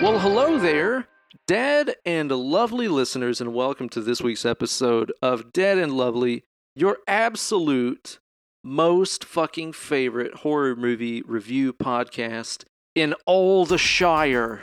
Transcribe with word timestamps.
Well, 0.00 0.20
hello 0.20 0.58
there, 0.58 1.07
dead 1.48 1.96
and 2.04 2.30
lovely 2.30 2.88
listeners, 2.88 3.40
and 3.40 3.54
welcome 3.54 3.88
to 3.88 4.02
this 4.02 4.20
week's 4.20 4.44
episode 4.44 5.10
of 5.22 5.50
Dead 5.50 5.78
and 5.78 5.96
Lovely, 5.96 6.44
your 6.74 6.98
absolute 7.08 8.18
most 8.62 9.24
fucking 9.24 9.72
favorite 9.72 10.34
horror 10.34 10.76
movie 10.76 11.22
review 11.22 11.72
podcast 11.72 12.64
in 12.94 13.14
all 13.24 13.64
the 13.64 13.78
Shire. 13.78 14.60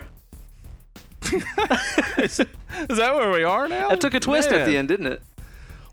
is, 2.19 2.39
is 2.39 2.97
that 2.97 3.15
where 3.15 3.31
we 3.31 3.43
are 3.43 3.67
now? 3.67 3.89
That 3.89 3.99
took 3.99 4.13
a 4.13 4.19
twist 4.19 4.51
at 4.51 4.67
the 4.67 4.77
end, 4.77 4.87
didn't 4.87 5.07
it? 5.07 5.23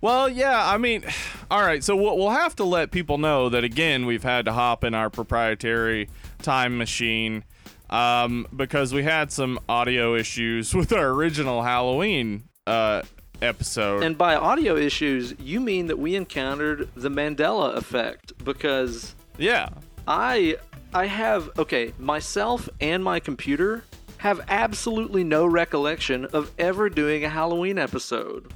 Well, 0.02 0.28
yeah. 0.28 0.70
I 0.70 0.76
mean, 0.76 1.04
all 1.50 1.62
right. 1.62 1.82
So 1.82 1.96
we'll, 1.96 2.18
we'll 2.18 2.30
have 2.30 2.54
to 2.56 2.64
let 2.64 2.90
people 2.90 3.16
know 3.16 3.48
that 3.48 3.64
again. 3.64 4.04
We've 4.04 4.24
had 4.24 4.44
to 4.44 4.52
hop 4.52 4.84
in 4.84 4.92
our 4.92 5.08
proprietary 5.08 6.10
time 6.42 6.76
machine 6.76 7.44
um, 7.92 8.46
because 8.56 8.92
we 8.92 9.04
had 9.04 9.30
some 9.30 9.60
audio 9.68 10.16
issues 10.16 10.74
with 10.74 10.92
our 10.92 11.10
original 11.10 11.62
Halloween 11.62 12.44
uh, 12.66 13.02
episode. 13.40 14.02
And 14.02 14.16
by 14.16 14.34
audio 14.34 14.76
issues, 14.76 15.34
you 15.38 15.60
mean 15.60 15.86
that 15.86 15.98
we 15.98 16.16
encountered 16.16 16.88
the 16.96 17.10
Mandela 17.10 17.76
effect 17.76 18.32
because 18.44 19.14
yeah. 19.38 19.68
I 20.08 20.56
I 20.94 21.06
have 21.06 21.50
okay, 21.58 21.92
myself 21.98 22.68
and 22.80 23.04
my 23.04 23.20
computer 23.20 23.84
have 24.18 24.40
absolutely 24.48 25.24
no 25.24 25.44
recollection 25.44 26.24
of 26.26 26.52
ever 26.58 26.88
doing 26.88 27.24
a 27.24 27.28
Halloween 27.28 27.76
episode. 27.76 28.52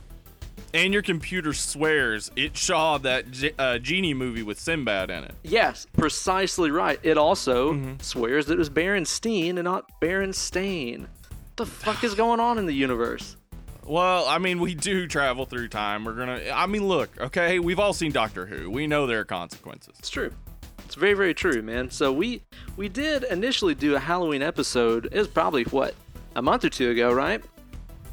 And 0.76 0.92
your 0.92 1.02
computer 1.02 1.52
swears 1.54 2.30
it 2.36 2.56
saw 2.56 2.98
that 2.98 3.30
G- 3.30 3.52
uh, 3.58 3.78
genie 3.78 4.14
movie 4.14 4.42
with 4.42 4.60
Sinbad 4.60 5.10
in 5.10 5.24
it. 5.24 5.34
Yes, 5.42 5.86
precisely 5.96 6.70
right. 6.70 7.00
It 7.02 7.16
also 7.16 7.72
Mm-hmm. 7.72 7.94
swears 8.00 8.46
that 8.46 8.54
it 8.54 8.58
was 8.58 8.68
Berenstein 8.70 9.50
and 9.50 9.64
not 9.64 9.90
Berenstain. 10.00 11.00
What 11.00 11.56
the 11.56 11.66
fuck 11.66 12.04
is 12.04 12.14
going 12.14 12.40
on 12.40 12.58
in 12.58 12.66
the 12.66 12.74
universe? 12.74 13.36
Well, 13.84 14.26
I 14.26 14.38
mean, 14.38 14.60
we 14.60 14.74
do 14.74 15.06
travel 15.06 15.46
through 15.46 15.68
time. 15.68 16.04
We're 16.04 16.14
gonna. 16.14 16.40
I 16.52 16.66
mean, 16.66 16.86
look, 16.86 17.10
okay, 17.20 17.58
we've 17.60 17.78
all 17.78 17.92
seen 17.92 18.12
Doctor 18.12 18.44
Who. 18.44 18.68
We 18.70 18.86
know 18.86 19.06
there 19.06 19.20
are 19.20 19.24
consequences. 19.24 19.94
It's 19.98 20.10
true. 20.10 20.32
It's 20.84 20.94
very, 20.96 21.14
very 21.14 21.34
true, 21.34 21.62
man. 21.62 21.90
So 21.90 22.12
we 22.12 22.42
we 22.76 22.88
did 22.88 23.22
initially 23.24 23.74
do 23.74 23.94
a 23.94 23.98
Halloween 24.00 24.42
episode. 24.42 25.06
It 25.06 25.14
was 25.18 25.28
probably 25.28 25.64
what 25.64 25.94
a 26.34 26.42
month 26.42 26.64
or 26.64 26.68
two 26.68 26.90
ago, 26.90 27.12
right? 27.12 27.42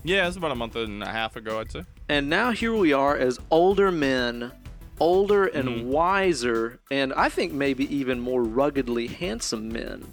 Yeah, 0.04 0.28
it's 0.28 0.38
about 0.38 0.52
a 0.52 0.56
month 0.56 0.76
and 0.76 1.02
a 1.04 1.08
half 1.12 1.36
ago, 1.36 1.60
I'd 1.60 1.72
say. 1.72 1.84
And 2.10 2.30
now 2.30 2.52
here 2.52 2.74
we 2.76 2.94
are 2.94 3.16
as 3.18 3.40
older 3.50 3.92
men, 3.92 4.52
older 5.00 5.46
and 5.46 5.68
Mm-hmm. 5.70 5.88
wiser, 5.88 6.80
and 6.92 7.14
I 7.14 7.30
think 7.30 7.54
maybe 7.54 7.94
even 7.96 8.20
more 8.20 8.44
ruggedly 8.44 9.08
handsome 9.08 9.70
men. 9.70 10.06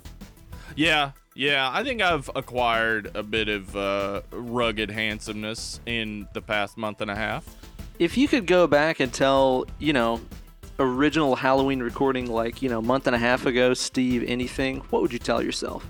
Yeah, 0.77 1.13
yeah. 1.35 1.69
I 1.73 1.83
think 1.83 2.01
I've 2.01 2.31
acquired 2.35 3.11
a 3.15 3.23
bit 3.23 3.49
of 3.49 3.75
uh, 3.77 4.23
rugged 4.31 4.91
handsomeness 4.91 5.81
in 5.87 6.29
the 6.33 6.41
past 6.41 6.77
month 6.77 7.01
and 7.01 7.11
a 7.11 7.17
half. 7.17 7.45
If 7.99 8.17
you 8.17 8.29
could 8.29 8.47
go 8.47 8.67
back 8.67 9.01
and 9.01 9.13
tell, 9.13 9.67
you 9.79 9.93
know, 9.93 10.21
original 10.79 11.37
Halloween 11.37 11.81
recording 11.81 12.31
like, 12.31 12.63
you 12.63 12.69
know, 12.71 12.81
month 12.81 13.07
and 13.07 13.15
a 13.15 13.19
half 13.19 13.45
ago, 13.47 13.75
Steve, 13.75 14.25
anything, 14.27 14.79
what 14.91 15.03
would 15.03 15.13
you 15.13 15.19
tell 15.19 15.43
yourself? 15.43 15.85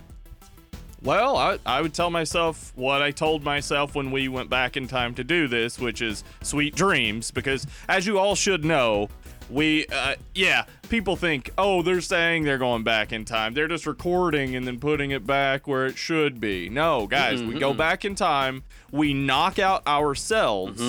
Well, 1.03 1.37
I, 1.37 1.59
I 1.65 1.81
would 1.81 1.95
tell 1.95 2.11
myself 2.11 2.73
what 2.77 3.01
I 3.01 3.11
told 3.11 3.43
myself 3.43 3.95
when 3.95 4.11
we 4.11 4.29
went 4.29 4.51
back 4.51 4.77
in 4.77 4.87
time 4.87 5.15
to 5.15 5.25
do 5.25 5.49
this, 5.49 5.79
which 5.79 6.03
is 6.03 6.25
sweet 6.43 6.75
dreams, 6.75 7.31
because 7.31 7.67
as 7.89 8.07
you 8.07 8.19
all 8.19 8.35
should 8.35 8.65
know, 8.65 9.09
we, 9.49 9.87
uh, 9.87 10.15
yeah, 10.35 10.67
people 10.91 11.17
think, 11.17 11.51
oh, 11.57 11.83
they're 11.83 12.03
saying 12.03 12.45
they're 12.45 12.59
going 12.59 12.85
back 12.85 13.13
in 13.13 13.25
time. 13.25 13.55
They're 13.55 13.67
just 13.67 13.87
recording 13.87 14.55
and 14.55 14.67
then 14.67 14.79
putting 14.79 15.11
it 15.11 15.27
back 15.27 15.67
where 15.67 15.87
it 15.87 15.97
should 15.97 16.39
be. 16.41 16.69
No, 16.69 17.07
guys, 17.07 17.43
we 17.43 17.59
go 17.59 17.73
back 17.75 18.05
in 18.05 18.15
time, 18.15 18.63
we 18.93 19.15
knock 19.15 19.59
out 19.59 19.87
ourselves, 19.87 20.81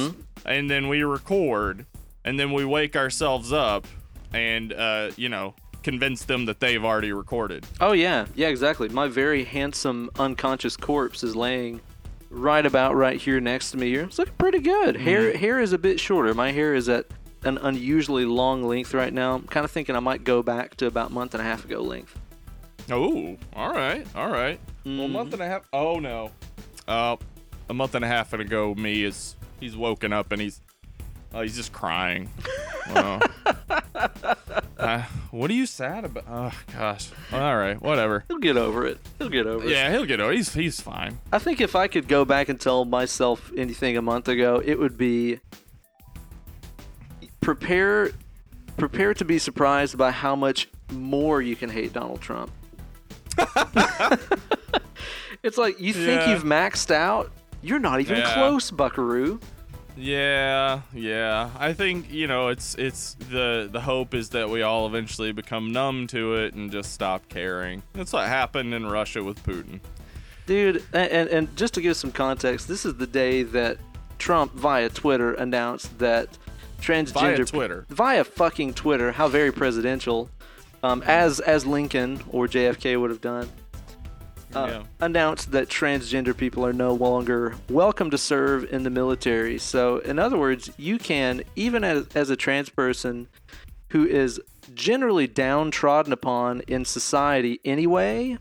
and 0.45 0.69
then 0.69 0.89
we 0.89 1.03
record, 1.03 1.85
and 2.25 2.37
then 2.39 2.51
we 2.51 2.65
wake 2.65 2.95
ourselves 2.97 3.51
up 3.53 3.87
and, 4.33 4.73
uh, 4.73 5.11
you 5.15 5.29
know, 5.29 5.55
convince 5.83 6.25
them 6.25 6.45
that 6.45 6.59
they've 6.59 6.83
already 6.83 7.11
recorded. 7.11 7.65
Oh 7.79 7.91
yeah, 7.93 8.25
yeah, 8.35 8.47
exactly. 8.47 8.89
My 8.89 9.07
very 9.07 9.43
handsome 9.43 10.09
unconscious 10.19 10.77
corpse 10.77 11.23
is 11.23 11.35
laying 11.35 11.81
right 12.29 12.65
about 12.65 12.95
right 12.95 13.19
here 13.19 13.39
next 13.39 13.71
to 13.71 13.77
me 13.77 13.89
here. 13.89 14.03
It's 14.03 14.17
looking 14.17 14.33
pretty 14.37 14.59
good. 14.59 14.95
Hair 14.95 15.37
hair 15.37 15.59
is 15.59 15.73
a 15.73 15.77
bit 15.77 15.99
shorter. 15.99 16.33
My 16.33 16.51
hair 16.51 16.73
is 16.73 16.89
at 16.89 17.07
an 17.43 17.57
unusually 17.57 18.25
long 18.25 18.63
length 18.63 18.93
right 18.93 19.13
now. 19.13 19.35
I'm 19.35 19.47
kind 19.47 19.63
of 19.63 19.71
thinking 19.71 19.95
I 19.95 19.99
might 19.99 20.23
go 20.23 20.43
back 20.43 20.75
to 20.77 20.87
about 20.87 21.11
a 21.11 21.13
month 21.13 21.33
and 21.33 21.41
a 21.41 21.45
half 21.45 21.65
ago 21.65 21.81
length. 21.81 22.17
Oh, 22.89 23.37
all 23.53 23.71
right, 23.73 24.05
all 24.15 24.29
right. 24.29 24.59
Well, 24.85 25.01
a 25.01 25.07
month 25.07 25.33
and 25.33 25.41
a 25.41 25.47
half. 25.47 25.67
Oh 25.73 25.99
no, 25.99 26.31
uh, 26.87 27.17
a 27.69 27.73
month 27.73 27.95
and 27.95 28.03
a 28.05 28.07
half 28.07 28.33
ago, 28.33 28.73
me 28.75 29.03
is 29.03 29.35
he's 29.59 29.75
woken 29.75 30.13
up 30.13 30.31
and 30.31 30.41
he's 30.41 30.61
uh, 31.33 31.41
he's 31.41 31.55
just 31.55 31.71
crying. 31.73 32.29
Uh, 32.93 33.19
uh, 34.77 35.03
what 35.29 35.49
are 35.49 35.53
you 35.53 35.65
sad 35.65 36.03
about? 36.03 36.25
Oh 36.29 36.51
gosh. 36.73 37.09
All 37.31 37.55
right, 37.55 37.81
whatever. 37.81 38.25
He'll 38.27 38.39
get 38.39 38.57
over 38.57 38.85
it. 38.85 38.99
He'll 39.17 39.29
get 39.29 39.47
over 39.47 39.63
it. 39.65 39.69
Yeah, 39.71 39.89
he'll 39.91 40.03
get 40.05 40.19
over. 40.19 40.33
He's 40.33 40.53
he's 40.53 40.81
fine. 40.81 41.19
I 41.31 41.39
think 41.39 41.61
if 41.61 41.73
I 41.75 41.87
could 41.87 42.09
go 42.09 42.25
back 42.25 42.49
and 42.49 42.59
tell 42.59 42.83
myself 42.83 43.49
anything 43.55 43.95
a 43.95 44.01
month 44.01 44.27
ago, 44.27 44.61
it 44.65 44.77
would 44.77 44.97
be 44.97 45.39
prepare 47.39 48.11
prepare 48.77 49.13
to 49.13 49.23
be 49.23 49.37
surprised 49.39 49.97
by 49.97 50.11
how 50.11 50.35
much 50.35 50.67
more 50.91 51.41
you 51.41 51.55
can 51.55 51.69
hate 51.69 51.93
Donald 51.93 52.19
Trump. 52.19 52.51
it's 55.43 55.57
like 55.57 55.79
you 55.79 55.93
think 55.93 56.21
Yeah. 56.21 56.31
you've 56.33 56.43
maxed 56.43 56.91
out, 56.91 57.31
you're 57.61 57.79
not 57.79 58.01
even 58.01 58.17
Yeah. 58.17 58.33
close, 58.33 58.69
Buckaroo. 58.71 59.39
Yeah, 59.97 60.81
yeah. 60.93 61.49
I 61.57 61.73
think 61.73 62.11
you 62.11 62.27
know 62.27 62.47
it's 62.47 62.75
it's 62.75 63.15
the 63.29 63.69
the 63.71 63.81
hope 63.81 64.13
is 64.13 64.29
that 64.29 64.49
we 64.49 64.61
all 64.61 64.87
eventually 64.87 65.31
become 65.31 65.71
numb 65.71 66.07
to 66.07 66.35
it 66.35 66.53
and 66.53 66.71
just 66.71 66.93
stop 66.93 67.27
caring. 67.29 67.83
That's 67.93 68.13
what 68.13 68.27
happened 68.27 68.73
in 68.73 68.85
Russia 68.85 69.23
with 69.23 69.43
Putin. 69.43 69.79
Dude, 70.45 70.83
and, 70.93 71.29
and 71.29 71.55
just 71.55 71.73
to 71.75 71.81
give 71.81 71.95
some 71.95 72.11
context, 72.11 72.67
this 72.67 72.85
is 72.85 72.95
the 72.95 73.07
day 73.07 73.43
that 73.43 73.77
Trump 74.17 74.53
via 74.53 74.89
Twitter 74.89 75.33
announced 75.33 75.97
that 75.99 76.37
transgender 76.81 77.37
Via 77.37 77.45
Twitter. 77.45 77.85
via 77.89 78.23
fucking 78.23 78.73
Twitter, 78.73 79.11
how 79.11 79.27
very 79.27 79.51
presidential, 79.51 80.29
um, 80.83 81.03
as 81.05 81.39
as 81.39 81.65
Lincoln 81.65 82.21
or 82.29 82.47
JFK 82.47 82.99
would 82.99 83.11
have 83.11 83.21
done, 83.21 83.49
uh, 84.55 84.67
Yeah. 84.69 84.83
announced 84.99 85.51
that 85.51 85.67
transgender 85.69 86.35
people 86.35 86.65
are 86.65 86.73
no 86.73 86.93
longer 86.93 87.55
welcome 87.69 88.09
to 88.11 88.17
serve 88.17 88.71
in 88.73 88.83
the 88.83 88.89
military. 88.89 89.57
So, 89.57 89.97
in 89.99 90.19
other 90.19 90.37
words, 90.37 90.69
you 90.77 90.97
can 90.97 91.43
even 91.55 91.83
as 91.83 92.07
as 92.15 92.29
a 92.29 92.35
trans 92.35 92.69
person 92.69 93.27
who 93.89 94.05
is 94.05 94.39
generally 94.73 95.27
downtrodden 95.27 96.13
upon 96.13 96.61
in 96.61 96.85
society 96.85 97.59
anyway, 97.65 98.37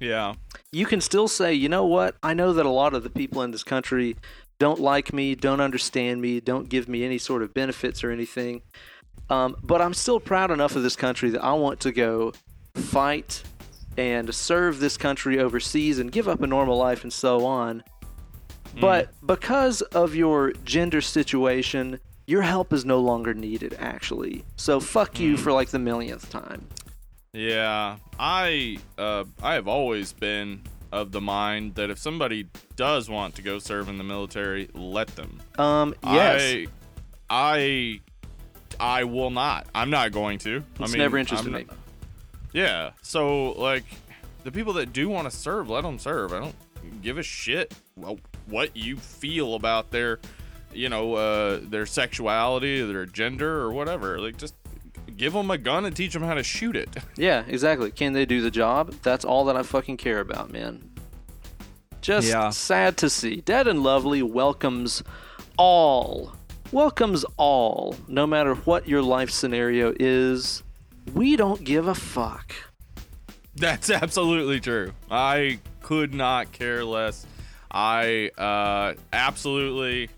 Yeah. 0.00 0.34
you 0.72 0.86
can 0.86 1.00
still 1.00 1.28
say, 1.28 1.52
you 1.52 1.68
know 1.68 1.84
what? 1.84 2.16
I 2.22 2.32
know 2.34 2.52
that 2.54 2.64
a 2.64 2.70
lot 2.70 2.94
of 2.94 3.02
the 3.02 3.10
people 3.10 3.42
in 3.42 3.50
this 3.50 3.64
country 3.64 4.16
don't 4.58 4.80
like 4.80 5.12
me, 5.12 5.34
don't 5.34 5.60
understand 5.60 6.22
me, 6.22 6.40
don't 6.40 6.68
give 6.68 6.88
me 6.88 7.04
any 7.04 7.18
sort 7.18 7.42
of 7.42 7.52
benefits 7.52 8.02
or 8.04 8.10
anything. 8.10 8.62
Um, 9.28 9.56
but 9.62 9.80
I'm 9.82 9.94
still 9.94 10.20
proud 10.20 10.50
enough 10.50 10.76
of 10.76 10.82
this 10.82 10.96
country 10.96 11.30
that 11.30 11.42
I 11.42 11.52
want 11.54 11.80
to 11.80 11.92
go 11.92 12.32
fight 12.76 13.42
and 13.96 14.34
serve 14.34 14.80
this 14.80 14.96
country 14.96 15.38
overseas 15.38 15.98
and 15.98 16.10
give 16.10 16.28
up 16.28 16.42
a 16.42 16.46
normal 16.46 16.76
life 16.76 17.02
and 17.02 17.12
so 17.12 17.44
on. 17.46 17.82
But 18.80 19.10
because 19.24 19.82
of 19.82 20.14
your 20.16 20.52
gender 20.64 21.00
situation, 21.00 22.00
your 22.26 22.42
help 22.42 22.72
is 22.72 22.84
no 22.84 22.98
longer 22.98 23.32
needed, 23.32 23.76
actually. 23.78 24.44
So 24.56 24.80
fuck 24.80 25.20
you 25.20 25.36
for 25.36 25.52
like 25.52 25.68
the 25.68 25.78
millionth 25.78 26.28
time. 26.30 26.66
Yeah, 27.32 27.96
I 28.18 28.78
uh, 28.98 29.24
I 29.42 29.54
have 29.54 29.68
always 29.68 30.12
been 30.12 30.62
of 30.92 31.10
the 31.10 31.20
mind 31.20 31.74
that 31.74 31.90
if 31.90 31.98
somebody 31.98 32.48
does 32.76 33.08
want 33.08 33.34
to 33.34 33.42
go 33.42 33.58
serve 33.58 33.88
in 33.88 33.98
the 33.98 34.04
military, 34.04 34.70
let 34.74 35.08
them. 35.16 35.40
Um, 35.58 35.94
yes. 36.04 36.40
I 36.40 36.66
I 37.30 38.00
I 38.78 39.04
will 39.04 39.30
not. 39.30 39.66
I'm 39.74 39.90
not 39.90 40.12
going 40.12 40.38
to. 40.40 40.62
I 40.78 40.82
It's 40.84 40.92
mean, 40.92 40.98
never 41.00 41.18
interested 41.18 41.48
I'm 41.54 41.66
me. 41.66 41.66
Not- 42.54 42.60
Yeah. 42.60 42.90
So 43.02 43.52
like 43.52 43.84
the 44.44 44.52
people 44.52 44.72
that 44.74 44.92
do 44.92 45.08
want 45.08 45.30
to 45.30 45.36
serve, 45.36 45.68
let 45.70 45.82
them 45.82 45.98
serve. 45.98 46.32
I 46.32 46.40
don't 46.40 46.54
give 47.02 47.18
a 47.18 47.22
shit. 47.22 47.74
Well, 47.96 48.18
what 48.46 48.76
you 48.76 48.96
feel 48.96 49.54
about 49.54 49.90
their, 49.90 50.20
you 50.72 50.88
know, 50.88 51.14
uh, 51.14 51.60
their 51.62 51.86
sexuality, 51.86 52.82
their 52.82 53.06
gender, 53.06 53.60
or 53.60 53.72
whatever. 53.72 54.18
Like, 54.20 54.36
just 54.36 54.54
give 55.16 55.32
them 55.32 55.50
a 55.50 55.56
gun 55.58 55.84
and 55.84 55.94
teach 55.94 56.12
them 56.12 56.22
how 56.22 56.34
to 56.34 56.42
shoot 56.42 56.76
it. 56.76 56.90
Yeah, 57.16 57.44
exactly. 57.46 57.90
Can 57.90 58.12
they 58.12 58.26
do 58.26 58.40
the 58.42 58.50
job? 58.50 58.92
That's 59.02 59.24
all 59.24 59.44
that 59.46 59.56
I 59.56 59.62
fucking 59.62 59.96
care 59.96 60.18
about, 60.20 60.50
man. 60.52 60.90
Just 62.02 62.28
Yeah. 62.28 62.50
sad 62.50 62.96
to 62.98 63.08
see. 63.08 63.36
Dead 63.36 63.66
and 63.68 63.82
Lovely 63.82 64.22
welcomes 64.22 65.02
all. 65.56 66.34
Welcomes 66.72 67.24
all. 67.36 67.94
No 68.08 68.26
matter 68.26 68.54
what 68.56 68.88
your 68.88 69.00
life 69.00 69.30
scenario 69.30 69.94
is, 69.98 70.63
we 71.12 71.36
don't 71.36 71.62
give 71.64 71.88
a 71.88 71.94
fuck. 71.94 72.54
That's 73.56 73.90
absolutely 73.90 74.60
true. 74.60 74.92
I 75.10 75.58
could 75.82 76.14
not 76.14 76.52
care 76.52 76.84
less. 76.84 77.26
I 77.70 78.30
uh, 78.38 78.94
absolutely 79.12 80.08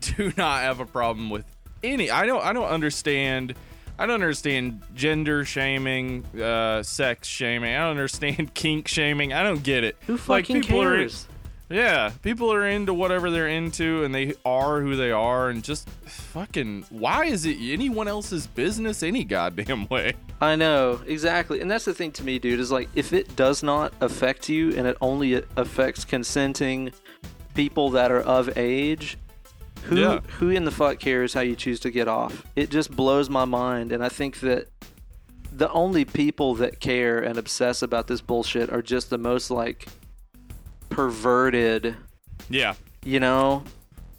do 0.00 0.32
not 0.36 0.62
have 0.62 0.80
a 0.80 0.86
problem 0.86 1.30
with 1.30 1.44
any. 1.82 2.10
I 2.10 2.26
don't. 2.26 2.42
I 2.44 2.52
don't 2.52 2.68
understand. 2.68 3.54
I 3.98 4.06
don't 4.06 4.14
understand 4.14 4.82
gender 4.94 5.44
shaming, 5.44 6.24
uh, 6.40 6.82
sex 6.82 7.28
shaming. 7.28 7.74
I 7.74 7.78
don't 7.78 7.90
understand 7.90 8.52
kink 8.54 8.88
shaming. 8.88 9.32
I 9.32 9.42
don't 9.42 9.62
get 9.62 9.84
it. 9.84 9.96
Who 10.06 10.16
fucking 10.16 10.62
people 10.62 10.82
are- 10.82 10.96
cares? 10.96 11.28
Yeah, 11.74 12.12
people 12.22 12.52
are 12.52 12.66
into 12.68 12.94
whatever 12.94 13.30
they're 13.30 13.48
into, 13.48 14.04
and 14.04 14.14
they 14.14 14.34
are 14.44 14.80
who 14.80 14.94
they 14.94 15.10
are, 15.10 15.50
and 15.50 15.62
just 15.64 15.88
fucking. 16.06 16.84
Why 16.90 17.24
is 17.24 17.44
it 17.46 17.56
anyone 17.60 18.06
else's 18.06 18.46
business 18.46 19.02
any 19.02 19.24
goddamn 19.24 19.86
way? 19.90 20.12
I 20.40 20.54
know, 20.56 21.00
exactly. 21.06 21.60
And 21.60 21.70
that's 21.70 21.84
the 21.84 21.94
thing 21.94 22.12
to 22.12 22.22
me, 22.24 22.38
dude, 22.38 22.60
is 22.60 22.70
like 22.70 22.88
if 22.94 23.12
it 23.12 23.34
does 23.34 23.62
not 23.62 23.92
affect 24.00 24.48
you 24.48 24.70
and 24.76 24.86
it 24.86 24.96
only 25.00 25.34
affects 25.56 26.04
consenting 26.04 26.92
people 27.54 27.90
that 27.90 28.10
are 28.12 28.20
of 28.20 28.56
age, 28.56 29.16
who 29.84 29.96
Yeah. 30.00 30.20
who 30.38 30.50
in 30.50 30.64
the 30.64 30.70
fuck 30.70 30.98
cares 31.00 31.34
how 31.34 31.40
you 31.40 31.56
choose 31.56 31.80
to 31.80 31.90
get 31.90 32.08
off? 32.08 32.44
It 32.56 32.70
just 32.70 32.90
blows 32.94 33.28
my 33.28 33.44
mind 33.44 33.90
and 33.92 34.04
I 34.04 34.08
think 34.08 34.40
that 34.40 34.68
the 35.52 35.70
only 35.70 36.04
people 36.04 36.54
that 36.56 36.80
care 36.80 37.18
and 37.20 37.38
obsess 37.38 37.80
about 37.82 38.06
this 38.08 38.20
bullshit 38.20 38.70
are 38.70 38.82
just 38.82 39.08
the 39.10 39.18
most 39.18 39.50
like 39.50 39.86
perverted, 40.94 41.96
Yeah. 42.48 42.74
you 43.04 43.18
know, 43.20 43.64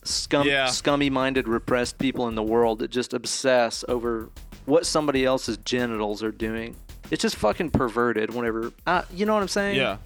scum 0.03 0.45
Yeah. 0.47 0.67
scummy 0.67 1.09
minded 1.09 1.47
repressed 1.47 1.97
people 1.97 2.27
in 2.27 2.35
the 2.35 2.43
world 2.43 2.79
that 2.79 2.91
just 2.91 3.13
obsess 3.13 3.83
over 3.87 4.29
what 4.65 4.85
somebody 4.85 5.23
else's 5.25 5.57
genitals 5.57 6.21
are 6.21 6.31
doing. 6.31 6.75
It's 7.11 7.21
just 7.21 7.37
fucking 7.37 7.71
perverted 7.71 8.33
whenever 8.33 8.71
uh, 8.85 9.03
you 9.13 9.25
know 9.25 9.33
what 9.33 9.41
I'm 9.41 9.47
saying? 9.47 9.77
Yeah. 9.77 9.97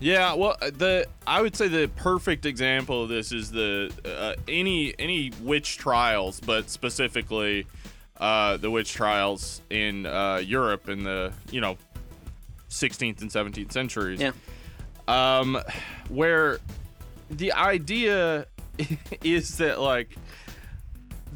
Yeah, 0.00 0.34
well, 0.34 0.56
the 0.60 1.06
I 1.26 1.40
would 1.42 1.56
say 1.56 1.66
the 1.68 1.88
perfect 1.96 2.46
example 2.46 3.02
of 3.02 3.08
this 3.08 3.32
is 3.32 3.50
the 3.50 3.90
uh, 4.04 4.34
any 4.48 4.94
any 4.98 5.32
witch 5.42 5.76
trials, 5.76 6.40
but 6.40 6.70
specifically 6.70 7.66
uh, 8.18 8.56
the 8.58 8.70
witch 8.70 8.92
trials 8.92 9.60
in 9.70 10.06
uh, 10.06 10.36
Europe 10.36 10.88
in 10.88 11.02
the 11.04 11.32
you 11.50 11.60
know 11.60 11.76
16th 12.70 13.22
and 13.22 13.30
17th 13.30 13.72
centuries. 13.72 14.20
Yeah. 14.20 14.32
Um, 15.08 15.58
where 16.08 16.60
the 17.30 17.52
idea 17.52 18.46
is 19.24 19.58
that 19.58 19.80
like 19.80 20.16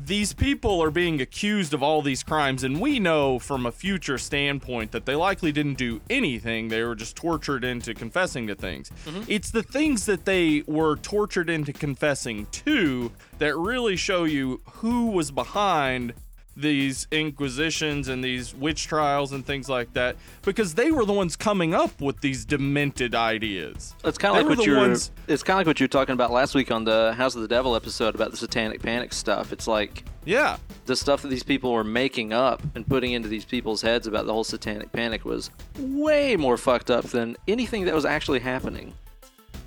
these 0.05 0.33
people 0.33 0.83
are 0.83 0.91
being 0.91 1.21
accused 1.21 1.73
of 1.73 1.83
all 1.83 2.03
these 2.03 2.23
crimes 2.23 2.65
and 2.65 2.81
we 2.81 2.99
know 2.99 3.39
from 3.39 3.67
a 3.67 3.73
future 3.73 4.19
standpoint 4.19 4.91
that 4.91 5.07
they 5.07 5.15
likely 5.15 5.53
didn't 5.53 5.75
do 5.75 6.01
anything. 6.11 6.69
They 6.69 6.83
were 6.83 6.97
just 6.97 7.15
tortured 7.15 7.65
into 7.65 7.95
confessing 7.95 8.49
to 8.49 8.55
things. 8.55 8.91
It's 9.29 9.51
the 9.51 9.63
things 9.63 10.07
that 10.07 10.25
they 10.25 10.65
were 10.67 10.97
tortured 10.97 11.49
into 11.49 11.73
confessing 11.73 12.47
to 12.47 13.13
that 13.39 13.57
really 13.57 13.97
show 13.97 14.25
you 14.25 14.61
who 14.73 15.07
was 15.07 15.31
behind 15.31 16.15
these 16.57 17.07
inquisitions 17.11 18.09
and 18.09 18.23
these 18.23 18.55
witch 18.55 18.87
trials 18.87 19.33
and 19.33 19.45
things 19.47 19.69
like 19.69 19.93
that 19.95 20.17
because 20.43 20.75
they 20.75 20.91
were 20.91 21.05
the 21.07 21.13
ones 21.13 21.35
coming 21.35 21.73
up 21.75 22.01
with 22.01 22.21
these 22.21 22.45
demented 22.45 23.15
ideas 23.15 23.95
It's 24.05 24.19
kind 24.19 24.37
of 24.37 24.47
like 24.47 24.59
what 24.59 24.67
you 24.67 24.73
were. 24.73 24.79
ones- 24.79 25.11
It's 25.29 25.43
kind 25.43 25.57
of 25.57 25.59
like 25.61 25.67
what 25.69 25.81
you 25.81 25.85
were 25.85 25.89
talking 25.89 26.13
about 26.13 26.31
last 26.31 26.55
week 26.55 26.71
on 26.71 26.85
the 26.85 27.15
House 27.15 27.35
of 27.35 27.43
the 27.43 27.49
Devil 27.49 27.75
episode 27.75 28.15
about 28.15 28.31
the 28.33 28.37
Satanic 28.37 28.83
Panic 28.83 29.13
stuff. 29.15 29.53
It's 29.53 29.67
like 29.67 30.05
yeah 30.25 30.57
the 30.87 30.95
stuff 30.95 31.23
that 31.23 31.29
these 31.29 31.43
people 31.43 31.73
were 31.73 31.85
making 31.85 32.33
up 32.33 32.63
and 32.75 32.87
putting 32.87 33.13
into 33.13 33.29
these 33.29 33.45
people's 33.45 33.81
heads 33.83 34.07
about 34.07 34.27
the 34.27 34.33
whole 34.33 34.45
Satanic 34.45 34.93
Panic 34.93 35.25
was 35.25 35.51
way 35.79 36.37
more 36.37 36.57
fucked 36.57 36.91
up 36.91 37.05
than 37.07 37.37
anything 37.49 37.85
that 37.87 37.95
was 37.95 38.05
actually 38.05 38.41
happening. 38.41 38.93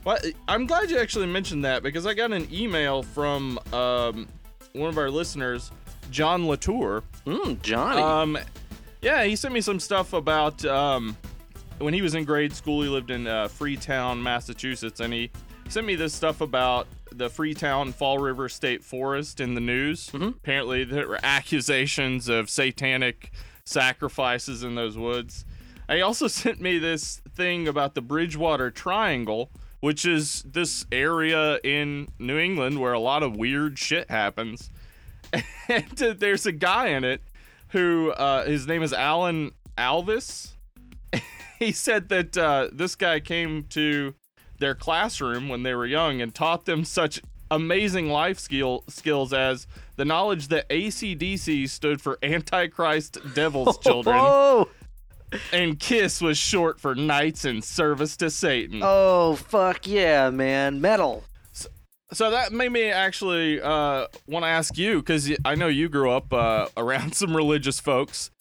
Well, 0.03 0.17
I'm 0.47 0.67
glad 0.67 0.91
you 0.91 0.99
actually 0.99 1.25
mentioned 1.25 1.65
that 1.65 1.81
because 1.81 2.05
I 2.05 2.13
got 2.13 2.31
an 2.31 2.47
email 2.53 3.01
from 3.01 3.57
um, 3.73 4.27
one 4.73 4.89
of 4.89 4.97
our 4.99 5.09
listeners, 5.09 5.71
John 6.11 6.47
Latour. 6.47 7.03
Mm, 7.25 7.61
Johnny. 7.61 8.01
Um, 8.01 8.37
yeah, 9.01 9.23
he 9.23 9.35
sent 9.35 9.53
me 9.53 9.61
some 9.61 9.79
stuff 9.79 10.13
about 10.13 10.63
um, 10.65 11.15
when 11.79 11.93
he 11.93 12.01
was 12.01 12.15
in 12.15 12.25
grade 12.25 12.53
school. 12.53 12.81
He 12.81 12.89
lived 12.89 13.11
in 13.11 13.27
uh, 13.27 13.47
Freetown, 13.47 14.21
Massachusetts, 14.21 14.99
and 14.99 15.13
he 15.13 15.31
sent 15.69 15.85
me 15.85 15.95
this 15.95 16.13
stuff 16.13 16.41
about 16.41 16.87
the 17.11 17.29
Freetown 17.29 17.91
Fall 17.91 18.17
River 18.19 18.49
State 18.49 18.83
Forest 18.83 19.39
in 19.39 19.55
the 19.55 19.61
news. 19.61 20.09
Apparently, 20.13 20.83
there 20.83 21.07
were 21.07 21.19
accusations 21.23 22.27
of 22.27 22.49
satanic 22.49 23.31
sacrifices 23.63 24.63
in 24.63 24.75
those 24.75 24.97
woods. 24.97 25.45
He 25.89 26.01
also 26.01 26.27
sent 26.29 26.61
me 26.61 26.77
this 26.77 27.21
thing 27.35 27.67
about 27.67 27.95
the 27.95 28.01
Bridgewater 28.01 28.71
Triangle, 28.71 29.51
which 29.79 30.05
is 30.05 30.43
this 30.43 30.85
area 30.91 31.59
in 31.63 32.09
New 32.19 32.37
England 32.37 32.79
where 32.79 32.93
a 32.93 32.99
lot 32.99 33.23
of 33.23 33.35
weird 33.35 33.77
shit 33.77 34.09
happens. 34.09 34.69
And 35.67 36.01
uh, 36.01 36.13
there's 36.17 36.45
a 36.45 36.51
guy 36.51 36.89
in 36.89 37.03
it 37.03 37.21
who 37.69 38.11
uh, 38.11 38.45
his 38.45 38.67
name 38.67 38.83
is 38.83 38.93
Alan 38.93 39.51
Alvis. 39.77 40.51
he 41.59 41.71
said 41.71 42.09
that 42.09 42.37
uh, 42.37 42.69
this 42.71 42.95
guy 42.95 43.19
came 43.19 43.63
to 43.69 44.13
their 44.59 44.75
classroom 44.75 45.49
when 45.49 45.63
they 45.63 45.73
were 45.73 45.87
young 45.87 46.21
and 46.21 46.33
taught 46.35 46.65
them 46.65 46.85
such 46.85 47.19
amazing 47.49 48.09
life 48.09 48.37
skill 48.39 48.83
skills 48.87 49.33
as 49.33 49.65
the 49.95 50.05
knowledge 50.05 50.49
that 50.49 50.69
ACDC 50.69 51.67
stood 51.69 51.99
for 52.01 52.17
Antichrist 52.21 53.17
Devil's 53.33 53.77
Children 53.83 54.17
Oh, 54.19 54.69
and 55.51 55.79
KISS 55.79 56.21
was 56.21 56.37
short 56.37 56.79
for 56.79 56.93
Knights 56.95 57.43
in 57.43 57.61
Service 57.61 58.15
to 58.17 58.29
Satan. 58.29 58.81
oh, 58.83 59.35
fuck 59.35 59.87
yeah, 59.87 60.29
man, 60.29 60.79
metal. 60.79 61.23
So 62.13 62.31
that 62.31 62.51
made 62.51 62.71
me 62.71 62.89
actually 62.91 63.59
uh, 63.61 64.07
want 64.27 64.43
to 64.43 64.47
ask 64.47 64.77
you 64.77 64.99
because 64.99 65.31
I 65.43 65.55
know 65.55 65.67
you 65.67 65.89
grew 65.89 66.11
up 66.11 66.31
uh, 66.31 66.67
around 66.77 67.15
some 67.15 67.35
religious 67.35 67.79
folks. 67.79 68.31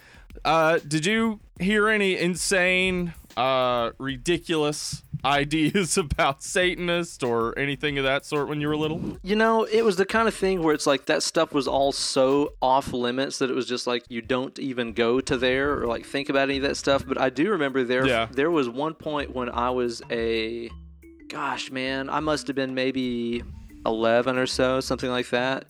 Uh, 0.45 0.79
did 0.87 1.07
you 1.07 1.41
hear 1.59 1.89
any 1.89 2.17
insane, 2.19 3.15
uh, 3.37 3.93
ridiculous 3.99 5.03
ideas 5.25 5.97
about 5.97 6.43
Satanists 6.43 7.23
or 7.23 7.59
anything 7.59 7.97
of 7.97 8.05
that 8.05 8.27
sort 8.27 8.49
when 8.49 8.61
you 8.61 8.69
were 8.69 8.77
little? 8.77 9.17
You 9.23 9.37
know, 9.37 9.65
it 9.65 9.83
was 9.83 9.97
the 9.97 10.05
kind 10.05 10.29
of 10.29 10.35
thing 10.35 10.63
where 10.63 10.75
it's 10.75 10.87
like 10.87 11.07
that 11.07 11.23
stuff 11.23 11.55
was 11.55 11.67
all 11.67 11.93
so 11.93 12.53
off 12.61 12.93
limits 12.93 13.39
that 13.39 13.49
it 13.49 13.55
was 13.55 13.67
just 13.67 13.87
like 13.87 14.05
you 14.11 14.21
don't 14.21 14.59
even 14.59 14.93
go 14.93 15.21
to 15.21 15.39
there 15.39 15.73
or 15.81 15.87
like 15.87 16.05
think 16.05 16.29
about 16.29 16.49
any 16.51 16.59
of 16.59 16.65
that 16.65 16.77
stuff. 16.77 17.05
But 17.07 17.19
I 17.19 17.31
do 17.31 17.51
remember 17.51 17.83
there 17.85 18.07
Yeah. 18.07 18.29
there 18.31 18.51
was 18.51 18.69
one 18.69 18.93
point 18.93 19.35
when 19.35 19.49
I 19.49 19.71
was 19.71 20.03
a 20.11 20.69
gosh, 21.29 21.71
man, 21.71 22.11
I 22.11 22.21
must 22.21 22.47
have 22.49 22.57
been 22.57 22.75
maybe 22.75 23.43
11 23.87 24.39
or 24.39 24.47
so, 24.47 24.81
something 24.81 25.11
like 25.11 25.29
that, 25.31 25.67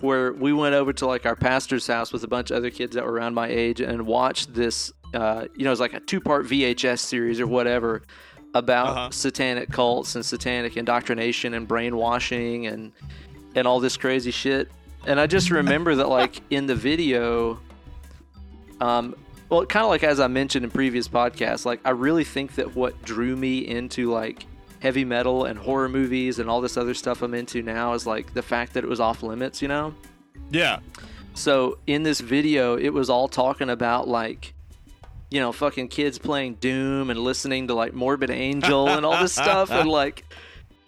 where 0.00 0.32
we 0.32 0.52
went 0.52 0.74
over 0.74 0.92
to 0.94 1.06
like 1.06 1.26
our 1.26 1.36
pastor's 1.36 1.86
house 1.86 2.12
with 2.12 2.24
a 2.24 2.28
bunch 2.28 2.50
of 2.50 2.56
other 2.56 2.70
kids 2.70 2.94
that 2.94 3.04
were 3.04 3.12
around 3.12 3.34
my 3.34 3.48
age 3.48 3.80
and 3.80 4.06
watched 4.06 4.52
this 4.54 4.92
uh, 5.14 5.44
you 5.54 5.64
know, 5.64 5.68
it 5.70 5.72
was 5.72 5.80
like 5.80 5.92
a 5.92 6.00
two-part 6.00 6.46
VHS 6.46 7.00
series 7.00 7.38
or 7.38 7.46
whatever 7.46 8.00
about 8.54 8.88
Uh-huh. 8.88 9.10
satanic 9.10 9.70
cults 9.70 10.14
and 10.14 10.24
satanic 10.24 10.76
indoctrination 10.78 11.52
and 11.54 11.68
brainwashing 11.68 12.66
and 12.66 12.92
and 13.54 13.66
all 13.66 13.78
this 13.80 13.96
crazy 13.98 14.30
shit. 14.30 14.70
And 15.06 15.20
I 15.20 15.26
just 15.26 15.50
remember 15.50 15.94
that 15.96 16.08
like 16.08 16.40
in 16.50 16.66
the 16.66 16.74
video 16.74 17.58
um 18.80 19.14
well 19.48 19.64
kind 19.66 19.84
of 19.84 19.90
like 19.90 20.02
as 20.02 20.18
I 20.20 20.26
mentioned 20.28 20.64
in 20.64 20.70
previous 20.70 21.08
podcasts, 21.08 21.64
like 21.66 21.80
I 21.84 21.90
really 21.90 22.24
think 22.24 22.54
that 22.54 22.74
what 22.74 23.00
drew 23.02 23.36
me 23.36 23.58
into 23.58 24.10
like 24.10 24.46
heavy 24.82 25.04
metal 25.04 25.44
and 25.44 25.56
horror 25.56 25.88
movies 25.88 26.40
and 26.40 26.50
all 26.50 26.60
this 26.60 26.76
other 26.76 26.92
stuff 26.92 27.22
I'm 27.22 27.34
into 27.34 27.62
now 27.62 27.92
is 27.92 28.04
like 28.04 28.34
the 28.34 28.42
fact 28.42 28.74
that 28.74 28.82
it 28.82 28.88
was 28.88 28.98
off 28.98 29.22
limits, 29.22 29.62
you 29.62 29.68
know? 29.68 29.94
Yeah. 30.50 30.80
So 31.34 31.78
in 31.86 32.02
this 32.02 32.18
video, 32.18 32.76
it 32.76 32.88
was 32.88 33.08
all 33.08 33.28
talking 33.28 33.70
about 33.70 34.08
like, 34.08 34.54
you 35.30 35.38
know, 35.38 35.52
fucking 35.52 35.86
kids 35.86 36.18
playing 36.18 36.54
Doom 36.54 37.10
and 37.10 37.20
listening 37.20 37.68
to 37.68 37.74
like 37.74 37.94
Morbid 37.94 38.30
Angel 38.30 38.88
and 38.88 39.06
all 39.06 39.16
this 39.20 39.32
stuff. 39.32 39.70
And 39.70 39.88
like, 40.00 40.24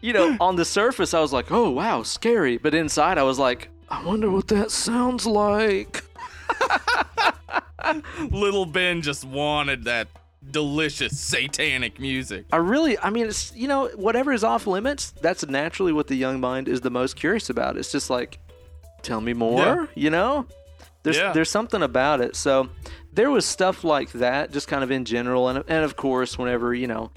you 0.01 0.13
know, 0.13 0.37
on 0.41 0.57
the 0.57 0.65
surface, 0.65 1.15
I 1.15 1.21
was 1.21 1.33
like, 1.33 1.53
oh, 1.53 1.71
wow, 1.71 2.03
scary. 2.03 2.57
But 2.57 2.75
inside, 2.75 3.17
I 3.17 3.23
was 3.23 3.39
like, 3.39 3.69
I 3.89 4.05
wonder 4.05 4.29
what 4.29 4.49
that 4.49 4.73
sounds 4.73 5.25
like. 5.25 6.03
Little 8.33 8.67
Ben 8.67 9.03
just 9.03 9.25
wanted 9.25 9.85
that 9.85 10.09
delicious 10.51 11.19
satanic 11.19 11.99
music. 11.99 12.47
I 12.53 12.57
really, 12.57 12.99
I 12.99 13.11
mean, 13.11 13.27
it's 13.27 13.55
you 13.55 13.69
know 13.69 13.89
whatever 13.97 14.33
is 14.33 14.45
off 14.45 14.67
limits. 14.67 15.13
That's 15.21 15.47
naturally 15.47 15.93
what 15.93 16.07
the 16.09 16.15
young 16.17 16.41
mind 16.41 16.69
is 16.69 16.81
the 16.81 16.91
most 16.91 17.17
curious 17.17 17.51
about. 17.51 17.77
It's 17.77 17.93
just 17.93 18.11
like, 18.11 18.39
tell 19.03 19.21
me 19.21 19.33
more. 19.33 19.59
Yeah. 19.59 19.87
You 19.95 20.11
know, 20.11 20.47
there's 21.03 21.17
Yeah. 21.17 21.33
there's 21.33 21.51
something 21.51 21.83
about 21.83 22.21
it. 22.21 22.37
So 22.37 22.69
there 23.13 23.31
was 23.31 23.45
stuff 23.47 23.85
like 23.85 24.13
that, 24.13 24.53
just 24.53 24.69
kind 24.69 24.83
of 24.85 24.91
in 24.91 25.05
general, 25.05 25.49
and 25.49 25.65
and 25.69 25.85
of 25.85 25.97
course, 25.97 26.39
whenever 26.39 26.75
you 26.75 26.87
know, 26.87 27.11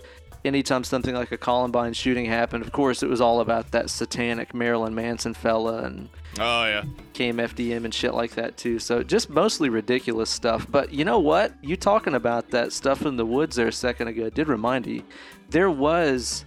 anytime 0.45 0.83
something 0.83 1.15
like 1.15 1.31
a 1.31 1.37
Columbine 1.37 1.93
shooting 1.93 2.25
happened, 2.25 2.63
of 2.63 2.71
course, 2.71 3.03
it 3.03 3.09
was 3.09 3.21
all 3.21 3.39
about 3.41 3.71
that 3.71 3.89
satanic 3.89 4.53
Marilyn 4.53 4.95
Manson 4.95 5.33
fella 5.33 5.83
and 5.83 6.09
Oh 6.39 6.65
yeah. 6.65 6.83
KMFDM 7.13 7.85
and 7.85 7.93
shit 7.93 8.13
like 8.13 8.31
that 8.35 8.57
too. 8.57 8.79
So 8.79 9.03
just 9.03 9.29
mostly 9.29 9.69
ridiculous 9.69 10.29
stuff. 10.29 10.67
But 10.69 10.93
you 10.93 11.05
know 11.05 11.19
what? 11.19 11.53
You 11.61 11.75
talking 11.75 12.13
about 12.15 12.49
that 12.51 12.73
stuff 12.73 13.05
in 13.05 13.17
the 13.17 13.25
woods 13.25 13.55
there 13.55 13.67
a 13.67 13.71
second 13.71 14.07
ago 14.07 14.29
did 14.29 14.47
remind 14.47 14.85
me. 14.85 15.03
There 15.49 15.71
was 15.71 16.45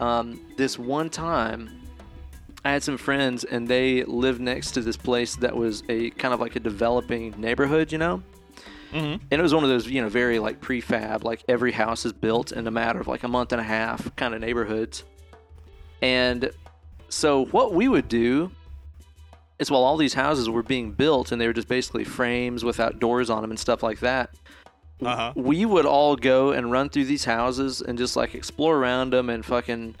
um, 0.00 0.40
this 0.56 0.78
one 0.78 1.10
time 1.10 1.70
I 2.64 2.72
had 2.72 2.82
some 2.82 2.98
friends 2.98 3.44
and 3.44 3.68
they 3.68 4.04
lived 4.04 4.40
next 4.40 4.72
to 4.72 4.80
this 4.80 4.96
place 4.96 5.36
that 5.36 5.56
was 5.56 5.82
a 5.88 6.10
kind 6.10 6.34
of 6.34 6.40
like 6.40 6.56
a 6.56 6.60
developing 6.60 7.34
neighborhood, 7.38 7.92
you 7.92 7.98
know. 7.98 8.22
Mm-hmm. 8.92 9.22
And 9.30 9.32
it 9.32 9.42
was 9.42 9.54
one 9.54 9.64
of 9.64 9.70
those, 9.70 9.86
you 9.86 10.00
know, 10.02 10.08
very 10.08 10.38
like 10.38 10.60
prefab, 10.60 11.22
like 11.22 11.44
every 11.48 11.72
house 11.72 12.06
is 12.06 12.12
built 12.12 12.52
in 12.52 12.66
a 12.66 12.70
matter 12.70 13.00
of 13.00 13.06
like 13.06 13.22
a 13.22 13.28
month 13.28 13.52
and 13.52 13.60
a 13.60 13.64
half 13.64 14.14
kind 14.16 14.34
of 14.34 14.40
neighborhoods. 14.40 15.04
And 16.02 16.50
so 17.08 17.46
what 17.46 17.74
we 17.74 17.88
would 17.88 18.08
do 18.08 18.50
is 19.58 19.70
while 19.70 19.82
all 19.84 19.96
these 19.96 20.14
houses 20.14 20.48
were 20.48 20.62
being 20.62 20.92
built 20.92 21.32
and 21.32 21.40
they 21.40 21.46
were 21.46 21.52
just 21.52 21.68
basically 21.68 22.04
frames 22.04 22.64
without 22.64 22.98
doors 22.98 23.28
on 23.30 23.42
them 23.42 23.50
and 23.50 23.58
stuff 23.58 23.82
like 23.82 24.00
that, 24.00 24.30
Uh 25.04 25.16
huh. 25.16 25.32
we 25.36 25.64
would 25.64 25.86
all 25.86 26.14
go 26.16 26.52
and 26.52 26.70
run 26.70 26.88
through 26.88 27.06
these 27.06 27.24
houses 27.24 27.80
and 27.82 27.98
just 27.98 28.16
like 28.16 28.34
explore 28.34 28.76
around 28.76 29.12
them 29.12 29.28
and 29.30 29.44
fucking 29.44 29.96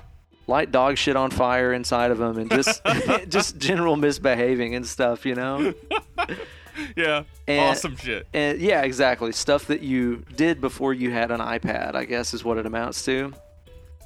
light 0.46 0.70
dog 0.72 0.96
shit 0.96 1.16
on 1.16 1.30
fire 1.30 1.72
inside 1.72 2.10
of 2.10 2.18
them 2.18 2.38
and 2.38 2.50
just 2.50 2.80
just 3.28 3.58
general 3.58 3.96
misbehaving 3.96 4.74
and 4.74 4.86
stuff, 4.86 5.24
you 5.26 5.34
know. 5.34 5.74
Yeah. 6.96 7.24
And- 7.48 7.60
awesome 7.72 7.96
shit. 7.96 8.28
And 8.32 8.60
yeah, 8.60 8.82
exactly. 8.82 9.32
Stuff 9.32 9.66
that 9.66 9.80
you 9.82 10.24
did 10.36 10.60
before 10.60 10.94
you 10.94 11.10
had 11.10 11.32
an 11.32 11.40
iPad, 11.40 11.96
I 11.96 12.04
guess 12.04 12.32
is 12.32 12.44
what 12.44 12.56
it 12.56 12.66
amounts 12.66 13.04
to. 13.06 13.32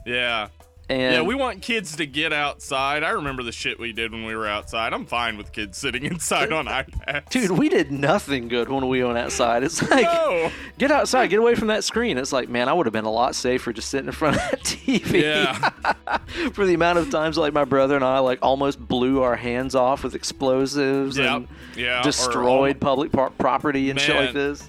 Yeah. 0.06 0.49
And 0.92 1.14
yeah, 1.14 1.22
we 1.22 1.34
want 1.34 1.62
kids 1.62 1.96
to 1.96 2.06
get 2.06 2.32
outside. 2.32 3.02
I 3.02 3.11
remember 3.11 3.42
the 3.42 3.52
shit 3.52 3.78
we 3.78 3.92
did 3.92 4.12
when 4.12 4.25
we 4.25 4.34
were 4.37 4.46
outside. 4.46 4.92
I'm 4.92 5.06
fine 5.06 5.37
with 5.38 5.50
kids 5.52 5.78
sitting 5.78 6.04
inside 6.12 6.52
on 6.52 6.66
iPads. 6.66 7.30
dude, 7.30 7.50
we 7.52 7.68
did 7.68 7.90
nothing 7.90 8.49
good 8.49 8.68
when 8.68 8.87
we 8.88 9.02
went 9.02 9.16
outside. 9.16 9.62
It's 9.64 9.80
like 9.90 10.02
No. 10.04 10.50
get 10.78 10.90
outside, 10.90 11.28
get 11.30 11.38
away 11.38 11.54
from 11.54 11.68
that 11.68 11.82
screen. 11.84 12.18
It's 12.18 12.32
like, 12.32 12.49
man, 12.49 12.68
I 12.68 12.72
would 12.75 12.84
have 12.87 12.92
been 12.92 13.04
a 13.06 13.11
lot 13.11 13.34
safer 13.34 13.72
just 13.72 13.88
sitting 13.88 14.06
in 14.08 14.12
front 14.12 14.37
of 14.37 14.42
that 14.50 14.61
TV. 14.62 15.22
Yeah. 15.22 15.70
For 16.52 16.66
the 16.66 16.75
amount 16.75 16.99
of 16.99 17.11
times 17.11 17.38
like 17.38 17.52
my 17.52 17.64
brother 17.64 17.96
and 17.96 18.04
I 18.04 18.18
like 18.18 18.40
almost 18.42 18.78
blew 18.87 19.22
our 19.22 19.37
hands 19.37 19.75
off 19.75 20.04
with 20.04 20.14
explosives 20.14 21.16
Yep. 21.16 21.26
and 21.37 21.49
Yeah. 21.76 22.00
or 22.00 22.02
destroyed 22.02 22.80
public 22.80 23.12
par- 23.12 23.30
property 23.38 23.88
and 23.90 23.99
shit 24.00 24.16
like 24.16 24.32
this. 24.34 24.68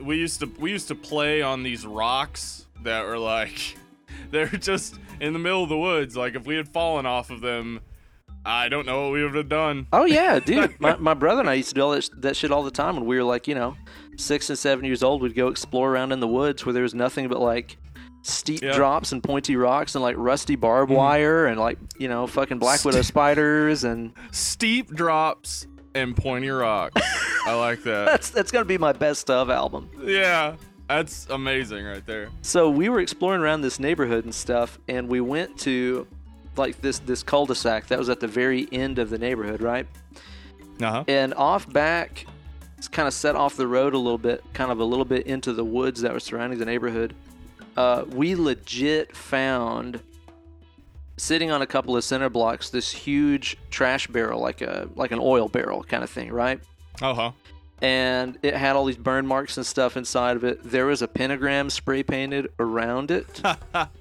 we 0.00 0.16
used 0.18 0.40
to 0.40 0.46
we 0.58 0.70
used 0.70 0.88
to 0.88 0.94
play 0.94 1.42
on 1.42 1.62
these 1.62 1.86
rocks 1.86 2.66
that 2.82 3.04
were 3.06 3.18
like 3.18 3.76
they're 4.30 4.46
just 4.46 4.98
in 5.20 5.32
the 5.32 5.38
middle 5.38 5.62
of 5.62 5.68
the 5.68 5.78
woods. 5.78 6.16
Like 6.16 6.34
if 6.34 6.46
we 6.46 6.56
had 6.56 6.68
fallen 6.68 7.06
off 7.06 7.30
of 7.30 7.40
them, 7.40 7.80
I 8.46 8.68
don't 8.68 8.84
know 8.86 9.04
what 9.04 9.12
we 9.12 9.22
would 9.24 9.34
have 9.34 9.48
done. 9.48 9.86
Oh 9.92 10.04
yeah, 10.04 10.38
dude. 10.38 10.74
my, 10.80 10.96
my 10.96 11.14
brother 11.14 11.40
and 11.40 11.48
I 11.50 11.54
used 11.54 11.70
to 11.70 11.74
do 11.74 11.82
all 11.82 11.90
that, 11.92 12.08
that 12.22 12.36
shit 12.36 12.50
all 12.50 12.62
the 12.62 12.70
time 12.70 12.96
when 12.96 13.06
we 13.06 13.16
were 13.16 13.24
like, 13.24 13.48
you 13.48 13.54
know, 13.54 13.76
six 14.16 14.50
and 14.50 14.58
seven 14.58 14.84
years 14.84 15.02
old. 15.02 15.22
We'd 15.22 15.34
go 15.34 15.48
explore 15.48 15.90
around 15.90 16.12
in 16.12 16.20
the 16.20 16.28
woods 16.28 16.64
where 16.66 16.72
there 16.72 16.82
was 16.82 16.94
nothing 16.94 17.28
but 17.28 17.40
like 17.40 17.76
steep 18.22 18.62
Yeah. 18.62 18.72
drops 18.72 19.12
and 19.12 19.22
pointy 19.22 19.54
rocks 19.56 19.94
and 19.94 20.02
like 20.02 20.16
rusty 20.18 20.56
barbed 20.56 20.90
Mm. 20.90 20.96
wire 20.96 21.46
and 21.46 21.60
like 21.60 21.78
you 21.98 22.08
know 22.08 22.26
fucking 22.26 22.58
black 22.58 22.82
widow 22.84 23.02
spiders 23.02 23.84
and 23.84 24.12
Steep 24.30 24.88
drops 24.94 25.66
and 25.94 26.16
pointy 26.16 26.48
rocks. 26.48 27.00
I 27.46 27.54
like 27.54 27.82
that. 27.84 28.06
that's 28.06 28.30
that's 28.30 28.50
gonna 28.50 28.64
be 28.64 28.78
my 28.78 28.92
best 28.92 29.28
of 29.30 29.48
album. 29.50 29.90
Yeah. 30.02 30.56
That's 30.88 31.26
amazing 31.30 31.84
right 31.86 32.04
there. 32.06 32.28
So 32.42 32.68
we 32.70 32.88
were 32.88 33.00
exploring 33.00 33.40
around 33.40 33.62
this 33.62 33.80
neighborhood 33.80 34.24
and 34.24 34.34
stuff, 34.34 34.78
and 34.88 35.08
we 35.08 35.20
went 35.20 35.58
to 35.60 36.06
like 36.56 36.80
this 36.80 36.98
this 37.00 37.22
cul-de-sac 37.22 37.86
that 37.88 37.98
was 37.98 38.08
at 38.08 38.20
the 38.20 38.28
very 38.28 38.68
end 38.70 38.98
of 38.98 39.10
the 39.10 39.18
neighborhood, 39.18 39.60
right? 39.60 39.86
Uh-huh. 40.82 41.04
and 41.06 41.32
off 41.34 41.72
back 41.72 42.26
it's 42.76 42.88
kind 42.88 43.06
of 43.06 43.14
set 43.14 43.36
off 43.36 43.54
the 43.56 43.66
road 43.66 43.94
a 43.94 43.98
little 43.98 44.18
bit 44.18 44.42
kind 44.54 44.72
of 44.72 44.80
a 44.80 44.84
little 44.84 45.04
bit 45.04 45.24
into 45.28 45.52
the 45.52 45.64
woods 45.64 46.00
that 46.00 46.12
were 46.12 46.18
surrounding 46.18 46.58
the 46.58 46.64
neighborhood 46.64 47.14
uh, 47.76 48.04
we 48.08 48.34
legit 48.34 49.16
found 49.16 50.00
sitting 51.16 51.52
on 51.52 51.62
a 51.62 51.66
couple 51.66 51.96
of 51.96 52.02
center 52.02 52.28
blocks 52.28 52.70
this 52.70 52.90
huge 52.90 53.56
trash 53.70 54.08
barrel 54.08 54.40
like 54.40 54.62
a 54.62 54.88
like 54.96 55.12
an 55.12 55.20
oil 55.20 55.48
barrel 55.48 55.84
kind 55.84 56.02
of 56.02 56.10
thing 56.10 56.32
right 56.32 56.58
Uh-huh. 57.00 57.30
And 57.82 58.38
it 58.42 58.54
had 58.54 58.76
all 58.76 58.84
these 58.84 58.96
burn 58.96 59.26
marks 59.26 59.56
and 59.56 59.66
stuff 59.66 59.96
inside 59.96 60.36
of 60.36 60.44
it 60.44 60.62
there 60.62 60.86
was 60.86 61.02
a 61.02 61.08
pentagram 61.08 61.68
spray 61.68 62.02
painted 62.02 62.48
around 62.58 63.10
it 63.10 63.42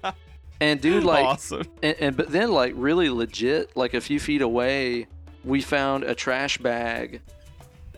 and 0.61 0.79
dude 0.79 1.03
like 1.03 1.25
awesome. 1.25 1.63
and, 1.81 1.95
and 1.99 2.17
but 2.17 2.29
then 2.29 2.51
like 2.51 2.73
really 2.75 3.09
legit 3.09 3.75
like 3.75 3.93
a 3.93 4.01
few 4.01 4.19
feet 4.19 4.41
away 4.41 5.07
we 5.43 5.59
found 5.61 6.03
a 6.03 6.15
trash 6.15 6.57
bag 6.59 7.21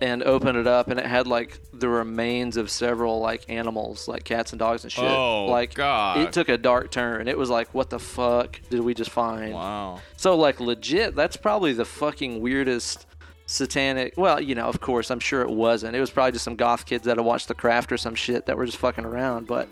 and 0.01 0.23
opened 0.23 0.57
it 0.57 0.67
up 0.67 0.89
and 0.89 0.99
it 0.99 1.05
had 1.05 1.25
like 1.25 1.59
the 1.73 1.87
remains 1.87 2.57
of 2.57 2.69
several 2.69 3.19
like 3.19 3.45
animals 3.49 4.07
like 4.09 4.23
cats 4.25 4.51
and 4.51 4.59
dogs 4.59 4.83
and 4.83 4.91
shit 4.91 5.03
Oh, 5.05 5.45
like 5.45 5.73
God. 5.73 6.17
it 6.19 6.33
took 6.33 6.49
a 6.49 6.57
dark 6.57 6.91
turn 6.91 7.27
it 7.27 7.37
was 7.37 7.49
like 7.49 7.73
what 7.73 7.89
the 7.89 7.99
fuck 7.99 8.59
did 8.69 8.81
we 8.81 8.93
just 8.93 9.09
find 9.11 9.53
Wow. 9.53 10.01
so 10.17 10.35
like 10.35 10.59
legit 10.59 11.15
that's 11.15 11.37
probably 11.37 11.71
the 11.73 11.85
fucking 11.85 12.41
weirdest 12.41 13.05
satanic 13.47 14.13
well 14.17 14.41
you 14.41 14.55
know 14.55 14.65
of 14.65 14.81
course 14.81 15.11
i'm 15.11 15.19
sure 15.19 15.41
it 15.41 15.49
wasn't. 15.49 15.95
It 15.95 15.99
was 15.99 16.09
probably 16.09 16.31
just 16.31 16.45
some 16.45 16.55
goth 16.55 16.85
kids 16.85 17.03
that 17.05 17.17
had 17.17 17.25
watched 17.25 17.47
the 17.47 17.53
craft 17.53 17.91
or 17.91 17.97
some 17.97 18.15
shit 18.15 18.45
that 18.47 18.57
were 18.57 18.65
just 18.65 18.77
fucking 18.77 19.05
around 19.05 19.45
but 19.47 19.67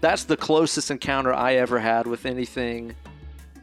that's 0.00 0.24
the 0.24 0.36
closest 0.36 0.90
encounter 0.90 1.34
i 1.34 1.54
ever 1.54 1.78
had 1.78 2.06
with 2.06 2.24
anything 2.24 2.94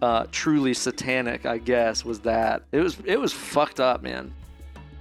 uh, 0.01 0.25
truly 0.31 0.73
satanic 0.73 1.45
i 1.45 1.57
guess 1.57 2.03
was 2.05 2.19
that. 2.19 2.61
It 2.71 2.81
was 2.81 2.97
it 3.05 3.19
was 3.19 3.31
fucked 3.33 3.79
up 3.79 4.03
man. 4.03 4.31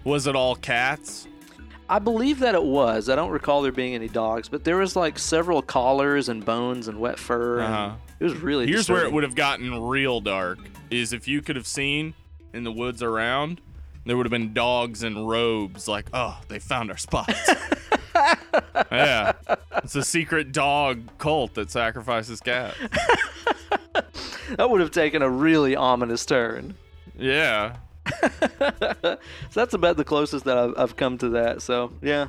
Was 0.05 0.27
it 0.27 0.37
all 0.37 0.55
cats? 0.57 1.27
i 1.91 1.99
believe 1.99 2.39
that 2.39 2.55
it 2.55 2.63
was. 2.65 3.11
I 3.11 3.17
don't 3.17 3.31
recall 3.31 3.61
there 3.61 3.73
being 3.73 3.95
any 3.95 4.09
dogs 4.09 4.49
but 4.49 4.65
there 4.65 4.79
was 4.79 4.97
like 4.97 5.19
several 5.19 5.61
collars 5.61 6.31
and 6.31 6.43
bones 6.43 6.89
and 6.89 6.99
wet 6.99 7.19
fur 7.19 7.59
and 7.59 7.75
Uh-huh. 7.75 7.95
it 8.21 8.25
was 8.25 8.37
really 8.37 8.67
Here's 8.67 8.89
where 8.89 9.05
it 9.05 9.13
would 9.13 9.23
have 9.25 9.35
gotten 9.35 9.83
real 9.83 10.21
dark 10.23 10.59
is 10.91 11.13
if 11.13 11.29
you 11.29 11.43
could 11.43 11.57
have 11.57 11.67
seen 11.67 12.15
in 12.55 12.63
the 12.63 12.71
woods 12.73 13.03
around, 13.03 13.61
there 14.05 14.17
would 14.17 14.27
have 14.27 14.31
been 14.31 14.53
dogs 14.53 15.03
in 15.03 15.19
robes 15.25 15.89
like, 15.89 16.07
"Oh, 16.13 16.39
they 16.49 16.59
found 16.59 16.91
our 16.91 16.97
spot." 16.97 17.33
yeah. 18.93 19.33
It's 19.83 19.95
a 19.95 20.03
secret 20.05 20.53
dog 20.53 21.19
cult 21.19 21.55
that 21.55 21.71
sacrifices 21.71 22.41
cats. 22.41 22.77
that 24.57 24.69
would 24.71 24.81
have 24.81 24.91
taken 24.91 25.23
a 25.23 25.29
really 25.29 25.75
ominous 25.77 26.25
turn 26.25 26.75
Yeah. 27.19 27.77
so 28.21 29.19
that's 29.53 29.73
about 29.75 29.97
the 29.97 30.05
closest 30.05 30.45
that 30.45 30.59
I've, 30.59 30.75
I've 30.77 30.97
come 30.97 31.17
to 31.19 31.31
that. 31.31 31.63
So 31.63 31.93
yeah, 32.03 32.29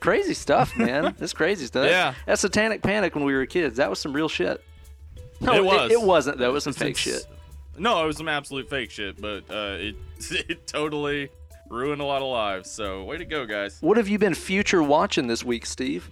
crazy 0.00 0.34
stuff, 0.34 0.76
man. 0.76 1.14
It's 1.20 1.34
crazy 1.34 1.66
stuff. 1.66 1.86
Yeah. 1.86 2.14
that 2.26 2.38
Satanic 2.38 2.82
Panic 2.82 3.14
when 3.14 3.24
we 3.24 3.34
were 3.34 3.44
kids. 3.46 3.76
That 3.76 3.90
was 3.90 3.98
some 3.98 4.12
real 4.12 4.28
shit. 4.28 4.62
No, 5.40 5.54
It 5.54 5.64
was. 5.64 5.90
It, 5.90 6.00
wasn't 6.00 6.38
though. 6.38 6.50
It 6.50 6.52
was 6.52 6.64
some 6.64 6.72
fake 6.72 6.96
Since- 6.96 7.24
shit. 7.24 7.26
No, 7.78 8.02
it 8.02 8.06
was 8.06 8.16
some 8.16 8.28
absolute 8.28 8.68
fake 8.68 8.90
shit, 8.90 9.20
but 9.20 9.44
uh, 9.50 9.76
it 9.78 9.96
it 10.48 10.66
totally 10.66 11.30
ruined 11.68 12.00
a 12.00 12.04
lot 12.04 12.22
of 12.22 12.28
lives. 12.28 12.70
So 12.70 13.04
way 13.04 13.16
to 13.16 13.24
go, 13.24 13.46
guys. 13.46 13.78
What 13.80 13.96
have 13.96 14.08
you 14.08 14.18
been 14.18 14.34
future 14.34 14.82
watching 14.82 15.26
this 15.26 15.44
week, 15.44 15.66
Steve? 15.66 16.10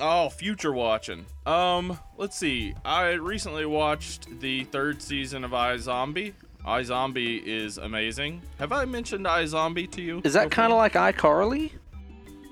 Oh, 0.00 0.28
future 0.30 0.72
watching. 0.72 1.26
Um, 1.46 1.98
let's 2.16 2.36
see. 2.36 2.74
I 2.84 3.10
recently 3.12 3.66
watched 3.66 4.40
the 4.40 4.64
third 4.64 5.02
season 5.02 5.44
of 5.44 5.50
iZombie. 5.50 6.32
iZombie 6.66 7.42
is 7.44 7.78
amazing. 7.78 8.40
Have 8.58 8.72
I 8.72 8.86
mentioned 8.86 9.26
iZombie 9.26 9.90
to 9.92 10.02
you? 10.02 10.22
Is 10.24 10.32
that 10.32 10.50
kind 10.50 10.72
of 10.72 10.78
like 10.78 10.94
iCarly? 10.94 11.72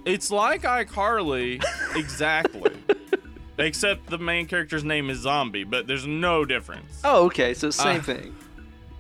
It's 0.04 0.30
like 0.30 0.62
iCarly, 0.62 1.62
exactly. 1.96 2.72
Except 3.60 4.06
the 4.08 4.18
main 4.18 4.46
character's 4.46 4.84
name 4.84 5.10
is 5.10 5.18
Zombie, 5.18 5.64
but 5.64 5.86
there's 5.86 6.06
no 6.06 6.44
difference. 6.44 7.00
Oh, 7.04 7.26
okay. 7.26 7.54
So 7.54 7.70
same 7.70 8.00
Uh, 8.00 8.02
thing. 8.02 8.34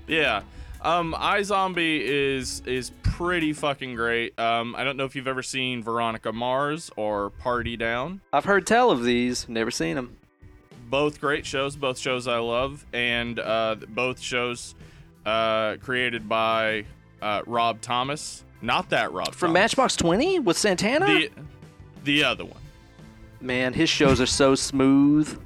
Yeah. 0.06 0.42
Um, 0.82 1.14
iZombie 1.18 2.00
is 2.02 2.62
is 2.66 2.90
pretty 3.02 3.52
fucking 3.52 3.94
great. 3.96 4.38
Um, 4.38 4.74
I 4.76 4.82
don't 4.84 4.96
know 4.96 5.04
if 5.04 5.14
you've 5.14 5.28
ever 5.28 5.42
seen 5.42 5.82
Veronica 5.82 6.32
Mars 6.32 6.90
or 6.96 7.30
Party 7.30 7.76
Down. 7.76 8.20
I've 8.32 8.44
heard 8.46 8.66
tell 8.66 8.90
of 8.90 9.04
these. 9.04 9.46
Never 9.48 9.70
seen 9.70 9.96
them. 9.96 10.16
both 10.88 11.20
great 11.20 11.46
shows 11.46 11.76
both 11.76 11.96
shows 11.98 12.26
i 12.26 12.36
love 12.38 12.84
and 12.92 13.38
uh, 13.38 13.76
both 13.90 14.18
shows 14.18 14.74
uh, 15.24 15.76
created 15.76 16.28
by 16.28 16.84
uh, 17.22 17.42
rob 17.46 17.80
thomas 17.80 18.42
not 18.60 18.90
that 18.90 19.12
rob 19.12 19.32
From 19.32 19.50
thomas. 19.50 19.60
Matchbox 19.76 19.94
Twenty 19.96 20.38
with 20.40 20.56
Santana. 20.58 21.06
the, 21.06 21.30
the 22.02 22.24
other 22.24 22.44
one 22.44 22.59
Man, 23.40 23.72
his 23.72 23.88
shows 23.88 24.20
are 24.20 24.26
so 24.26 24.54
smooth. 24.54 25.40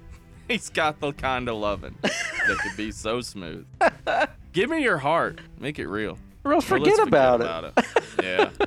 He's 0.48 0.68
got 0.68 1.00
the 1.00 1.12
kind 1.12 1.48
of 1.48 1.56
loving 1.56 1.96
that 2.02 2.58
could 2.58 2.76
be 2.76 2.90
so 2.90 3.20
smooth. 3.20 3.66
Give 4.52 4.68
me 4.70 4.82
your 4.82 4.98
heart. 4.98 5.40
Make 5.58 5.78
it 5.78 5.86
real. 5.86 6.18
Or 6.44 6.54
else 6.54 6.64
Or 6.66 6.78
forget, 6.78 6.96
let's 6.96 7.08
about, 7.08 7.64
it. 7.64 7.72
it. 7.76 7.86
yeah. 8.22 8.50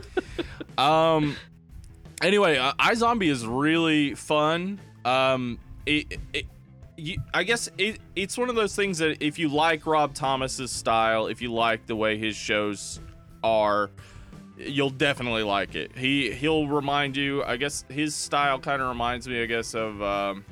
Um. 0.75 1.36
Anyway, 2.22 2.58
uh, 2.58 2.74
iZombie 2.80 3.30
is 3.30 3.46
really 3.46 4.16
fun. 4.16 4.80
Um. 5.06 5.60
It. 5.86 6.20
it 6.34 6.46
you, 6.98 7.18
I 7.34 7.44
guess 7.44 7.70
it, 7.78 8.00
it's 8.16 8.38
one 8.38 8.50
of 8.50 8.56
those 8.56 8.75
things 8.75 9.00
that 9.00 9.22
if 9.22 9.38
you 9.38 9.50
like 9.50 9.86
Rob 9.86 10.13
Thomas's 10.13 10.72
style, 10.72 11.28
if 11.28 11.42
you 11.42 11.52
like 11.52 11.86
the 11.86 11.96
way 11.96 12.18
his 12.18 12.36
shows 12.36 13.00
are, 13.44 13.92
you'll 14.57 14.89
definitely 14.89 15.43
like 15.43 15.75
it. 15.75 15.95
He 15.98 16.31
he'll 16.31 16.67
remind 16.67 17.17
you. 17.17 17.43
I 17.43 17.57
guess 17.57 17.86
his 17.89 18.15
style 18.15 18.60
kind 18.60 18.81
of 18.81 18.88
reminds 18.88 19.27
me. 19.27 19.41
I 19.41 19.45
guess 19.45 19.74
of 19.74 20.01
um, 20.01 20.45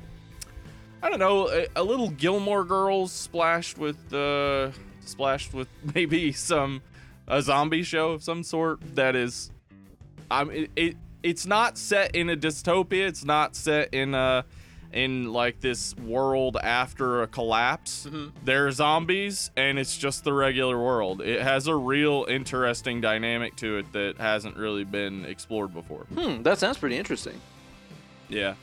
I 1.02 1.08
don't 1.10 1.18
know 1.18 1.48
a, 1.48 1.66
a 1.76 1.82
little 1.82 2.10
Gilmore 2.10 2.64
Girls 2.64 3.12
splashed 3.12 3.78
with 3.78 4.12
uh, 4.12 4.70
splashed 5.00 5.54
with 5.54 5.68
maybe 5.94 6.32
some 6.32 6.82
a 7.28 7.40
zombie 7.40 7.82
show 7.82 8.12
of 8.12 8.22
some 8.22 8.42
sort 8.42 8.80
that 8.94 9.16
is 9.16 9.50
I'm 10.30 10.50
it, 10.50 10.70
it 10.76 10.96
it's 11.22 11.46
not 11.46 11.78
set 11.78 12.16
in 12.16 12.30
a 12.30 12.36
dystopia 12.36 13.06
it's 13.06 13.24
not 13.24 13.54
set 13.54 13.94
in 13.94 14.14
a 14.14 14.44
in 14.92 15.32
like 15.32 15.60
this 15.60 15.96
world 15.96 16.56
after 16.62 17.22
a 17.22 17.26
collapse 17.26 18.06
they're 18.44 18.70
zombies 18.70 19.50
and 19.56 19.78
it's 19.78 19.96
just 19.96 20.22
the 20.24 20.32
regular 20.32 20.78
world 20.78 21.20
it 21.22 21.40
has 21.40 21.66
a 21.66 21.74
real 21.74 22.26
interesting 22.28 23.00
dynamic 23.00 23.56
to 23.56 23.78
it 23.78 23.92
that 23.92 24.16
hasn't 24.18 24.56
really 24.56 24.84
been 24.84 25.24
explored 25.24 25.72
before 25.72 26.04
Hmm, 26.14 26.42
that 26.42 26.58
sounds 26.58 26.78
pretty 26.78 26.96
interesting. 26.96 27.40
yeah. 28.28 28.54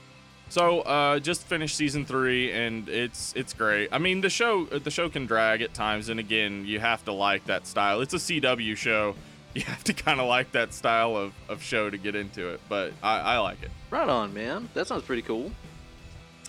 So 0.52 0.82
uh, 0.82 1.20
just 1.20 1.44
finished 1.44 1.76
season 1.78 2.06
three, 2.08 2.52
and 2.52 2.90
it's 2.90 3.34
it's 3.36 3.54
great. 3.54 3.90
I 3.92 4.00
mean, 4.00 4.22
the 4.22 4.32
show 4.32 4.66
the 4.66 4.90
show 4.90 5.08
can 5.08 5.28
drag 5.28 5.62
at 5.62 5.76
times, 5.76 6.10
and 6.10 6.20
again, 6.20 6.66
you 6.66 6.80
have 6.80 7.06
to 7.06 7.12
like 7.14 7.46
that 7.46 7.68
style. 7.68 8.02
It's 8.02 8.16
a 8.16 8.18
CW 8.18 8.76
show. 8.76 9.14
You 9.56 9.62
have 9.64 9.84
to 9.86 9.94
kind 9.94 10.20
of 10.20 10.28
like 10.28 10.52
that 10.52 10.74
style 10.76 11.16
of, 11.18 11.34
of 11.50 11.64
show 11.64 11.90
to 11.90 11.98
get 11.98 12.16
into 12.16 12.50
it, 12.50 12.62
but 12.70 12.94
I, 13.02 13.20
I 13.20 13.38
like 13.40 13.62
it. 13.64 13.72
Right 13.90 14.08
on, 14.08 14.32
man. 14.32 14.70
That 14.76 14.86
sounds 14.86 15.04
pretty 15.04 15.24
cool. 15.24 15.52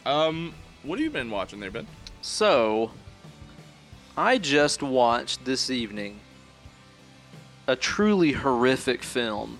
Um, 0.06 0.54
what 0.82 0.98
have 0.98 1.04
you 1.04 1.10
been 1.10 1.30
watching 1.30 1.60
there, 1.60 1.70
Ben? 1.70 1.86
So, 2.22 2.90
I 4.16 4.38
just 4.38 4.82
watched 4.82 5.44
this 5.44 5.70
evening 5.70 6.20
a 7.66 7.76
truly 7.76 8.32
horrific 8.32 9.02
film, 9.02 9.58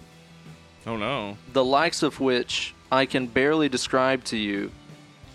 Oh 0.86 0.96
no, 0.96 1.36
the 1.52 1.64
likes 1.64 2.02
of 2.02 2.18
which 2.20 2.74
I 2.90 3.06
can 3.06 3.26
barely 3.26 3.68
describe 3.68 4.24
to 4.24 4.36
you. 4.36 4.70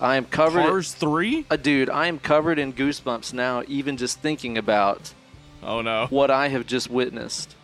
I 0.01 0.17
am 0.17 0.25
covered. 0.25 0.63
Cars 0.65 0.91
three? 0.93 1.45
uh, 1.50 1.55
dude, 1.55 1.89
I 1.89 2.07
am 2.07 2.19
covered 2.19 2.59
in 2.59 2.74
goosebumps 2.74 3.31
now, 3.33 3.63
even 3.67 3.95
just 3.97 4.19
thinking 4.19 4.57
about 4.57 5.13
Oh 5.63 5.81
no. 5.81 6.07
what 6.09 6.29
I 6.31 6.50
have 6.50 6.67
just 6.67 6.89
witnessed 6.89 7.55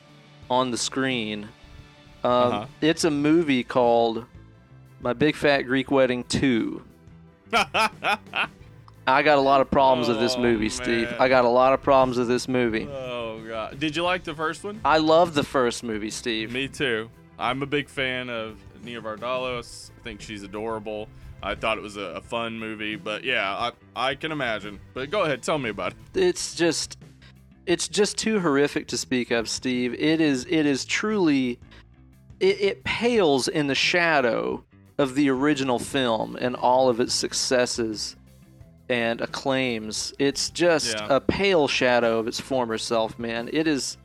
on 0.49 0.71
the 0.71 0.77
screen. 0.77 1.49
Um, 2.23 2.31
Uh-huh. 2.31 2.65
It's 2.79 3.03
a 3.03 3.11
movie 3.11 3.63
called 3.63 4.25
My 5.01 5.11
Big 5.13 5.35
Fat 5.35 5.63
Greek 5.63 5.91
Wedding 5.91 6.23
2. 6.25 6.81
I 7.53 9.23
got 9.23 9.37
a 9.37 9.41
lot 9.41 9.61
of 9.61 9.69
problems 9.71 10.07
with 10.07 10.19
this 10.19 10.35
Oh, 10.35 10.41
movie, 10.41 10.69
Steve. 10.69 11.09
man. 11.11 11.15
I 11.19 11.27
got 11.27 11.45
a 11.45 11.49
lot 11.49 11.73
of 11.73 11.81
problems 11.81 12.17
with 12.17 12.27
this 12.27 12.47
movie. 12.47 12.87
oh 12.87 13.41
god, 13.47 13.79
did 13.79 13.95
you 13.95 14.03
like 14.03 14.23
the 14.23 14.33
first 14.35 14.63
one? 14.63 14.79
I 14.85 14.97
love 14.99 15.33
the 15.33 15.43
first 15.43 15.83
movie, 15.83 16.11
Steve. 16.11 16.51
Me 16.51 16.67
too. 16.67 17.09
I'm 17.39 17.61
a 17.63 17.65
big 17.65 17.89
fan 17.89 18.29
of 18.29 18.57
Nia 18.83 19.01
Vardalos. 19.01 19.89
I 19.99 20.03
think 20.03 20.21
she's 20.21 20.43
adorable. 20.43 21.07
I 21.43 21.55
thought 21.55 21.77
it 21.79 21.81
was 21.81 21.97
a, 21.97 22.01
a 22.01 22.21
fun 22.21 22.59
movie, 22.59 22.95
but 22.95 23.23
yeah, 23.23 23.49
I 23.51 23.71
I 23.95 24.15
can 24.15 24.31
imagine. 24.31 24.79
But 24.93 25.09
go 25.09 25.23
ahead, 25.23 25.41
tell 25.41 25.57
me 25.57 25.69
about 25.71 25.93
it. 26.13 26.21
It's 26.21 26.53
just 26.55 26.97
it's 27.65 27.87
just 27.87 28.17
too 28.17 28.39
horrific 28.39 28.87
to 28.89 28.97
speak 28.97 29.31
of, 29.31 29.49
Steve. 29.49 29.93
It 29.95 30.21
is 30.21 30.45
it 30.49 30.65
is 30.67 30.85
truly 30.85 31.59
it, 32.39 32.61
it 32.61 32.83
pales 32.83 33.47
in 33.47 33.67
the 33.67 33.75
shadow 33.75 34.63
of 34.97 35.15
the 35.15 35.29
original 35.29 35.79
film 35.79 36.35
and 36.35 36.55
all 36.55 36.89
of 36.89 36.99
its 36.99 37.13
successes 37.13 38.15
and 38.89 39.21
acclaims. 39.21 40.13
It's 40.19 40.49
just 40.49 40.95
Yeah. 40.95 41.07
a 41.09 41.19
pale 41.19 41.67
shadow 41.67 42.19
of 42.19 42.27
its 42.27 42.39
former 42.39 42.77
self, 42.77 43.17
man. 43.17 43.49
It 43.53 43.67
is 43.67 43.97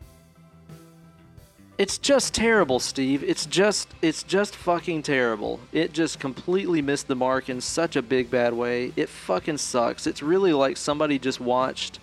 it's 1.79 1.99
just 1.99 2.33
terrible, 2.33 2.81
Steve. 2.81 3.23
It's 3.23 3.45
just 3.45 3.89
it's 4.01 4.23
just 4.23 4.57
fucking 4.57 5.03
terrible. 5.03 5.61
It 5.73 5.93
just 5.93 6.19
completely 6.19 6.81
missed 6.81 7.07
the 7.07 7.15
mark 7.17 7.51
in 7.51 7.61
such 7.61 7.97
a 7.97 8.03
big 8.03 8.31
bad 8.31 8.55
way. 8.55 8.93
It 8.97 9.09
fucking 9.11 9.59
sucks. 9.59 10.07
It's 10.07 10.23
really 10.23 10.55
like 10.55 10.79
somebody 10.79 11.19
just 11.19 11.39
watched 11.41 11.99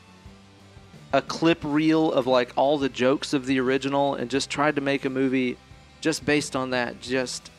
a 1.11 1.21
clip 1.23 1.59
reel 1.63 2.11
of 2.11 2.27
like 2.27 2.51
all 2.55 2.77
the 2.77 2.89
jokes 2.89 3.33
of 3.33 3.45
the 3.47 3.59
original 3.59 4.13
and 4.15 4.29
just 4.29 4.49
tried 4.49 4.75
to 4.75 4.81
make 4.81 5.05
a 5.05 5.09
movie 5.09 5.57
just 6.01 6.23
based 6.25 6.55
on 6.55 6.71
that, 6.71 7.01
just 7.01 7.49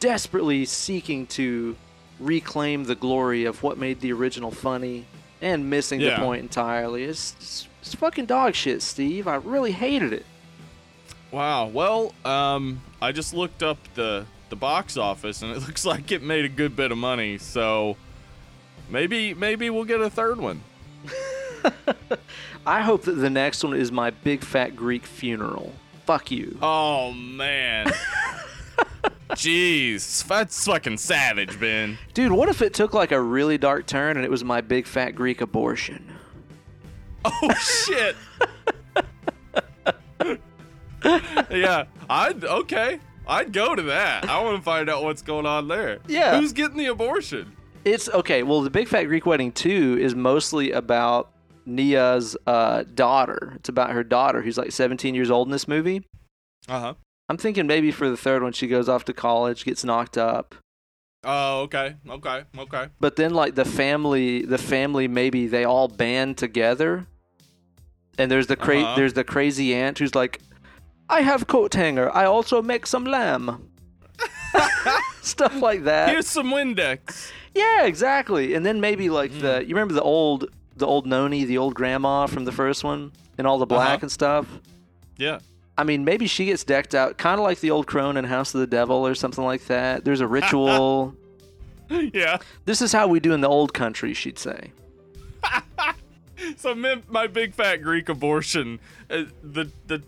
desperately 0.00 0.64
seeking 0.64 1.26
to 1.28 1.76
reclaim 2.20 2.84
the 2.84 2.94
glory 2.94 3.44
of 3.44 3.62
what 3.62 3.78
made 3.78 4.00
the 4.00 4.12
original 4.12 4.50
funny 4.50 5.04
and 5.42 5.68
missing 5.68 6.00
Yeah. 6.00 6.16
the 6.16 6.22
point 6.24 6.42
entirely. 6.42 7.04
It's, 7.04 7.34
it's 7.38 7.68
it's 7.82 7.94
fucking 7.94 8.26
dog 8.26 8.54
shit, 8.54 8.82
Steve. 8.82 9.28
I 9.28 9.36
really 9.36 9.72
hated 9.72 10.12
it. 10.12 10.26
Wow. 11.30 11.66
Well, 11.66 12.14
um, 12.24 12.80
I 13.00 13.12
just 13.12 13.34
looked 13.34 13.62
up 13.62 13.78
the 13.94 14.24
the 14.48 14.56
box 14.56 14.96
office, 14.96 15.42
and 15.42 15.52
it 15.52 15.58
looks 15.66 15.84
like 15.84 16.10
it 16.12 16.22
made 16.22 16.44
a 16.44 16.48
good 16.48 16.74
bit 16.74 16.90
of 16.90 16.98
money. 16.98 17.38
So 17.38 17.96
maybe 18.90 19.34
maybe 19.34 19.70
we'll 19.70 19.84
get 19.84 20.00
a 20.00 20.10
third 20.10 20.40
one. 20.40 20.62
I 22.66 22.80
hope 22.80 23.02
that 23.02 23.12
the 23.12 23.30
next 23.30 23.62
one 23.62 23.74
is 23.76 23.92
my 23.92 24.10
big 24.10 24.42
fat 24.42 24.74
Greek 24.74 25.04
funeral. 25.06 25.72
Fuck 26.06 26.30
you. 26.30 26.56
Oh 26.62 27.12
man. 27.12 27.92
Jeez, 29.30 30.26
that's 30.26 30.64
fucking 30.66 30.98
savage, 30.98 31.58
Ben. 31.58 31.98
Dude, 32.14 32.32
what 32.32 32.48
if 32.48 32.62
it 32.62 32.74
took 32.74 32.94
like 32.94 33.12
a 33.12 33.20
really 33.20 33.58
dark 33.58 33.86
turn 33.86 34.16
and 34.16 34.24
it 34.24 34.30
was 34.30 34.44
my 34.44 34.60
big 34.60 34.86
fat 34.86 35.10
Greek 35.12 35.40
abortion? 35.40 36.12
Oh 37.24 37.52
shit. 37.54 38.14
yeah, 41.50 41.84
I'd 42.08 42.44
okay. 42.44 43.00
I'd 43.26 43.52
go 43.52 43.74
to 43.74 43.82
that. 43.82 44.28
I 44.28 44.40
want 44.42 44.58
to 44.58 44.62
find 44.62 44.88
out 44.88 45.02
what's 45.02 45.22
going 45.22 45.46
on 45.46 45.66
there. 45.66 45.98
Yeah. 46.06 46.38
Who's 46.38 46.52
getting 46.52 46.76
the 46.76 46.86
abortion? 46.86 47.52
It's 47.84 48.08
okay. 48.08 48.42
Well, 48.42 48.62
the 48.62 48.70
Big 48.70 48.88
Fat 48.88 49.04
Greek 49.04 49.26
Wedding 49.26 49.52
2 49.52 49.98
is 50.00 50.14
mostly 50.14 50.70
about 50.72 51.32
Nia's 51.66 52.36
uh, 52.46 52.84
daughter. 52.94 53.52
It's 53.56 53.68
about 53.68 53.90
her 53.90 54.04
daughter 54.04 54.42
who's 54.42 54.58
like 54.58 54.72
17 54.72 55.14
years 55.14 55.30
old 55.30 55.48
in 55.48 55.52
this 55.52 55.66
movie. 55.66 56.04
Uh 56.68 56.80
huh. 56.80 56.94
I'm 57.28 57.36
thinking 57.36 57.66
maybe 57.66 57.90
for 57.90 58.08
the 58.08 58.16
third 58.16 58.42
one, 58.42 58.52
she 58.52 58.66
goes 58.68 58.88
off 58.88 59.04
to 59.06 59.12
college, 59.12 59.64
gets 59.64 59.84
knocked 59.84 60.16
up. 60.16 60.54
Oh, 61.24 61.62
okay, 61.62 61.96
okay, 62.08 62.44
okay. 62.56 62.86
But 63.00 63.16
then, 63.16 63.34
like 63.34 63.56
the 63.56 63.64
family, 63.64 64.42
the 64.42 64.58
family 64.58 65.08
maybe 65.08 65.48
they 65.48 65.64
all 65.64 65.88
band 65.88 66.38
together, 66.38 67.06
and 68.16 68.30
there's 68.30 68.46
the 68.46 68.54
cra- 68.56 68.80
Uh-huh. 68.82 68.94
there's 68.96 69.14
the 69.14 69.24
crazy 69.24 69.74
aunt 69.74 69.98
who's 69.98 70.14
like, 70.14 70.40
"I 71.08 71.22
have 71.22 71.48
coat 71.48 71.74
hanger. 71.74 72.14
I 72.14 72.26
also 72.26 72.62
make 72.62 72.86
some 72.86 73.04
lamb." 73.04 73.70
Stuff 75.20 75.56
like 75.60 75.84
that. 75.84 76.10
Here's 76.10 76.28
some 76.28 76.50
Windex. 76.50 77.32
Yeah, 77.54 77.84
exactly. 77.86 78.54
And 78.54 78.64
then 78.64 78.80
maybe 78.80 79.10
like 79.10 79.32
Hmm. 79.32 79.40
the 79.40 79.64
you 79.66 79.74
remember 79.74 79.94
the 79.94 80.02
old 80.02 80.48
the 80.76 80.86
old 80.86 81.06
noni, 81.06 81.44
the 81.44 81.58
old 81.58 81.74
grandma 81.74 82.26
from 82.26 82.44
the 82.44 82.52
first 82.52 82.84
one, 82.84 83.10
and 83.38 83.46
all 83.46 83.58
the 83.58 83.66
black 83.66 83.88
Uh-huh. 83.96 83.98
and 84.02 84.12
stuff. 84.12 84.46
Yeah. 85.16 85.38
I 85.78 85.84
mean, 85.84 86.04
maybe 86.04 86.26
she 86.26 86.46
gets 86.46 86.64
decked 86.64 86.94
out, 86.94 87.18
kind 87.18 87.38
of 87.38 87.44
like 87.44 87.60
the 87.60 87.70
old 87.70 87.86
crone 87.86 88.16
in 88.16 88.24
House 88.24 88.54
of 88.54 88.60
the 88.60 88.66
Devil 88.66 89.06
or 89.06 89.14
something 89.14 89.44
like 89.44 89.66
that. 89.66 90.04
There's 90.04 90.20
a 90.20 90.26
ritual. 90.26 91.14
yeah. 91.90 92.38
this 92.64 92.80
is 92.80 92.92
how 92.92 93.06
we 93.06 93.20
do 93.20 93.32
in 93.32 93.40
the 93.42 93.48
old 93.48 93.74
country, 93.74 94.14
she'd 94.14 94.38
say. 94.38 94.72
So 96.58 96.74
my, 96.74 97.00
my 97.08 97.26
big 97.26 97.54
fat 97.54 97.76
Greek 97.76 98.08
abortion, 98.08 98.78
uh, 99.10 99.24
the 99.42 99.70
the, 99.86 100.02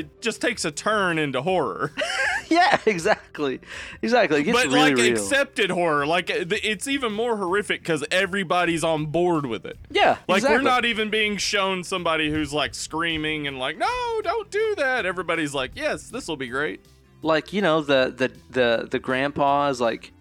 it 0.00 0.20
just 0.20 0.40
takes 0.40 0.64
a 0.64 0.70
turn 0.70 1.18
into 1.18 1.42
horror, 1.42 1.92
Yeah, 2.48 2.78
exactly, 2.86 3.60
exactly. 4.02 4.44
But 4.52 4.66
really 4.66 4.90
like 4.90 4.96
real. 4.96 5.12
accepted 5.12 5.70
horror. 5.70 6.06
Like 6.06 6.30
it's 6.30 6.86
even 6.86 7.12
more 7.12 7.36
horrific 7.36 7.80
because 7.82 8.04
everybody's 8.10 8.84
on 8.84 9.06
board 9.06 9.46
with 9.46 9.64
it. 9.66 9.78
yeah, 9.90 10.18
Like 10.28 10.38
exactly. 10.38 10.58
we're 10.58 10.62
not 10.62 10.84
even 10.84 11.10
being 11.10 11.36
shown 11.38 11.82
somebody 11.82 12.30
who's 12.30 12.52
like 12.52 12.74
screaming 12.74 13.46
and 13.46 13.58
like, 13.58 13.76
no, 13.78 14.20
don't 14.22 14.50
do 14.50 14.74
that. 14.76 15.04
Everybody's 15.06 15.54
like, 15.54 15.72
yes, 15.74 16.08
this 16.10 16.28
will 16.28 16.36
be 16.36 16.48
great. 16.48 16.80
like 17.22 17.52
you 17.52 17.62
know 17.62 17.80
the 17.80 18.12
the 18.16 18.30
the 18.50 18.88
the 18.90 18.98
grandpa 18.98 19.68
is 19.68 19.80
like 19.80 20.12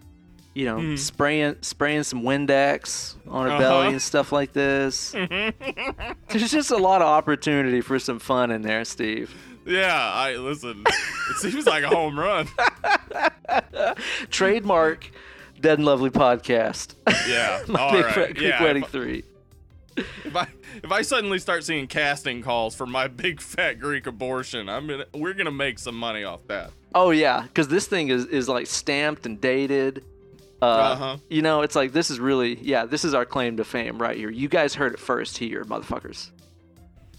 you 0.56 0.66
know 0.66 0.78
Mhm. 0.78 0.98
spraying 0.98 1.58
spraying 1.62 2.04
some 2.04 2.24
Windex 2.24 3.16
on 3.28 3.46
her 3.46 3.52
Uh-huh. 3.52 3.60
belly 3.60 3.88
and 3.90 4.02
stuff 4.02 4.32
like 4.32 4.54
this. 4.54 5.12
There's 6.30 6.52
just 6.52 6.72
a 6.72 6.78
lot 6.78 7.02
of 7.02 7.08
opportunity 7.08 7.82
for 7.82 8.00
some 8.00 8.18
fun 8.20 8.50
in 8.52 8.62
there, 8.62 8.86
Steve. 8.86 9.36
Yeah, 9.66 9.94
I 10.14 10.36
listen. 10.38 10.84
it 10.88 11.38
seems 11.38 11.66
like 11.66 11.84
a 11.84 11.88
home 11.88 12.20
run. 12.20 12.48
Trademark 14.30 15.10
Dead 15.60 15.80
and 15.80 15.86
Lovely 15.86 16.10
podcast. 16.10 16.96
Yeah. 17.28 17.62
My 17.68 17.80
All 17.80 17.92
Big 17.92 18.06
right. 18.06 18.14
Fat 18.14 18.34
Greek 18.36 18.50
yeah. 18.50 18.64
Wedding 18.64 18.84
If, 18.84 18.90
three. 18.90 19.24
if 19.98 20.36
I 20.36 20.48
if 20.84 20.92
I 20.92 21.02
suddenly 21.02 21.40
start 21.40 21.64
seeing 21.64 21.88
casting 21.88 22.42
calls 22.42 22.76
for 22.76 22.86
my 22.86 23.08
big 23.08 23.40
fat 23.42 23.80
Greek 23.80 24.08
abortion, 24.08 24.68
I'm 24.70 24.88
gonna 24.88 25.06
we're 25.14 25.34
gonna 25.34 25.52
make 25.52 25.80
some 25.80 25.96
money 25.96 26.24
off 26.24 26.46
that. 26.48 26.72
Oh 26.94 27.12
yeah, 27.12 27.44
because 27.44 27.68
this 27.70 27.88
thing 27.88 28.10
is 28.10 28.26
is 28.26 28.50
like 28.50 28.68
stamped 28.68 29.26
and 29.26 29.40
dated. 29.40 30.04
Uh, 30.62 30.66
Uh-huh. 30.66 31.18
You 31.30 31.42
know, 31.42 31.62
it's 31.62 31.76
like 31.76 31.92
this 31.94 32.10
is 32.12 32.20
really 32.20 32.60
yeah, 32.62 32.86
this 32.86 33.06
is 33.06 33.14
our 33.14 33.26
claim 33.26 33.58
to 33.58 33.64
fame 33.64 33.98
right 33.98 34.18
here. 34.18 34.30
You 34.30 34.48
guys 34.50 34.76
heard 34.76 34.94
it 34.94 35.00
first 35.00 35.38
here, 35.38 35.64
motherfuckers. 35.64 36.30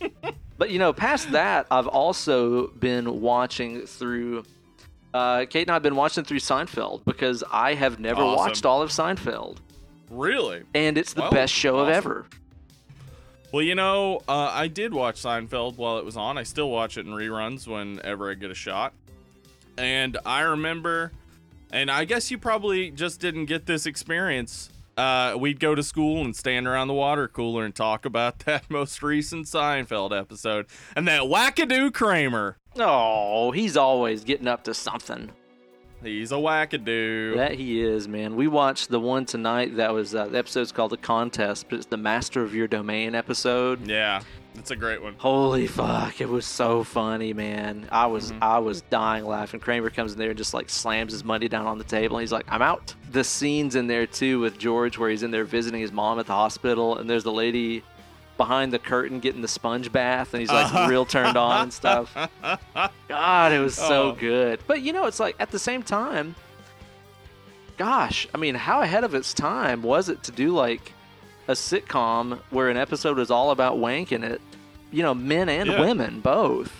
but 0.58 0.70
you 0.70 0.78
know, 0.78 0.92
past 0.92 1.32
that, 1.32 1.66
I've 1.70 1.86
also 1.88 2.68
been 2.68 3.20
watching 3.20 3.86
through. 3.86 4.44
Uh, 5.14 5.46
Kate 5.46 5.62
and 5.66 5.70
I've 5.70 5.82
been 5.82 5.96
watching 5.96 6.24
through 6.24 6.40
Seinfeld 6.40 7.04
because 7.06 7.42
I 7.50 7.72
have 7.74 7.98
never 7.98 8.20
Awesome. 8.20 8.36
watched 8.36 8.66
all 8.66 8.82
of 8.82 8.90
Seinfeld, 8.90 9.56
Really? 10.10 10.62
and 10.74 10.98
it's 10.98 11.14
the 11.14 11.22
Well, 11.22 11.30
best 11.30 11.54
show 11.54 11.78
of 11.78 11.88
ever. 11.88 12.26
Well, 13.52 13.62
you 13.62 13.74
know, 13.74 14.20
uh, 14.28 14.50
I 14.52 14.68
did 14.68 14.92
watch 14.92 15.22
Seinfeld 15.22 15.78
while 15.78 15.96
it 15.98 16.04
was 16.04 16.16
on. 16.18 16.36
I 16.36 16.42
still 16.42 16.68
watch 16.70 16.98
it 16.98 17.06
in 17.06 17.12
reruns 17.12 17.66
whenever 17.66 18.30
I 18.30 18.34
get 18.34 18.50
a 18.50 18.54
shot. 18.54 18.92
And 19.78 20.18
I 20.26 20.40
remember, 20.42 21.12
and 21.72 21.90
I 21.90 22.04
guess 22.04 22.30
you 22.30 22.36
probably 22.36 22.90
just 22.90 23.18
didn't 23.20 23.46
get 23.46 23.64
this 23.64 23.86
experience. 23.86 24.68
Uh, 24.96 25.36
we'd 25.38 25.60
go 25.60 25.74
to 25.74 25.82
school 25.82 26.24
and 26.24 26.34
stand 26.34 26.66
around 26.66 26.88
the 26.88 26.94
water 26.94 27.28
cooler 27.28 27.64
and 27.64 27.74
talk 27.74 28.04
about 28.06 28.38
that 28.46 28.68
most 28.70 29.02
recent 29.02 29.46
Seinfeld 29.46 30.18
episode 30.18 30.66
and 30.94 31.06
that 31.08 31.22
wackadoo 31.22 31.92
Kramer. 31.92 32.56
Oh, 32.78 33.50
he's 33.50 33.76
always 33.76 34.24
getting 34.24 34.48
up 34.48 34.64
to 34.64 34.74
something. 34.74 35.30
He's 36.02 36.30
a 36.30 36.36
wackadoo. 36.36 37.36
That 37.36 37.52
he 37.52 37.82
is, 37.82 38.06
man. 38.06 38.36
We 38.36 38.48
watched 38.48 38.90
the 38.90 39.00
one 39.00 39.24
tonight 39.24 39.76
that 39.76 39.92
was 39.92 40.14
uh, 40.14 40.26
the 40.26 40.38
episode's 40.38 40.72
called 40.72 40.92
the 40.92 40.98
contest, 40.98 41.66
but 41.68 41.76
it's 41.76 41.86
the 41.86 41.96
Master 41.96 42.42
of 42.42 42.54
Your 42.54 42.68
Domain 42.68 43.14
episode. 43.14 43.86
yeah, 43.86 44.20
it's 44.56 44.70
a 44.70 44.76
great 44.76 45.02
one. 45.02 45.14
Holy 45.18 45.66
fuck! 45.66 46.20
It 46.20 46.28
was 46.28 46.46
so 46.46 46.82
funny, 46.84 47.32
man. 47.32 47.88
I 47.92 48.06
was 48.06 48.32
mm-hmm. 48.32 48.42
I 48.42 48.58
was 48.58 48.82
dying 48.82 49.24
laughing. 49.24 49.60
Kramer 49.60 49.90
comes 49.90 50.12
in 50.12 50.18
there 50.18 50.30
and 50.30 50.38
just 50.38 50.54
like 50.54 50.68
slams 50.70 51.12
his 51.12 51.24
money 51.24 51.48
down 51.48 51.66
on 51.66 51.78
the 51.78 51.84
table. 51.84 52.16
And 52.16 52.22
he's 52.22 52.32
like, 52.32 52.46
"I'm 52.48 52.62
out." 52.62 52.94
The 53.12 53.24
scenes 53.24 53.74
in 53.76 53.86
there 53.86 54.06
too 54.06 54.40
with 54.40 54.58
George, 54.58 54.98
where 54.98 55.10
he's 55.10 55.22
in 55.22 55.30
there 55.30 55.44
visiting 55.44 55.80
his 55.80 55.92
mom 55.92 56.18
at 56.18 56.26
the 56.26 56.32
hospital, 56.32 56.98
and 56.98 57.08
there's 57.08 57.24
the 57.24 57.32
lady 57.32 57.82
behind 58.36 58.70
the 58.70 58.78
curtain 58.78 59.18
getting 59.18 59.40
the 59.40 59.48
sponge 59.48 59.90
bath, 59.90 60.34
and 60.34 60.40
he's 60.42 60.50
like 60.50 60.88
real 60.90 61.06
turned 61.06 61.36
on 61.38 61.62
and 61.64 61.72
stuff. 61.72 62.14
God, 63.08 63.52
it 63.52 63.58
was 63.60 63.74
so 63.74 64.10
Oh. 64.10 64.12
good. 64.12 64.60
But 64.66 64.82
you 64.82 64.92
know, 64.92 65.06
it's 65.06 65.20
like 65.20 65.36
at 65.38 65.50
the 65.50 65.58
same 65.58 65.82
time, 65.82 66.34
gosh, 67.76 68.26
I 68.34 68.38
mean, 68.38 68.54
how 68.54 68.82
ahead 68.82 69.04
of 69.04 69.14
its 69.14 69.32
time 69.34 69.82
was 69.82 70.08
it 70.08 70.22
to 70.24 70.32
do 70.32 70.50
like 70.50 70.92
a 71.48 71.52
sitcom 71.52 72.40
where 72.50 72.68
an 72.68 72.76
episode 72.76 73.18
is 73.18 73.30
all 73.30 73.50
about 73.50 73.76
wanking 73.76 74.22
it? 74.24 74.40
You 74.90 75.02
know, 75.02 75.14
men 75.14 75.48
and 75.48 75.70
Yeah. 75.70 75.80
women 75.80 76.20
both. 76.20 76.72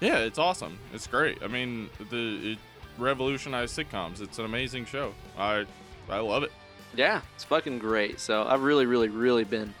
Yeah, 0.00 0.18
it's 0.18 0.38
awesome. 0.38 0.78
It's 0.94 1.06
great. 1.06 1.42
I 1.42 1.46
mean, 1.46 1.90
the 2.10 2.52
it 2.52 2.58
revolutionized 2.98 3.76
sitcoms. 3.78 4.20
It's 4.20 4.38
an 4.38 4.44
amazing 4.44 4.86
show. 4.86 5.14
I 5.38 5.66
I 6.08 6.18
love 6.18 6.42
it. 6.42 6.52
Yeah, 6.94 7.20
it's 7.34 7.44
fucking 7.44 7.78
great. 7.78 8.18
So 8.20 8.44
I've 8.44 8.62
really, 8.62 8.86
really, 8.86 9.08
really 9.08 9.44
been 9.44 9.74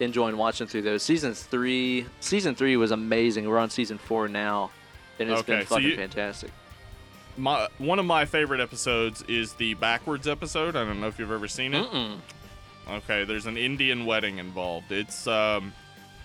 enjoying 0.00 0.36
watching 0.36 0.66
through 0.66 0.82
those. 0.82 1.02
Seasons 1.02 1.42
three, 1.42 2.06
season 2.20 2.54
three 2.54 2.76
was 2.76 2.90
amazing. 2.90 3.48
We're 3.48 3.58
on 3.58 3.70
season 3.70 3.98
four 3.98 4.28
now, 4.28 4.70
and 5.18 5.30
it's 5.30 5.40
Okay, 5.40 5.58
been 5.58 5.66
so 5.66 5.74
fucking 5.76 5.88
you- 5.90 5.96
fantastic. 5.96 6.50
My 7.38 7.68
one 7.78 7.98
of 7.98 8.06
my 8.06 8.24
favorite 8.24 8.60
episodes 8.60 9.22
is 9.28 9.52
the 9.54 9.74
backwards 9.74 10.26
episode. 10.26 10.74
I 10.74 10.84
don't 10.84 11.00
know 11.02 11.06
if 11.08 11.18
you've 11.18 11.30
ever 11.30 11.48
seen 11.48 11.74
it. 11.74 11.84
Mm-mm. 11.90 12.16
Okay, 12.88 13.24
there's 13.24 13.46
an 13.46 13.56
Indian 13.56 14.06
wedding 14.06 14.38
involved. 14.38 14.92
It's 14.92 15.26
um, 15.26 15.72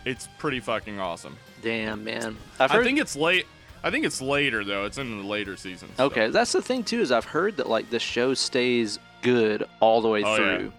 it's 0.06 0.28
pretty 0.38 0.60
fucking 0.60 1.00
awesome. 1.00 1.38
Damn, 1.62 2.04
man. 2.04 2.38
I've 2.60 2.72
heard, 2.72 2.82
I 2.82 2.84
think 2.84 3.00
it's 3.00 3.16
late. 3.16 3.46
I 3.84 3.90
think 3.90 4.06
it's 4.06 4.22
later 4.22 4.64
though. 4.64 4.86
It's 4.86 4.98
in 4.98 5.18
the 5.22 5.28
later 5.28 5.56
seasons. 5.58 5.92
so- 5.98 6.06
Okay, 6.06 6.30
that's 6.30 6.52
the 6.52 6.62
thing 6.62 6.84
too. 6.84 7.02
Is 7.02 7.12
I've 7.12 7.26
heard 7.26 7.58
that 7.58 7.68
like 7.70 7.90
the 7.90 8.00
show 8.00 8.34
stays 8.34 9.00
good 9.22 9.64
all 9.80 10.02
the 10.02 10.10
way 10.10 10.24
Oh, 10.24 10.36
yeah. 10.36 10.58
through. 10.58 10.74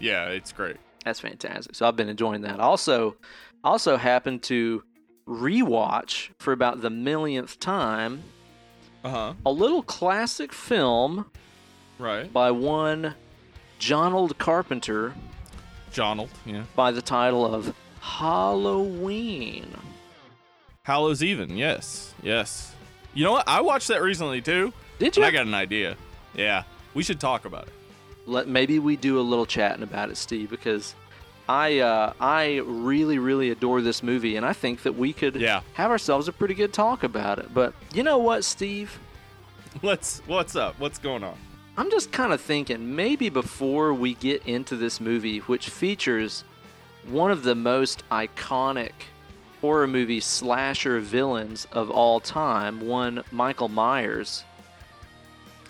Yeah, 0.00 0.28
it's 0.28 0.52
great. 0.52 0.76
That's 1.04 1.20
fantastic. 1.20 1.74
So 1.74 1.86
I've 1.86 1.96
been 1.96 2.08
enjoying 2.08 2.42
that. 2.42 2.58
Also, 2.60 3.16
also 3.64 3.96
happened 3.96 4.42
to 4.44 4.82
rewatch 5.28 6.30
for 6.38 6.52
about 6.52 6.80
the 6.82 6.90
millionth 6.90 7.58
time 7.60 8.22
Uh 9.04 9.08
huh. 9.10 9.32
a 9.46 9.50
little 9.52 9.82
classic 9.82 10.52
film 10.52 11.30
Right. 11.98 12.32
by 12.32 12.50
one 12.50 13.14
Jonald 13.80 14.38
Carpenter 14.38 15.14
Jonald. 15.90 16.30
Yeah. 16.46 16.62
by 16.76 16.92
the 16.92 17.02
title 17.02 17.52
of 17.52 17.74
Halloween. 18.00 19.66
Hallows 20.84 21.22
Even. 21.22 21.56
Yes. 21.56 22.14
Yes. 22.22 22.74
You 23.14 23.24
know 23.24 23.32
what? 23.32 23.48
I 23.48 23.60
watched 23.60 23.88
that 23.88 24.00
recently 24.02 24.40
too. 24.40 24.72
Did 25.00 25.16
you? 25.16 25.24
I 25.24 25.30
got 25.32 25.46
an 25.46 25.54
idea. 25.54 25.96
Yeah. 26.34 26.62
We 26.94 27.02
should 27.02 27.18
talk 27.18 27.44
about 27.44 27.66
it. 27.66 27.72
Let 28.26 28.46
maybe 28.46 28.78
we 28.78 28.96
do 28.96 29.18
a 29.18 29.22
little 29.22 29.46
chatting 29.46 29.82
about 29.82 30.10
it, 30.10 30.16
Steve, 30.16 30.50
because 30.50 30.94
I 31.48 31.78
uh, 31.80 32.12
I 32.20 32.58
really 32.64 33.18
really 33.18 33.50
adore 33.50 33.80
this 33.80 34.02
movie, 34.02 34.36
and 34.36 34.44
I 34.46 34.52
think 34.52 34.82
that 34.84 34.92
we 34.96 35.12
could 35.12 35.36
Yeah. 35.36 35.62
have 35.74 35.90
ourselves 35.90 36.28
a 36.28 36.32
pretty 36.32 36.54
good 36.54 36.72
talk 36.72 37.02
about 37.02 37.38
it. 37.38 37.52
But 37.52 37.74
you 37.94 38.02
know 38.02 38.18
what, 38.18 38.44
Steve? 38.44 38.98
Let's. 39.82 40.20
What's 40.26 40.54
up? 40.54 40.78
What's 40.78 40.98
going 40.98 41.24
on? 41.24 41.36
I'm 41.80 41.90
just 41.90 42.12
kind 42.12 42.34
of 42.34 42.42
thinking 42.42 42.94
maybe 42.94 43.30
before 43.30 43.94
we 43.94 44.12
get 44.12 44.46
into 44.46 44.76
this 44.76 45.00
movie, 45.00 45.38
which 45.38 45.70
features 45.70 46.44
one 47.08 47.30
of 47.30 47.42
the 47.42 47.54
most 47.54 48.06
iconic 48.10 48.92
horror 49.62 49.86
movie 49.86 50.20
slasher 50.20 51.00
villains 51.00 51.66
of 51.72 51.90
all 51.90 52.20
time, 52.20 52.86
one 52.86 53.24
Michael 53.32 53.68
Myers, 53.68 54.44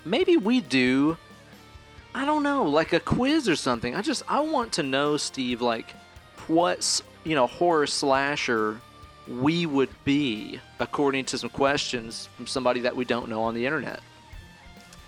maybe 0.04 0.36
we 0.36 0.60
do, 0.60 1.16
I 2.12 2.24
don't 2.24 2.42
know, 2.42 2.64
like 2.64 2.92
a 2.92 2.98
quiz 2.98 3.48
or 3.48 3.54
something. 3.54 3.94
I 3.94 4.02
just, 4.02 4.24
I 4.26 4.40
want 4.40 4.72
to 4.72 4.82
know, 4.82 5.16
Steve, 5.16 5.62
like 5.62 5.92
what, 6.48 7.02
you 7.22 7.36
know, 7.36 7.46
horror 7.46 7.86
slasher 7.86 8.80
we 9.28 9.64
would 9.64 9.90
be 10.02 10.60
according 10.80 11.26
to 11.26 11.38
some 11.38 11.50
questions 11.50 12.28
from 12.36 12.48
somebody 12.48 12.80
that 12.80 12.96
we 12.96 13.04
don't 13.04 13.28
know 13.28 13.44
on 13.44 13.54
the 13.54 13.64
internet. 13.64 14.00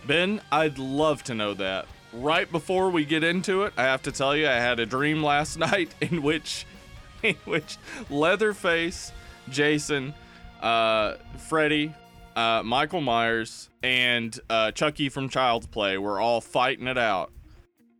Ben, 0.06 0.40
I'd 0.50 0.78
love 0.78 1.22
to 1.24 1.34
know 1.34 1.54
that. 1.54 1.86
Right 2.12 2.50
before 2.50 2.90
we 2.90 3.04
get 3.04 3.24
into 3.24 3.62
it, 3.62 3.72
I 3.76 3.84
have 3.84 4.02
to 4.02 4.12
tell 4.12 4.36
you 4.36 4.46
I 4.46 4.54
had 4.54 4.80
a 4.80 4.86
dream 4.86 5.22
last 5.32 5.58
night 5.58 5.94
in 6.00 6.22
which 6.22 6.66
in 7.22 7.36
which 7.44 7.78
Leatherface, 8.10 9.12
Jason, 9.48 10.12
uh, 10.60 11.14
Freddy, 11.38 11.94
uh, 12.34 12.62
Michael 12.64 13.00
Myers, 13.00 13.68
and 13.82 14.38
uh, 14.50 14.72
Chucky 14.72 15.08
from 15.08 15.28
Child's 15.28 15.66
Play 15.66 15.98
were 15.98 16.20
all 16.20 16.40
fighting 16.40 16.86
it 16.86 16.98
out. 16.98 17.30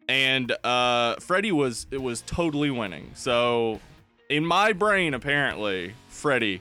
And 0.09 0.51
uh, 0.65 1.17
Freddy 1.21 1.53
was 1.53 1.87
it 1.91 2.03
was 2.03 2.23
totally 2.23 2.71
winning. 2.71 3.13
So 3.15 3.81
in 4.29 4.45
my 4.45 4.73
brain, 4.73 5.15
apparently, 5.15 5.95
Freddy, 6.09 6.61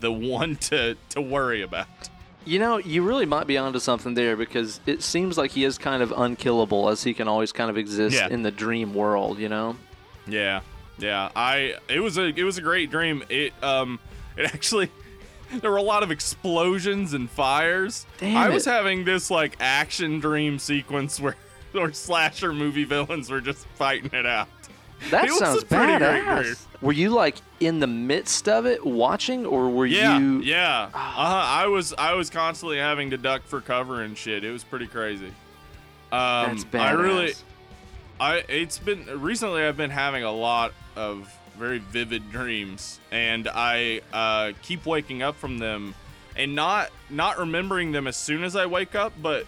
the 0.00 0.12
one 0.12 0.56
to 0.68 0.96
to 1.10 1.20
worry 1.20 1.62
about. 1.62 1.86
You 2.46 2.58
know, 2.58 2.76
you 2.78 3.02
really 3.02 3.26
might 3.26 3.46
be 3.46 3.56
onto 3.56 3.78
something 3.78 4.14
there 4.14 4.36
because 4.36 4.80
it 4.86 5.02
seems 5.02 5.38
like 5.38 5.50
he 5.52 5.64
is 5.64 5.78
kind 5.78 6.02
of 6.02 6.12
unkillable 6.16 6.88
as 6.90 7.02
he 7.02 7.14
can 7.14 7.26
always 7.28 7.52
kind 7.52 7.70
of 7.70 7.78
exist 7.78 8.16
Yeah. 8.16 8.28
in 8.28 8.42
the 8.42 8.50
dream 8.50 8.92
world, 8.94 9.38
you 9.38 9.48
know? 9.48 9.76
Yeah, 10.26 10.60
yeah. 10.98 11.30
I 11.34 11.74
it 11.88 12.00
was 12.00 12.18
a 12.18 12.24
it 12.26 12.42
was 12.44 12.58
a 12.58 12.62
great 12.62 12.90
dream. 12.90 13.22
It 13.28 13.52
um 13.62 13.98
it 14.36 14.44
actually 14.54 14.90
there 15.60 15.70
were 15.70 15.76
a 15.76 15.82
lot 15.82 16.02
of 16.02 16.10
explosions 16.10 17.14
and 17.14 17.30
fires. 17.30 18.06
Damn 18.18 18.36
I 18.36 18.48
was 18.50 18.64
having 18.64 19.04
this 19.04 19.30
like 19.30 19.56
action 19.60 20.20
dream 20.20 20.58
sequence 20.58 21.18
where 21.20 21.36
where 21.72 21.92
slasher 21.92 22.52
movie 22.52 22.84
villains 22.84 23.30
were 23.30 23.40
just 23.40 23.66
fighting 23.76 24.10
it 24.12 24.26
out. 24.26 24.48
That 25.10 25.30
sounds 25.30 25.62
a 25.62 25.66
pretty 25.66 25.98
great 25.98 26.22
badass. 26.24 26.66
Were 26.80 26.92
you 26.92 27.10
like 27.10 27.36
in 27.60 27.80
the 27.80 27.86
midst 27.86 28.48
of 28.48 28.66
it 28.66 28.84
watching 28.84 29.46
or 29.46 29.70
were 29.70 29.86
Yeah, 29.86 30.18
you 30.18 30.40
yeah. 30.40 30.90
Uh-huh. 30.92 31.44
I 31.46 31.66
was 31.66 31.94
I 31.96 32.14
was 32.14 32.30
constantly 32.30 32.78
having 32.78 33.10
to 33.10 33.18
duck 33.18 33.42
for 33.44 33.60
cover 33.60 34.02
and 34.02 34.16
shit. 34.16 34.44
It 34.44 34.50
was 34.50 34.64
pretty 34.64 34.86
crazy. 34.86 35.32
Um, 36.12 36.48
That's 36.50 36.64
badass. 36.64 36.80
I 36.80 36.92
really 36.92 37.34
I 38.20 38.36
it's 38.48 38.78
been 38.78 39.20
recently 39.20 39.62
I've 39.62 39.76
been 39.76 39.90
having 39.90 40.24
a 40.24 40.32
lot 40.32 40.72
of 40.96 41.32
very 41.58 41.78
vivid 41.78 42.30
dreams 42.30 43.00
and 43.10 43.48
I 43.48 44.00
uh, 44.12 44.52
keep 44.62 44.86
waking 44.86 45.22
up 45.22 45.36
from 45.36 45.58
them 45.58 45.94
and 46.36 46.54
not 46.54 46.90
not 47.10 47.38
remembering 47.38 47.92
them 47.92 48.06
as 48.06 48.16
soon 48.16 48.44
as 48.44 48.56
I 48.56 48.66
wake 48.66 48.94
up 48.94 49.12
but 49.20 49.46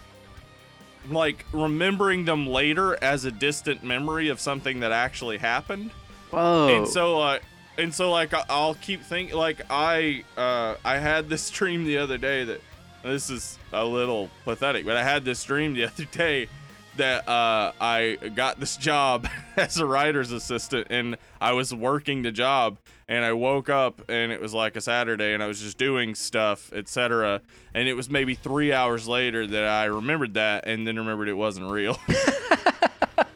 like 1.10 1.44
remembering 1.52 2.24
them 2.24 2.46
later 2.46 3.02
as 3.02 3.24
a 3.24 3.30
distant 3.30 3.82
memory 3.84 4.28
of 4.28 4.40
something 4.40 4.80
that 4.80 4.92
actually 4.92 5.38
happened 5.38 5.90
Whoa. 6.30 6.68
and 6.68 6.88
so 6.88 7.18
like 7.18 7.42
and 7.78 7.94
so 7.94 8.10
like 8.10 8.32
I'll 8.50 8.74
keep 8.74 9.02
thinking 9.02 9.36
like 9.36 9.60
I 9.70 10.24
uh 10.36 10.76
I 10.84 10.98
had 10.98 11.28
this 11.28 11.50
dream 11.58 11.84
the 11.84 11.98
other 11.98 12.18
day 12.18 12.44
that 12.44 12.60
this 13.02 13.30
is 13.30 13.58
a 13.72 13.84
little 13.84 14.30
pathetic 14.44 14.84
but 14.84 14.96
I 14.96 15.02
had 15.02 15.24
this 15.24 15.42
dream 15.44 15.74
the 15.74 15.84
other 15.86 16.04
day 16.04 16.48
that 16.96 17.28
uh, 17.28 17.72
I 17.80 18.16
got 18.34 18.58
this 18.58 18.76
job 18.76 19.28
as 19.56 19.78
a 19.78 19.86
writer's 19.86 20.32
assistant, 20.32 20.88
and 20.90 21.16
I 21.40 21.52
was 21.52 21.74
working 21.74 22.22
the 22.22 22.32
job, 22.32 22.78
and 23.08 23.24
I 23.24 23.32
woke 23.32 23.68
up, 23.68 24.02
and 24.08 24.32
it 24.32 24.40
was 24.40 24.52
like 24.54 24.76
a 24.76 24.80
Saturday, 24.80 25.34
and 25.34 25.42
I 25.42 25.46
was 25.46 25.60
just 25.60 25.78
doing 25.78 26.14
stuff, 26.14 26.72
etc. 26.72 27.42
And 27.74 27.88
it 27.88 27.94
was 27.94 28.10
maybe 28.10 28.34
three 28.34 28.72
hours 28.72 29.06
later 29.06 29.46
that 29.46 29.64
I 29.64 29.84
remembered 29.84 30.34
that, 30.34 30.66
and 30.66 30.86
then 30.86 30.96
remembered 30.96 31.28
it 31.28 31.34
wasn't 31.34 31.70
real. 31.70 31.98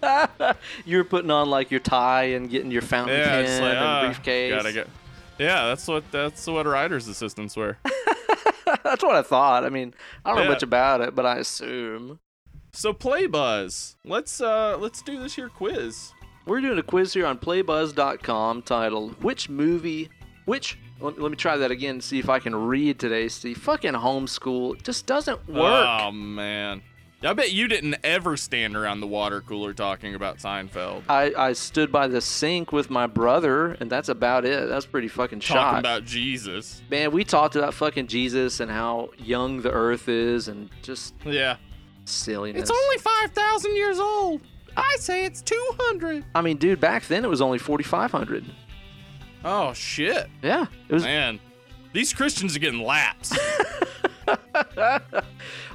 You 0.85 0.99
were 0.99 1.05
putting 1.05 1.31
on 1.31 1.51
like 1.51 1.71
your 1.71 1.81
tie 1.81 2.25
and 2.25 2.49
getting 2.51 2.71
your 2.71 2.83
fountain 2.83 3.17
yeah, 3.17 3.43
pen 3.43 3.63
like 3.63 3.77
and 3.77 3.85
ah, 3.85 4.05
briefcase. 4.05 4.53
Gotta 4.53 4.73
get. 4.73 4.89
Yeah, 5.39 5.67
that's 5.67 5.87
what 5.87 6.11
that's 6.11 6.47
what 6.47 6.67
writers' 6.67 7.09
assistants 7.09 7.57
wear. 7.57 7.79
That's 8.85 9.03
what 9.03 9.17
I 9.17 9.23
thought. 9.23 9.65
I 9.65 9.69
mean, 9.69 9.95
I 10.25 10.31
don't 10.31 10.45
know 10.45 10.51
much 10.51 10.63
about 10.63 11.01
it, 11.01 11.15
but 11.15 11.27
I 11.27 11.39
assume. 11.39 12.21
So 12.73 12.93
play 12.93 13.27
buzz. 13.27 13.97
Let's 14.05 14.41
uh 14.41 14.77
let's 14.79 15.03
do 15.03 15.21
this 15.21 15.35
here 15.35 15.49
quiz. 15.49 16.13
We're 16.51 16.61
doing 16.61 16.81
a 16.81 16.83
quiz 16.83 17.15
here 17.15 17.27
on 17.27 17.39
playbuzz.com 17.39 18.63
titled 18.63 19.23
Which 19.23 19.49
Movie, 19.49 20.11
Which. 20.47 20.77
Let 21.01 21.17
let 21.21 21.31
me 21.31 21.37
try 21.37 21.57
that 21.57 21.71
again 21.71 21.91
and 21.91 22.03
see 22.03 22.19
if 22.19 22.29
I 22.29 22.41
can 22.41 22.57
read 22.57 22.99
today, 22.99 23.29
See, 23.29 23.55
Fucking 23.55 23.93
homeschool 23.93 24.83
just 24.83 25.07
doesn't 25.07 25.49
work. 25.49 25.87
Oh 25.87 26.11
man. 26.11 26.83
I 27.23 27.35
bet 27.35 27.53
you 27.53 27.69
didn't 27.69 27.99
ever 28.03 28.37
stand 28.37 28.75
around 28.75 28.99
the 28.99 29.07
water 29.07 29.43
cooler 29.43 29.73
talking 29.73 30.17
about 30.17 30.39
Seinfeld. 30.39 31.05
I, 31.09 31.33
I 31.39 31.53
stood 31.53 31.93
by 31.93 32.09
the 32.09 32.21
sink 32.21 32.73
with 32.73 32.91
my 32.91 33.07
brother, 33.07 33.75
and 33.75 33.89
that's 33.89 34.09
about 34.09 34.45
it. 34.45 34.69
That's 34.69 34.87
pretty 34.87 35.07
fucking 35.07 35.39
shocking. 35.39 35.61
Talking 35.63 35.75
shot. 35.77 35.79
about 35.99 36.05
Jesus. 36.05 36.83
Man, 36.91 37.13
we 37.13 37.23
talked 37.23 37.55
about 37.55 37.75
fucking 37.75 38.09
Jesus 38.09 38.59
and 38.59 38.73
how 38.73 39.11
young 39.19 39.61
the 39.63 39.71
earth 39.71 40.09
is 40.09 40.49
and 40.49 40.69
just 40.83 41.15
Yeah. 41.25 41.59
silliness. 42.07 42.63
It's 42.63 42.71
only 42.73 42.99
5,000 42.99 43.77
years 43.77 44.01
old. 44.01 44.41
I 44.77 44.97
say 44.99 45.25
it's 45.25 45.43
200. 45.43 46.25
I 46.35 46.41
mean, 46.43 46.57
dude, 46.57 46.81
back 46.81 47.07
then 47.07 47.25
it 47.25 47.29
was 47.29 47.41
only 47.41 47.59
4,500. 47.59 48.45
Oh 49.45 49.73
shit. 49.73 50.29
Yeah. 50.43 50.67
It 50.89 50.93
was 50.95 51.03
Man. 51.05 51.41
These 51.93 52.13
Christians 52.13 52.55
are 52.57 52.61
getting 52.61 52.83
laps. 52.83 53.37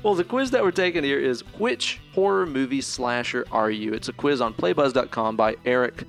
Well, 0.04 0.14
the 0.14 0.24
quiz 0.24 0.52
that 0.52 0.62
we're 0.64 0.70
taking 0.72 1.04
here 1.04 1.20
is 1.20 1.42
which 1.58 2.00
horror 2.14 2.46
movie 2.46 2.80
slasher 2.82 3.44
are 3.52 3.72
you? 3.72 3.92
It's 3.94 4.08
a 4.08 4.14
quiz 4.14 4.40
on 4.40 4.54
playbuzz.com 4.54 5.36
by 5.36 5.56
Eric 5.66 6.04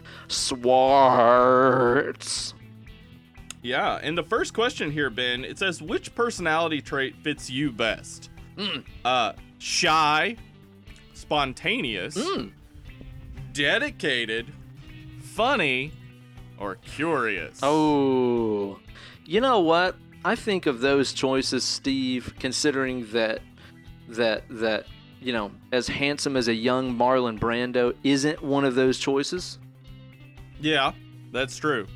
Swartz. 1.26 2.52
yeah, 3.62 3.98
and 4.02 4.16
the 4.18 4.22
first 4.22 4.52
question 4.52 4.90
here, 4.90 5.08
Ben, 5.08 5.44
it 5.46 5.58
says 5.58 5.80
which 5.80 6.14
personality 6.14 6.82
trait 6.82 7.16
fits 7.22 7.48
you 7.48 7.72
best? 7.72 8.28
Uh 9.04 9.32
shy, 9.58 10.36
spontaneous, 11.14 12.16
Mm. 12.18 12.52
Dedicated, 13.56 14.52
funny, 15.20 15.92
or 16.58 16.76
curious. 16.76 17.60
Oh, 17.62 18.78
you 19.24 19.40
know 19.40 19.60
what? 19.60 19.96
I 20.24 20.34
think 20.34 20.66
of 20.66 20.80
those 20.80 21.12
choices, 21.12 21.64
Steve, 21.64 22.34
considering 22.38 23.06
that 23.12 23.40
that 24.08 24.44
that 24.50 24.86
you 25.20 25.32
know, 25.32 25.50
as 25.72 25.88
handsome 25.88 26.36
as 26.36 26.48
a 26.48 26.54
young 26.54 26.96
Marlon 26.96 27.38
Brando 27.38 27.94
isn't 28.04 28.42
one 28.42 28.64
of 28.64 28.74
those 28.74 28.98
choices. 28.98 29.58
Yeah, 30.60 30.92
that's 31.32 31.56
true. 31.56 31.86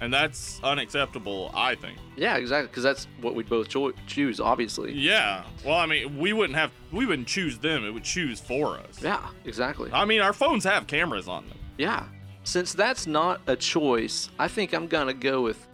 And 0.00 0.12
that's 0.12 0.60
unacceptable, 0.62 1.50
I 1.54 1.74
think. 1.74 1.98
Yeah, 2.16 2.36
exactly, 2.36 2.68
because 2.68 2.82
that's 2.82 3.08
what 3.20 3.34
we'd 3.34 3.48
both 3.48 3.68
cho- 3.68 3.92
choose, 4.06 4.40
obviously. 4.40 4.92
Yeah. 4.92 5.44
Well, 5.64 5.76
I 5.76 5.86
mean, 5.86 6.18
we 6.18 6.32
wouldn't 6.34 6.58
have 6.58 6.70
we 6.92 7.06
wouldn't 7.06 7.28
choose 7.28 7.58
them, 7.58 7.84
it 7.84 7.90
would 7.90 8.04
choose 8.04 8.38
for 8.38 8.78
us. 8.78 9.02
Yeah, 9.02 9.26
exactly. 9.44 9.90
I 9.92 10.04
mean, 10.04 10.20
our 10.20 10.32
phones 10.34 10.64
have 10.64 10.86
cameras 10.86 11.28
on 11.28 11.48
them. 11.48 11.58
Yeah. 11.78 12.04
Since 12.44 12.74
that's 12.74 13.06
not 13.06 13.40
a 13.46 13.56
choice, 13.56 14.28
I 14.38 14.48
think 14.48 14.72
I'm 14.72 14.86
going 14.86 15.08
to 15.08 15.14
go 15.14 15.40
with 15.42 15.66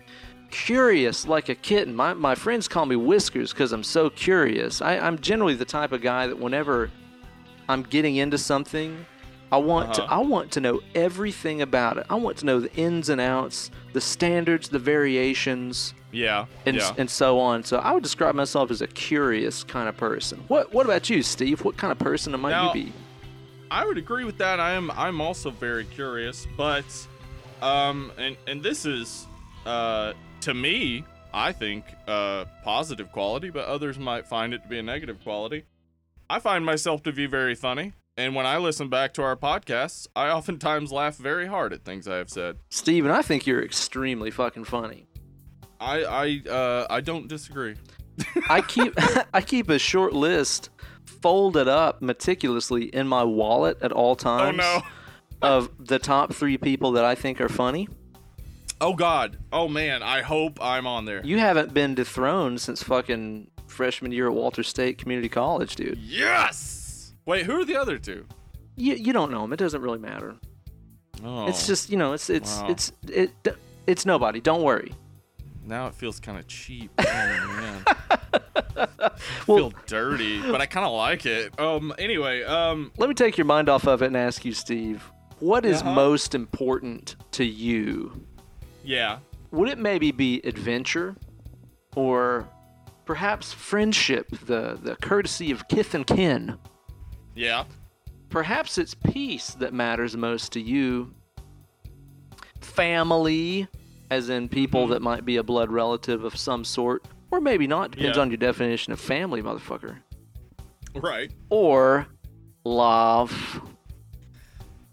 curious 0.51 1.27
like 1.27 1.49
a 1.49 1.55
kitten. 1.55 1.95
My, 1.95 2.15
my 2.15 2.35
friends 2.35 2.69
call 2.69 2.87
me 2.87 2.97
Whiskers 2.97 3.53
because 3.53 3.73
I'm 3.73 3.83
so 3.83 4.09
curious. 4.09 4.81
I, 4.81 4.99
I'm 4.99 5.19
generally 5.19 5.55
the 5.55 5.65
type 5.65 5.93
of 5.93 6.01
guy 6.01 6.27
that 6.29 6.39
whenever 6.39 6.91
I'm 7.69 7.83
getting 7.83 8.17
into 8.17 8.39
something, 8.39 9.05
I 9.53 9.59
want 9.59 9.95
to 9.95 10.03
Uh-huh. 10.05 10.15
I 10.17 10.19
want 10.25 10.51
to 10.53 10.61
know 10.61 10.81
everything 10.95 11.61
about 11.63 11.99
it. 11.99 12.07
I 12.11 12.15
want 12.17 12.39
to 12.39 12.47
know 12.47 12.59
the 12.59 12.75
ins 12.75 13.09
and 13.11 13.21
outs, 13.21 13.71
the 13.93 14.01
standards, 14.01 14.69
the 14.71 14.79
variations, 14.79 15.95
Yeah. 16.11 16.47
and 16.67 16.77
yeah. 16.77 16.93
and 16.99 17.09
so 17.09 17.39
on. 17.39 17.63
So 17.63 17.77
I 17.79 17.93
would 17.93 18.03
describe 18.03 18.35
myself 18.35 18.71
as 18.71 18.81
a 18.83 18.87
curious 18.89 19.63
kind 19.65 19.89
of 19.89 19.97
person. 19.97 20.43
What 20.49 20.73
what 20.73 20.87
about 20.87 21.09
you, 21.11 21.23
Steve? 21.23 21.65
What 21.65 21.77
kind 21.77 21.93
of 21.93 21.99
person 21.99 22.33
might 22.41 22.51
Now- 22.51 22.73
you 22.73 22.85
be? 22.87 22.93
I 23.71 23.87
would 23.87 23.97
agree 23.99 24.25
with 24.25 24.39
that. 24.39 24.59
I 24.61 24.73
am 24.73 24.91
I'm 24.93 25.21
also 25.21 25.51
very 25.51 25.85
curious, 25.85 26.47
but 26.57 26.85
um 27.61 28.11
and 28.19 28.37
and 28.47 28.63
this 28.63 28.85
is 28.87 29.27
uh 29.67 30.13
to 30.41 30.55
me, 30.55 31.05
I 31.33 31.53
think 31.53 31.85
uh 32.09 32.47
positive 32.65 33.13
quality, 33.13 33.51
but 33.51 33.67
others 33.67 33.99
might 33.99 34.27
find 34.27 34.53
it 34.55 34.63
to 34.63 34.69
be 34.69 34.79
a 34.79 34.83
negative 34.83 35.23
quality. 35.23 35.65
I 36.29 36.39
find 36.39 36.65
myself 36.65 37.03
to 37.05 37.13
be 37.13 37.27
very 37.27 37.55
funny, 37.55 37.93
and 38.17 38.35
when 38.35 38.47
I 38.47 38.59
listen 38.59 38.89
back 38.89 39.15
to 39.15 39.23
our 39.23 39.37
podcasts, 39.37 40.07
I 40.15 40.29
oftentimes 40.29 40.93
laugh 40.93 41.17
very 41.17 41.47
hard 41.47 41.73
at 41.73 41.85
things 41.85 42.07
I 42.07 42.17
have 42.17 42.29
said. 42.31 42.59
Steve, 42.69 43.05
and 43.05 43.13
I 43.13 43.23
think 43.23 43.47
you're 43.47 43.63
extremely 43.63 44.31
fucking 44.31 44.65
funny. 44.65 45.07
I 45.81 46.05
I 46.05 46.49
uh 46.51 46.87
I 46.91 47.01
don't 47.01 47.29
disagree. 47.29 47.77
I 48.49 48.61
keep 48.61 48.95
I 49.35 49.41
keep 49.41 49.69
a 49.71 49.79
short 49.79 50.13
list 50.13 50.71
folded 51.05 51.69
up 51.69 52.03
meticulously 52.03 52.85
in 52.85 53.09
my 53.09 53.25
wallet 53.25 53.79
at 53.83 53.93
all 53.93 54.15
times. 54.15 54.61
Oh 54.61 54.63
times 54.63 54.85
no. 55.43 55.49
of 55.49 55.71
the 55.79 55.99
top 55.99 56.35
three 56.35 56.59
people 56.59 56.93
that 56.93 57.05
I 57.05 57.15
think 57.15 57.41
are 57.41 57.49
funny. 57.49 57.89
Oh 58.81 58.95
god. 58.95 59.39
Oh 59.53 59.69
man, 59.69 60.03
I 60.03 60.23
hope 60.23 60.59
I'm 60.61 60.87
on 60.87 61.05
there. 61.05 61.25
You 61.25 61.39
haven't 61.39 61.73
been 61.73 61.95
dethroned 61.95 62.61
since 62.61 62.83
fucking 62.83 63.49
freshman 63.67 64.13
year 64.13 64.27
at 64.27 64.35
Walters 64.35 64.69
State 64.69 64.99
Community 64.99 65.29
College, 65.29 65.77
dude. 65.77 65.99
Yes. 65.99 66.82
Wait, 67.27 67.47
who 67.47 67.61
are 67.61 67.65
the 67.65 67.77
other 67.77 67.99
two? 67.99 68.27
You 68.77 68.95
you 68.95 69.13
don't 69.13 69.31
know 69.31 69.43
them. 69.43 69.53
It 69.53 69.59
doesn't 69.59 69.81
really 69.83 69.99
matter. 69.99 70.35
Oh. 71.25 71.47
It's 71.47 71.67
just 71.67 71.91
you 71.91 71.97
know 71.97 72.13
it's 72.15 72.31
it's 72.31 72.59
Wow. 72.61 72.69
it's 72.71 72.93
it 73.09 73.31
it's 73.87 74.07
nobody. 74.07 74.41
Don't 74.41 74.63
worry. 74.63 74.93
Now 75.65 75.87
it 75.87 75.95
feels 75.95 76.19
kind 76.21 76.39
of 76.39 76.47
cheap. 76.49 76.91
Oh 77.01 77.05
man. 77.61 77.85
I 77.87 79.11
Well- 79.47 79.71
feel 79.71 79.73
dirty, 79.87 80.41
but 80.41 80.61
I 80.61 80.67
kind 80.67 80.87
of 80.87 80.93
like 80.93 81.27
it. 81.27 81.59
Um. 81.61 81.93
Anyway. 81.99 82.43
Um. 82.45 82.91
Let 82.97 83.09
me 83.09 83.15
take 83.15 83.37
your 83.39 83.45
mind 83.45 83.69
off 83.69 83.87
of 83.87 84.03
it 84.03 84.07
and 84.07 84.17
ask 84.17 84.45
you, 84.45 84.53
Steve. 84.53 85.03
What 85.39 85.65
is 85.65 85.81
Uh-huh. 85.83 85.93
most 85.95 86.35
important 86.35 87.17
to 87.33 87.45
you 87.45 88.25
Yeah. 88.85 89.19
would 89.51 89.69
it 89.69 89.79
maybe 89.79 90.11
be 90.13 90.41
adventure 90.45 91.17
or 91.97 92.49
perhaps 93.05 93.53
friendship 93.53 94.29
the 94.47 94.79
the 94.83 94.97
courtesy 94.97 95.51
of 95.51 95.67
kith 95.69 95.95
and 95.95 96.07
kin 96.07 96.57
Yeah. 97.35 97.65
perhaps 98.29 98.79
it's 98.79 98.95
peace 98.95 99.51
that 99.55 99.73
matters 99.73 100.17
most 100.17 100.53
to 100.53 100.61
you 100.61 101.13
family 102.61 103.69
as 104.11 104.29
in 104.29 104.49
people 104.49 104.87
that 104.89 105.03
might 105.03 105.25
be 105.25 105.37
a 105.37 105.43
blood 105.43 105.71
relative 105.71 106.25
of 106.25 106.37
some 106.37 106.65
sort 106.65 107.05
or 107.31 107.41
maybe 107.41 107.67
not 107.67 107.91
depends 107.93 108.17
Yeah. 108.17 108.23
on 108.23 108.31
your 108.31 108.37
definition 108.37 108.93
of 108.93 109.01
family 109.01 109.43
motherfucker 109.43 109.99
Right. 110.95 111.33
or 111.51 112.07
love 112.65 113.61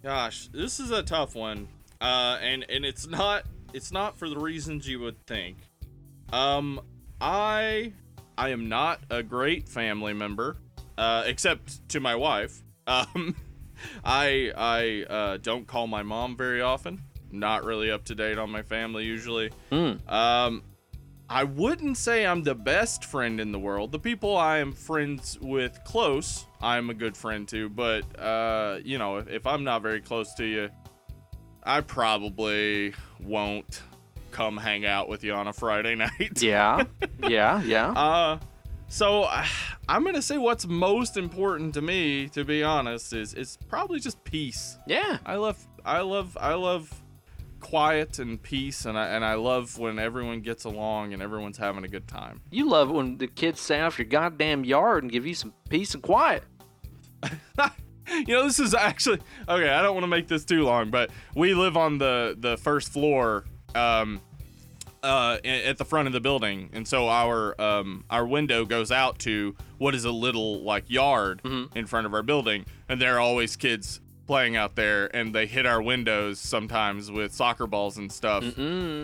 Gosh, 0.02 0.48
this 0.54 0.80
is 0.80 0.92
a 0.92 1.04
tough 1.04 1.36
one. 1.36 1.68
Uh. 2.00 2.38
And 2.42 2.66
and 2.70 2.86
it's 2.86 3.06
not 3.06 3.44
it's 3.74 3.92
not 3.92 4.18
for 4.18 4.30
the 4.30 4.38
reasons 4.40 4.88
you 4.88 5.02
would 5.02 5.26
think. 5.28 5.58
Um. 6.32 6.80
I 7.20 7.92
I 8.38 8.50
am 8.52 8.70
not 8.70 9.02
a 9.10 9.22
great 9.22 9.68
family 9.68 10.14
member. 10.14 10.56
Uh. 11.00 11.24
Except 11.26 11.88
to 11.90 12.00
my 12.00 12.16
wife. 12.16 12.62
Um. 12.88 13.36
I 14.04 14.52
I 14.58 15.04
uh, 15.14 15.38
don't 15.38 15.66
call 15.66 15.88
my 15.88 16.04
mom 16.04 16.36
very 16.36 16.62
often. 16.62 17.02
Not 17.32 17.64
really 17.64 17.92
up 17.92 18.04
to 18.06 18.16
date 18.16 18.38
on 18.38 18.50
my 18.50 18.62
family 18.62 19.06
usually. 19.06 19.52
Hmm. 19.72 19.94
Um, 20.10 20.64
I 21.30 21.44
wouldn't 21.46 21.96
say 21.96 22.26
I'm 22.26 22.44
the 22.44 22.56
best 22.56 23.06
friend 23.06 23.40
in 23.40 23.52
the 23.52 23.60
world. 23.60 23.92
The 23.92 24.00
people 24.00 24.36
I 24.36 24.58
am 24.58 24.74
friends 24.74 25.38
with 25.40 25.80
close, 25.86 26.46
I'm 26.62 26.90
a 26.90 26.94
good 26.94 27.16
friend 27.16 27.48
to. 27.50 27.70
But 27.70 28.04
uh, 28.20 28.80
you 28.84 28.98
know, 28.98 29.18
if, 29.18 29.30
if 29.30 29.48
I'm 29.48 29.64
not 29.64 29.82
very 29.82 30.02
close 30.02 30.34
to 30.36 30.46
you, 30.46 30.70
I 31.64 31.82
probably 31.82 32.94
won't 33.22 33.84
come 34.32 34.58
hang 34.58 34.86
out 34.86 35.08
with 35.08 35.24
you 35.24 35.34
on 35.34 35.48
a 35.48 35.54
Friday 35.54 35.96
night. 36.06 36.42
yeah 36.42 36.84
yeah 37.30 37.62
yeah 37.64 37.92
Uh, 37.92 38.40
so 38.90 39.24
uh, 39.24 39.46
I'm 39.88 40.04
gonna 40.04 40.22
say 40.22 40.38
what's 40.38 40.68
most 40.68 41.18
important 41.18 41.74
to 41.76 41.82
me, 41.82 42.28
to 42.30 42.44
be 42.44 42.64
honest, 42.64 43.14
is 43.14 43.34
is 43.34 43.58
probably 43.68 44.00
just 44.00 44.24
peace. 44.24 44.78
yeah 44.88 45.18
I 45.26 45.36
love 45.36 45.58
I 45.86 46.02
love 46.02 46.38
I 46.40 46.54
love 46.56 46.92
quiet 47.60 48.20
and 48.20 48.42
peace 48.42 48.86
and 48.86 48.98
I 48.98 49.08
and 49.08 49.24
I 49.24 49.34
love 49.36 49.78
when 49.78 50.00
everyone 50.00 50.42
gets 50.42 50.64
along 50.64 51.14
and 51.14 51.22
everyone's 51.22 51.58
having 51.58 51.84
a 51.84 51.88
good 51.88 52.08
time. 52.08 52.42
you 52.52 52.70
love 52.70 52.90
when 52.90 53.18
the 53.18 53.28
kids 53.28 53.60
stay 53.62 53.82
off 53.82 53.98
your 53.98 54.08
goddamn 54.08 54.64
yard 54.64 55.04
and 55.04 55.12
give 55.12 55.26
you 55.26 55.34
some 55.34 55.54
peace 55.70 55.94
and 55.94 56.02
quiet 56.02 56.44
you 58.28 58.36
know, 58.36 58.44
this 58.44 58.60
is 58.60 58.74
actually 58.74 59.20
okay. 59.48 59.70
I 59.70 59.82
don't 59.82 59.94
want 59.94 60.04
to 60.04 60.08
make 60.08 60.28
this 60.28 60.46
too 60.46 60.64
long, 60.64 60.90
but 60.90 61.12
we 61.36 61.54
live 61.54 61.78
on 61.78 61.98
the 61.98 62.36
the 62.40 62.58
first 62.58 62.92
floor, 62.92 63.46
um, 63.76 64.22
uh, 65.04 65.38
at 65.44 65.78
the 65.78 65.86
front 65.86 66.08
of 66.08 66.14
the 66.14 66.20
building, 66.20 66.70
and 66.74 66.88
so 66.88 67.08
our 67.08 67.60
um 67.62 68.04
our 68.10 68.26
window 68.26 68.66
goes 68.66 68.92
out 68.92 69.20
to 69.20 69.56
what 69.78 69.96
is 69.96 70.06
a 70.06 70.12
little 70.12 70.62
like 70.62 70.90
yard 70.90 71.42
in 71.76 71.86
front 71.86 72.06
of 72.06 72.14
our 72.14 72.24
building, 72.24 72.66
and 72.88 73.02
there 73.02 73.16
are 73.16 73.20
always 73.20 73.56
kids 73.56 74.02
playing 74.28 74.56
out 74.56 74.76
there, 74.76 75.10
and 75.16 75.34
they 75.34 75.48
hit 75.48 75.66
our 75.66 75.82
windows 75.82 76.40
sometimes 76.40 77.10
with 77.12 77.34
soccer 77.34 77.66
balls 77.66 77.98
and 77.98 78.12
stuff. 78.12 78.44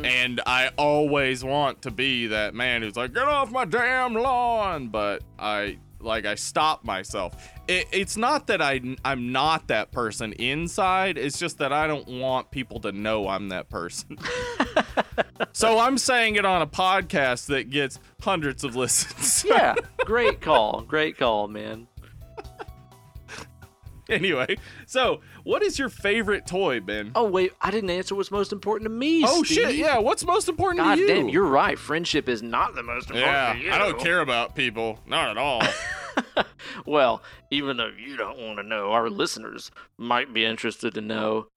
And 0.05 0.39
I 0.45 0.69
always 0.77 1.43
want 1.43 1.81
to 1.84 1.91
be 1.91 2.27
that 2.27 2.53
man 2.53 2.81
who's 2.84 2.95
like, 2.95 3.13
"Get 3.13 3.27
off 3.27 3.51
my 3.51 3.65
damn 3.65 4.13
lawn!" 4.13 4.89
But 4.89 5.23
I 5.39 5.77
like 5.99 6.25
I 6.27 6.36
stop 6.36 6.84
myself. 6.84 7.34
It, 7.67 7.88
it's 7.91 8.15
not 8.15 8.47
that 8.47 8.62
I 8.62 8.80
I'm 9.04 9.32
not 9.32 9.67
that 9.69 9.91
person 9.91 10.34
inside. 10.34 11.17
It's 11.17 11.39
just 11.39 11.58
that 11.58 11.73
I 11.73 11.88
don't 11.88 12.08
want 12.08 12.51
people 12.51 12.80
to 12.82 12.91
know 12.91 13.28
I'm 13.28 13.49
that 13.49 13.69
person. 13.69 14.17
so 15.54 15.80
I'm 15.80 15.97
saying 15.97 16.36
it 16.36 16.45
on 16.45 16.62
a 16.62 16.67
podcast 16.67 17.47
that 17.47 17.69
gets 17.69 17.99
hundreds 18.21 18.63
of 18.63 18.75
listens. 18.75 19.45
Yeah, 19.56 19.75
great 19.99 20.41
call. 20.41 20.82
Great 20.82 21.17
call, 21.17 21.47
man. 21.47 21.88
anyway, 24.10 24.58
so 24.86 25.21
what 25.43 25.62
is 25.62 25.80
your 25.80 25.89
favorite 25.89 26.45
toy, 26.45 26.80
Ben? 26.80 27.12
Oh 27.15 27.28
wait, 27.28 27.54
I 27.62 27.71
didn't 27.71 27.89
answer 27.89 28.15
what's 28.15 28.32
most 28.32 28.51
important 28.51 28.89
to 28.89 28.95
me. 28.95 29.23
Oh, 29.25 29.43
Steve. 29.43 29.58
shit! 29.58 29.75
Yeah, 29.75 29.99
what's 29.99 30.25
most 30.25 30.49
important 30.49 30.84
God 30.84 30.95
to 30.95 31.01
you? 31.01 31.08
damn, 31.08 31.30
you're 31.30 31.45
right. 31.45 31.80
Friendship 31.80 32.28
is 32.30 32.43
not 32.43 32.75
the 32.75 32.84
most 32.84 33.10
important 33.10 33.25
yeah, 33.25 33.54
to 33.54 33.60
you. 33.60 33.71
I 33.71 33.78
don't 33.78 33.99
care 33.99 34.19
about 34.19 34.56
people, 34.56 34.99
not 35.08 35.30
at 35.30 35.38
all. 35.38 35.62
Well, 36.86 37.21
even 37.51 37.78
though 37.78 37.91
you 37.97 38.17
don't 38.17 38.38
want 38.39 38.58
to 38.58 38.63
know, 38.63 38.91
our 38.91 39.10
listeners 39.10 39.71
might 39.97 40.34
be 40.34 40.43
interested 40.45 40.93
to 40.95 41.01
know. 41.01 41.47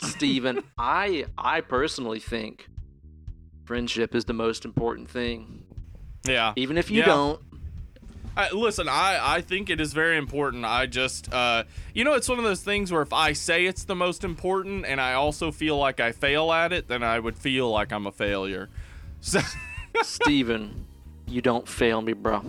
Steven, 0.00 0.60
I 0.78 1.26
I 1.38 1.60
personally 1.62 2.20
think 2.20 2.68
friendship 3.64 4.14
is 4.14 4.24
the 4.26 4.32
most 4.32 4.64
important 4.64 5.08
thing. 5.10 5.64
yeah, 6.26 6.52
Even 6.56 6.78
if 6.78 6.90
you 6.90 7.00
Yeah. 7.00 7.06
don't. 7.06 7.40
I, 8.38 8.50
listen, 8.50 8.86
I, 8.86 9.18
I 9.36 9.40
think 9.40 9.70
it 9.70 9.80
is 9.80 9.94
very 9.94 10.18
important. 10.18 10.66
I 10.66 10.84
just, 10.84 11.32
uh, 11.32 11.64
you 11.94 12.04
know, 12.04 12.12
it's 12.12 12.28
one 12.28 12.36
of 12.36 12.44
those 12.44 12.60
things 12.60 12.92
where 12.92 13.00
if 13.00 13.14
I 13.14 13.32
say 13.32 13.64
it's 13.64 13.84
the 13.84 13.94
most 13.94 14.24
important 14.24 14.84
and 14.84 15.00
I 15.00 15.14
also 15.14 15.50
feel 15.50 15.78
like 15.78 16.00
I 16.00 16.12
fail 16.12 16.52
at 16.52 16.70
it, 16.70 16.86
then 16.86 17.02
I 17.02 17.18
would 17.18 17.38
feel 17.38 17.70
like 17.70 17.92
I'm 17.92 18.06
a 18.06 18.12
failure. 18.12 18.68
So, 19.22 19.40
Steven, 20.02 20.86
you 21.26 21.40
don't 21.40 21.66
fail 21.66 22.02
me, 22.02 22.12
bro. 22.12 22.42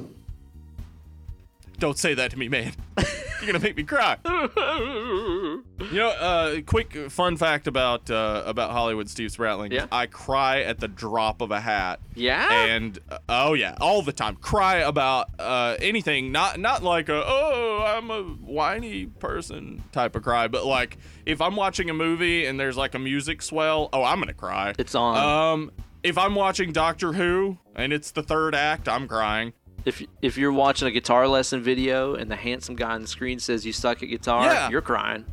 Don't 1.80 1.98
say 1.98 2.14
that 2.14 2.32
to 2.32 2.38
me, 2.38 2.50
man. 2.50 2.74
You're 2.98 3.54
gonna 3.54 3.64
make 3.64 3.78
me 3.78 3.84
cry. 3.84 4.18
You 5.80 6.00
know, 6.00 6.10
uh, 6.10 6.62
quick 6.62 7.10
fun 7.12 7.38
fact 7.38 7.68
about 7.68 8.10
uh, 8.10 8.44
about 8.46 8.72
Hollywood 8.72 9.10
Steve 9.10 9.30
Spratling. 9.30 9.72
Yeah. 9.72 9.86
I 9.92 10.08
cry 10.08 10.62
at 10.62 10.80
the 10.80 10.88
drop 10.88 11.40
of 11.40 11.52
a 11.52 11.62
hat. 11.62 12.00
Yeah? 12.16 12.66
and 12.66 12.98
uh, 13.10 13.20
oh 13.30 13.54
yeah, 13.54 13.78
all 13.80 14.02
the 14.02 14.12
time. 14.12 14.36
Cry 14.38 14.78
about 14.78 15.30
uh, 15.40 15.78
anything, 15.80 16.32
not 16.32 16.60
not 16.60 16.84
like 16.84 17.10
a 17.10 17.24
oh 17.26 17.84
I'm 17.86 18.12
a 18.12 18.24
whiny 18.24 19.06
person 19.06 19.84
type 19.92 20.16
of 20.16 20.24
cry, 20.24 20.48
but 20.48 20.66
like 20.66 20.98
if 21.26 21.42
I'm 21.42 21.56
watching 21.56 21.90
a 21.90 21.94
movie 21.94 22.46
and 22.48 22.60
there's 22.60 22.76
like 22.76 22.96
a 22.96 23.00
music 23.00 23.42
swell, 23.42 23.90
oh 23.94 24.04
I'm 24.04 24.20
gonna 24.20 24.34
cry. 24.34 24.74
It's 24.78 24.96
on. 24.96 25.16
Um, 25.54 25.72
if 26.04 26.18
I'm 26.18 26.36
watching 26.36 26.74
Doctor 26.74 27.14
Who 27.14 27.60
and 27.76 27.94
it's 27.94 28.12
the 28.12 28.24
third 28.24 28.56
act, 28.56 28.90
I'm 28.90 29.08
crying. 29.08 29.54
If 29.86 30.04
if 30.22 30.38
you're 30.38 30.52
watching 30.52 30.88
a 30.88 30.92
guitar 30.92 31.28
lesson 31.28 31.62
video 31.62 32.16
and 32.16 32.30
the 32.30 32.36
handsome 32.36 32.76
guy 32.76 32.92
on 32.96 33.02
the 33.02 33.08
screen 33.08 33.40
says 33.40 33.66
you 33.66 33.74
suck 33.74 34.04
at 34.04 34.08
guitar, 34.08 34.46
Yeah. 34.46 34.70
you're 34.70 34.82
crying. 34.82 35.26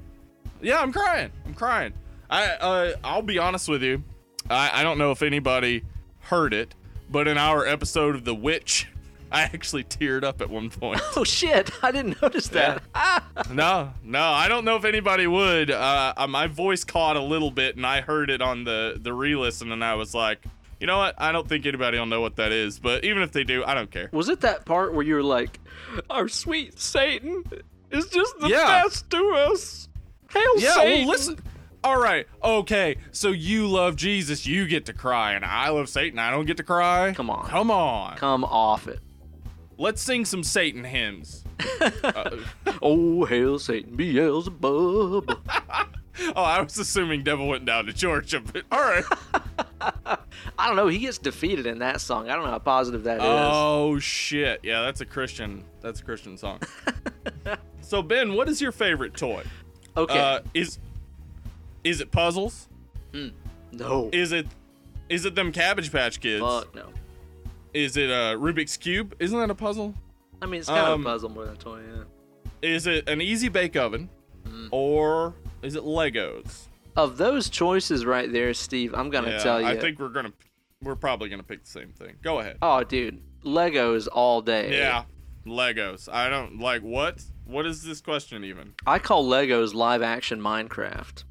Yeah, 0.61 0.81
I'm 0.81 0.93
crying. 0.93 1.31
I'm 1.47 1.55
crying. 1.55 1.93
I 2.31 2.45
uh, 2.47 2.93
I'll 3.05 3.23
be 3.23 3.39
honest 3.39 3.69
with 3.69 3.83
you. 3.83 4.03
I, 4.49 4.81
I 4.81 4.83
don't 4.83 4.99
know 4.99 5.11
if 5.11 5.23
anybody 5.23 5.83
heard 6.21 6.55
it, 6.55 6.75
but 7.11 7.29
in 7.29 7.37
our 7.39 7.67
episode 7.67 8.15
of 8.15 8.25
The 8.25 8.35
Witch, 8.35 8.89
I 9.33 9.43
actually 9.43 9.85
teared 9.85 10.23
up 10.25 10.41
at 10.41 10.49
one 10.51 10.71
point. 10.71 11.01
Oh 11.17 11.25
shit! 11.25 11.71
I 11.83 11.93
didn't 11.93 12.21
notice 12.23 12.49
that. 12.49 12.83
no, 13.53 13.93
no, 14.03 14.23
I 14.23 14.49
don't 14.49 14.65
know 14.65 14.77
if 14.77 14.85
anybody 14.85 15.27
would. 15.27 15.71
Uh, 15.71 16.13
uh, 16.17 16.27
my 16.27 16.47
voice 16.47 16.83
caught 16.85 17.17
a 17.17 17.23
little 17.23 17.51
bit, 17.51 17.77
and 17.77 17.87
I 17.87 18.01
heard 18.01 18.31
it 18.31 18.41
on 18.43 18.65
the 18.65 18.99
the 19.01 19.13
re-listen, 19.13 19.71
and 19.73 19.85
I 19.85 19.95
was 19.95 20.15
like, 20.15 20.45
you 20.81 20.87
know 20.87 20.99
what? 20.99 21.15
I 21.19 21.33
don't 21.33 21.49
think 21.49 21.67
anybody 21.67 21.99
will 21.99 22.07
know 22.07 22.21
what 22.21 22.37
that 22.37 22.53
is, 22.53 22.79
but 22.79 23.05
even 23.05 23.23
if 23.23 23.33
they 23.33 23.45
do, 23.45 23.65
I 23.65 23.75
don't 23.75 23.91
care. 23.91 24.09
Was 24.13 24.29
it 24.29 24.41
that 24.43 24.65
part 24.65 24.95
where 24.95 25.05
you 25.05 25.15
were 25.15 25.23
like, 25.23 25.59
"Our 26.11 26.29
sweet 26.29 26.79
Satan 26.81 27.45
is 27.91 28.07
just 28.09 28.39
the 28.41 28.49
Yeah. 28.49 28.83
best 28.83 29.11
to 29.11 29.29
us"? 29.51 29.89
Hail 30.33 30.43
Yeah, 30.59 30.75
Satan! 30.75 31.07
well, 31.07 31.09
listen. 31.17 31.39
All 31.85 32.01
right, 32.01 32.27
okay. 32.43 32.97
So 33.13 33.29
you 33.29 33.67
love 33.69 33.97
Jesus, 33.97 34.47
you 34.47 34.67
get 34.67 34.87
to 34.87 34.93
cry, 34.95 35.35
and 35.35 35.45
I 35.45 35.69
love 35.69 35.89
Satan, 35.91 36.19
I 36.19 36.31
don't 36.31 36.47
get 36.47 36.57
to 36.57 36.63
cry. 36.63 37.13
Come 37.15 37.29
on. 37.29 37.47
come 37.47 37.71
on. 37.71 38.17
Come 38.17 38.43
off 38.45 38.89
it. 38.89 39.01
Let's 39.77 40.01
sing 40.01 40.25
some 40.25 40.43
Satan 40.45 40.85
hymns. 40.85 41.45
Uh, 42.03 42.37
oh, 42.83 43.25
hail 43.27 43.59
Satan, 43.59 43.97
Beelzebub. 43.97 45.39
Oh, 46.37 46.43
I 46.43 46.61
was 46.63 46.79
assuming 46.79 47.23
Devil 47.25 47.49
went 47.49 47.65
down 47.67 47.87
to 47.87 47.93
Georgia, 47.93 48.41
but 48.41 48.63
all 48.71 48.81
right. 48.81 49.05
I 50.59 50.67
don't 50.67 50.77
know. 50.77 50.87
He 50.89 50.99
gets 50.99 51.19
defeated 51.19 51.67
in 51.67 51.79
that 51.81 52.01
song. 52.01 52.31
I 52.31 52.35
don't 52.37 52.45
know 52.45 52.51
how 52.51 52.59
positive 52.59 53.03
that 53.05 53.17
is. 53.19 53.23
Oh 53.27 53.99
shit! 53.99 54.61
Yeah, 54.63 54.83
that's 54.83 55.01
a 55.01 55.07
Christian. 55.07 55.65
That's 55.81 56.01
a 56.01 56.05
Christian 56.05 56.37
song. 56.39 56.61
so 57.81 58.01
Ben, 58.03 58.35
what 58.35 58.49
is 58.49 58.61
your 58.61 58.73
favorite 58.73 59.15
toy? 59.17 59.43
okay. 59.97 60.19
Uh, 60.19 60.41
is 60.55 60.79
is 61.83 62.01
it 62.01 62.11
puzzles? 62.11 62.69
no. 63.73 64.09
Is 64.13 64.33
it 64.33 64.47
is 65.09 65.25
it 65.25 65.35
them 65.35 65.53
Cabbage 65.53 65.91
Patch 65.93 66.21
Kids? 66.21 66.43
Fuck 66.45 66.75
no. 66.75 66.87
Is 67.75 67.97
it 67.97 68.09
a 68.09 68.37
Rubik's 68.39 68.77
cube? 68.77 69.15
Isn't 69.19 69.39
that 69.39 69.51
a 69.51 69.55
puzzle? 69.55 69.95
I 70.41 70.47
mean, 70.47 70.61
it's 70.61 70.69
kind 70.69 70.81
Um, 70.87 71.01
of 71.01 71.01
a 71.01 71.05
puzzle 71.11 71.29
more 71.31 71.45
than 71.45 71.55
a 71.55 71.59
toy. 71.59 71.81
Yeah. 71.81 72.05
Is 72.63 72.87
it 72.87 73.09
an 73.09 73.21
easy 73.21 73.49
bake 73.49 73.75
oven, 73.77 74.09
Mm. 74.47 74.69
or 74.71 75.35
is 75.65 75.75
it 75.75 75.83
Legos? 75.83 76.67
Of 76.97 77.17
those 77.17 77.49
choices 77.51 78.05
right 78.05 78.31
there, 78.31 78.55
Steve, 78.55 78.95
I'm 78.95 79.11
gonna 79.11 79.31
Yeah, 79.31 79.39
tell 79.39 79.61
you. 79.61 79.67
I 79.67 79.77
think 79.77 79.99
we're 79.99 80.09
gonna 80.11 80.33
we're 80.83 80.95
probably 80.97 81.29
gonna 81.29 81.43
pick 81.43 81.65
the 81.65 81.71
same 81.71 81.91
thing. 81.93 82.17
Go 82.23 82.41
ahead. 82.41 82.59
Oh, 82.63 82.85
dude, 82.85 83.21
Legos 83.45 84.07
all 84.13 84.43
day. 84.43 84.79
Yeah, 84.79 85.05
Legos. 85.47 86.09
I 86.13 86.29
don't 86.29 86.59
like 86.61 86.83
what. 86.83 87.23
What 87.47 87.67
is 87.67 87.83
this 87.83 88.01
question 88.01 88.45
even? 88.45 88.75
I 88.87 88.99
call 88.99 89.29
Legos 89.29 89.75
live 89.75 90.03
action 90.03 90.41
Minecraft. 90.41 91.25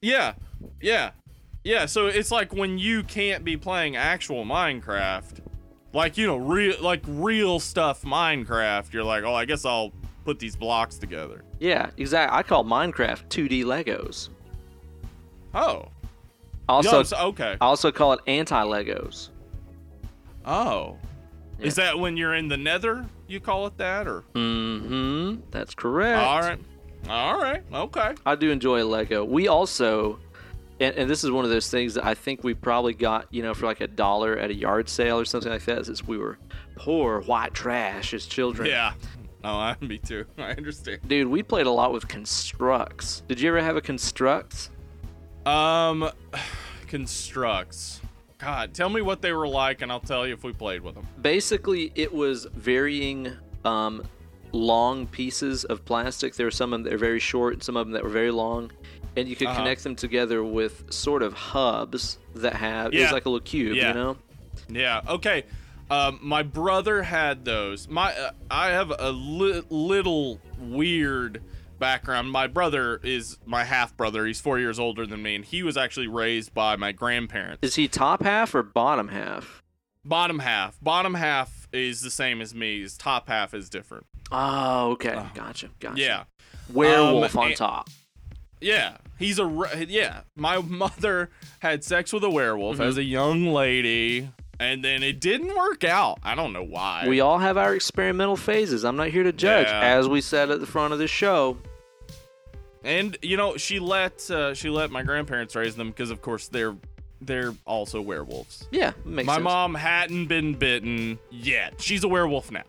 Yeah, 0.00 0.34
yeah, 0.80 1.10
yeah. 1.64 1.86
So 1.86 2.06
it's 2.06 2.30
like 2.30 2.52
when 2.52 2.78
you 2.78 3.02
can't 3.02 3.44
be 3.44 3.56
playing 3.56 3.96
actual 3.96 4.44
Minecraft, 4.44 5.38
like 5.92 6.18
you 6.18 6.26
know, 6.26 6.36
real 6.36 6.76
like 6.80 7.02
real 7.06 7.58
stuff 7.58 8.02
Minecraft. 8.02 8.92
You're 8.92 9.04
like, 9.04 9.24
oh, 9.24 9.34
I 9.34 9.44
guess 9.44 9.64
I'll 9.64 9.92
put 10.24 10.38
these 10.38 10.56
blocks 10.56 10.96
together. 10.98 11.42
Yeah, 11.58 11.90
exactly. 11.96 12.38
I 12.38 12.42
call 12.42 12.64
Minecraft 12.64 13.28
2D 13.28 13.64
Legos. 13.64 14.28
Oh, 15.54 15.88
Also, 16.68 17.02
so- 17.02 17.16
okay. 17.28 17.56
I 17.60 17.64
also 17.66 17.90
call 17.92 18.12
it 18.14 18.20
anti 18.26 18.62
Legos. 18.64 19.28
Oh, 20.44 20.96
is 21.60 21.76
that 21.76 21.98
when 21.98 22.16
you're 22.16 22.34
in 22.34 22.48
the 22.48 22.56
Nether? 22.56 23.06
You 23.28 23.38
call 23.40 23.66
it 23.66 23.76
that, 23.78 24.08
or 24.08 24.24
Mm-hmm. 24.34 25.42
That's 25.50 25.74
correct. 25.74 26.20
all 26.20 26.40
right, 26.40 26.58
all 27.08 27.38
right, 27.40 27.62
okay. 27.72 28.14
I 28.26 28.34
do 28.34 28.50
enjoy 28.50 28.84
Lego. 28.84 29.24
We 29.24 29.46
also, 29.48 30.18
and, 30.80 30.94
and 30.96 31.08
this 31.08 31.22
is 31.22 31.30
one 31.30 31.44
of 31.44 31.50
those 31.50 31.70
things 31.70 31.94
that 31.94 32.04
I 32.04 32.14
think 32.14 32.42
we 32.42 32.54
probably 32.54 32.92
got, 32.94 33.26
you 33.30 33.42
know, 33.42 33.54
for 33.54 33.66
like 33.66 33.80
a 33.80 33.86
dollar 33.86 34.36
at 34.36 34.50
a 34.50 34.54
yard 34.54 34.88
sale 34.88 35.18
or 35.20 35.24
something 35.24 35.52
like 35.52 35.64
that, 35.66 35.86
since 35.86 36.04
we 36.04 36.18
were 36.18 36.38
poor 36.74 37.20
white 37.20 37.54
trash 37.54 38.12
as 38.12 38.26
children. 38.26 38.68
Yeah. 38.68 38.94
Oh, 39.44 39.56
I 39.56 39.76
me 39.80 39.98
too. 39.98 40.24
I 40.38 40.50
understand. 40.52 41.00
Dude, 41.08 41.26
we 41.28 41.42
played 41.42 41.66
a 41.66 41.70
lot 41.70 41.92
with 41.92 42.06
Construx. 42.08 43.26
Did 43.26 43.40
you 43.40 43.48
ever 43.48 43.60
have 43.60 43.76
a 43.76 43.80
construct? 43.80 44.70
Um, 45.44 46.08
Construx. 46.88 48.00
God, 48.38 48.74
tell 48.74 48.88
me 48.88 49.02
what 49.02 49.22
they 49.22 49.32
were 49.32 49.48
like, 49.48 49.82
and 49.82 49.90
I'll 49.90 50.00
tell 50.00 50.26
you 50.26 50.34
if 50.34 50.42
we 50.44 50.52
played 50.52 50.82
with 50.82 50.94
them. 50.94 51.06
Basically, 51.20 51.92
it 51.94 52.12
was 52.12 52.46
varying 52.54 53.32
um, 53.64 54.04
long 54.52 55.06
pieces 55.06 55.64
of 55.64 55.84
plastic. 55.84 56.34
There 56.34 56.46
were 56.46 56.50
some 56.50 56.72
of 56.72 56.78
them 56.80 56.84
that 56.84 56.92
were 56.92 56.98
very 56.98 57.20
short, 57.20 57.54
and 57.54 57.62
some 57.62 57.76
of 57.76 57.86
them 57.86 57.92
that 57.94 58.02
were 58.02 58.10
very 58.10 58.30
long, 58.32 58.70
and 59.16 59.28
you 59.28 59.36
could 59.36 59.46
Uh-huh. 59.48 59.58
connect 59.58 59.84
them 59.84 59.94
together 59.96 60.42
with 60.44 60.92
sort 60.92 61.22
of 61.22 61.32
hubs 61.34 62.18
that 62.34 62.54
have. 62.54 62.92
It 62.92 63.00
was 63.02 63.12
like 63.12 63.26
a 63.26 63.28
little 63.30 63.44
cube, 63.44 63.76
Yeah. 63.76 63.88
you 63.88 63.94
know. 63.94 64.16
Yeah. 64.68 65.00
Okay. 65.08 65.44
Um, 65.92 66.18
my 66.22 66.42
brother 66.42 67.02
had 67.02 67.44
those. 67.44 67.86
My 67.88 68.12
uh, 68.14 68.30
I 68.50 68.68
have 68.68 68.92
a 68.98 69.10
li- 69.12 69.62
little 69.68 70.40
weird 70.58 71.42
background. 71.78 72.30
My 72.30 72.46
brother 72.46 72.98
is 73.02 73.38
my 73.44 73.64
half 73.64 73.96
brother. 73.96 74.24
He's 74.26 74.40
four 74.40 74.58
years 74.58 74.78
older 74.78 75.06
than 75.06 75.22
me, 75.22 75.34
and 75.34 75.44
he 75.44 75.62
was 75.62 75.76
actually 75.76 76.06
raised 76.08 76.54
by 76.54 76.76
my 76.76 76.92
grandparents. 76.92 77.58
Is 77.62 77.74
he 77.74 77.88
top 77.88 78.22
half 78.22 78.54
or 78.54 78.62
bottom 78.62 79.08
half? 79.08 79.62
Bottom 80.04 80.38
half. 80.40 80.78
Bottom 80.80 81.14
half 81.14 81.68
is 81.72 82.00
the 82.00 82.10
same 82.10 82.40
as 82.40 82.54
me. 82.54 82.80
His 82.80 82.96
top 82.96 83.28
half 83.28 83.52
is 83.52 83.68
different. 83.68 84.06
Oh, 84.32 84.92
okay. 84.92 85.22
Gotcha. 85.34 85.68
Gotcha. 85.78 86.00
Yeah. 86.00 86.24
werewolf 86.72 87.36
Um, 87.36 87.42
on 87.42 87.48
and- 87.48 87.56
top. 87.56 87.90
Yeah, 88.60 88.98
he's 89.18 89.40
a 89.40 89.86
yeah. 89.88 90.20
My 90.36 90.58
mother 90.58 91.30
had 91.58 91.82
sex 91.82 92.12
with 92.12 92.22
a 92.22 92.30
werewolf 92.30 92.76
Mm-hmm. 92.76 92.84
as 92.88 92.96
a 92.96 93.02
young 93.02 93.46
lady, 93.46 94.30
and 94.62 94.84
then 94.84 95.02
it 95.02 95.20
didn't 95.20 95.54
work 95.56 95.84
out. 95.84 96.18
I 96.22 96.34
don't 96.34 96.52
know 96.52 96.62
why. 96.64 97.04
We 97.08 97.20
all 97.20 97.38
have 97.38 97.56
our 97.58 97.74
experimental 97.74 98.36
phases. 98.36 98.84
I'm 98.84 98.96
not 98.96 99.08
here 99.08 99.22
to 99.24 99.32
judge. 99.32 99.66
Yeah. 99.66 99.80
As 99.80 100.08
we 100.08 100.20
said 100.20 100.50
at 100.50 100.60
the 100.60 100.66
front 100.66 100.92
of 100.92 100.98
the 100.98 101.08
show, 101.08 101.56
and 102.84 103.16
you 103.22 103.36
know, 103.36 103.56
she 103.56 103.78
let 103.78 104.28
uh, 104.30 104.54
she 104.54 104.70
let 104.70 104.90
my 104.90 105.02
grandparents 105.02 105.54
raise 105.54 105.76
them 105.76 105.88
because, 105.90 106.10
of 106.10 106.20
course, 106.22 106.48
they're 106.48 106.76
they're 107.20 107.54
also 107.66 108.00
werewolves. 108.00 108.66
yeah, 108.72 108.92
makes 109.04 109.26
my 109.26 109.34
sense. 109.34 109.44
mom 109.44 109.74
hadn't 109.74 110.26
been 110.26 110.54
bitten 110.54 111.18
yet. 111.30 111.80
She's 111.80 112.02
a 112.04 112.08
werewolf 112.08 112.50
now. 112.50 112.64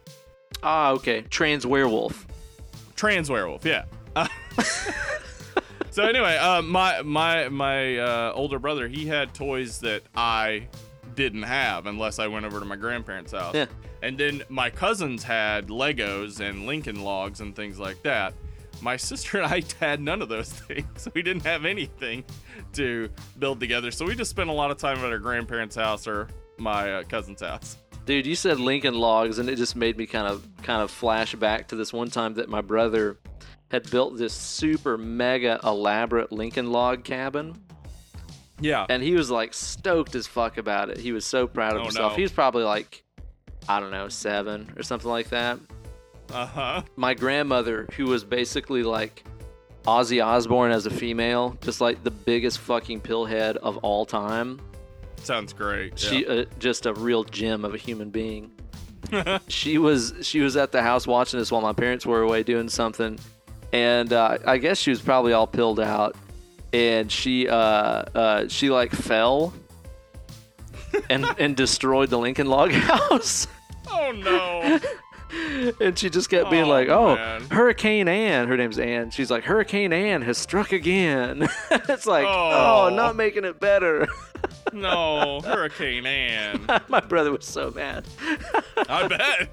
Ah, 0.61 0.91
okay. 0.91 1.21
Trans 1.21 1.65
werewolf. 1.65 2.27
trans 2.95 3.29
werewolf 3.29 3.65
yeah 3.65 3.83
Uh, 4.15 4.27
so 5.89 6.03
anyway 6.03 6.37
uh, 6.37 6.61
my 6.61 7.01
my 7.01 7.49
my 7.49 7.97
uh, 7.97 8.31
older 8.35 8.59
brother 8.59 8.87
he 8.87 9.05
had 9.07 9.33
toys 9.33 9.79
that 9.79 10.03
i 10.15 10.67
didn't 11.15 11.43
have 11.43 11.85
unless 11.85 12.19
i 12.19 12.27
went 12.27 12.45
over 12.45 12.59
to 12.59 12.65
my 12.65 12.75
grandparents 12.75 13.31
house. 13.31 13.53
Yeah. 13.55 13.65
and 14.01 14.17
then 14.17 14.43
my 14.49 14.69
cousins 14.69 15.23
had 15.23 15.67
legos 15.67 16.39
and 16.39 16.65
lincoln 16.65 17.03
logs 17.03 17.39
and 17.41 17.55
things 17.55 17.79
like 17.79 18.01
that. 18.03 18.33
My 18.81 18.97
sister 19.09 19.37
and 19.39 19.47
i 19.53 19.63
had 19.79 20.01
none 20.01 20.21
of 20.21 20.29
those 20.29 20.49
things. 20.67 21.07
We 21.13 21.21
didn't 21.21 21.43
have 21.43 21.65
anything 21.65 22.23
to 22.73 23.09
build 23.39 23.59
together. 23.59 23.91
So 23.91 24.05
we 24.05 24.15
just 24.15 24.31
spent 24.31 24.49
a 24.49 24.53
lot 24.53 24.71
of 24.71 24.77
time 24.77 24.97
at 24.99 25.05
our 25.05 25.19
grandparents 25.19 25.75
house 25.75 26.07
or 26.07 26.27
my 26.57 26.93
uh, 26.95 27.03
cousin's 27.03 27.41
house. 27.41 27.77
Dude, 28.05 28.25
you 28.25 28.35
said 28.35 28.59
Lincoln 28.59 28.95
Logs, 28.95 29.39
and 29.39 29.47
it 29.49 29.55
just 29.55 29.77
made 29.77 29.97
me 29.97 30.05
kind 30.05 30.27
of 30.27 30.45
kind 30.61 30.81
of 30.81 30.91
flash 30.91 31.35
back 31.35 31.69
to 31.69 31.77
this 31.77 31.93
one 31.93 32.09
time 32.09 32.33
that 32.33 32.49
my 32.49 32.59
brother 32.59 33.17
had 33.71 33.89
built 33.89 34.17
this 34.17 34.33
super 34.33 34.97
mega 34.97 35.57
elaborate 35.63 36.31
Lincoln 36.31 36.71
Log 36.71 37.03
cabin, 37.05 37.55
yeah 38.63 38.85
and 38.89 39.03
he 39.03 39.13
was 39.13 39.29
like 39.29 39.53
stoked 39.53 40.15
as 40.15 40.25
fuck 40.27 40.57
about 40.57 40.89
it. 40.89 40.97
He 40.97 41.11
was 41.11 41.25
so 41.25 41.45
proud 41.47 41.73
of 41.75 41.81
Oh, 41.81 41.83
himself. 41.83 42.11
no. 42.13 42.15
He 42.15 42.21
was 42.23 42.31
probably 42.31 42.63
like, 42.63 43.03
I 43.69 43.79
don't 43.79 43.91
know, 43.91 44.07
seven 44.09 44.73
or 44.77 44.83
something 44.83 45.09
like 45.09 45.29
that. 45.29 45.59
uh-huh 46.31 46.81
My 46.95 47.13
grandmother, 47.13 47.87
who 47.97 48.05
was 48.05 48.23
basically 48.23 48.83
like 48.83 49.23
Ozzy 49.85 50.23
Osbourne 50.25 50.71
as 50.71 50.85
a 50.85 50.89
female, 50.89 51.57
just 51.61 51.81
like 51.81 52.03
the 52.03 52.11
biggest 52.11 52.59
fucking 52.59 53.01
pillhead 53.01 53.57
of 53.57 53.77
all 53.79 54.05
time. 54.05 54.59
sounds 55.17 55.51
great 55.53 55.99
She 55.99 56.23
yeah. 56.25 56.31
uh, 56.33 56.45
just 56.59 56.85
a 56.85 56.93
real 56.93 57.23
gem 57.25 57.65
of 57.65 57.73
a 57.73 57.77
human 57.77 58.09
being. 58.09 58.51
she 59.49 59.77
was 59.77 60.13
she 60.21 60.39
was 60.39 60.55
at 60.55 60.71
the 60.71 60.81
house 60.81 61.05
watching 61.05 61.37
this 61.37 61.51
while 61.51 61.61
my 61.61 61.73
parents 61.73 62.05
were 62.05 62.21
away 62.21 62.41
doing 62.43 62.69
something, 62.69 63.19
and 63.73 64.13
uh, 64.13 64.37
I 64.47 64.57
guess 64.57 64.77
she 64.77 64.91
was 64.91 65.01
probably 65.01 65.33
all 65.33 65.45
pilled 65.45 65.81
out, 65.81 66.15
and 66.73 67.11
she 67.11 67.47
uh, 67.47 67.55
uh, 67.55 68.47
she 68.47 68.69
like 68.69 68.91
fell. 68.91 69.53
and 71.09 71.25
and 71.39 71.55
destroyed 71.55 72.09
the 72.09 72.17
Lincoln 72.17 72.47
Log 72.47 72.71
house. 72.71 73.47
oh 73.89 74.11
no 74.11 74.79
and 75.81 75.97
she 75.97 76.09
just 76.09 76.29
kept 76.29 76.49
being 76.51 76.65
Oh, 76.65 76.69
like, 76.69 76.89
"Oh, 76.89 77.15
man. 77.15 77.41
Hurricane 77.49 78.07
Ann." 78.07 78.47
Her 78.47 78.55
name's 78.57 78.77
Ann. 78.77 79.09
She's 79.11 79.31
like, 79.31 79.43
"Hurricane 79.43 79.91
Ann 79.91 80.21
has 80.21 80.37
struck 80.37 80.71
again." 80.71 81.47
it's 81.71 82.05
like, 82.05 82.25
oh. 82.27 82.89
Oh. 82.91 82.95
not 82.95 83.15
making 83.15 83.43
it 83.45 83.59
better. 83.59 84.07
No, 84.71 85.41
Hurricane 85.41 86.05
Ann. 86.05 86.65
My 86.87 86.99
brother 86.99 87.31
was 87.31 87.45
so 87.45 87.71
mad. 87.71 88.05
I 88.89 89.07
bet. 89.07 89.49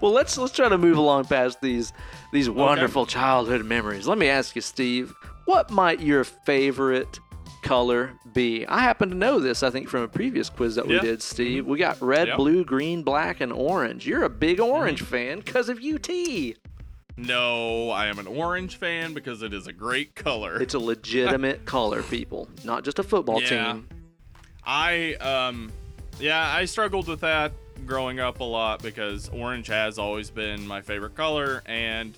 well, 0.00 0.12
let's 0.12 0.36
let's 0.38 0.52
try 0.52 0.68
to 0.68 0.78
move 0.78 0.98
along 0.98 1.24
past 1.24 1.60
these 1.60 1.92
these 2.32 2.48
wonderful 2.50 3.06
childhood 3.06 3.64
memories. 3.64 4.06
Let 4.06 4.18
me 4.18 4.28
ask 4.28 4.54
you, 4.54 4.62
Steve, 4.62 5.14
what 5.46 5.70
might 5.70 6.00
your 6.00 6.22
favorite 6.24 7.18
color 7.62 8.12
be? 8.32 8.66
I 8.66 8.80
happen 8.80 9.08
to 9.08 9.14
know 9.16 9.38
this. 9.40 9.62
I 9.62 9.70
think 9.70 9.88
from 9.88 10.02
a 10.02 10.08
previous 10.08 10.48
quiz 10.50 10.74
that 10.76 10.86
we 10.86 10.94
Yeah. 10.96 11.00
did, 11.00 11.22
Steve. 11.22 11.66
We 11.66 11.78
got 11.78 12.00
red, 12.02 12.28
Yep. 12.28 12.36
blue, 12.36 12.64
green, 12.64 13.02
black, 13.02 13.40
and 13.40 13.52
orange. 13.52 14.06
You're 14.06 14.22
a 14.24 14.28
big 14.30 14.60
orange 14.60 15.02
fan 15.02 15.38
because 15.40 15.68
of 15.68 15.78
UT. 15.82 16.54
No, 17.16 17.90
I 17.90 18.06
am 18.08 18.18
an 18.18 18.26
orange 18.26 18.76
fan 18.76 19.14
because 19.14 19.40
it 19.42 19.54
is 19.54 19.66
a 19.66 19.72
great 19.72 20.14
color. 20.14 20.60
It's 20.60 20.74
a 20.74 20.78
legitimate 20.78 21.64
color, 21.64 22.02
people, 22.02 22.46
not 22.62 22.84
just 22.84 22.98
a 22.98 23.02
football 23.02 23.40
Yeah. 23.40 23.72
team. 23.72 23.88
I 24.64 25.14
um 25.14 25.72
yeah, 26.18 26.46
I 26.54 26.64
struggled 26.64 27.08
with 27.08 27.20
that 27.20 27.52
growing 27.86 28.20
up 28.20 28.40
a 28.40 28.44
lot 28.44 28.82
because 28.82 29.28
orange 29.30 29.66
has 29.68 29.98
always 29.98 30.28
been 30.30 30.66
my 30.66 30.80
favorite 30.82 31.14
color 31.14 31.62
and 31.66 32.16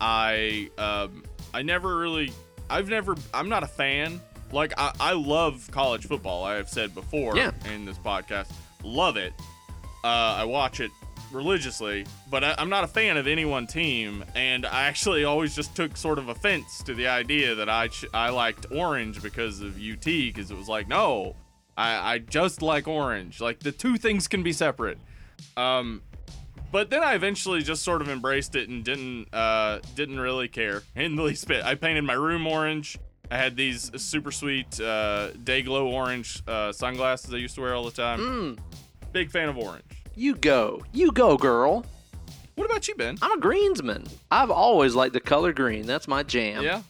I 0.00 0.70
um 0.78 1.22
I 1.54 1.62
never 1.62 1.96
really 1.98 2.32
I've 2.72 2.88
never 2.88 3.14
I'm 3.34 3.48
not 3.48 3.62
a 3.62 3.66
fan. 3.66 4.20
Like 4.50 4.72
I, 4.76 4.92
I 5.00 5.12
love 5.12 5.68
college 5.70 6.06
football, 6.06 6.44
I 6.44 6.54
have 6.56 6.68
said 6.68 6.94
before 6.94 7.36
Yeah. 7.36 7.52
in 7.72 7.84
this 7.84 7.98
podcast. 7.98 8.50
Love 8.82 9.16
it. 9.16 9.32
Uh, 10.04 10.06
I 10.38 10.44
watch 10.44 10.80
it 10.80 10.90
religiously, 11.32 12.04
but 12.30 12.44
I, 12.44 12.54
I'm 12.58 12.68
not 12.68 12.84
a 12.84 12.86
fan 12.88 13.16
of 13.16 13.26
any 13.26 13.44
one 13.46 13.66
team, 13.66 14.24
and 14.34 14.66
I 14.66 14.82
actually 14.82 15.24
always 15.32 15.54
just 15.54 15.74
took 15.74 15.96
sort 15.96 16.18
of 16.18 16.28
offense 16.28 16.82
to 16.82 16.94
the 16.94 17.06
idea 17.08 17.54
that 17.54 17.68
I 17.70 17.88
ch- 17.88 18.04
I 18.12 18.28
liked 18.30 18.66
orange 18.74 19.22
because 19.22 19.60
of 19.60 19.76
UT, 19.76 20.04
because 20.04 20.50
it 20.50 20.56
was 20.56 20.68
like, 20.68 20.88
no, 20.88 21.36
I, 21.76 22.14
I 22.14 22.18
just 22.18 22.60
like 22.60 22.86
orange. 22.88 23.40
Like 23.40 23.60
the 23.60 23.72
two 23.72 23.96
things 23.96 24.28
can 24.28 24.42
be 24.42 24.52
separate. 24.52 24.98
Um, 25.56 26.02
but 26.72 26.90
then 26.90 27.02
I 27.02 27.14
eventually 27.14 27.62
just 27.62 27.82
sort 27.84 28.00
of 28.02 28.08
embraced 28.08 28.56
it 28.56 28.68
and 28.68 28.82
didn't 28.82 29.32
uh, 29.32 29.78
didn't 29.94 30.18
really 30.18 30.48
care 30.48 30.82
in 30.96 31.14
the 31.16 31.22
least 31.22 31.46
bit. 31.46 31.64
I 31.64 31.74
painted 31.76 32.02
my 32.04 32.14
room 32.14 32.46
orange. 32.46 32.98
I 33.30 33.36
had 33.36 33.56
these 33.56 33.90
super 34.02 34.30
sweet 34.32 34.80
uh, 34.80 35.30
day 35.44 35.62
glow 35.62 35.86
orange 35.88 36.42
uh, 36.46 36.72
sunglasses 36.72 37.32
I 37.32 37.36
used 37.38 37.54
to 37.54 37.60
wear 37.62 37.74
all 37.74 37.84
the 37.84 37.90
time. 37.90 38.18
Mm, 38.20 38.58
Big 39.12 39.30
fan 39.30 39.48
of 39.48 39.56
orange. 39.56 39.84
you 40.14 40.34
go, 40.34 40.82
you 40.92 41.12
go, 41.12 41.36
girl. 41.36 41.84
What 42.54 42.66
about 42.70 42.86
you, 42.88 42.94
Ben? 42.94 43.16
I'm 43.22 43.38
a 43.38 43.40
greensman. 43.40 44.10
I've 44.30 44.50
always 44.50 44.94
liked 44.94 45.14
the 45.14 45.20
color 45.20 45.54
green. 45.54 45.86
That's 45.86 46.06
my 46.06 46.22
jam. 46.22 46.62
Yeah. 46.62 46.82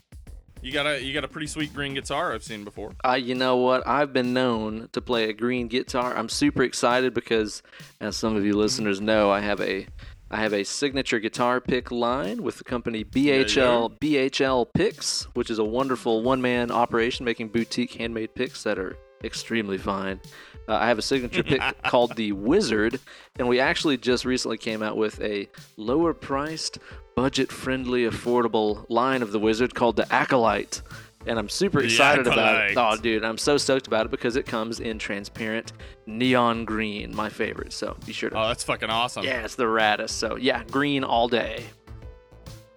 You 0.62 0.70
got 0.70 0.86
a 0.86 1.02
you 1.02 1.12
got 1.12 1.24
a 1.24 1.28
pretty 1.28 1.48
sweet 1.48 1.74
green 1.74 1.92
guitar 1.92 2.32
I've 2.32 2.44
seen 2.44 2.62
before. 2.62 2.92
Uh, 3.04 3.14
you 3.14 3.34
know 3.34 3.56
what? 3.56 3.84
I've 3.86 4.12
been 4.12 4.32
known 4.32 4.88
to 4.92 5.00
play 5.00 5.28
a 5.28 5.32
green 5.32 5.66
guitar. 5.66 6.16
I'm 6.16 6.28
super 6.28 6.62
excited 6.62 7.12
because, 7.14 7.62
as 8.00 8.16
some 8.16 8.36
of 8.36 8.44
you 8.44 8.56
listeners 8.56 9.00
know, 9.00 9.28
I 9.28 9.40
have 9.40 9.60
a 9.60 9.88
I 10.30 10.36
have 10.36 10.52
a 10.52 10.64
signature 10.64 11.18
guitar 11.18 11.60
pick 11.60 11.90
line 11.90 12.44
with 12.44 12.58
the 12.58 12.64
company 12.64 13.04
BHL 13.04 13.98
BHL 13.98 14.66
Picks, 14.72 15.24
which 15.34 15.50
is 15.50 15.58
a 15.58 15.64
wonderful 15.64 16.22
one 16.22 16.40
man 16.40 16.70
operation 16.70 17.24
making 17.24 17.48
boutique 17.48 17.94
handmade 17.94 18.34
picks 18.36 18.62
that 18.62 18.78
are 18.78 18.96
extremely 19.24 19.78
fine. 19.78 20.20
Uh, 20.68 20.74
I 20.74 20.86
have 20.86 20.98
a 20.98 21.02
signature 21.02 21.42
pick 21.42 21.60
called 21.82 22.14
the 22.14 22.32
Wizard, 22.32 23.00
and 23.36 23.48
we 23.48 23.58
actually 23.58 23.96
just 23.96 24.24
recently 24.24 24.58
came 24.58 24.82
out 24.82 24.96
with 24.96 25.20
a 25.20 25.48
lower 25.76 26.14
priced, 26.14 26.78
budget 27.14 27.50
friendly, 27.52 28.04
affordable 28.04 28.84
line 28.88 29.22
of 29.22 29.32
the 29.32 29.38
Wizard 29.38 29.74
called 29.74 29.96
the 29.96 30.12
Acolyte. 30.12 30.82
And 31.24 31.38
I'm 31.38 31.48
super 31.48 31.80
excited 31.80 32.26
about 32.26 32.70
it. 32.70 32.76
Oh, 32.76 32.96
dude, 32.96 33.22
I'm 33.24 33.38
so 33.38 33.56
stoked 33.56 33.86
about 33.86 34.06
it 34.06 34.10
because 34.10 34.34
it 34.34 34.44
comes 34.44 34.80
in 34.80 34.98
transparent 34.98 35.72
neon 36.06 36.64
green, 36.64 37.14
my 37.14 37.28
favorite. 37.28 37.72
So 37.72 37.96
be 38.04 38.12
sure 38.12 38.30
to. 38.30 38.36
Oh, 38.36 38.48
that's 38.48 38.64
fucking 38.64 38.90
awesome. 38.90 39.24
yeah, 39.24 39.44
it's 39.44 39.54
the 39.54 39.64
raddest. 39.64 40.10
So 40.10 40.34
yeah, 40.36 40.64
green 40.64 41.04
all 41.04 41.28
day. 41.28 41.64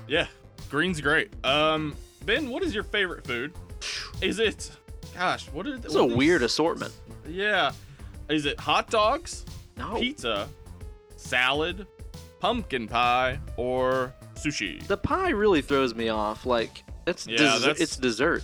Yeah. 0.08 0.28
Green's 0.70 1.02
great. 1.02 1.32
Um, 1.44 1.96
Ben, 2.26 2.50
what 2.50 2.62
is 2.62 2.74
your 2.76 2.84
favorite 2.84 3.26
food? 3.26 3.54
Is 4.22 4.40
it? 4.40 4.72
Gosh, 5.16 5.48
what 5.52 5.66
is? 5.66 5.84
It's 5.84 5.96
a 5.96 6.06
weird 6.06 6.44
assortment. 6.44 6.94
Yeah. 7.28 7.72
Is 8.30 8.46
it 8.46 8.60
hot 8.60 8.90
dogs, 8.90 9.46
No, 9.78 9.96
pizza, 9.96 10.48
salad, 11.16 11.88
pumpkin 12.40 12.88
pie, 12.88 13.40
or 13.58 14.14
sushi? 14.36 14.86
the 14.88 14.98
pie 14.98 15.30
really 15.30 15.62
throws 15.62 15.96
me 15.96 16.10
off. 16.10 16.46
Like 16.46 16.84
it's 17.08 17.26
Yeah, 17.28 17.38
dessert, 17.38 17.60
that's- 17.60 17.82
it's 17.82 17.98
dessert. 17.98 18.44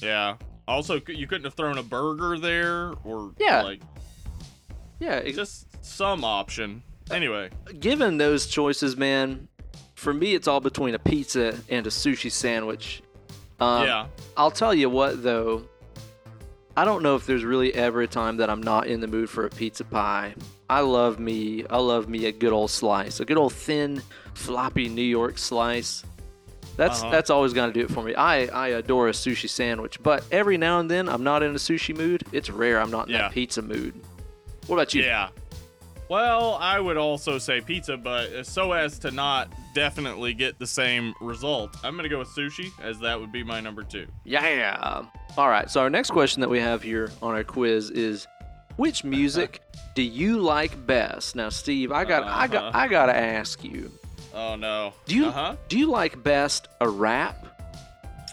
Yeah. 0.00 0.36
Also, 0.68 1.00
you 1.06 1.26
couldn't 1.26 1.44
have 1.44 1.54
thrown 1.54 1.78
a 1.78 1.82
burger 1.82 2.38
there, 2.38 2.94
or 3.04 3.32
Yeah. 3.38 3.62
like 3.62 3.80
Yeah, 4.98 5.16
it, 5.16 5.34
just 5.34 5.66
some 5.84 6.24
option. 6.24 6.82
Anyway, 7.10 7.50
given 7.78 8.18
those 8.18 8.46
choices, 8.46 8.96
man, 8.96 9.48
for 9.94 10.12
me 10.12 10.34
it's 10.34 10.48
all 10.48 10.60
between 10.60 10.94
a 10.94 10.98
pizza 10.98 11.56
and 11.68 11.86
a 11.86 11.90
sushi 11.90 12.30
sandwich. 12.32 13.02
Um, 13.60 13.84
yeah. 13.86 14.06
I'll 14.36 14.50
tell 14.50 14.74
you 14.74 14.90
what 14.90 15.22
though. 15.22 15.62
I 16.76 16.84
don't 16.84 17.02
know 17.02 17.14
if 17.16 17.24
there's 17.24 17.44
really 17.44 17.72
ever 17.74 18.02
a 18.02 18.06
time 18.06 18.36
that 18.38 18.50
I'm 18.50 18.62
not 18.62 18.86
in 18.86 19.00
the 19.00 19.06
mood 19.06 19.30
for 19.30 19.46
a 19.46 19.50
pizza 19.50 19.82
pie. 19.84 20.34
I 20.68 20.80
love 20.80 21.18
me, 21.18 21.64
I 21.70 21.78
love 21.78 22.06
me 22.08 22.26
a 22.26 22.32
good 22.32 22.52
old 22.52 22.70
slice, 22.70 23.20
a 23.20 23.24
good 23.24 23.38
old 23.38 23.52
thin, 23.54 24.02
floppy 24.36 24.88
New 24.88 25.02
York 25.02 25.38
slice. 25.38 26.04
That's 26.76 27.00
Uh-huh. 27.00 27.10
that's 27.10 27.30
always 27.30 27.52
gonna 27.54 27.72
do 27.72 27.80
it 27.80 27.90
for 27.90 28.02
me. 28.02 28.14
I 28.14 28.46
I 28.46 28.68
adore 28.68 29.08
a 29.08 29.12
sushi 29.12 29.48
sandwich, 29.48 30.02
but 30.02 30.24
every 30.30 30.58
now 30.58 30.78
and 30.80 30.90
then 30.90 31.08
I'm 31.08 31.24
not 31.24 31.42
in 31.42 31.52
a 31.52 31.58
sushi 31.58 31.96
mood. 31.96 32.24
It's 32.32 32.50
rare 32.50 32.80
I'm 32.80 32.90
not 32.90 33.08
in 33.08 33.14
Yeah. 33.14 33.22
that 33.22 33.32
pizza 33.32 33.62
mood. 33.62 33.94
What 34.66 34.76
about 34.76 34.92
you? 34.94 35.02
Yeah. 35.02 35.28
Well, 36.08 36.56
I 36.60 36.78
would 36.78 36.96
also 36.98 37.38
say 37.38 37.60
pizza, 37.60 37.96
but 37.96 38.46
so 38.46 38.72
as 38.72 38.98
to 39.00 39.10
not 39.10 39.48
definitely 39.74 40.34
get 40.34 40.58
the 40.58 40.66
same 40.66 41.14
result, 41.20 41.76
I'm 41.82 41.96
gonna 41.96 42.08
go 42.08 42.18
with 42.20 42.28
sushi, 42.28 42.70
as 42.80 42.98
that 43.00 43.18
would 43.18 43.32
be 43.32 43.42
my 43.42 43.60
number 43.60 43.82
two. 43.82 44.06
Yeah. 44.24 45.02
All 45.36 45.48
right. 45.48 45.68
So 45.70 45.80
our 45.80 45.90
next 45.90 46.10
question 46.10 46.40
that 46.42 46.48
we 46.50 46.60
have 46.60 46.82
here 46.82 47.10
on 47.22 47.34
our 47.34 47.42
quiz 47.42 47.90
is, 47.90 48.26
which 48.76 49.02
music 49.02 49.60
do 49.96 50.02
you 50.02 50.38
like 50.38 50.86
best? 50.86 51.34
Now, 51.34 51.48
Steve, 51.48 51.90
I 51.90 52.04
got, 52.04 52.22
I 52.24 52.46
got, 52.46 52.64
Uh-huh. 52.66 52.78
I 52.78 52.86
got 52.88 53.06
to 53.06 53.16
ask 53.16 53.64
you. 53.64 53.90
Oh 54.36 54.54
no. 54.54 54.92
Do 55.06 55.16
you, 55.16 55.26
Uh 55.26 55.32
huh. 55.32 55.56
do 55.68 55.78
you 55.78 55.90
like 55.90 56.22
best 56.22 56.68
a 56.80 56.88
rap, 56.88 57.46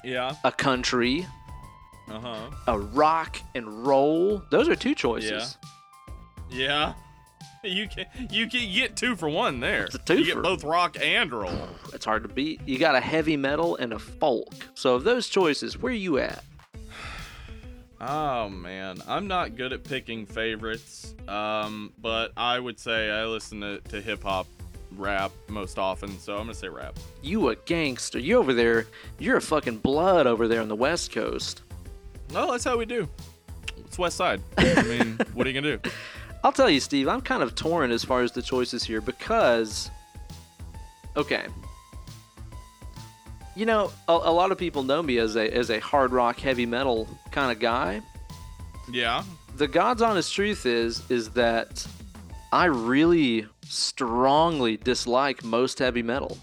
Yeah. 0.04 0.36
a 0.44 0.52
country, 0.52 1.26
Uh 2.10 2.20
huh. 2.20 2.50
a 2.68 2.78
rock 2.78 3.38
and 3.56 3.88
roll? 3.88 4.42
Those 4.52 4.68
are 4.68 4.76
two 4.76 4.94
choices. 4.96 5.58
Yeah. 6.50 6.60
yeah. 6.60 6.94
You 7.66 7.88
can 7.88 8.06
you 8.30 8.50
can 8.50 8.74
get 8.74 8.98
two 8.98 9.16
for 9.16 9.30
one 9.30 9.62
there. 9.62 9.86
It's 9.86 9.96
a 9.96 10.00
You 10.18 10.20
twofer. 10.22 10.26
get 10.26 10.42
both 10.44 10.64
rock 10.66 10.98
and 11.02 11.32
roll. 11.32 11.70
It's 11.94 12.04
hard 12.04 12.24
to 12.24 12.28
beat. 12.30 12.60
You 12.68 12.78
got 12.78 12.96
a 12.96 13.00
heavy 13.00 13.38
metal 13.38 13.78
and 13.78 13.94
a 13.94 14.00
folk. 14.00 14.54
So 14.76 14.96
of 14.96 15.06
those 15.06 15.30
choices, 15.30 15.78
where 15.78 15.94
you 15.94 16.18
at? 16.18 16.44
Oh 18.02 18.50
man, 18.50 18.98
I'm 19.08 19.28
not 19.28 19.56
good 19.56 19.72
at 19.72 19.86
picking 19.86 20.26
favorites. 20.26 21.16
Um, 21.26 21.94
but 21.98 22.34
I 22.36 22.60
would 22.60 22.78
say 22.78 23.10
I 23.10 23.24
listen 23.28 23.62
to, 23.62 23.80
to 23.80 24.02
hip 24.02 24.24
hop, 24.24 24.48
rap 24.98 25.32
most 25.48 25.78
often, 25.80 26.18
so 26.20 26.34
I'm 26.34 26.44
gonna 26.44 26.54
say 26.54 26.70
rap. 26.70 26.98
You 27.22 27.50
a 27.50 27.56
gangster. 27.56 28.20
You 28.20 28.38
over 28.38 28.54
there. 28.54 28.88
You're 29.20 29.38
a 29.38 29.42
fucking 29.42 29.80
blood 29.80 30.28
over 30.28 30.48
there 30.48 30.62
on 30.62 30.68
the 30.68 30.76
West 30.76 31.12
Coast. 31.12 31.62
Well, 32.32 32.52
that's 32.52 32.64
how 32.64 32.78
we 32.78 32.86
do. 32.86 33.08
It's 33.78 33.98
West 33.98 34.18
Side. 34.18 34.42
I 34.58 34.82
mean, 34.84 35.20
what 35.34 35.46
are 35.46 35.50
you 35.50 35.62
gonna 35.62 35.78
do? 35.78 35.90
I'll 36.44 36.52
tell 36.52 36.70
you, 36.70 36.80
Steve, 36.80 37.08
I'm 37.08 37.22
kind 37.22 37.42
of 37.42 37.56
torn 37.56 37.92
as 37.92 38.04
far 38.04 38.22
as 38.22 38.32
the 38.32 38.42
choices 38.42 38.84
here 38.84 39.00
because, 39.00 39.90
okay, 41.16 41.46
you 43.56 43.66
know, 43.66 43.92
a, 44.08 44.14
a 44.14 44.34
lot 44.34 44.52
of 44.52 44.58
people 44.58 44.84
know 44.84 45.02
me 45.02 45.18
as 45.20 45.36
a 45.36 45.54
as 45.54 45.70
a 45.70 45.80
hard 45.80 46.12
rock, 46.12 46.40
heavy 46.40 46.66
metal 46.66 47.08
kind 47.32 47.52
of 47.52 47.60
guy. 47.60 48.02
Yeah. 48.92 49.24
The 49.56 49.68
God's 49.68 50.02
honest 50.02 50.34
truth 50.34 50.66
is 50.66 51.04
is 51.10 51.30
that 51.32 51.86
I 52.52 52.66
really 52.66 53.48
strongly 53.66 54.78
dislike 54.78 55.44
most 55.44 55.80
heavy 55.80 56.04
metal. 56.04 56.38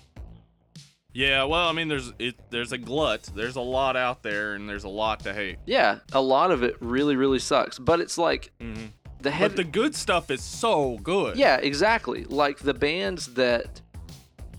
Yeah, 1.13 1.45
well, 1.45 1.69
I 1.69 1.73
mean, 1.73 1.89
there's 1.89 2.13
it, 2.19 2.37
there's 2.51 2.73
a 2.73 2.79
glut. 2.79 3.29
There's 3.35 3.57
a 3.57 3.61
lot 3.61 3.97
out 3.97 4.23
there, 4.23 4.55
and 4.55 4.69
there's 4.69 4.85
a 4.85 4.89
lot 4.89 5.21
to 5.21 5.35
hate. 5.35 5.59
Yeah, 5.67 5.99
a 6.13 6.21
lot 6.23 6.53
of 6.53 6.63
it 6.63 6.77
really, 6.81 7.17
really 7.17 7.41
sucks. 7.41 7.79
But 7.79 8.01
it's 8.01 8.17
like 8.17 8.53
hmm 8.61 8.87
the 9.21 9.31
heavy. 9.31 9.49
But 9.49 9.57
the 9.57 9.65
good 9.65 9.95
stuff 9.95 10.31
is 10.31 10.43
so 10.43 10.99
good. 11.03 11.37
Yeah, 11.37 11.57
exactly. 11.57 12.25
Like 12.25 12.59
the 12.59 12.75
bands 12.75 13.35
that 13.35 13.81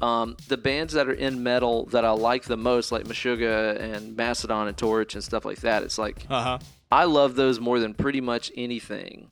um 0.02 0.36
the 0.50 0.58
bands 0.58 0.94
that 0.94 1.08
are 1.08 1.14
in 1.14 1.42
metal 1.42 1.86
that 1.88 2.04
I 2.04 2.12
like 2.12 2.44
the 2.44 2.58
most, 2.58 2.92
like 2.92 3.06
Meshuggah 3.06 3.80
and 3.80 4.16
Mastodon 4.18 4.68
and 4.68 4.78
Torche 4.78 5.14
and 5.14 5.24
stuff 5.24 5.46
like 5.46 5.62
that. 5.62 5.84
It's 5.84 5.98
like 5.98 6.26
Uh 6.30 6.44
huh. 6.44 6.60
I 6.92 7.06
love 7.06 7.36
those 7.36 7.60
more 7.62 7.80
than 7.80 7.94
pretty 7.94 8.20
much 8.20 8.52
anything. 8.58 9.32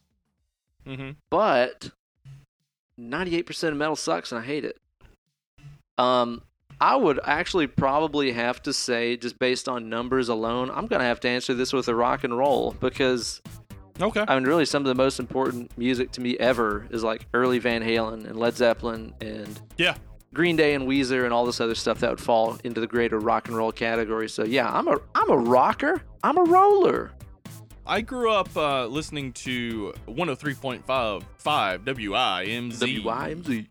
Mm-hmm. 0.87 1.11
But 1.29 1.91
98% 2.99 3.69
of 3.69 3.77
metal 3.77 3.95
sucks 3.95 4.31
and 4.31 4.41
I 4.41 4.45
hate 4.45 4.65
it. 4.65 4.77
Um 5.97 6.41
I 6.81 6.95
would 6.95 7.19
actually 7.23 7.67
probably 7.67 8.31
have 8.31 8.61
to 8.63 8.73
say 8.73 9.17
just 9.17 9.37
based 9.37 9.67
on 9.67 9.89
numbers 9.89 10.29
alone, 10.29 10.69
I'm 10.69 10.87
going 10.87 11.01
to 11.01 11.05
have 11.05 11.19
to 11.21 11.27
answer 11.27 11.53
this 11.53 11.73
with 11.73 11.89
a 11.89 11.95
rock 11.95 12.23
and 12.23 12.37
roll 12.37 12.73
because 12.79 13.41
Okay. 14.01 14.23
I 14.27 14.35
mean, 14.35 14.45
really, 14.45 14.65
some 14.65 14.83
of 14.83 14.87
the 14.87 14.95
most 14.95 15.19
important 15.19 15.77
music 15.77 16.11
to 16.13 16.21
me 16.21 16.37
ever 16.37 16.87
is 16.89 17.03
like 17.03 17.27
early 17.33 17.59
Van 17.59 17.83
Halen 17.83 18.25
and 18.25 18.39
Led 18.39 18.55
Zeppelin 18.55 19.13
and 19.19 19.59
yeah. 19.77 19.95
Green 20.33 20.55
Day 20.55 20.73
and 20.73 20.87
Weezer 20.87 21.25
and 21.25 21.33
all 21.33 21.45
this 21.45 21.59
other 21.59 21.75
stuff 21.75 21.99
that 21.99 22.09
would 22.09 22.21
fall 22.21 22.57
into 22.63 22.79
the 22.79 22.87
greater 22.87 23.19
rock 23.19 23.47
and 23.47 23.57
roll 23.57 23.71
category. 23.71 24.29
So 24.29 24.45
yeah, 24.45 24.71
I'm 24.71 24.87
a 24.87 24.99
I'm 25.15 25.29
a 25.29 25.37
rocker. 25.37 26.01
I'm 26.23 26.37
a 26.37 26.43
roller. 26.43 27.11
I 27.89 28.01
grew 28.01 28.31
up 28.31 28.55
uh, 28.55 28.85
listening 28.85 29.33
to 29.33 29.93
103.5 30.07 31.23
5 31.39 31.85
WIMZ. 31.85 33.03
WIMZ. 33.03 33.67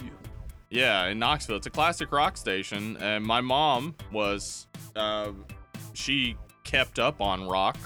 Yeah, 0.70 1.06
in 1.06 1.20
Knoxville. 1.20 1.56
It's 1.56 1.68
a 1.68 1.70
classic 1.70 2.10
rock 2.10 2.36
station. 2.36 2.96
And 2.96 3.24
my 3.24 3.40
mom 3.40 3.94
was, 4.12 4.66
uh, 4.96 5.30
she 5.94 6.36
kept 6.64 6.98
up 6.98 7.20
on 7.20 7.46
rock. 7.46 7.78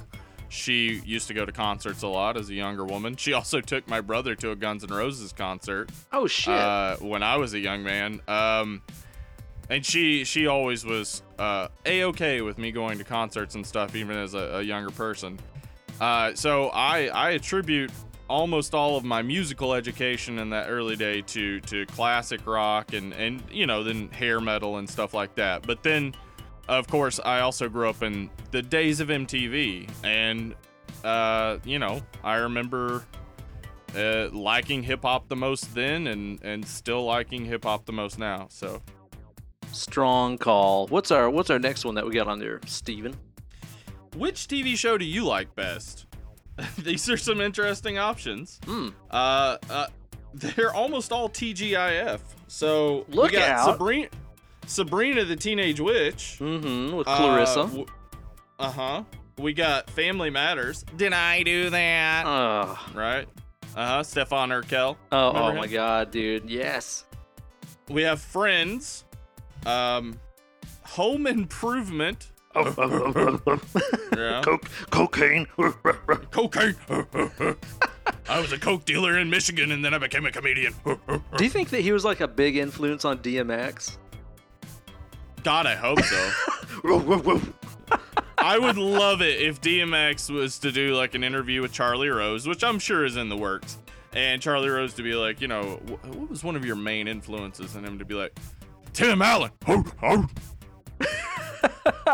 She 0.49 1.03
used 1.05 1.29
to 1.29 1.35
go 1.35 1.45
to 1.45 1.53
concerts 1.53 2.03
a 2.03 2.09
lot 2.09 2.39
as 2.39 2.49
a 2.49 2.55
younger 2.55 2.87
woman. 2.87 3.15
She 3.17 3.35
also 3.35 3.61
took 3.61 3.87
my 3.87 4.01
brother 4.01 4.35
to 4.37 4.53
a 4.53 4.57
Guns 4.57 4.85
N' 4.85 4.91
Roses 4.91 5.35
concert 5.35 5.91
Oh 6.15 6.27
shit. 6.27 6.55
uh, 6.55 6.97
when 6.97 7.23
I 7.23 7.37
was 7.37 7.53
a 7.53 7.59
young 7.59 7.83
man. 7.83 8.23
Um, 8.27 8.81
and 9.69 9.85
she 9.85 10.25
she 10.25 10.47
always 10.47 10.85
was 10.85 11.23
uh, 11.39 11.69
a 11.85 12.05
okay 12.05 12.41
with 12.41 12.57
me 12.57 12.73
going 12.73 12.97
to 12.99 13.05
concerts 13.05 13.55
and 13.55 13.67
stuff, 13.67 13.95
even 13.95 14.17
as 14.17 14.33
a, 14.33 14.57
a 14.57 14.63
younger 14.63 14.91
person. 14.91 15.39
Uh, 16.03 16.35
so 16.35 16.69
I 16.71 17.07
I 17.07 17.31
attribute 17.31 17.93
almost 18.29 18.75
all 18.75 18.97
of 18.97 19.05
my 19.05 19.23
musical 19.23 19.73
education 19.73 20.41
in 20.41 20.51
that 20.51 20.69
early 20.69 20.97
day 20.97 21.23
to 21.23 21.61
to 21.61 21.87
classic 21.87 22.45
rock 22.45 22.93
and 22.93 23.13
and 23.13 23.41
you 23.53 23.69
know 23.69 23.85
then 23.85 24.09
hair 24.11 24.41
metal 24.41 24.79
and 24.79 24.91
stuff 24.91 25.15
like 25.15 25.37
that. 25.37 25.65
But 25.65 25.85
then 25.85 26.13
of 26.69 26.89
course 26.89 27.21
I 27.25 27.39
also 27.39 27.69
grew 27.69 27.89
up 27.89 28.03
in 28.03 28.31
the 28.51 28.63
days 28.63 28.99
of 28.99 29.09
MTV 29.11 29.89
and 30.03 30.57
uh, 31.05 31.59
you 31.65 31.79
know 31.79 32.03
I 32.25 32.35
remember 32.35 33.05
uh, 33.97 34.29
liking 34.31 34.83
hip 34.83 35.03
hop 35.03 35.29
the 35.29 35.37
most 35.37 35.73
then, 35.73 36.09
and 36.09 36.43
and 36.43 36.67
still 36.67 37.05
liking 37.05 37.45
hip 37.45 37.63
hop 37.63 37.87
the 37.87 37.93
most 37.93 38.19
now. 38.19 38.49
So 38.51 38.83
Strong 39.71 40.39
call. 40.39 40.89
What's 40.89 41.13
our 41.13 41.31
What's 41.31 41.49
our 41.49 41.61
next 41.61 41.85
one 41.85 41.95
that 41.95 42.05
we 42.05 42.13
got 42.13 42.27
on 42.27 42.41
there, 42.41 42.61
Steven? 42.67 43.17
Which 44.17 44.49
TV 44.49 44.77
show 44.77 44.99
do 44.99 45.05
you 45.05 45.25
like 45.25 45.55
best? 45.55 46.07
These 46.79 47.09
are 47.11 47.17
some 47.17 47.41
interesting 47.41 47.99
options. 47.99 48.61
Hmm. 48.65 48.89
Uh, 49.11 49.57
uh, 49.71 49.87
they're 50.35 50.75
almost 50.75 51.13
all 51.13 51.29
TGIF. 51.29 52.21
So 52.49 53.07
Look 53.09 53.33
we 53.33 53.39
got 53.39 53.49
out. 53.51 53.65
Sabrina, 53.73 54.09
Sabrina 54.67 55.25
the 55.25 55.37
Teenage 55.37 55.81
Witch. 55.81 56.39
Mm-hmm. 56.41 56.95
With 56.97 57.07
Clarissa. 57.07 57.85
Uh 58.59 58.71
huh. 58.71 59.05
We 59.39 59.53
got 59.55 59.89
Family 59.91 60.31
Matters. 60.31 60.85
Did 60.97 61.13
I 61.15 61.43
do 61.43 61.71
that? 61.71 62.25
Ugh. 62.27 62.79
right. 62.95 63.29
Uh 63.75 63.87
huh. 63.87 64.03
Stefan 64.03 64.51
Urkel. 64.51 64.97
Oh, 65.11 65.29
Remember 65.29 65.41
oh 65.41 65.51
him? 65.51 65.57
my 65.57 65.67
god, 65.67 66.11
dude. 66.11 66.49
Yes. 66.51 67.05
We 67.89 68.03
have 68.03 68.21
Friends. 68.21 69.05
Um, 69.67 70.19
Home 70.83 71.27
Improvement. 71.27 72.32
Yeah. 74.17 74.43
Coke, 74.45 74.69
cocaine. 74.91 75.47
Cocaine. 76.31 76.77
I 78.29 78.41
was 78.41 78.53
a 78.53 78.59
coke 78.59 78.85
dealer 78.85 79.19
in 79.19 79.31
Michigan, 79.31 79.73
and 79.73 79.85
then 79.85 79.95
I 79.95 79.99
became 79.99 80.27
a 80.27 80.31
comedian. 80.31 80.75
Do 80.85 81.45
you 81.45 81.51
think 81.51 81.71
that 81.71 81.81
he 81.81 81.93
was 81.93 82.05
like 82.05 82.21
a 82.21 82.29
big 82.29 82.57
influence 82.57 83.05
on 83.05 83.19
DMX? 83.19 83.97
God, 85.43 85.67
I 85.67 85.75
hope 85.75 86.01
so. 86.03 86.31
I 88.39 88.59
would 88.59 88.77
love 88.77 89.23
it 89.23 89.41
if 89.41 89.61
DMX 89.61 90.31
was 90.31 90.59
to 90.61 90.73
do 90.73 90.95
like 90.95 91.15
an 91.15 91.25
interview 91.25 91.63
with 91.63 91.73
Charlie 91.73 92.09
Rose, 92.09 92.47
which 92.47 92.63
I'm 92.65 92.79
sure 92.79 93.05
is 93.05 93.17
in 93.17 93.29
the 93.29 93.37
works. 93.37 93.79
And 94.13 94.43
Charlie 94.43 94.69
Rose 94.69 94.95
to 94.95 95.03
be 95.03 95.15
like, 95.15 95.41
you 95.41 95.49
know, 95.49 95.81
what 95.87 96.31
was 96.31 96.45
one 96.45 96.57
of 96.57 96.65
your 96.65 96.77
main 96.77 97.09
influences? 97.09 97.77
And 97.77 97.87
him 97.87 97.99
to 97.99 98.05
be 98.05 98.15
like, 98.15 98.39
Tim 98.93 99.23
Allen. 99.23 99.51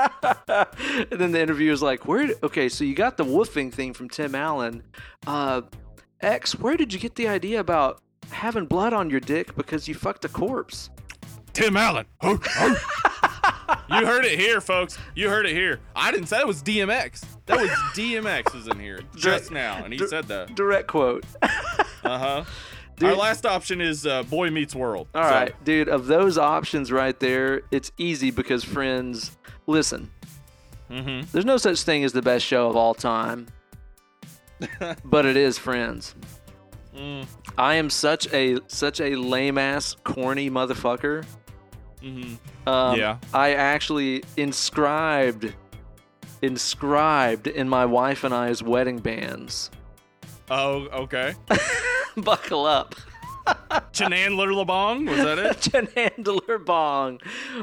and 1.11 1.21
then 1.21 1.33
the 1.33 1.41
interviewer's 1.41 1.83
like, 1.83 2.07
"Where? 2.07 2.31
Okay, 2.43 2.69
so 2.69 2.85
you 2.85 2.95
got 2.95 3.17
the 3.17 3.25
woofing 3.25 3.73
thing 3.73 3.93
from 3.95 4.09
Tim 4.09 4.35
Allen. 4.35 4.83
Uh, 5.27 5.63
X, 6.21 6.59
where 6.59 6.77
did 6.77 6.93
you 6.93 6.99
get 6.99 7.15
the 7.15 7.29
idea 7.29 7.61
about 7.61 8.01
having 8.31 8.67
blood 8.67 8.93
on 8.93 9.11
your 9.11 9.21
dick 9.21 9.55
because 9.57 9.89
you 9.89 9.95
fucked 9.95 10.25
a 10.25 10.29
corpse?" 10.29 10.91
Tim 11.53 11.77
Allen. 11.77 12.07
you 12.23 12.37
heard 14.07 14.25
it 14.25 14.39
here, 14.39 14.61
folks. 14.61 14.97
You 15.15 15.29
heard 15.29 15.45
it 15.47 15.53
here. 15.53 15.81
I 15.97 16.13
didn't 16.13 16.29
say 16.29 16.39
it 16.39 16.47
was 16.47 16.63
DMX. 16.63 17.25
That 17.47 17.61
was 17.61 17.71
DMX 17.95 18.55
was 18.55 18.69
in 18.69 18.79
here 18.79 19.01
just 19.17 19.51
now, 19.51 19.83
and 19.83 19.93
he 19.93 20.07
said 20.07 20.29
that. 20.29 20.55
Direct 20.55 20.87
quote. 20.87 21.25
Uh 21.43 21.49
huh. 22.19 22.45
Dude. 22.99 23.11
Our 23.11 23.17
last 23.17 23.47
option 23.47 23.81
is 23.81 24.07
uh, 24.07 24.23
Boy 24.25 24.51
Meets 24.51 24.75
World. 24.75 25.07
All 25.15 25.23
right, 25.23 25.55
dude. 25.65 25.89
Of 25.89 26.07
those 26.07 26.37
options 26.39 26.91
right 26.91 27.19
there, 27.21 27.63
it's 27.71 27.93
easy 27.99 28.31
because 28.31 28.65
Friends. 28.65 29.37
Listen, 29.67 30.11
Mm-hmm. 30.91 31.29
there's 31.33 31.45
no 31.45 31.59
such 31.59 31.83
thing 31.83 32.03
as 32.03 32.13
the 32.13 32.23
best 32.23 32.45
show 32.47 32.69
of 32.71 32.75
all 32.77 32.95
time, 32.95 33.47
but 35.05 35.27
it 35.27 35.37
is 35.37 35.59
Friends. 35.59 36.15
Mm, 36.97 37.27
I 37.59 37.75
am 37.75 37.91
such 37.91 38.33
a 38.33 38.59
such 38.69 39.01
a 39.01 39.15
lame 39.15 39.59
ass 39.59 39.95
corny 40.05 40.51
motherfucker. 40.51 41.25
mm-hmm. 42.03 42.69
Um, 42.69 42.99
Yeah. 42.99 43.19
I 43.35 43.53
actually 43.55 44.25
inscribed 44.37 45.53
inscribed 46.43 47.47
in 47.47 47.69
my 47.69 47.85
wife 47.85 48.25
and 48.25 48.33
I's 48.35 48.63
wedding 48.63 48.99
bands. 48.99 49.71
Oh, 50.51 50.87
okay. 51.03 51.35
Buckle 52.25 52.67
up. 52.67 52.95
Chenandler 53.95 54.53
Lebong, 54.53 55.09
was 55.09 55.17
that 55.19 55.39
it? 55.39 55.57
Chenandler 55.97 56.63
Bong. 56.63 57.19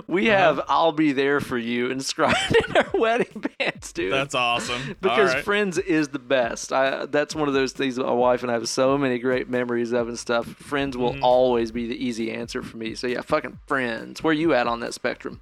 We 0.07 0.31
Uh-huh. 0.31 0.37
have 0.55 0.61
"I'll 0.67 0.91
Be 0.91 1.11
There 1.11 1.39
for 1.39 1.59
You" 1.59 1.91
inscribed 1.91 2.55
in 2.67 2.77
our 2.77 2.87
wedding 2.95 3.43
bands, 3.59 3.93
dude. 3.93 4.11
That's 4.11 4.33
awesome. 4.33 4.95
because 4.99 5.35
right. 5.35 5.43
Friends 5.43 5.77
is 5.77 6.07
the 6.07 6.17
best. 6.17 6.73
I 6.73 7.05
that's 7.05 7.35
one 7.35 7.47
of 7.47 7.53
those 7.53 7.71
things 7.71 7.99
my 7.99 8.11
wife 8.11 8.41
and 8.41 8.49
I 8.49 8.55
have 8.55 8.67
so 8.67 8.97
many 8.97 9.19
great 9.19 9.47
memories 9.47 9.91
of 9.93 10.07
and 10.07 10.17
stuff. 10.17 10.47
Friends 10.47 10.97
will 10.97 11.13
Mm-hmm. 11.13 11.23
always 11.23 11.71
be 11.71 11.85
the 11.87 12.03
easy 12.03 12.31
answer 12.31 12.63
for 12.63 12.77
me. 12.77 12.95
So 12.95 13.05
yeah, 13.05 13.21
fucking 13.21 13.59
Friends. 13.67 14.23
Where 14.23 14.33
you 14.33 14.55
at 14.55 14.65
on 14.65 14.79
that 14.79 14.95
spectrum? 14.95 15.41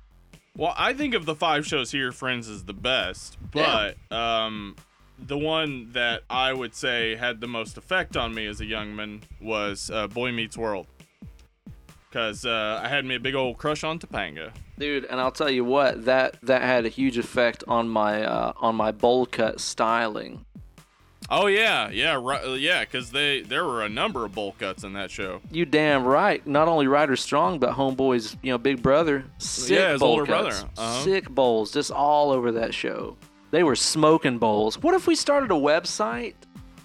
Well, 0.57 0.73
I 0.77 0.91
think 0.93 1.13
of 1.15 1.25
the 1.25 1.35
five 1.35 1.65
shows 1.65 1.91
here, 1.91 2.11
Friends 2.11 2.47
is 2.49 2.65
the 2.65 2.73
best, 2.73 3.37
but 3.51 3.95
um, 4.11 4.75
the 5.25 5.37
one 5.37 5.91
that 5.93 6.23
I 6.29 6.53
would 6.53 6.75
say 6.75 7.15
had 7.15 7.41
the 7.41 7.47
most 7.47 7.77
effect 7.77 8.17
on 8.17 8.33
me 8.33 8.45
as 8.47 8.61
a 8.61 8.65
young 8.65 8.95
man 8.95 9.21
was 9.41 9.89
uh, 9.91 10.07
Boy 10.07 10.31
Meets 10.31 10.57
World, 10.57 10.87
because 12.09 12.45
uh, 12.45 12.81
I 12.83 12.87
had 12.87 13.05
me 13.05 13.15
a 13.15 13.19
big 13.19 13.35
old 13.35 13.57
crush 13.57 13.83
on 13.83 13.99
Topanga. 13.99 14.51
Dude, 14.77 15.05
and 15.05 15.19
I'll 15.19 15.31
tell 15.31 15.49
you 15.49 15.63
what 15.63 16.05
that 16.05 16.37
that 16.43 16.61
had 16.61 16.85
a 16.85 16.89
huge 16.89 17.17
effect 17.17 17.63
on 17.67 17.89
my 17.89 18.23
uh, 18.23 18.53
on 18.57 18.75
my 18.75 18.91
bowl 18.91 19.25
cut 19.25 19.59
styling. 19.59 20.45
Oh 21.29 21.47
yeah, 21.47 21.89
yeah, 21.89 22.19
right, 22.21 22.59
yeah, 22.59 22.81
because 22.81 23.11
they 23.11 23.41
there 23.41 23.63
were 23.63 23.83
a 23.83 23.89
number 23.89 24.25
of 24.25 24.33
bowl 24.35 24.55
cuts 24.59 24.83
in 24.83 24.93
that 24.93 25.09
show. 25.09 25.39
You 25.51 25.65
damn 25.65 26.03
right. 26.03 26.45
Not 26.45 26.67
only 26.67 26.85
Ryder 26.85 27.15
Strong, 27.15 27.59
but 27.59 27.71
Homeboy's 27.71 28.35
you 28.41 28.51
know 28.51 28.57
big 28.57 28.81
brother. 28.81 29.23
Sick 29.37 29.77
Yeah, 29.77 29.93
his 29.93 30.01
older 30.01 30.25
cuts. 30.25 30.59
brother. 30.59 30.69
Uh-huh. 30.77 31.03
Sick 31.03 31.29
bowls, 31.29 31.71
just 31.71 31.91
all 31.91 32.31
over 32.31 32.51
that 32.53 32.73
show. 32.73 33.15
They 33.53 33.61
were 33.61 33.75
smoking 33.75 34.39
bowls. 34.39 34.81
What 34.81 34.95
if 34.95 35.05
we 35.05 35.15
started 35.15 35.51
a 35.51 35.53
website, 35.53 36.33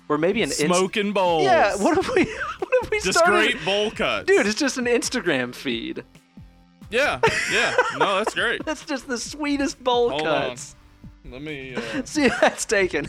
or 0.07 0.19
maybe 0.19 0.43
an 0.43 0.51
Inst- 0.51 0.67
Smoking 0.67 1.15
bowls. 1.15 1.45
Yeah. 1.45 1.75
What 1.77 1.97
if 1.97 2.15
we? 2.15 2.25
What 2.59 2.85
if 2.85 2.91
we 2.91 3.01
Just 3.01 3.19
started? 3.19 3.53
great 3.53 3.65
bowl 3.65 3.91
cuts, 3.91 4.27
Dude, 4.27 4.47
it's 4.47 4.55
just 4.59 4.77
an 4.77 4.85
Instagram 4.85 5.55
feed. 5.55 6.05
Yeah, 6.91 7.21
yeah. 7.51 7.75
No, 7.97 8.19
that's 8.19 8.35
great. 8.35 8.65
That's 8.67 8.85
just 8.85 9.09
the 9.09 9.17
sweetest 9.19 9.83
bowl 9.83 10.11
Hold 10.11 10.23
cuts. 10.23 10.77
on. 11.25 11.33
Let 11.33 11.43
me. 11.43 11.75
Uh, 11.75 11.81
See 12.05 12.25
if 12.27 12.39
that's 12.41 12.65
taken. 12.67 13.09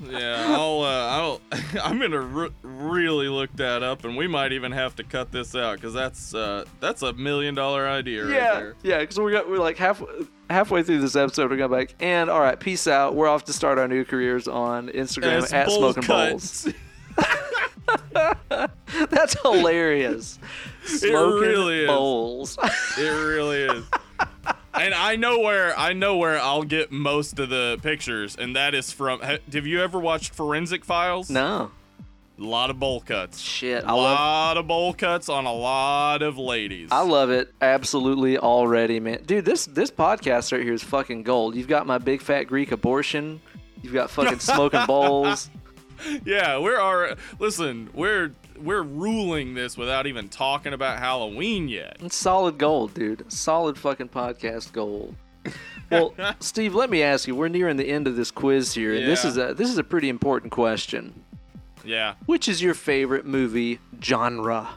Yeah, 0.00 0.46
I'll, 0.48 0.80
uh, 0.80 1.06
I'll, 1.08 1.40
I'm 1.82 1.98
gonna 2.00 2.20
re- 2.20 2.50
really 2.62 3.28
look 3.28 3.54
that 3.56 3.82
up, 3.82 4.04
and 4.04 4.16
we 4.16 4.26
might 4.26 4.52
even 4.52 4.72
have 4.72 4.96
to 4.96 5.04
cut 5.04 5.30
this 5.30 5.54
out 5.54 5.76
because 5.76 5.92
that's, 5.92 6.34
uh, 6.34 6.64
that's 6.80 7.02
a 7.02 7.12
million 7.12 7.54
dollar 7.54 7.86
idea 7.86 8.24
right 8.24 8.32
yeah, 8.34 8.54
there. 8.54 8.74
yeah. 8.82 8.98
Because 9.00 9.18
we 9.20 9.30
got 9.32 9.48
we're 9.48 9.58
like 9.58 9.76
half 9.76 10.02
halfway 10.50 10.82
through 10.82 11.00
this 11.00 11.16
episode, 11.16 11.50
we're 11.50 11.56
gonna 11.56 11.86
be 11.86 11.92
and 12.00 12.30
all 12.30 12.40
right, 12.40 12.58
peace 12.58 12.86
out. 12.86 13.14
We're 13.14 13.28
off 13.28 13.44
to 13.44 13.52
start 13.52 13.78
our 13.78 13.88
new 13.88 14.04
careers 14.04 14.48
on 14.48 14.88
Instagram 14.88 15.42
As 15.42 15.52
at 15.52 15.70
Smoking 15.70 16.04
Bowls. 16.04 16.68
That's 19.10 19.40
hilarious. 19.42 20.38
Smoking 20.84 21.40
really 21.40 21.80
is. 21.82 21.86
bowls. 21.88 22.58
It 22.98 23.08
really 23.08 23.62
is. 23.62 23.84
and 24.74 24.94
I 24.94 25.16
know 25.16 25.40
where 25.40 25.78
I 25.78 25.92
know 25.92 26.16
where 26.16 26.38
I'll 26.40 26.64
get 26.64 26.90
most 26.90 27.38
of 27.38 27.48
the 27.48 27.78
pictures, 27.82 28.36
and 28.36 28.56
that 28.56 28.74
is 28.74 28.90
from. 28.92 29.20
Have 29.20 29.66
you 29.66 29.82
ever 29.82 29.98
watched 29.98 30.34
Forensic 30.34 30.84
Files? 30.84 31.30
no, 31.30 31.70
A 32.38 32.44
lot 32.44 32.70
of 32.70 32.78
bowl 32.78 33.00
cuts. 33.00 33.38
shit. 33.40 33.82
A 33.82 33.88
I 33.88 33.92
love. 33.92 33.96
lot 34.18 34.56
of 34.58 34.68
bowl 34.68 34.94
cuts 34.94 35.28
on 35.28 35.44
a 35.46 35.52
lot 35.52 36.22
of 36.22 36.38
ladies. 36.38 36.88
I 36.92 37.02
love 37.02 37.30
it 37.30 37.52
absolutely 37.60 38.38
already, 38.38 39.00
man. 39.00 39.22
Dude, 39.26 39.44
this 39.44 39.66
this 39.66 39.90
podcast 39.90 40.52
right 40.52 40.62
here 40.62 40.72
is 40.74 40.82
fucking 40.84 41.24
gold. 41.24 41.56
You've 41.56 41.68
got 41.68 41.86
my 41.86 41.98
big 41.98 42.22
fat 42.22 42.44
Greek 42.44 42.70
abortion. 42.70 43.40
You've 43.82 43.92
got 43.92 44.10
fucking 44.10 44.38
smoking 44.38 44.84
bowls. 44.86 45.50
Yeah, 46.24 46.58
we're 46.58 46.78
our 46.78 47.16
listen. 47.40 47.90
We're 47.92 48.32
we're 48.56 48.82
ruling 48.82 49.54
this 49.54 49.76
without 49.76 50.06
even 50.06 50.28
talking 50.28 50.72
about 50.72 50.98
Halloween 51.00 51.68
yet. 51.68 51.96
It's 52.00 52.16
solid 52.16 52.56
gold, 52.56 52.94
dude. 52.94 53.30
Solid 53.32 53.76
fucking 53.76 54.10
podcast 54.10 54.72
gold. 54.72 55.16
Well, 55.90 56.14
Steve, 56.40 56.74
let 56.74 56.88
me 56.90 57.02
ask 57.02 57.26
you. 57.26 57.34
We're 57.34 57.48
nearing 57.48 57.76
the 57.78 57.88
end 57.88 58.06
of 58.06 58.14
this 58.14 58.30
quiz 58.30 58.74
here, 58.74 58.94
and 58.94 59.08
this 59.08 59.24
is 59.24 59.38
a 59.38 59.54
this 59.54 59.70
is 59.70 59.78
a 59.78 59.84
pretty 59.84 60.08
important 60.08 60.52
question. 60.52 61.24
Yeah, 61.84 62.14
Which 62.26 62.48
is 62.48 62.60
your 62.62 62.74
favorite 62.74 63.24
movie 63.26 63.78
genre? 64.02 64.68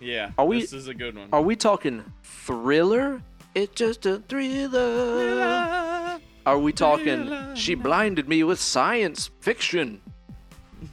yeah. 0.00 0.30
Are 0.38 0.46
we- 0.46 0.60
This 0.60 0.72
is 0.72 0.88
a 0.88 0.94
good 0.94 1.16
one. 1.16 1.28
Are 1.32 1.42
we 1.42 1.56
talking 1.56 2.04
thriller? 2.22 3.22
It's 3.54 3.74
just 3.74 4.06
a 4.06 4.18
thriller. 4.28 6.18
Are 6.46 6.58
we 6.58 6.72
talking 6.72 7.30
she 7.54 7.74
blinded 7.74 8.28
me 8.28 8.42
with 8.44 8.60
science 8.60 9.30
fiction? 9.40 10.00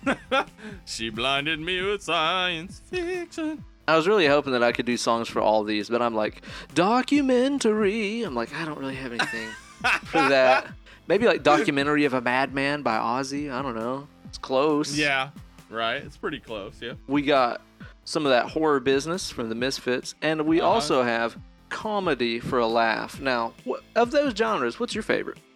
She 0.85 1.09
blinded 1.09 1.59
me 1.59 1.81
with 1.81 2.01
science 2.01 2.81
fiction. 2.89 3.63
I 3.87 3.95
was 3.95 4.05
really 4.07 4.27
hoping 4.27 4.51
that 4.53 4.63
I 4.63 4.73
could 4.73 4.85
do 4.85 4.97
songs 4.97 5.29
for 5.29 5.39
all 5.41 5.63
these, 5.63 5.89
but 5.89 6.01
I'm 6.01 6.13
like, 6.13 6.41
documentary. 6.73 8.23
I'm 8.23 8.35
like, 8.35 8.53
I 8.53 8.65
don't 8.65 8.77
really 8.79 8.95
have 8.95 9.13
anything 9.13 9.47
for 10.05 10.17
that. 10.29 10.67
Maybe 11.07 11.25
like 11.25 11.43
documentary 11.43 12.03
of 12.03 12.13
a 12.13 12.19
madman 12.19 12.81
by 12.81 12.97
Ozzy. 12.97 13.49
I 13.51 13.61
don't 13.61 13.75
know. 13.75 14.07
It's 14.27 14.37
close. 14.37 14.97
Yeah, 14.97 15.29
right. 15.69 15.97
It's 16.03 16.17
pretty 16.17 16.39
close. 16.39 16.79
Yeah. 16.81 16.93
We 17.07 17.21
got 17.21 17.61
some 18.05 18.25
of 18.25 18.29
that 18.31 18.49
horror 18.49 18.79
business 18.79 19.29
from 19.29 19.49
the 19.49 19.55
Misfits, 19.55 20.15
and 20.21 20.41
we 20.45 20.61
Uh-huh. 20.61 20.69
also 20.69 21.03
have 21.03 21.37
comedy 21.69 22.39
for 22.39 22.59
a 22.59 22.67
laugh. 22.67 23.19
Now, 23.19 23.53
wh- 23.67 23.81
of 23.95 24.11
those 24.11 24.33
genres, 24.35 24.79
what's 24.79 24.93
your 24.95 25.03
favorite? 25.03 25.37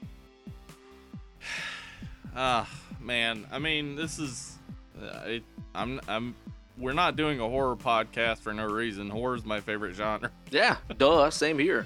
Ah, 2.36 2.70
man. 3.02 3.46
I 3.52 3.60
mean, 3.60 3.96
this 3.96 4.18
is. 4.20 4.58
Uh, 5.02 5.20
it, 5.26 5.44
I'm. 5.76 6.00
I'm. 6.08 6.36
We're 6.78 6.94
not 6.94 7.16
doing 7.18 7.40
a 7.40 7.48
horror 7.48 7.76
podcast 7.76 8.38
for 8.40 8.54
no 8.54 8.66
reason. 8.66 9.10
Horror's 9.10 9.46
my 9.46 9.60
favorite 9.60 9.96
genre. 9.96 10.32
Yeah, 10.50 10.78
duh. 10.98 11.30
Same 11.30 11.60
here. 11.60 11.86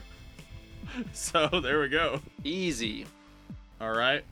So 1.13 1.47
there 1.63 1.79
we 1.81 1.87
go. 1.89 2.21
Easy. 2.43 3.05
All 3.81 3.91
right. 3.91 4.23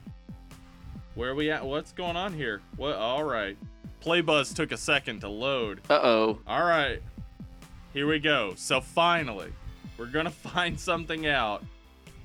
Where 1.16 1.32
are 1.32 1.36
we 1.36 1.51
at? 1.51 1.64
What's 1.66 1.91
going 1.91 2.16
on 2.16 2.34
here? 2.34 2.61
What? 2.78 2.95
All 2.95 3.24
right. 3.24 3.57
Playbuzz 4.03 4.55
took 4.55 4.72
a 4.72 4.78
second 4.78 5.22
to 5.22 5.30
load. 5.30 5.82
Uh 5.89 5.99
oh. 6.01 6.39
All 6.47 6.64
right. 6.66 7.01
Here 7.93 8.07
we 8.07 8.20
go. 8.20 8.53
So 8.55 8.82
finally, 8.82 9.53
we're 9.97 10.07
going 10.07 10.26
to 10.32 10.32
find 10.32 10.80
something 10.80 11.28
out 11.28 11.64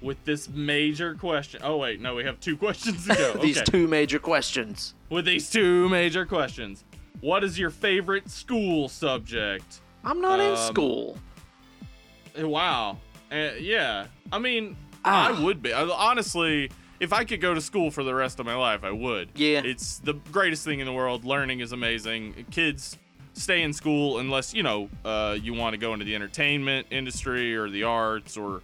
with 0.01 0.23
this 0.25 0.49
major 0.49 1.15
question. 1.15 1.61
Oh, 1.63 1.77
wait. 1.77 2.01
No, 2.01 2.15
we 2.15 2.25
have 2.25 2.41
two 2.41 2.57
questions 2.65 3.07
to 3.07 3.15
go. 3.15 3.33
These 3.43 3.59
okay. 3.59 3.65
two 3.71 3.89
major 3.89 4.19
questions. 4.19 4.95
With 5.11 5.25
these 5.25 5.49
two 5.51 5.89
major 5.89 6.25
questions. 6.27 6.85
What 7.21 7.43
is 7.43 7.59
your 7.59 7.71
favorite 7.71 8.31
school 8.31 8.89
subject? 8.89 9.81
I'm 10.05 10.21
not 10.21 10.39
in 10.39 10.53
Um, 10.53 10.57
school. 10.57 11.19
Eh, 12.37 12.43
Wow. 12.45 12.99
Uh, 13.33 13.51
yeah. 13.59 14.07
I 14.33 14.39
mean, 14.39 14.77
Ah. 15.05 15.29
I 15.37 15.43
would 15.45 15.61
be. 15.63 15.73
I- 15.73 15.83
Honestly, 15.83 16.71
if 17.01 17.13
I 17.13 17.25
could 17.25 17.41
go 17.41 17.55
to 17.55 17.61
school 17.61 17.91
for 17.91 18.03
the 18.05 18.15
rest 18.15 18.41
of 18.41 18.47
my 18.47 18.55
life, 18.55 18.85
I 18.85 18.91
would. 18.91 19.31
Yeah. 19.35 19.63
It's 19.65 19.99
the 19.99 20.15
greatest 20.15 20.65
thing 20.65 20.81
in 20.81 20.87
the 20.87 20.93
world. 20.93 21.25
Learning 21.25 21.61
is 21.61 21.73
amazing. 21.73 22.47
Kids 22.51 22.97
stay 23.35 23.63
in 23.63 23.73
school 23.73 24.19
unless, 24.19 24.53
you 24.53 24.63
know, 24.63 24.89
uh, 25.05 25.37
you 25.41 25.55
want 25.55 25.73
to 25.75 25.79
go 25.79 25.93
into 25.93 26.05
the 26.05 26.15
entertainment 26.15 26.87
industry 26.91 27.55
or 27.57 27.69
the 27.71 27.85
arts 27.85 28.37
or, 28.37 28.63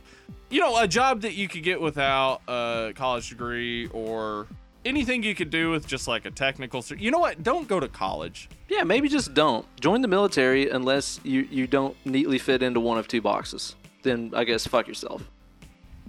you 0.50 0.60
know, 0.60 0.76
a 0.78 0.88
job 0.88 1.20
that 1.22 1.34
you 1.34 1.46
could 1.48 1.62
get 1.62 1.80
without 1.80 2.40
a 2.48 2.92
college 2.96 3.28
degree 3.28 3.86
or 3.88 4.46
anything 4.84 5.22
you 5.22 5.34
could 5.34 5.50
do 5.50 5.70
with 5.70 5.86
just 5.86 6.08
like 6.08 6.24
a 6.26 6.30
technical. 6.30 6.82
cer- 6.82 6.96
You 6.96 7.10
know 7.12 7.20
what? 7.20 7.42
Don't 7.42 7.68
go 7.68 7.78
to 7.78 7.88
college. 7.88 8.48
Yeah, 8.68 8.82
maybe 8.82 9.08
just 9.08 9.32
don't 9.34 9.64
join 9.80 10.02
the 10.02 10.08
military 10.08 10.68
unless 10.70 11.20
you 11.22 11.42
you 11.50 11.66
don't 11.66 11.94
neatly 12.04 12.38
fit 12.38 12.62
into 12.62 12.80
one 12.80 12.98
of 12.98 13.06
two 13.06 13.20
boxes. 13.20 13.76
Then 14.02 14.32
I 14.34 14.44
guess 14.44 14.66
fuck 14.66 14.88
yourself. 14.88 15.22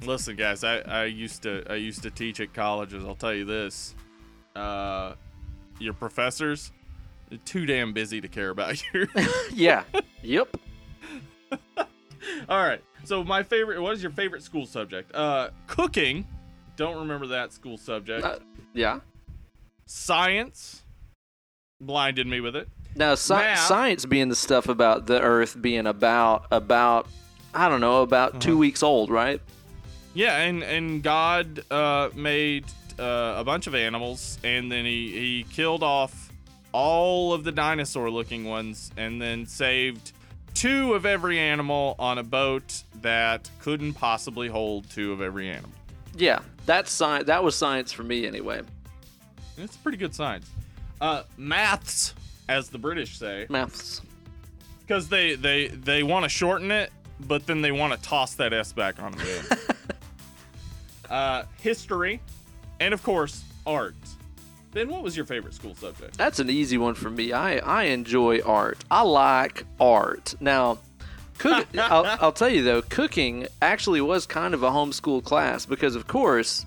Listen, 0.03 0.35
guys, 0.35 0.63
I, 0.63 0.79
I 0.79 1.05
used 1.05 1.43
to 1.43 1.63
I 1.69 1.75
used 1.75 2.03
to 2.03 2.11
teach 2.11 2.39
at 2.39 2.53
colleges. 2.53 3.03
I'll 3.05 3.15
tell 3.15 3.33
you 3.33 3.45
this: 3.45 3.95
uh, 4.55 5.13
your 5.79 5.93
professors 5.93 6.71
too 7.43 7.65
damn 7.65 7.91
busy 7.93 8.21
to 8.21 8.27
care 8.27 8.49
about 8.49 8.81
you. 8.93 9.07
Yeah. 9.53 9.83
yep. 10.21 10.55
All 12.49 12.61
right. 12.63 12.81
So 13.03 13.23
my 13.23 13.41
favorite. 13.43 13.81
What 13.81 13.93
is 13.93 14.01
your 14.03 14.11
favorite 14.11 14.43
school 14.43 14.65
subject? 14.65 15.13
Uh, 15.15 15.49
cooking. 15.67 16.27
Don't 16.75 16.97
remember 16.97 17.27
that 17.27 17.53
school 17.53 17.77
subject. 17.77 18.25
Uh, 18.25 18.39
yeah. 18.73 18.99
Science. 19.85 20.83
Blinded 21.81 22.27
me 22.27 22.41
with 22.41 22.55
it. 22.55 22.67
Now, 22.95 23.13
sci- 23.13 23.55
science 23.55 24.05
being 24.05 24.29
the 24.29 24.35
stuff 24.35 24.67
about 24.69 25.05
the 25.07 25.21
Earth 25.21 25.61
being 25.61 25.85
about 25.87 26.45
about 26.51 27.07
I 27.53 27.69
don't 27.69 27.81
know 27.81 28.01
about 28.01 28.31
Uh-huh. 28.31 28.39
two 28.39 28.57
weeks 28.57 28.83
old, 28.83 29.09
right? 29.09 29.41
Yeah, 30.15 30.37
and 30.41 30.63
and 30.63 31.03
God 31.03 31.61
uh, 31.69 32.09
made 32.15 32.65
uh, 32.97 33.35
a 33.37 33.43
bunch 33.43 33.67
of 33.67 33.75
animals, 33.75 34.39
and 34.43 34.71
then 34.71 34.85
he 34.85 35.11
he 35.11 35.45
killed 35.51 35.83
off 35.83 36.31
all 36.71 37.33
of 37.33 37.43
the 37.43 37.51
dinosaur-looking 37.51 38.45
ones, 38.45 38.91
and 38.97 39.21
then 39.21 39.45
saved 39.45 40.13
two 40.53 40.93
of 40.93 41.05
every 41.05 41.37
animal 41.37 41.95
on 41.99 42.17
a 42.17 42.23
boat 42.23 42.83
that 43.01 43.49
couldn't 43.59 43.93
possibly 43.93 44.47
hold 44.47 44.89
two 44.89 45.11
of 45.11 45.21
every 45.21 45.49
animal. 45.49 45.69
Yeah, 46.17 46.39
that's 46.65 46.91
science. 46.91 47.27
That 47.27 47.43
was 47.43 47.55
science 47.55 47.91
for 47.91 48.03
me 48.03 48.25
anyway. 48.25 48.61
It's 49.57 49.75
pretty 49.77 49.97
good 49.97 50.15
science. 50.15 50.49
Uh, 51.01 51.23
maths, 51.37 52.13
as 52.47 52.69
the 52.69 52.77
British 52.77 53.17
say, 53.17 53.47
Maths. 53.49 54.01
because 54.81 55.09
they 55.09 55.35
they 55.35 55.67
they 55.67 56.03
want 56.03 56.23
to 56.23 56.29
shorten 56.29 56.71
it, 56.71 56.89
but 57.19 57.45
then 57.47 57.61
they 57.61 57.71
want 57.73 57.93
to 57.93 58.01
toss 58.01 58.35
that 58.35 58.53
s 58.53 58.71
back 58.71 59.01
on 59.01 59.11
the 59.11 59.37
end. 59.37 59.59
uh, 61.09 61.43
history, 61.61 62.19
and 62.79 62.93
of 62.93 63.01
course 63.03 63.43
art. 63.65 63.95
Ben, 64.71 64.89
what 64.89 65.03
was 65.03 65.15
your 65.15 65.25
favorite 65.25 65.53
school 65.53 65.73
subject? 65.75 66.17
That's 66.17 66.39
an 66.39 66.49
easy 66.49 66.77
one 66.77 66.95
for 66.95 67.09
me. 67.09 67.31
I, 67.31 67.57
I 67.57 67.83
enjoy 67.85 68.41
art. 68.41 68.77
I 68.91 69.03
like 69.03 69.63
art. 69.79 70.35
Now, 70.41 70.79
cook, 71.37 71.65
I'll, 71.77 72.05
I'll 72.19 72.31
tell 72.33 72.49
you 72.49 72.61
though, 72.63 72.81
cooking 72.81 73.47
actually 73.61 74.01
was 74.01 74.25
kind 74.25 74.53
of 74.53 74.63
a 74.63 74.69
homeschool 74.69 75.23
class 75.23 75.65
because, 75.65 75.95
of 75.95 76.07
course, 76.07 76.65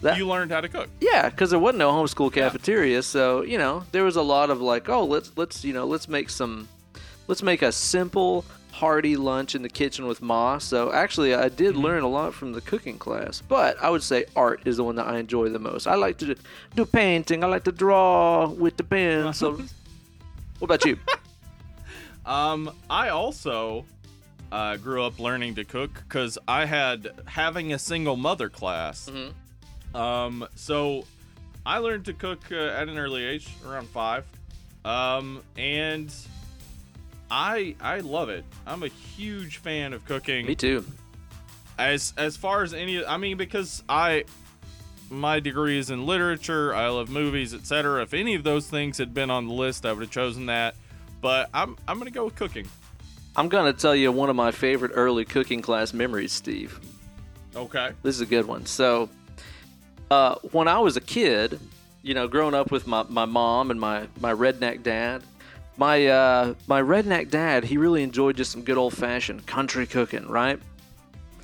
that 0.00 0.16
You 0.16 0.26
learned 0.26 0.52
how 0.52 0.60
to 0.62 0.68
cook. 0.68 0.88
yeah, 1.00 1.28
because 1.28 1.50
there 1.50 1.58
wasn't 1.58 1.78
no 1.78 1.92
homeschool 1.92 2.32
cafeteria, 2.32 3.02
so 3.02 3.42
you 3.42 3.56
know 3.58 3.84
there 3.92 4.04
was 4.04 4.16
a 4.16 4.22
lot 4.22 4.48
of 4.50 4.60
like, 4.60 4.88
oh, 4.88 5.04
let's 5.04 5.30
let's 5.36 5.64
you 5.64 5.72
know 5.72 5.86
let's 5.86 6.08
make 6.08 6.30
some, 6.30 6.66
let's 7.28 7.42
make 7.42 7.60
a 7.62 7.72
simple 7.72 8.44
hearty 8.74 9.16
lunch 9.16 9.54
in 9.54 9.62
the 9.62 9.68
kitchen 9.68 10.06
with 10.06 10.20
ma. 10.20 10.58
So 10.58 10.92
actually, 10.92 11.32
I 11.32 11.48
did 11.48 11.76
learn 11.76 12.02
a 12.02 12.08
lot 12.08 12.34
from 12.34 12.52
the 12.52 12.60
cooking 12.60 12.98
class, 12.98 13.40
but 13.40 13.80
I 13.80 13.88
would 13.88 14.02
say 14.02 14.24
art 14.34 14.62
is 14.64 14.78
the 14.78 14.84
one 14.84 14.96
that 14.96 15.06
I 15.06 15.18
enjoy 15.18 15.48
the 15.48 15.60
most. 15.60 15.86
I 15.86 15.94
like 15.94 16.18
to 16.18 16.34
do, 16.74 16.84
painting. 16.84 17.44
I 17.44 17.46
like 17.46 17.64
to 17.64 17.72
draw 17.72 18.48
with 18.48 18.76
the 18.76 18.82
pen. 18.82 19.32
So, 19.32 19.52
what 20.58 20.62
about 20.62 20.84
you? 20.84 20.98
Um, 22.26 22.70
I 22.90 23.10
also 23.10 23.84
uh, 24.50 24.76
grew 24.76 25.04
up 25.04 25.20
learning 25.20 25.54
to 25.54 25.64
cook 25.64 25.92
because 26.08 26.36
I 26.48 26.64
had 26.64 27.10
having 27.26 27.72
a 27.72 27.78
single 27.78 28.16
mother 28.16 28.48
class. 28.48 29.08
Um, 29.94 30.48
so 30.56 31.04
I 31.64 31.78
learned 31.78 32.06
to 32.06 32.12
cook 32.12 32.40
uh, 32.50 32.56
at 32.56 32.88
an 32.88 32.98
early 32.98 33.24
age, 33.24 33.48
around 33.64 33.88
five. 33.88 34.24
Um, 34.84 35.42
and 35.56 36.12
I 37.30 37.74
I 37.80 38.00
love 38.00 38.28
it. 38.28 38.44
I'm 38.66 38.82
a 38.82 38.88
huge 38.88 39.58
fan 39.58 39.92
of 39.92 40.04
cooking. 40.04 40.46
Me 40.46 40.54
too. 40.54 40.84
As 41.78 42.14
as 42.16 42.36
far 42.36 42.62
as 42.62 42.74
any, 42.74 43.04
I 43.04 43.16
mean, 43.16 43.36
because 43.36 43.82
I 43.88 44.24
my 45.10 45.40
degree 45.40 45.78
is 45.78 45.90
in 45.90 46.06
literature. 46.06 46.74
I 46.74 46.88
love 46.88 47.08
movies, 47.08 47.54
etc. 47.54 48.02
If 48.02 48.14
any 48.14 48.34
of 48.34 48.44
those 48.44 48.68
things 48.68 48.98
had 48.98 49.14
been 49.14 49.30
on 49.30 49.48
the 49.48 49.54
list, 49.54 49.86
I 49.86 49.92
would 49.92 50.02
have 50.02 50.10
chosen 50.10 50.46
that. 50.46 50.76
But 51.20 51.50
I'm 51.54 51.76
I'm 51.88 51.98
gonna 51.98 52.10
go 52.10 52.26
with 52.26 52.36
cooking. 52.36 52.68
I'm 53.36 53.48
gonna 53.48 53.72
tell 53.72 53.96
you 53.96 54.12
one 54.12 54.30
of 54.30 54.36
my 54.36 54.50
favorite 54.52 54.92
early 54.94 55.24
cooking 55.24 55.62
class 55.62 55.92
memories, 55.92 56.32
Steve. 56.32 56.78
Okay. 57.56 57.92
This 58.02 58.14
is 58.16 58.20
a 58.20 58.26
good 58.26 58.46
one. 58.46 58.66
So, 58.66 59.08
uh, 60.10 60.36
when 60.52 60.68
I 60.68 60.78
was 60.78 60.96
a 60.96 61.00
kid, 61.00 61.58
you 62.02 62.14
know, 62.14 62.28
growing 62.28 62.54
up 62.54 62.70
with 62.70 62.86
my, 62.86 63.04
my 63.04 63.24
mom 63.24 63.70
and 63.70 63.80
my, 63.80 64.08
my 64.20 64.32
redneck 64.34 64.82
dad, 64.82 65.22
my 65.76 66.06
uh, 66.06 66.54
my 66.66 66.80
redneck 66.80 67.30
dad, 67.30 67.64
he 67.64 67.76
really 67.76 68.02
enjoyed 68.02 68.36
just 68.36 68.52
some 68.52 68.62
good 68.62 68.76
old 68.78 68.94
fashioned 68.94 69.46
country 69.46 69.86
cooking, 69.86 70.26
right? 70.28 70.60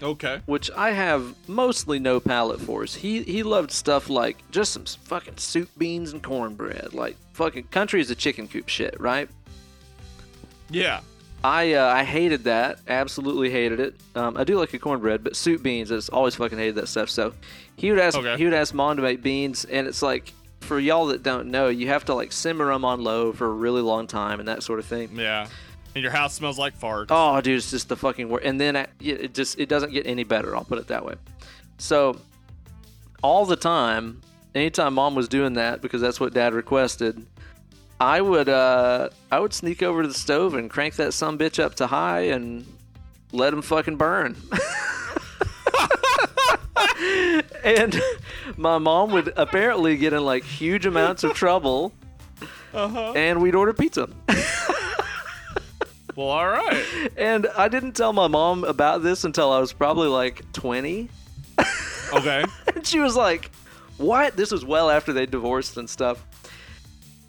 Okay. 0.02 0.40
Which 0.46 0.70
I 0.70 0.92
have 0.92 1.34
mostly 1.48 1.98
no 1.98 2.20
palate 2.20 2.60
for. 2.60 2.84
He 2.84 3.22
he 3.22 3.42
loved 3.42 3.70
stuff 3.70 4.08
like 4.08 4.38
just 4.50 4.72
some 4.72 4.84
fucking 4.86 5.36
soup, 5.36 5.68
beans, 5.76 6.12
and 6.12 6.22
cornbread. 6.22 6.94
Like 6.94 7.16
fucking 7.34 7.64
country 7.64 8.00
is 8.00 8.10
a 8.10 8.14
chicken 8.14 8.48
coop 8.48 8.68
shit, 8.68 8.98
right? 9.00 9.28
Yeah. 10.70 11.00
I 11.42 11.72
uh, 11.74 11.86
I 11.86 12.04
hated 12.04 12.44
that. 12.44 12.80
Absolutely 12.86 13.50
hated 13.50 13.80
it. 13.80 13.94
Um, 14.14 14.36
I 14.36 14.44
do 14.44 14.58
like 14.58 14.72
a 14.74 14.78
cornbread, 14.78 15.24
but 15.24 15.36
soup 15.36 15.62
beans, 15.62 15.90
I 15.90 15.96
just 15.96 16.10
always 16.10 16.34
fucking 16.34 16.58
hated 16.58 16.74
that 16.76 16.88
stuff. 16.88 17.08
So 17.10 17.32
he 17.76 17.90
would 17.90 18.00
ask 18.00 18.16
Okay. 18.16 18.36
he 18.36 18.44
would 18.44 18.54
ask 18.54 18.72
mom 18.74 18.96
to 18.96 19.02
make 19.02 19.22
beans, 19.22 19.64
and 19.64 19.86
it's 19.86 20.02
like 20.02 20.32
for 20.70 20.78
y'all 20.78 21.06
that 21.06 21.24
don't 21.24 21.48
know, 21.48 21.66
you 21.66 21.88
have 21.88 22.04
to 22.04 22.14
like 22.14 22.30
simmer 22.30 22.72
them 22.72 22.84
on 22.84 23.02
low 23.02 23.32
for 23.32 23.46
a 23.46 23.52
really 23.52 23.82
long 23.82 24.06
time 24.06 24.38
and 24.38 24.46
that 24.46 24.62
sort 24.62 24.78
of 24.78 24.86
thing. 24.86 25.10
Yeah. 25.16 25.48
And 25.96 26.02
your 26.04 26.12
house 26.12 26.32
smells 26.32 26.60
like 26.60 26.78
farts. 26.78 27.06
Oh, 27.10 27.40
dude, 27.40 27.58
it's 27.58 27.72
just 27.72 27.88
the 27.88 27.96
fucking 27.96 28.28
worst. 28.28 28.44
And 28.46 28.60
then 28.60 28.76
it 28.76 28.88
it 29.00 29.34
just 29.34 29.58
it 29.58 29.68
doesn't 29.68 29.90
get 29.90 30.06
any 30.06 30.22
better. 30.22 30.54
I'll 30.54 30.62
put 30.62 30.78
it 30.78 30.86
that 30.86 31.04
way. 31.04 31.16
So 31.78 32.20
all 33.20 33.46
the 33.46 33.56
time, 33.56 34.20
anytime 34.54 34.94
mom 34.94 35.16
was 35.16 35.26
doing 35.26 35.54
that 35.54 35.82
because 35.82 36.00
that's 36.00 36.20
what 36.20 36.34
dad 36.34 36.54
requested, 36.54 37.26
I 37.98 38.20
would 38.20 38.48
uh 38.48 39.08
I 39.32 39.40
would 39.40 39.52
sneak 39.52 39.82
over 39.82 40.02
to 40.02 40.08
the 40.08 40.14
stove 40.14 40.54
and 40.54 40.70
crank 40.70 40.94
that 40.94 41.14
some 41.14 41.36
bitch 41.36 41.60
up 41.60 41.74
to 41.76 41.88
high 41.88 42.26
and 42.28 42.64
let 43.32 43.52
him 43.52 43.62
fucking 43.62 43.96
burn. 43.96 44.36
and 47.64 48.01
my 48.57 48.78
mom 48.78 49.12
would 49.12 49.32
apparently 49.36 49.96
get 49.96 50.12
in 50.12 50.24
like 50.24 50.44
huge 50.44 50.86
amounts 50.86 51.24
of 51.24 51.34
trouble 51.34 51.92
Uh-huh. 52.74 53.12
and 53.14 53.40
we'd 53.42 53.55
order 53.55 53.72
pizza. 53.72 54.09
Well, 56.16 56.28
all 56.28 56.48
right. 56.48 56.84
And 57.16 57.46
I 57.57 57.68
didn't 57.68 57.92
tell 57.92 58.12
my 58.12 58.26
mom 58.26 58.64
about 58.64 59.03
this 59.03 59.24
until 59.24 59.53
I 59.53 59.61
was 59.61 59.72
probably 59.72 60.09
like 60.09 60.51
20. 60.53 61.09
Okay. 62.12 62.44
And 62.74 62.84
she 62.84 62.98
was 62.98 63.14
like, 63.14 63.53
What? 63.96 64.36
This 64.36 64.51
was 64.51 64.64
well 64.64 64.90
after 64.90 65.12
they 65.12 65.26
divorced 65.26 65.76
and 65.76 65.88
stuff. 65.88 66.26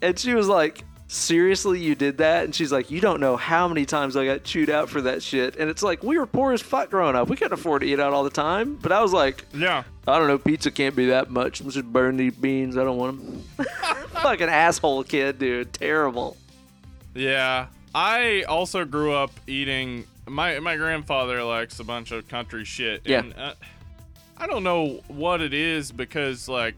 And 0.02 0.18
she 0.18 0.34
was 0.34 0.48
like, 0.48 0.84
Seriously, 1.12 1.78
you 1.78 1.94
did 1.94 2.16
that? 2.18 2.44
And 2.44 2.54
she's 2.54 2.72
like, 2.72 2.90
You 2.90 2.98
don't 2.98 3.20
know 3.20 3.36
how 3.36 3.68
many 3.68 3.84
times 3.84 4.16
I 4.16 4.24
got 4.24 4.44
chewed 4.44 4.70
out 4.70 4.88
for 4.88 5.02
that 5.02 5.22
shit. 5.22 5.56
And 5.56 5.68
it's 5.68 5.82
like, 5.82 6.02
we 6.02 6.16
were 6.16 6.24
poor 6.24 6.54
as 6.54 6.62
fuck 6.62 6.88
growing 6.88 7.14
up. 7.14 7.28
We 7.28 7.36
couldn't 7.36 7.52
afford 7.52 7.82
to 7.82 7.86
eat 7.86 8.00
out 8.00 8.14
all 8.14 8.24
the 8.24 8.30
time. 8.30 8.76
But 8.76 8.92
I 8.92 9.02
was 9.02 9.12
like, 9.12 9.44
yeah. 9.52 9.84
I 10.08 10.18
don't 10.18 10.26
know, 10.26 10.38
pizza 10.38 10.70
can't 10.70 10.96
be 10.96 11.06
that 11.08 11.30
much. 11.30 11.60
Let's 11.60 11.74
just 11.74 11.92
burn 11.92 12.16
these 12.16 12.34
beans. 12.34 12.78
I 12.78 12.84
don't 12.84 12.96
want 12.96 13.20
them. 13.20 13.66
Fucking 14.22 14.48
asshole 14.48 15.04
kid, 15.04 15.38
dude. 15.38 15.74
Terrible. 15.74 16.38
Yeah. 17.14 17.66
I 17.94 18.44
also 18.44 18.86
grew 18.86 19.12
up 19.12 19.32
eating. 19.46 20.06
My 20.26 20.60
my 20.60 20.76
grandfather 20.78 21.44
likes 21.44 21.78
a 21.78 21.84
bunch 21.84 22.10
of 22.12 22.26
country 22.26 22.64
shit. 22.64 23.02
Yeah. 23.04 23.18
And, 23.18 23.34
uh, 23.36 23.54
I 24.38 24.46
don't 24.46 24.64
know 24.64 25.02
what 25.08 25.42
it 25.42 25.52
is 25.52 25.92
because 25.92 26.48
like 26.48 26.76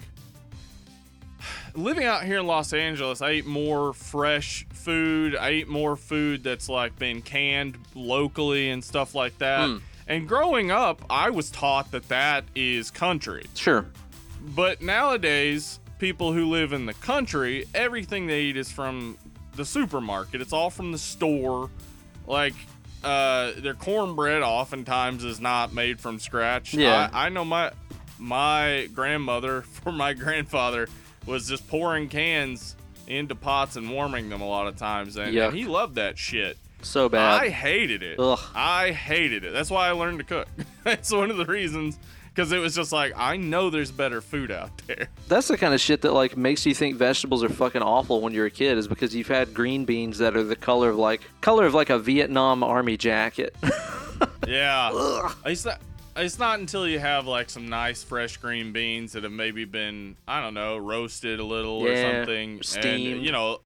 living 1.74 2.04
out 2.04 2.24
here 2.24 2.38
in 2.38 2.46
Los 2.46 2.72
Angeles, 2.72 3.20
I 3.20 3.32
eat 3.32 3.46
more 3.46 3.92
fresh 3.92 4.66
food. 4.72 5.36
I 5.36 5.52
eat 5.52 5.68
more 5.68 5.96
food 5.96 6.42
that's 6.42 6.68
like 6.68 6.98
been 6.98 7.22
canned 7.22 7.78
locally 7.94 8.70
and 8.70 8.82
stuff 8.82 9.14
like 9.14 9.38
that. 9.38 9.68
Mm. 9.68 9.80
And 10.06 10.28
growing 10.28 10.70
up, 10.70 11.02
I 11.08 11.30
was 11.30 11.50
taught 11.50 11.90
that 11.92 12.08
that 12.08 12.44
is 12.54 12.90
country. 12.90 13.46
Sure. 13.54 13.86
But 14.54 14.82
nowadays, 14.82 15.80
people 15.98 16.32
who 16.32 16.50
live 16.50 16.72
in 16.72 16.86
the 16.86 16.94
country, 16.94 17.64
everything 17.74 18.26
they 18.26 18.42
eat 18.42 18.56
is 18.56 18.70
from 18.70 19.16
the 19.56 19.64
supermarket. 19.64 20.40
It's 20.40 20.52
all 20.52 20.70
from 20.70 20.92
the 20.92 20.98
store. 20.98 21.70
Like, 22.26 22.54
uh, 23.02 23.52
their 23.56 23.74
cornbread 23.74 24.42
oftentimes 24.42 25.24
is 25.24 25.40
not 25.40 25.72
made 25.72 26.00
from 26.00 26.18
scratch. 26.18 26.74
Yeah. 26.74 27.08
I, 27.12 27.26
I 27.26 27.28
know 27.30 27.44
my 27.44 27.72
my 28.18 28.88
grandmother 28.94 29.62
for 29.82 29.92
my 29.92 30.12
grandfather 30.12 30.88
was 31.26 31.48
just 31.48 31.66
pouring 31.68 32.08
cans 32.08 32.76
into 33.06 33.34
pots 33.34 33.76
and 33.76 33.90
warming 33.90 34.28
them 34.28 34.40
a 34.40 34.48
lot 34.48 34.66
of 34.66 34.76
times, 34.76 35.16
and, 35.16 35.36
and 35.36 35.54
he 35.54 35.64
loved 35.64 35.96
that 35.96 36.18
shit. 36.18 36.56
So 36.82 37.08
bad. 37.08 37.42
I 37.42 37.48
hated 37.48 38.02
it. 38.02 38.18
Ugh. 38.18 38.38
I 38.54 38.92
hated 38.92 39.44
it. 39.44 39.52
That's 39.52 39.70
why 39.70 39.88
I 39.88 39.92
learned 39.92 40.18
to 40.18 40.24
cook. 40.24 40.48
That's 40.84 41.10
one 41.10 41.30
of 41.30 41.36
the 41.38 41.46
reasons 41.46 41.98
because 42.34 42.52
it 42.52 42.58
was 42.58 42.74
just 42.74 42.92
like 42.92 43.12
I 43.16 43.36
know 43.36 43.70
there's 43.70 43.90
better 43.90 44.20
food 44.20 44.50
out 44.50 44.70
there. 44.86 45.08
That's 45.28 45.48
the 45.48 45.56
kind 45.56 45.72
of 45.72 45.80
shit 45.80 46.02
that 46.02 46.12
like 46.12 46.36
makes 46.36 46.66
you 46.66 46.74
think 46.74 46.96
vegetables 46.96 47.42
are 47.42 47.48
fucking 47.48 47.80
awful 47.82 48.20
when 48.20 48.34
you're 48.34 48.46
a 48.46 48.50
kid 48.50 48.76
is 48.76 48.86
because 48.88 49.14
you've 49.14 49.28
had 49.28 49.54
green 49.54 49.84
beans 49.84 50.18
that 50.18 50.36
are 50.36 50.42
the 50.42 50.56
color 50.56 50.90
of 50.90 50.96
like 50.96 51.22
color 51.40 51.64
of 51.64 51.72
like 51.74 51.90
a 51.90 51.98
Vietnam 51.98 52.62
army 52.62 52.96
jacket. 52.96 53.54
Yeah. 54.46 55.30
It's 55.46 55.64
not. 55.64 55.80
It's 56.16 56.38
not 56.38 56.60
until 56.60 56.86
you 56.88 56.98
have 57.00 57.26
like 57.26 57.50
some 57.50 57.68
nice 57.68 58.02
fresh 58.04 58.36
green 58.36 58.72
beans 58.72 59.12
that 59.12 59.24
have 59.24 59.32
maybe 59.32 59.64
been 59.64 60.16
I 60.28 60.40
don't 60.40 60.54
know 60.54 60.76
roasted 60.76 61.40
a 61.40 61.44
little 61.44 61.84
or 61.84 61.96
something, 61.96 62.62
steamed. 62.62 63.14
and 63.16 63.22
you 63.24 63.32
know, 63.32 63.60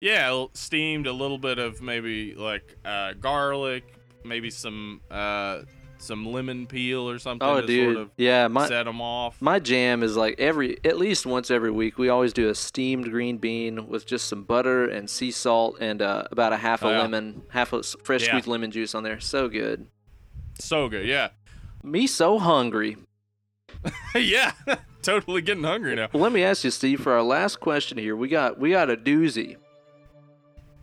yeah, 0.00 0.44
steamed 0.52 1.06
a 1.06 1.12
little 1.12 1.38
bit 1.38 1.58
of 1.58 1.80
maybe 1.80 2.34
like 2.34 2.76
uh, 2.84 3.14
garlic, 3.14 3.84
maybe 4.24 4.50
some 4.50 5.00
uh, 5.10 5.62
some 5.98 6.26
lemon 6.26 6.66
peel 6.66 7.08
or 7.08 7.18
something 7.18 7.48
oh 7.48 7.62
to 7.62 7.66
dude. 7.66 7.94
sort 7.94 8.02
of 8.04 8.10
yeah, 8.18 8.46
my 8.48 8.68
set 8.68 8.84
them 8.84 9.00
off. 9.00 9.40
my 9.40 9.58
jam 9.58 10.02
is 10.02 10.14
like 10.18 10.38
every 10.38 10.76
at 10.84 10.98
least 10.98 11.24
once 11.24 11.50
every 11.50 11.70
week 11.70 11.96
we 11.96 12.10
always 12.10 12.34
do 12.34 12.50
a 12.50 12.54
steamed 12.54 13.10
green 13.10 13.38
bean 13.38 13.88
with 13.88 14.04
just 14.04 14.28
some 14.28 14.44
butter 14.44 14.86
and 14.86 15.08
sea 15.08 15.30
salt 15.30 15.78
and 15.80 16.02
uh, 16.02 16.24
about 16.30 16.52
a 16.52 16.58
half 16.58 16.82
a 16.82 16.88
Oh, 16.88 16.90
yeah. 16.90 17.00
lemon, 17.00 17.40
half 17.48 17.72
a 17.72 17.82
fresh 17.82 18.24
Yeah. 18.24 18.28
squeezed 18.28 18.46
lemon 18.46 18.70
juice 18.70 18.94
on 18.94 19.02
there. 19.02 19.18
So 19.18 19.48
good. 19.48 19.86
so 20.58 20.90
good, 20.90 21.06
yeah, 21.06 21.28
Me 21.82 22.06
so 22.06 22.38
hungry. 22.38 22.96
yeah. 24.14 24.52
totally 25.02 25.42
getting 25.42 25.64
hungry 25.64 25.94
now. 25.94 26.08
Well, 26.12 26.22
let 26.22 26.32
me 26.32 26.42
ask 26.42 26.64
you, 26.64 26.70
Steve, 26.70 27.00
for 27.00 27.12
our 27.12 27.22
last 27.22 27.60
question 27.60 27.98
here, 27.98 28.16
we 28.16 28.28
got 28.28 28.58
we 28.58 28.70
got 28.70 28.90
a 28.90 28.96
doozy. 28.96 29.56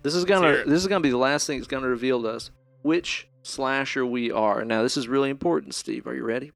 This 0.01 0.15
is 0.15 0.25
gonna 0.25 0.63
this 0.65 0.81
is 0.81 0.87
gonna 0.87 1.01
be 1.01 1.09
the 1.09 1.17
last 1.17 1.47
thing 1.47 1.59
that's 1.59 1.67
gonna 1.67 1.87
reveal 1.87 2.21
to 2.23 2.29
us 2.29 2.51
which 2.83 3.27
slasher 3.41 4.05
we 4.05 4.31
are. 4.31 4.63
Now, 4.63 4.83
this 4.83 4.95
is 4.97 5.07
really 5.07 5.29
important, 5.29 5.73
Steve. 5.73 6.05
Are 6.05 6.13
you 6.13 6.23
ready? 6.23 6.51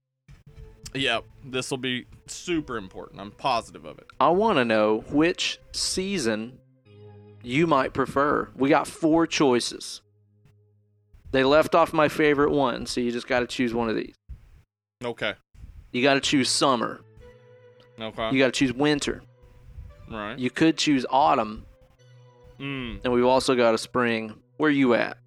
Yep, 0.94 1.26
this 1.46 1.70
will 1.72 1.78
be 1.78 2.06
super 2.28 2.78
important. 2.78 3.20
I'm 3.20 3.32
positive 3.32 3.86
of 3.86 3.98
it. 3.98 4.08
I 4.20 4.30
want 4.30 4.58
to 4.58 4.66
know 4.66 5.04
which 5.10 5.60
season 5.72 6.60
you 7.44 7.68
might 7.68 7.94
prefer. 7.94 8.50
We 8.56 8.70
got 8.70 8.88
four 8.88 9.28
choices. 9.28 10.02
They 11.32 11.44
left 11.44 11.76
off 11.76 11.92
my 11.92 12.08
favorite 12.08 12.52
one, 12.52 12.86
so 12.86 13.02
you 13.02 13.12
just 13.12 13.28
got 13.28 13.42
to 13.42 13.48
choose 13.48 13.74
one 13.74 13.90
of 13.90 13.96
these. 13.96 14.16
Okay. 15.04 15.34
You 15.92 16.02
got 16.04 16.16
to 16.16 16.20
choose 16.22 16.50
summer. 16.50 17.02
Okay. 18.00 18.32
You 18.32 18.40
got 18.40 18.48
to 18.48 18.52
choose 18.52 18.74
winter. 18.74 19.22
right. 20.12 20.38
You 20.38 20.50
could 20.50 20.78
choose 20.78 21.06
autumn, 21.10 21.66
Mm. 22.60 23.02
and 23.04 23.14
we've 23.14 23.26
also 23.26 23.56
got 23.56 23.74
a 23.76 23.78
spring. 23.78 24.34
Where 24.58 24.70
you 24.72 24.94
at? 24.96 25.18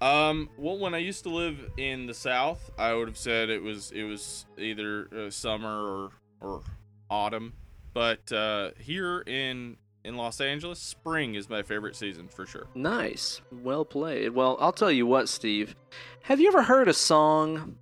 Um. 0.00 0.48
Well, 0.56 0.78
when 0.78 0.94
I 0.94 0.98
used 0.98 1.24
to 1.24 1.28
live 1.30 1.58
in 1.76 2.06
the 2.06 2.14
South, 2.14 2.70
I 2.78 2.94
would 2.94 3.08
have 3.08 3.18
said 3.18 3.50
it 3.50 3.62
was 3.62 3.90
it 3.90 4.04
was 4.04 4.46
either 4.56 5.08
uh, 5.14 5.30
summer 5.30 5.68
or 5.82 6.10
or 6.40 6.62
autumn. 7.10 7.52
But 7.94 8.30
uh, 8.30 8.70
here 8.78 9.20
in 9.26 9.76
in 10.04 10.16
Los 10.16 10.40
Angeles, 10.40 10.78
spring 10.78 11.34
is 11.34 11.50
my 11.50 11.62
favorite 11.62 11.96
season 11.96 12.28
for 12.28 12.46
sure. 12.46 12.68
Nice. 12.76 13.40
Well 13.50 13.84
played. 13.84 14.30
Well, 14.30 14.56
I'll 14.60 14.72
tell 14.72 14.92
you 14.92 15.04
what, 15.06 15.28
Steve. 15.28 15.74
Have 16.22 16.40
you 16.40 16.46
ever 16.48 16.62
heard 16.62 16.86
a 16.88 16.94
song, 16.94 17.76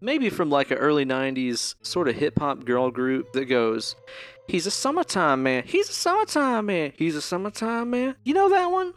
maybe 0.00 0.30
from 0.30 0.50
like 0.50 0.70
an 0.70 0.78
early 0.78 1.04
90s 1.04 1.74
sort 1.82 2.08
of 2.08 2.16
hip 2.16 2.38
hop 2.38 2.64
girl 2.64 2.90
group 2.90 3.32
that 3.32 3.46
goes, 3.46 3.96
He's 4.48 4.66
a 4.66 4.70
summertime 4.70 5.42
man. 5.42 5.64
He's 5.66 5.90
a 5.90 5.92
summertime 5.92 6.66
man. 6.66 6.92
He's 6.96 7.14
a 7.14 7.20
summertime 7.20 7.90
man. 7.90 8.16
You 8.24 8.32
know 8.32 8.48
that 8.48 8.70
one? 8.70 8.94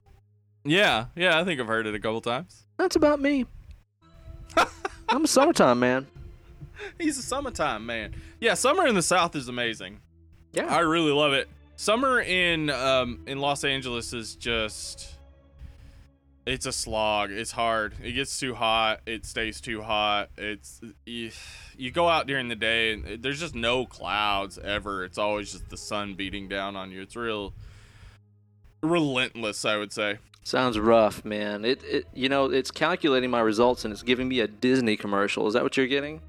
Yeah. 0.63 1.07
Yeah. 1.15 1.37
I 1.39 1.43
think 1.43 1.59
I've 1.59 1.67
heard 1.67 1.87
it 1.87 1.93
a 1.93 1.99
couple 1.99 2.21
times. 2.21 2.65
That's 2.77 2.95
about 2.95 3.19
me. 3.19 3.45
I'm 5.09 5.25
a 5.25 5.27
summertime 5.27 5.79
man. 5.79 6.07
He's 6.97 7.17
a 7.17 7.21
summertime 7.21 7.85
man. 7.85 8.15
Yeah, 8.39 8.53
summer 8.53 8.87
in 8.87 8.95
the 8.95 9.01
South 9.01 9.35
is 9.35 9.49
amazing. 9.49 9.99
Yeah. 10.53 10.73
I 10.73 10.79
really 10.79 11.11
love 11.11 11.33
it. 11.33 11.49
Summer 11.75 12.21
in 12.21 12.69
um 12.69 13.19
in 13.27 13.39
Los 13.39 13.63
Angeles 13.63 14.13
is 14.13 14.35
just 14.35 15.15
it's 16.45 16.65
a 16.65 16.71
slog. 16.71 17.31
It's 17.31 17.51
hard. 17.51 17.93
It 18.03 18.13
gets 18.13 18.39
too 18.39 18.55
hot. 18.55 19.01
It 19.05 19.25
stays 19.25 19.61
too 19.61 19.81
hot. 19.81 20.29
It's 20.37 20.81
you, 21.05 21.31
you 21.77 21.91
go 21.91 22.07
out 22.07 22.27
during 22.27 22.47
the 22.47 22.55
day 22.55 22.93
and 22.93 23.21
there's 23.21 23.39
just 23.39 23.55
no 23.55 23.85
clouds 23.85 24.57
ever. 24.57 25.03
It's 25.03 25.17
always 25.17 25.51
just 25.51 25.69
the 25.69 25.77
sun 25.77 26.15
beating 26.15 26.47
down 26.47 26.75
on 26.75 26.91
you. 26.91 27.01
It's 27.01 27.15
real 27.15 27.53
relentless, 28.81 29.65
I 29.65 29.77
would 29.77 29.91
say. 29.91 30.17
Sounds 30.43 30.79
rough, 30.79 31.23
man. 31.23 31.63
It, 31.63 31.83
it 31.83 32.07
you 32.13 32.27
know, 32.27 32.45
it's 32.45 32.71
calculating 32.71 33.29
my 33.29 33.41
results 33.41 33.85
and 33.85 33.91
it's 33.91 34.03
giving 34.03 34.27
me 34.27 34.39
a 34.39 34.47
Disney 34.47 34.97
commercial. 34.97 35.47
Is 35.47 35.53
that 35.53 35.61
what 35.63 35.77
you're 35.77 35.87
getting? 35.87 36.21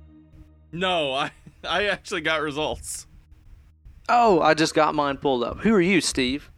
No, 0.70 1.14
I 1.14 1.30
I 1.64 1.86
actually 1.86 2.20
got 2.20 2.42
results. 2.42 3.06
Oh, 4.08 4.40
I 4.40 4.52
just 4.54 4.74
got 4.74 4.94
mine 4.94 5.16
pulled 5.16 5.44
up. 5.44 5.60
Who 5.60 5.72
are 5.74 5.80
you, 5.80 6.00
Steve? 6.00 6.50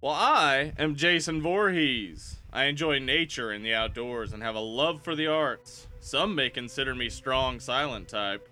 Well, 0.00 0.12
I 0.12 0.74
am 0.78 0.94
Jason 0.94 1.40
Voorhees. 1.40 2.35
I 2.56 2.64
enjoy 2.64 3.00
nature 3.00 3.50
and 3.50 3.62
the 3.62 3.74
outdoors 3.74 4.32
and 4.32 4.42
have 4.42 4.54
a 4.54 4.60
love 4.60 5.02
for 5.02 5.14
the 5.14 5.26
arts. 5.26 5.88
Some 6.00 6.34
may 6.34 6.48
consider 6.48 6.94
me 6.94 7.10
strong 7.10 7.60
silent 7.60 8.08
type. 8.08 8.48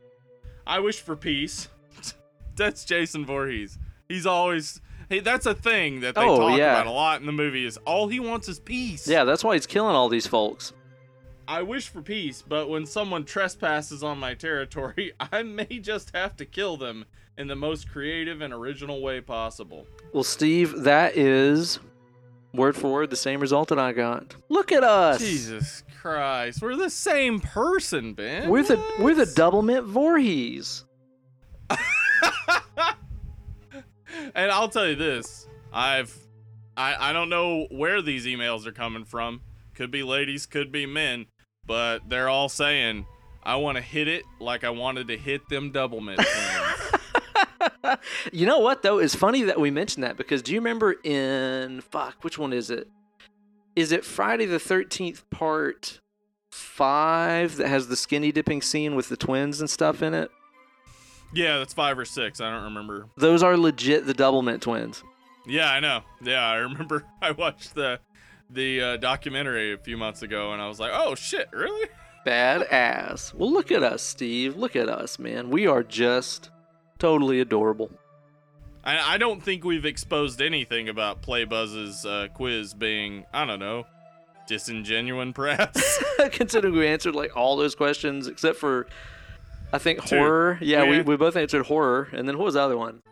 I 0.66 0.80
wish 0.80 1.00
for 1.00 1.16
peace. 1.16 1.68
that's 2.55 2.84
Jason 2.84 3.24
Voorhees. 3.24 3.78
He's 4.07 4.26
always 4.26 4.82
hey, 5.09 5.20
that's 5.20 5.46
a 5.46 5.55
thing 5.55 6.00
that 6.00 6.16
they 6.16 6.20
Oh, 6.20 6.36
talk 6.50 6.59
yeah. 6.59 6.72
about 6.74 6.86
a 6.86 6.90
lot 6.90 7.20
in 7.20 7.26
the 7.26 7.32
movie 7.32 7.64
is 7.64 7.78
all 7.86 8.09
he 8.09 8.20
wants 8.20 8.46
is 8.46 8.61
peace. 8.61 9.09
Yeah, 9.09 9.24
that's 9.24 9.42
why 9.42 9.55
he's 9.55 9.66
killing 9.66 9.96
all 9.96 10.11
these 10.11 10.26
folks. 10.26 10.74
I 11.48 11.62
wish 11.62 11.88
for 11.88 12.02
peace, 12.02 12.42
but 12.46 12.68
when 12.68 12.84
someone 12.84 13.24
trespasses 13.24 14.02
on 14.02 14.18
my 14.18 14.34
territory, 14.34 15.12
I 15.32 15.42
may 15.44 15.78
just 15.78 16.14
have 16.14 16.36
to 16.36 16.44
kill 16.44 16.76
them 16.76 17.07
in 17.38 17.46
the 17.46 17.57
most 17.57 17.88
creative 17.90 18.42
and 18.42 18.52
original 18.52 19.00
way 19.00 19.22
possible. 19.22 19.86
Well, 20.12 20.24
Steve, 20.24 20.82
that 20.82 21.16
is 21.16 21.78
word 22.55 22.76
for 22.76 22.92
word 22.92 23.11
the 23.11 23.16
same 23.16 23.40
result 23.40 23.68
that 23.68 23.78
I 23.78 23.92
got. 23.92 24.34
Look 24.48 24.72
at 24.72 24.84
us. 24.84 25.18
Jesus 25.18 25.82
Christ, 26.00 26.62
we're 26.62 26.76
the 26.76 26.90
same 26.90 27.40
person, 27.40 28.14
Ben. 28.14 28.48
We're 28.48 28.62
the 28.62 28.82
we're 28.98 29.14
the 29.14 29.24
Doublemint 29.24 29.84
Voorhees. 29.84 30.84
and 34.34 34.50
I'll 34.50 34.68
tell 34.68 34.86
you 34.86 34.94
this: 34.94 35.48
I've, 35.72 36.16
I, 36.76 37.11
I 37.11 37.12
don't 37.12 37.28
know 37.28 37.66
where 37.70 38.02
these 38.02 38.26
emails 38.26 38.66
are 38.66 38.72
coming 38.72 39.05
from. 39.05 39.40
Could 39.74 39.90
be 39.90 40.02
ladies, 40.02 40.46
could 40.46 40.70
be 40.70 40.86
men, 40.86 41.26
but 41.66 42.09
they're 42.09 42.28
all 42.28 42.48
saying, 42.48 43.07
"I 43.42 43.57
want 43.57 43.76
to 43.76 43.82
hit 43.82 44.09
it 44.09 44.24
like 44.40 44.62
I 44.62 44.70
wanted 44.70 45.09
to 45.09 45.16
hit 45.16 45.48
them 45.48 45.72
Doublemint 45.72 46.16
twins." 46.16 46.63
you 48.32 48.47
know 48.47 48.59
what 48.59 48.82
though? 48.82 48.99
It's 48.99 49.14
funny 49.14 49.43
that 49.43 49.61
we 49.61 49.70
mentioned 49.70 50.05
that 50.05 50.16
because 50.16 50.43
do 50.43 50.53
you 50.53 50.59
remember 50.61 50.95
in 51.05 51.80
fuck 51.80 52.22
which 52.22 52.39
one 52.39 52.53
is 52.53 52.70
it? 52.70 52.89
Is 53.76 53.93
it 53.93 54.05
Friday 54.05 54.47
the 54.47 54.59
Thirteenth 54.59 55.28
Part 55.30 56.01
Five 56.51 57.57
that 57.57 57.68
has 57.68 57.89
the 57.89 57.97
skinny 57.97 58.30
dipping 58.30 58.62
scene 58.62 58.95
with 58.95 59.09
the 59.09 59.16
twins 59.16 59.61
and 59.61 59.68
stuff 59.68 60.03
in 60.03 60.14
it? 60.14 60.30
yeah, 61.35 61.59
that's 61.59 61.74
five 61.74 61.99
or 61.99 62.05
six. 62.05 62.41
I 62.41 62.51
don't 62.51 62.64
remember. 62.64 63.09
Those 63.16 63.43
are 63.43 63.57
legit 63.57 64.07
the 64.07 64.14
Doublemint 64.14 64.61
twins. 64.61 65.03
Yeah, 65.47 65.70
I 65.70 65.80
know. 65.80 66.03
Yeah, 66.22 66.47
I 66.47 66.57
remember. 66.57 67.05
I 67.22 67.32
watched 67.32 67.74
the 67.74 68.01
the 68.51 68.80
uh, 68.80 68.97
documentary 68.99 69.72
a 69.72 69.78
few 69.78 69.97
months 69.97 70.22
ago, 70.22 70.53
and 70.53 70.62
I 70.62 70.68
was 70.68 70.78
like, 70.78 70.93
"Oh 70.95 71.14
shit, 71.14 71.49
really?" 71.53 71.89
Badass. 72.26 73.35
Well, 73.35 73.53
look 73.53 73.70
at 73.70 73.82
us, 73.82 74.03
Steve. 74.03 74.57
Look 74.57 74.76
at 74.76 74.89
us, 74.89 75.18
man. 75.18 75.51
We 75.51 75.66
are 75.66 75.82
just 75.82 76.51
totally 77.05 77.40
adorable. 77.40 77.90
I, 78.82 79.14
I 79.14 79.18
don't 79.18 79.42
think 79.42 79.62
we've 79.62 79.84
exposed 79.84 80.40
anything 80.40 80.88
about 80.88 81.20
Playbuzz's 81.20 82.07
uh, 82.07 82.28
quiz 82.32 82.72
being, 82.72 83.26
I 83.30 83.44
don't 83.44 83.59
know, 83.59 83.84
disingenuous, 84.48 85.32
perhaps. 85.34 86.02
Considering 86.32 86.72
we 86.72 86.86
answered 86.86 87.14
like 87.14 87.36
all 87.36 87.57
those 87.57 87.74
questions 87.74 88.26
except 88.26 88.57
for, 88.57 88.86
I 89.70 89.76
think 89.76 90.02
Two. 90.07 90.16
horror. 90.16 90.59
Yeah, 90.62 90.88
we, 90.88 91.02
we 91.02 91.16
both 91.18 91.36
answered 91.36 91.66
horror, 91.66 92.09
and 92.12 92.26
then 92.26 92.38
what 92.38 92.46
was 92.46 92.55
the 92.55 92.61
other 92.62 92.78
one? 92.78 93.02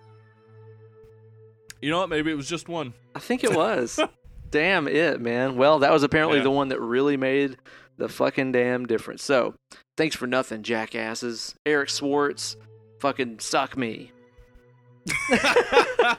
you 1.83 1.91
know 1.91 1.99
what? 1.99 2.09
Maybe 2.09 2.31
it 2.31 2.37
was 2.37 2.49
just 2.49 2.69
one. 2.69 2.95
I 3.15 3.19
think 3.19 3.45
it 3.45 3.55
was. 3.55 4.01
damn 4.51 4.89
it, 4.89 5.21
man. 5.21 5.57
Well, 5.57 5.81
that 5.81 5.93
was 5.93 6.03
apparently 6.03 6.39
Yeah. 6.39 6.45
the 6.45 6.51
one 6.51 6.69
that 6.69 6.81
really 6.81 7.19
made 7.19 7.59
the 7.99 8.09
fucking 8.09 8.53
damn 8.53 8.87
difference. 8.87 9.23
So, 9.23 9.55
thanks 9.99 10.17
for 10.17 10.27
nothing, 10.27 10.63
jackasses. 10.63 11.55
Eric 11.67 11.91
Swartz, 11.91 12.57
fucking 13.03 13.41
suck 13.41 13.77
me. 13.77 14.13
oh, 15.33 16.17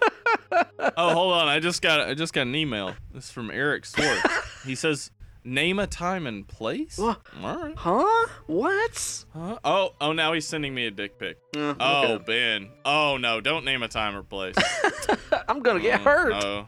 hold 0.98 1.34
on. 1.34 1.48
I 1.48 1.60
just 1.62 1.82
got 1.82 2.02
I 2.02 2.14
just 2.14 2.34
got 2.34 2.42
an 2.42 2.56
email. 2.56 2.94
This 3.14 3.26
is 3.26 3.32
from 3.32 3.50
Eric 3.50 3.86
Swartz. 3.86 4.22
he 4.66 4.76
says, 4.76 5.12
"Name 5.46 5.80
a 5.80 5.88
time 5.88 6.28
and 6.28 6.46
place." 6.46 6.98
What? 6.98 7.22
All 7.42 7.58
right. 7.58 7.74
Huh? 7.78 8.28
What? 8.48 9.26
Huh? 9.34 9.60
Oh, 9.64 9.94
oh, 10.02 10.12
now 10.12 10.34
he's 10.34 10.46
sending 10.46 10.76
me 10.76 10.88
a 10.88 10.92
dick 10.92 11.18
pic. 11.18 11.38
Uh, 11.56 11.74
Oh, 11.80 12.08
okay. 12.16 12.24
Ben. 12.26 12.70
Oh 12.84 13.16
no, 13.16 13.40
don't 13.40 13.64
name 13.64 13.82
a 13.82 13.88
time 13.88 14.14
or 14.18 14.24
place. 14.24 14.56
I'm 15.48 15.62
gonna 15.62 15.80
get 15.80 16.02
Oh, 16.02 16.04
hurt. 16.04 16.34
Oh. 16.44 16.68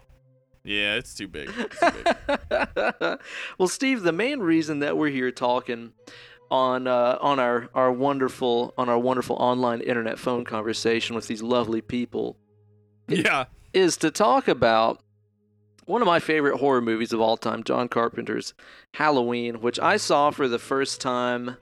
Yeah, 0.63 0.95
it's 0.95 1.13
too 1.13 1.27
big. 1.27 1.51
It's 1.55 1.79
too 1.79 2.89
big. 2.95 3.19
well, 3.59 3.67
Steve, 3.67 4.01
the 4.03 4.13
main 4.13 4.39
reason 4.39 4.79
that 4.79 4.97
we're 4.97 5.09
here 5.11 5.29
talking 5.31 5.91
on 6.51 6.87
uh, 6.87 7.17
on 7.21 7.39
our, 7.39 7.69
our 7.73 7.91
wonderful 7.91 8.73
on 8.77 8.89
our 8.89 8.99
wonderful 8.99 9.35
online 9.37 9.81
internet 9.81 10.19
phone 10.19 10.45
conversation 10.45 11.15
with 11.15 11.27
these 11.27 11.41
lovely 11.41 11.81
people 11.81 12.37
yeah. 13.07 13.45
is 13.73 13.97
to 13.97 14.11
talk 14.11 14.47
about 14.47 15.01
one 15.85 16.01
of 16.01 16.07
my 16.07 16.19
favorite 16.19 16.57
horror 16.57 16.81
movies 16.81 17.13
of 17.13 17.21
all 17.21 17.37
time, 17.37 17.63
John 17.63 17.87
Carpenter's 17.87 18.53
Halloween, 18.95 19.61
which 19.61 19.79
I 19.79 19.97
saw 19.97 20.31
for 20.31 20.47
the 20.47 20.59
first 20.59 20.99
time. 20.99 21.57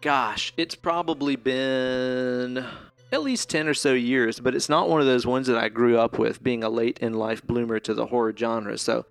Gosh, 0.00 0.52
it's 0.56 0.74
probably 0.74 1.36
been 1.36 2.64
at 3.12 3.22
least 3.22 3.50
10 3.50 3.68
or 3.68 3.74
so 3.74 3.92
years, 3.92 4.40
but 4.40 4.54
it's 4.54 4.68
not 4.68 4.88
one 4.88 5.00
of 5.00 5.06
those 5.06 5.26
ones 5.26 5.46
that 5.46 5.58
I 5.58 5.68
grew 5.68 5.98
up 5.98 6.18
with, 6.18 6.42
being 6.42 6.64
a 6.64 6.68
late 6.68 6.98
in 6.98 7.14
life 7.14 7.46
bloomer 7.46 7.78
to 7.80 7.94
the 7.94 8.06
horror 8.06 8.34
genre. 8.36 8.78
So 8.78 9.06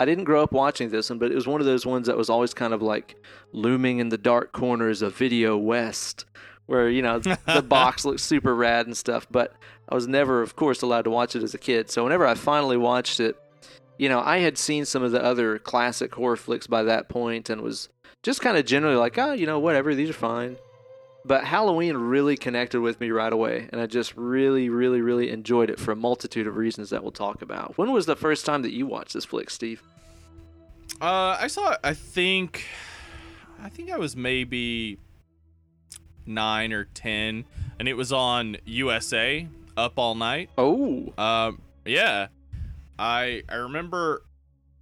I 0.00 0.06
didn't 0.06 0.24
grow 0.24 0.42
up 0.42 0.52
watching 0.52 0.88
this 0.88 1.10
one, 1.10 1.18
but 1.18 1.30
it 1.30 1.34
was 1.34 1.46
one 1.46 1.60
of 1.60 1.66
those 1.66 1.84
ones 1.84 2.06
that 2.06 2.16
was 2.16 2.30
always 2.30 2.54
kind 2.54 2.72
of 2.72 2.80
like 2.80 3.22
looming 3.52 3.98
in 3.98 4.08
the 4.08 4.16
dark 4.16 4.50
corners 4.50 5.02
of 5.02 5.14
Video 5.14 5.58
West, 5.58 6.24
where, 6.64 6.88
you 6.88 7.02
know, 7.02 7.18
the 7.46 7.62
box 7.62 8.06
looks 8.06 8.22
super 8.22 8.54
rad 8.54 8.86
and 8.86 8.96
stuff. 8.96 9.26
But 9.30 9.54
I 9.90 9.94
was 9.94 10.08
never, 10.08 10.40
of 10.40 10.56
course, 10.56 10.80
allowed 10.80 11.02
to 11.02 11.10
watch 11.10 11.36
it 11.36 11.42
as 11.42 11.52
a 11.52 11.58
kid. 11.58 11.90
So 11.90 12.02
whenever 12.02 12.26
I 12.26 12.32
finally 12.34 12.78
watched 12.78 13.20
it, 13.20 13.36
you 13.98 14.08
know, 14.08 14.20
I 14.20 14.38
had 14.38 14.56
seen 14.56 14.86
some 14.86 15.02
of 15.02 15.12
the 15.12 15.22
other 15.22 15.58
classic 15.58 16.14
horror 16.14 16.36
flicks 16.36 16.66
by 16.66 16.82
that 16.84 17.10
point 17.10 17.50
and 17.50 17.60
was 17.60 17.90
just 18.22 18.40
kind 18.40 18.56
of 18.56 18.64
generally 18.64 18.96
like, 18.96 19.18
oh, 19.18 19.32
you 19.32 19.44
know, 19.44 19.58
whatever, 19.58 19.94
these 19.94 20.08
are 20.08 20.14
fine. 20.14 20.56
But 21.24 21.44
Halloween 21.44 21.96
really 21.96 22.36
connected 22.36 22.80
with 22.80 22.98
me 23.00 23.10
right 23.10 23.32
away, 23.32 23.68
and 23.72 23.80
I 23.80 23.86
just 23.86 24.16
really, 24.16 24.70
really, 24.70 25.02
really 25.02 25.30
enjoyed 25.30 25.68
it 25.68 25.78
for 25.78 25.92
a 25.92 25.96
multitude 25.96 26.46
of 26.46 26.56
reasons 26.56 26.90
that 26.90 27.02
we'll 27.02 27.12
talk 27.12 27.42
about. 27.42 27.76
When 27.76 27.92
was 27.92 28.06
the 28.06 28.16
first 28.16 28.46
time 28.46 28.62
that 28.62 28.72
you 28.72 28.86
watched 28.86 29.12
this 29.12 29.26
flick, 29.26 29.50
Steve? 29.50 29.82
Uh, 31.00 31.36
I 31.38 31.46
saw. 31.46 31.72
it, 31.72 31.78
I 31.84 31.92
think, 31.94 32.64
I 33.62 33.68
think 33.68 33.90
I 33.90 33.98
was 33.98 34.16
maybe 34.16 34.98
nine 36.26 36.72
or 36.72 36.84
ten, 36.84 37.44
and 37.78 37.86
it 37.86 37.94
was 37.94 38.12
on 38.12 38.56
USA 38.64 39.46
Up 39.76 39.98
All 39.98 40.14
Night. 40.14 40.48
Oh, 40.56 41.12
Um, 41.18 41.60
yeah, 41.84 42.28
I 42.98 43.42
I 43.48 43.56
remember. 43.56 44.22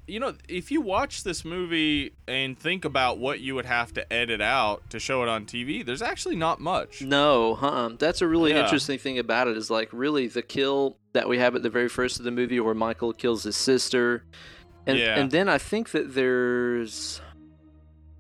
You 0.09 0.21
know, 0.21 0.33
if 0.49 0.71
you 0.71 0.81
watch 0.81 1.23
this 1.23 1.45
movie 1.45 2.15
and 2.27 2.59
think 2.59 2.85
about 2.87 3.19
what 3.19 3.41
you 3.41 3.55
would 3.55 3.67
have 3.67 3.93
to 3.95 4.11
edit 4.13 4.41
out 4.41 4.89
to 4.91 4.99
show 4.99 5.23
it 5.23 5.29
on 5.29 5.45
TV, 5.45 5.85
there's 5.85 6.01
actually 6.03 6.37
not 6.37 6.61
much. 6.61 7.03
no, 7.03 7.55
huh? 7.55 7.91
That's 7.99 8.23
a 8.23 8.27
really 8.27 8.53
Yeah. 8.53 8.65
interesting 8.65 8.99
thing 8.99 9.19
about 9.19 9.49
it 9.49 9.57
is 9.57 9.71
like 9.71 9.91
really 9.93 10.27
the 10.27 10.41
kill 10.43 10.97
that 11.13 11.29
we 11.29 11.37
have 11.39 11.55
at 11.55 11.63
the 11.63 11.69
very 11.71 11.89
first 11.91 12.19
of 12.19 12.25
the 12.25 12.31
movie 12.31 12.59
where 12.59 12.75
Michael 12.75 13.13
kills 13.13 13.45
his 13.45 13.57
sister. 13.57 14.25
And 14.87 14.99
Yeah. 14.99 15.19
and 15.19 15.31
then 15.31 15.49
I 15.49 15.59
think 15.59 15.91
that 15.91 16.15
there's 16.15 17.21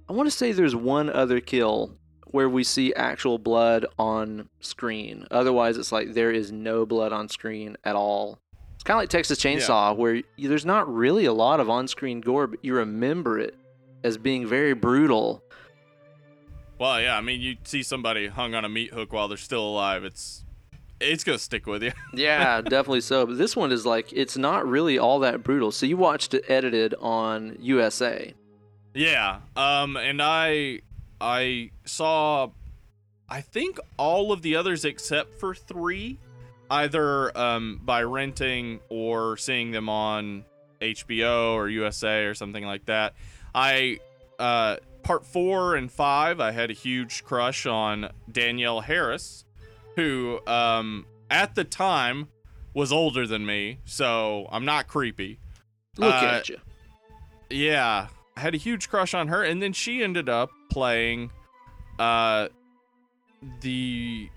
I 0.08 0.12
want 0.12 0.26
to 0.26 0.36
say 0.36 0.52
there's 0.52 0.76
one 0.76 1.08
other 1.10 1.40
kill 1.40 1.96
where 2.30 2.48
we 2.48 2.64
see 2.64 2.92
actual 2.94 3.38
blood 3.38 3.86
on 3.98 4.48
screen. 4.60 5.26
Otherwise 5.30 5.78
it's 5.78 5.92
like 5.92 6.12
there 6.12 6.30
is 6.30 6.52
no 6.52 6.84
blood 6.84 7.12
on 7.12 7.28
screen 7.30 7.76
at 7.84 7.96
all. 7.96 8.38
It's 8.78 8.84
kind 8.84 8.96
of 8.96 9.02
like 9.02 9.08
Texas 9.08 9.40
Chainsaw 9.40 9.96
where 9.96 10.22
you, 10.36 10.48
there's 10.48 10.64
not 10.64 10.88
really 10.92 11.24
a 11.24 11.32
lot 11.32 11.58
of 11.58 11.68
on-screen 11.68 12.20
gore 12.20 12.46
but 12.46 12.64
you 12.64 12.74
remember 12.74 13.36
it 13.36 13.56
as 14.04 14.16
being 14.16 14.46
very 14.46 14.72
brutal. 14.72 15.42
Well, 16.78 17.00
yeah, 17.00 17.16
I 17.16 17.20
mean, 17.20 17.40
you 17.40 17.56
see 17.64 17.82
somebody 17.82 18.28
hung 18.28 18.54
on 18.54 18.64
a 18.64 18.68
meat 18.68 18.92
hook 18.92 19.12
while 19.12 19.26
they're 19.26 19.36
still 19.36 19.64
alive, 19.66 20.04
it's 20.04 20.44
it's 21.00 21.24
gonna 21.24 21.40
stick 21.40 21.66
with 21.66 21.82
you. 21.82 21.90
Yeah, 22.14 22.60
definitely 22.60 23.00
so. 23.00 23.26
But 23.26 23.36
this 23.36 23.56
one 23.56 23.72
is 23.72 23.84
like 23.84 24.12
it's 24.12 24.36
not 24.36 24.64
really 24.64 24.96
all 24.96 25.18
that 25.20 25.42
brutal. 25.42 25.72
So 25.72 25.84
you 25.84 25.96
watched 25.96 26.34
it 26.34 26.44
edited 26.48 26.94
on 27.00 27.56
USA. 27.60 28.32
Yeah. 28.94 29.40
Um 29.56 29.96
and 29.96 30.22
I 30.22 30.82
I 31.20 31.72
saw 31.84 32.50
I 33.28 33.40
think 33.40 33.80
all 33.96 34.30
of 34.30 34.42
the 34.42 34.54
others 34.54 34.84
except 34.84 35.40
for 35.40 35.52
3 35.52 36.16
either 36.70 37.36
um 37.36 37.80
by 37.84 38.02
renting 38.02 38.80
or 38.88 39.36
seeing 39.36 39.70
them 39.70 39.88
on 39.88 40.44
HBO 40.80 41.54
or 41.54 41.68
USA 41.68 42.24
or 42.24 42.34
something 42.34 42.64
like 42.64 42.86
that. 42.86 43.14
I 43.54 43.98
uh 44.38 44.76
part 45.02 45.24
4 45.24 45.76
and 45.76 45.90
5 45.90 46.40
I 46.40 46.50
had 46.52 46.70
a 46.70 46.74
huge 46.74 47.24
crush 47.24 47.64
on 47.66 48.10
Danielle 48.30 48.80
Harris 48.80 49.44
who 49.96 50.40
um 50.46 51.06
at 51.30 51.54
the 51.54 51.64
time 51.64 52.28
was 52.74 52.92
older 52.92 53.26
than 53.26 53.44
me, 53.44 53.78
so 53.84 54.46
I'm 54.52 54.64
not 54.64 54.86
creepy. 54.86 55.40
Look 55.96 56.14
Uh, 56.14 56.26
at 56.26 56.48
you. 56.48 56.58
Yeah, 57.50 58.08
I 58.36 58.40
had 58.40 58.54
a 58.54 58.58
huge 58.58 58.88
crush 58.88 59.14
on 59.14 59.28
her, 59.28 59.42
and 59.42 59.60
then 59.60 59.72
she 59.72 60.02
ended 60.02 60.28
up 60.28 60.50
playing, 60.70 61.30
uh, 61.98 62.48
the 63.62 64.28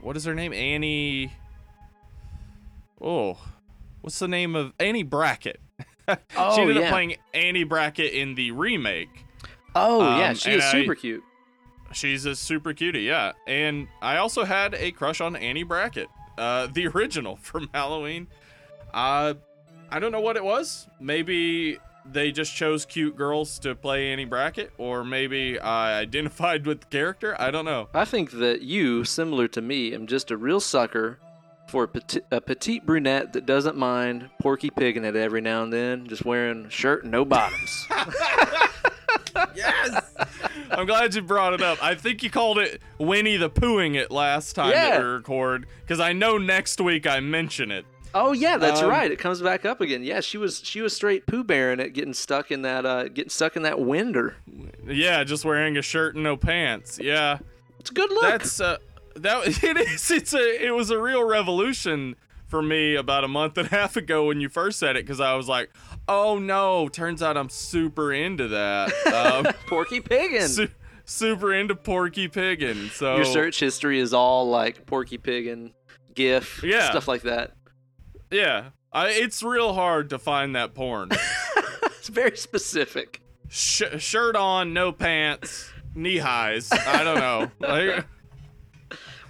what 0.00 0.16
is 0.16 0.24
her 0.24 0.34
name? 0.34 0.52
Annie. 0.52 1.32
Oh, 3.00 3.38
what's 4.00 4.18
the 4.18 4.28
name 4.28 4.54
of 4.54 4.72
Annie 4.78 5.02
Brackett? 5.02 5.60
Oh 6.36 6.56
she 6.56 6.62
ended 6.62 6.76
yeah. 6.76 6.82
up 6.82 6.88
playing 6.90 7.16
Annie 7.32 7.62
Brackett 7.62 8.12
in 8.12 8.34
the 8.34 8.50
remake. 8.50 9.24
oh 9.76 10.18
yeah, 10.18 10.30
um, 10.30 10.34
she 10.34 10.50
and 10.50 10.58
is 10.58 10.64
I- 10.64 10.72
super 10.72 10.94
cute. 10.96 11.22
She's 11.92 12.24
a 12.24 12.34
super 12.34 12.72
cutie, 12.72 13.02
yeah. 13.02 13.32
And 13.46 13.86
I 14.02 14.16
also 14.16 14.44
had 14.44 14.74
a 14.74 14.90
crush 14.92 15.20
on 15.20 15.36
Annie 15.36 15.62
Brackett, 15.62 16.08
uh, 16.38 16.66
the 16.72 16.88
original 16.88 17.36
from 17.42 17.68
Halloween. 17.72 18.26
Uh, 18.92 19.34
I 19.88 19.98
don't 20.00 20.10
know 20.12 20.20
what 20.20 20.36
it 20.36 20.42
was. 20.44 20.88
Maybe 21.00 21.78
they 22.04 22.32
just 22.32 22.54
chose 22.54 22.84
cute 22.86 23.16
girls 23.16 23.58
to 23.60 23.74
play 23.76 24.10
Annie 24.12 24.24
Brackett, 24.24 24.72
or 24.78 25.04
maybe 25.04 25.60
I 25.60 25.98
identified 26.00 26.66
with 26.66 26.80
the 26.80 26.86
character. 26.86 27.36
I 27.40 27.50
don't 27.52 27.64
know. 27.64 27.88
I 27.94 28.04
think 28.04 28.32
that 28.32 28.62
you, 28.62 29.04
similar 29.04 29.46
to 29.48 29.60
me, 29.60 29.94
am 29.94 30.06
just 30.08 30.30
a 30.32 30.36
real 30.36 30.58
sucker 30.60 31.18
for 31.70 31.84
a, 31.84 31.88
peti- 31.88 32.20
a 32.30 32.40
petite 32.40 32.84
brunette 32.84 33.32
that 33.32 33.46
doesn't 33.46 33.76
mind 33.76 34.28
Porky 34.40 34.70
Pigging 34.70 35.04
it 35.04 35.16
every 35.16 35.40
now 35.40 35.62
and 35.62 35.72
then, 35.72 36.06
just 36.06 36.24
wearing 36.24 36.66
a 36.66 36.70
shirt 36.70 37.02
and 37.04 37.12
no 37.12 37.24
bottoms. 37.24 37.86
Yes! 39.54 40.02
I'm 40.70 40.86
glad 40.86 41.14
you 41.14 41.22
brought 41.22 41.54
it 41.54 41.62
up. 41.62 41.82
I 41.82 41.94
think 41.94 42.22
you 42.22 42.30
called 42.30 42.58
it 42.58 42.82
Winnie 42.98 43.36
the 43.36 43.48
Poohing 43.48 43.94
it 43.94 44.10
last 44.10 44.54
time 44.54 44.70
Yeah. 44.72 44.90
that 44.90 45.00
we 45.00 45.06
record, 45.06 45.66
because 45.82 46.00
I 46.00 46.12
know 46.12 46.36
next 46.36 46.80
week 46.80 47.06
I 47.06 47.20
mention 47.20 47.70
it. 47.70 47.84
oh 48.14 48.32
yeah, 48.32 48.56
that's 48.56 48.82
Um, 48.82 48.90
right. 48.90 49.10
It 49.10 49.18
comes 49.18 49.40
back 49.40 49.64
up 49.64 49.80
again. 49.80 50.02
Yeah, 50.02 50.20
she 50.20 50.36
was 50.36 50.60
she 50.64 50.80
was 50.80 50.94
straight 50.94 51.26
poo 51.26 51.44
bearing 51.44 51.80
it, 51.80 51.90
getting 51.94 52.12
stuck 52.14 52.50
in 52.50 52.62
that 52.62 52.84
uh, 52.84 53.04
getting 53.08 53.30
stuck 53.30 53.56
in 53.56 53.62
that 53.62 53.78
winder. 53.80 54.36
Yeah, 54.86 55.22
just 55.24 55.44
wearing 55.44 55.76
a 55.76 55.82
shirt 55.82 56.14
and 56.16 56.24
no 56.24 56.36
pants. 56.36 56.98
Yeah. 57.00 57.38
It's 57.78 57.90
a 57.90 57.94
good 57.94 58.10
look. 58.10 58.22
That's 58.22 58.60
uh, 58.60 58.76
that 59.16 59.46
it 59.64 59.76
is. 59.76 60.10
It's 60.10 60.32
a 60.34 60.66
it 60.66 60.74
was 60.74 60.90
a 60.90 60.98
real 60.98 61.24
revolution 61.24 62.16
for 62.46 62.62
me 62.62 62.96
about 62.96 63.22
a 63.24 63.28
month 63.28 63.56
and 63.58 63.68
a 63.68 63.70
half 63.70 63.96
ago 63.96 64.26
when 64.26 64.40
you 64.40 64.48
first 64.48 64.78
said 64.78 64.96
it 64.96 65.04
because 65.06 65.20
I 65.20 65.34
was 65.34 65.48
like, 65.48 65.70
oh 66.08 66.38
no, 66.38 66.88
turns 66.88 67.22
out 67.22 67.36
I'm 67.36 67.48
super 67.48 68.12
into 68.12 68.48
that. 68.48 68.92
Um, 69.46 69.52
Porky 69.68 70.00
Piggin. 70.00 70.48
su- 70.48 70.68
super 71.04 71.52
into 71.54 71.74
Porky 71.76 72.28
Piggin. 72.28 72.90
So 72.90 73.16
Your 73.16 73.24
search 73.24 73.60
history 73.60 74.00
is 74.00 74.12
all 74.14 74.48
like 74.48 74.86
Porky 74.86 75.18
Piggin, 75.18 75.72
GIF, 76.14 76.62
Yeah. 76.64 76.90
stuff 76.90 77.06
like 77.06 77.22
that. 77.22 77.52
yeah, 78.30 78.70
I, 78.92 79.08
it's 79.10 79.42
real 79.42 79.74
hard 79.74 80.10
to 80.10 80.18
find 80.18 80.54
that 80.56 80.74
porn. 80.74 81.10
It's 82.00 82.08
very 82.08 82.36
specific. 82.36 83.20
Sh- 83.50 83.82
shirt 83.98 84.34
on, 84.34 84.72
no 84.72 84.90
pants, 84.90 85.70
knee 85.94 86.16
highs. 86.16 86.72
I 86.72 87.04
don't 87.04 87.18
know. 87.18 87.50
Like, 87.60 88.06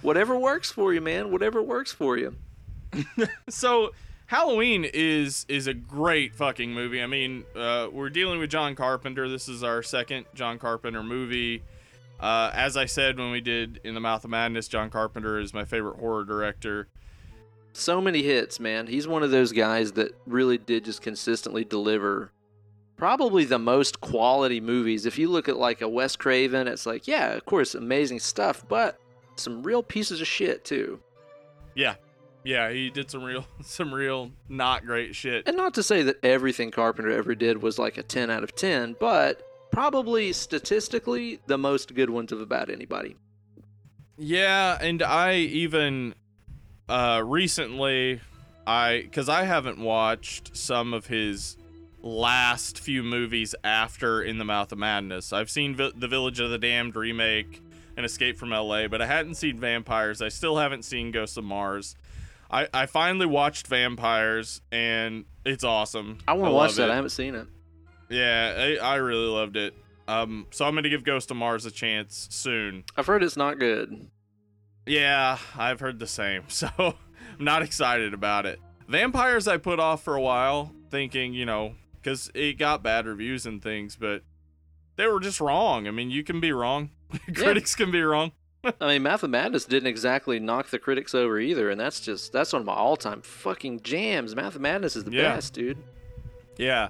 Whatever 0.01 0.37
works 0.37 0.71
for 0.71 0.93
you, 0.93 1.01
man. 1.01 1.31
Whatever 1.31 1.61
works 1.61 1.91
for 1.91 2.17
you. 2.17 2.35
so 3.49 3.91
Halloween 4.25 4.85
is 4.85 5.45
is 5.47 5.67
a 5.67 5.73
great 5.73 6.35
fucking 6.35 6.73
movie. 6.73 7.01
I 7.01 7.07
mean, 7.07 7.43
uh, 7.55 7.89
we're 7.91 8.09
dealing 8.09 8.39
with 8.39 8.49
John 8.49 8.75
Carpenter. 8.75 9.27
This 9.29 9.47
is 9.47 9.63
our 9.63 9.83
second 9.83 10.25
John 10.33 10.57
Carpenter 10.57 11.03
movie. 11.03 11.63
Uh, 12.19 12.51
as 12.53 12.77
I 12.77 12.85
said 12.85 13.17
when 13.17 13.31
we 13.31 13.41
did 13.41 13.81
In 13.83 13.95
the 13.95 13.99
Mouth 13.99 14.23
of 14.23 14.29
Madness, 14.29 14.67
John 14.67 14.89
Carpenter 14.89 15.39
is 15.39 15.53
my 15.53 15.65
favorite 15.65 15.97
horror 15.97 16.23
director. 16.23 16.87
So 17.73 17.99
many 17.99 18.21
hits, 18.21 18.59
man. 18.59 18.87
He's 18.87 19.07
one 19.07 19.23
of 19.23 19.31
those 19.31 19.51
guys 19.51 19.93
that 19.93 20.13
really 20.27 20.57
did 20.57 20.85
just 20.85 21.01
consistently 21.01 21.63
deliver 21.63 22.31
probably 22.95 23.45
the 23.45 23.57
most 23.57 23.99
quality 23.99 24.61
movies. 24.61 25.05
If 25.05 25.17
you 25.17 25.29
look 25.29 25.49
at 25.49 25.57
like 25.57 25.81
a 25.81 25.89
Wes 25.89 26.15
Craven, 26.15 26.67
it's 26.67 26.85
like, 26.85 27.07
yeah, 27.07 27.33
of 27.33 27.45
course, 27.45 27.73
amazing 27.73 28.19
stuff, 28.19 28.63
but 28.69 28.99
some 29.41 29.63
real 29.63 29.83
pieces 29.83 30.21
of 30.21 30.27
shit 30.27 30.63
too. 30.63 30.99
Yeah, 31.75 31.95
yeah, 32.43 32.71
he 32.71 32.89
did 32.89 33.09
some 33.11 33.23
real 33.23 33.45
some 33.63 33.93
real 33.93 34.31
not 34.49 34.85
great 34.85 35.15
shit. 35.15 35.47
And 35.47 35.57
not 35.57 35.73
to 35.75 35.83
say 35.83 36.01
that 36.03 36.23
everything 36.23 36.71
Carpenter 36.71 37.11
ever 37.11 37.35
did 37.35 37.61
was 37.61 37.77
like 37.79 37.97
a 37.97 38.03
10 38.03 38.29
out 38.29 38.43
of 38.43 38.55
10, 38.55 38.95
but 38.99 39.41
probably 39.71 40.33
statistically 40.33 41.39
the 41.47 41.57
most 41.57 41.93
good 41.95 42.09
ones 42.09 42.31
of 42.31 42.41
about 42.41 42.69
anybody. 42.69 43.15
Yeah, 44.17 44.77
and 44.81 45.01
I 45.01 45.35
even 45.35 46.15
uh 46.89 47.21
recently 47.25 48.21
I 48.67 49.07
cuz 49.11 49.29
I 49.29 49.43
haven't 49.43 49.79
watched 49.79 50.55
some 50.55 50.93
of 50.93 51.07
his 51.07 51.57
last 52.03 52.79
few 52.79 53.03
movies 53.03 53.53
after 53.63 54.21
In 54.21 54.39
the 54.39 54.45
Mouth 54.45 54.71
of 54.71 54.77
Madness. 54.79 55.31
I've 55.31 55.49
seen 55.49 55.75
Vi- 55.75 55.91
The 55.95 56.07
Village 56.07 56.39
of 56.39 56.49
the 56.49 56.57
Damned 56.57 56.95
remake 56.95 57.61
and 58.01 58.05
Escape 58.07 58.39
from 58.39 58.49
LA, 58.49 58.87
but 58.87 58.99
I 58.99 59.05
hadn't 59.05 59.35
seen 59.35 59.59
Vampires. 59.59 60.23
I 60.23 60.29
still 60.29 60.57
haven't 60.57 60.83
seen 60.83 61.11
Ghosts 61.11 61.37
of 61.37 61.43
Mars. 61.43 61.95
I 62.49 62.67
I 62.73 62.87
finally 62.87 63.27
watched 63.27 63.67
Vampires 63.67 64.61
and 64.71 65.25
it's 65.45 65.63
awesome. 65.63 66.17
I 66.27 66.33
want 66.33 66.49
to 66.49 66.55
watch 66.55 66.75
that. 66.75 66.89
it. 66.89 66.91
I 66.91 66.95
haven't 66.95 67.11
seen 67.11 67.35
it. 67.35 67.47
Yeah, 68.09 68.77
I, 68.81 68.93
I 68.93 68.95
really 68.95 69.27
loved 69.27 69.55
it. 69.55 69.75
Um 70.07 70.47
so 70.49 70.65
I'm 70.65 70.73
going 70.73 70.83
to 70.83 70.89
give 70.89 71.03
Ghost 71.03 71.29
of 71.29 71.37
Mars 71.37 71.65
a 71.67 71.71
chance 71.71 72.27
soon. 72.31 72.83
I've 72.97 73.05
heard 73.05 73.23
it's 73.23 73.37
not 73.37 73.59
good. 73.59 74.07
Yeah, 74.87 75.37
I've 75.55 75.79
heard 75.79 75.99
the 75.99 76.07
same. 76.07 76.43
So 76.49 76.67
I'm 76.77 77.45
not 77.45 77.61
excited 77.61 78.13
about 78.15 78.47
it. 78.47 78.59
Vampires 78.87 79.47
I 79.47 79.57
put 79.57 79.79
off 79.79 80.03
for 80.03 80.15
a 80.15 80.21
while, 80.21 80.73
thinking, 80.89 81.33
you 81.35 81.45
know, 81.45 81.75
because 81.95 82.31
it 82.33 82.57
got 82.57 82.81
bad 82.83 83.05
reviews 83.05 83.45
and 83.45 83.61
things, 83.61 83.95
but 83.95 84.23
they 84.97 85.07
were 85.07 85.19
just 85.19 85.39
wrong. 85.39 85.87
I 85.87 85.91
mean, 85.91 86.09
you 86.09 86.23
can 86.23 86.39
be 86.41 86.51
wrong. 86.51 86.89
Critics 87.35 87.75
can 87.75 87.91
be 87.91 88.01
wrong. 88.01 88.31
I 88.79 88.87
mean, 88.87 89.03
Mouth 89.03 89.23
of 89.23 89.31
Madness 89.31 89.65
didn't 89.65 89.87
exactly 89.87 90.39
knock 90.39 90.69
the 90.69 90.77
critics 90.77 91.15
over 91.15 91.39
either, 91.39 91.69
and 91.71 91.79
that's 91.79 91.99
just 91.99 92.31
that's 92.31 92.53
one 92.53 92.61
of 92.61 92.65
my 92.67 92.73
all-time 92.73 93.21
fucking 93.23 93.81
jams. 93.81 94.35
Mouth 94.35 94.53
of 94.55 94.61
Madness 94.61 94.95
is 94.95 95.03
the 95.03 95.11
Yeah. 95.11 95.33
best, 95.35 95.53
dude. 95.53 95.77
Yeah. 96.57 96.89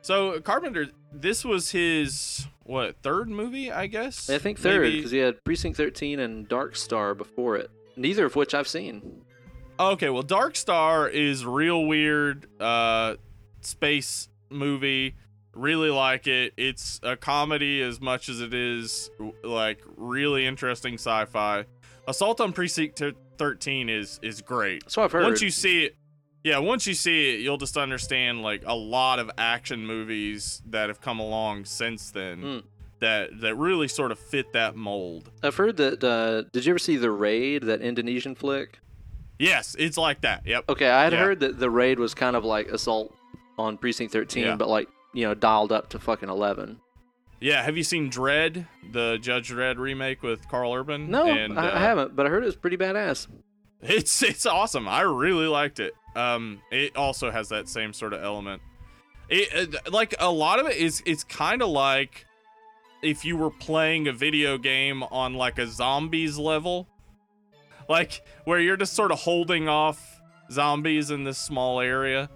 So 0.00 0.40
Carpenter, 0.40 0.88
this 1.12 1.44
was 1.44 1.70
his 1.70 2.46
what 2.64 2.96
third 3.02 3.28
movie, 3.28 3.70
I 3.70 3.88
guess. 3.88 4.30
I 4.30 4.38
think 4.38 4.58
third 4.58 4.90
because 4.90 5.10
he 5.10 5.18
had 5.18 5.42
Precinct 5.44 5.76
13 5.76 6.18
and 6.18 6.48
Dark 6.48 6.76
Star 6.76 7.14
before 7.14 7.56
it. 7.56 7.70
Neither 7.96 8.24
of 8.24 8.34
which 8.34 8.54
I've 8.54 8.68
seen. 8.68 9.22
Okay, 9.78 10.08
well, 10.08 10.22
Dark 10.22 10.56
Star 10.56 11.08
is 11.08 11.44
real 11.44 11.84
weird 11.84 12.46
uh, 12.60 13.16
space 13.60 14.28
movie. 14.48 15.14
Really 15.54 15.90
like 15.90 16.26
it. 16.26 16.54
It's 16.56 16.98
a 17.02 17.16
comedy 17.16 17.82
as 17.82 18.00
much 18.00 18.28
as 18.28 18.40
it 18.40 18.54
is 18.54 19.10
like 19.44 19.80
really 19.96 20.46
interesting 20.46 20.94
sci-fi. 20.94 21.66
Assault 22.08 22.40
on 22.40 22.52
Precinct 22.52 23.00
13 23.38 23.88
is 23.88 24.18
is 24.22 24.40
great. 24.40 24.90
So 24.90 25.02
I've 25.02 25.12
heard. 25.12 25.24
Once 25.24 25.42
you 25.42 25.50
see 25.50 25.84
it, 25.84 25.96
yeah, 26.42 26.58
once 26.58 26.86
you 26.86 26.94
see 26.94 27.34
it, 27.34 27.40
you'll 27.40 27.58
just 27.58 27.76
understand 27.76 28.42
like 28.42 28.62
a 28.66 28.74
lot 28.74 29.18
of 29.18 29.30
action 29.36 29.86
movies 29.86 30.62
that 30.70 30.88
have 30.88 31.00
come 31.00 31.20
along 31.20 31.66
since 31.66 32.10
then 32.10 32.42
Mm. 32.42 32.62
that 33.00 33.40
that 33.42 33.54
really 33.56 33.88
sort 33.88 34.10
of 34.10 34.18
fit 34.18 34.52
that 34.54 34.74
mold. 34.74 35.30
I've 35.42 35.56
heard 35.56 35.76
that. 35.76 36.02
Uh, 36.02 36.42
did 36.52 36.64
you 36.64 36.72
ever 36.72 36.78
see 36.78 36.96
the 36.96 37.10
Raid, 37.10 37.64
that 37.64 37.82
Indonesian 37.82 38.34
flick? 38.34 38.78
Yes, 39.38 39.76
it's 39.78 39.98
like 39.98 40.22
that. 40.22 40.46
Yep. 40.46 40.64
Okay, 40.70 40.88
I 40.88 41.04
had 41.04 41.12
Yeah. 41.12 41.18
heard 41.18 41.40
that 41.40 41.58
the 41.58 41.68
Raid 41.70 41.98
was 41.98 42.14
kind 42.14 42.36
of 42.36 42.44
like 42.44 42.68
Assault 42.68 43.14
on 43.58 43.76
Precinct 43.76 44.12
13, 44.12 44.44
Yeah. 44.44 44.56
but 44.56 44.68
like 44.68 44.88
you 45.12 45.26
know 45.26 45.34
dialed 45.34 45.72
up 45.72 45.88
to 45.90 45.98
fucking 45.98 46.28
11. 46.28 46.78
Yeah, 47.40 47.62
have 47.64 47.76
you 47.76 47.82
seen 47.82 48.08
Dredd, 48.08 48.66
the 48.92 49.18
Judge 49.20 49.50
Dredd 49.50 49.76
remake 49.76 50.22
with 50.22 50.48
Karl 50.48 50.72
Urban? 50.72 51.10
No, 51.10 51.26
and, 51.26 51.58
I, 51.58 51.70
uh, 51.70 51.76
I 51.76 51.80
haven't, 51.80 52.14
but 52.14 52.24
I 52.24 52.28
heard 52.28 52.44
it 52.44 52.46
was 52.46 52.56
pretty 52.56 52.76
badass. 52.76 53.26
It's 53.84 54.22
it's 54.22 54.46
awesome. 54.46 54.86
I 54.86 55.00
really 55.00 55.48
liked 55.48 55.80
it. 55.80 55.92
Um, 56.14 56.62
it 56.70 56.96
also 56.96 57.32
has 57.32 57.48
that 57.48 57.68
same 57.68 57.92
sort 57.92 58.12
of 58.12 58.22
element. 58.22 58.62
It 59.28 59.74
uh, 59.74 59.90
like 59.90 60.14
a 60.20 60.30
lot 60.30 60.60
of 60.60 60.66
it 60.66 60.76
is 60.76 61.02
it's 61.04 61.24
kind 61.24 61.62
of 61.62 61.68
like 61.68 62.26
if 63.02 63.24
you 63.24 63.36
were 63.36 63.50
playing 63.50 64.06
a 64.06 64.12
video 64.12 64.56
game 64.56 65.02
on 65.02 65.34
like 65.34 65.58
a 65.58 65.66
zombies 65.66 66.38
level, 66.38 66.86
like 67.88 68.22
where 68.44 68.60
you're 68.60 68.76
just 68.76 68.92
sort 68.92 69.10
of 69.10 69.18
holding 69.18 69.68
off 69.68 70.20
zombies 70.50 71.10
in 71.10 71.24
this 71.24 71.38
small 71.38 71.80
area. 71.80 72.30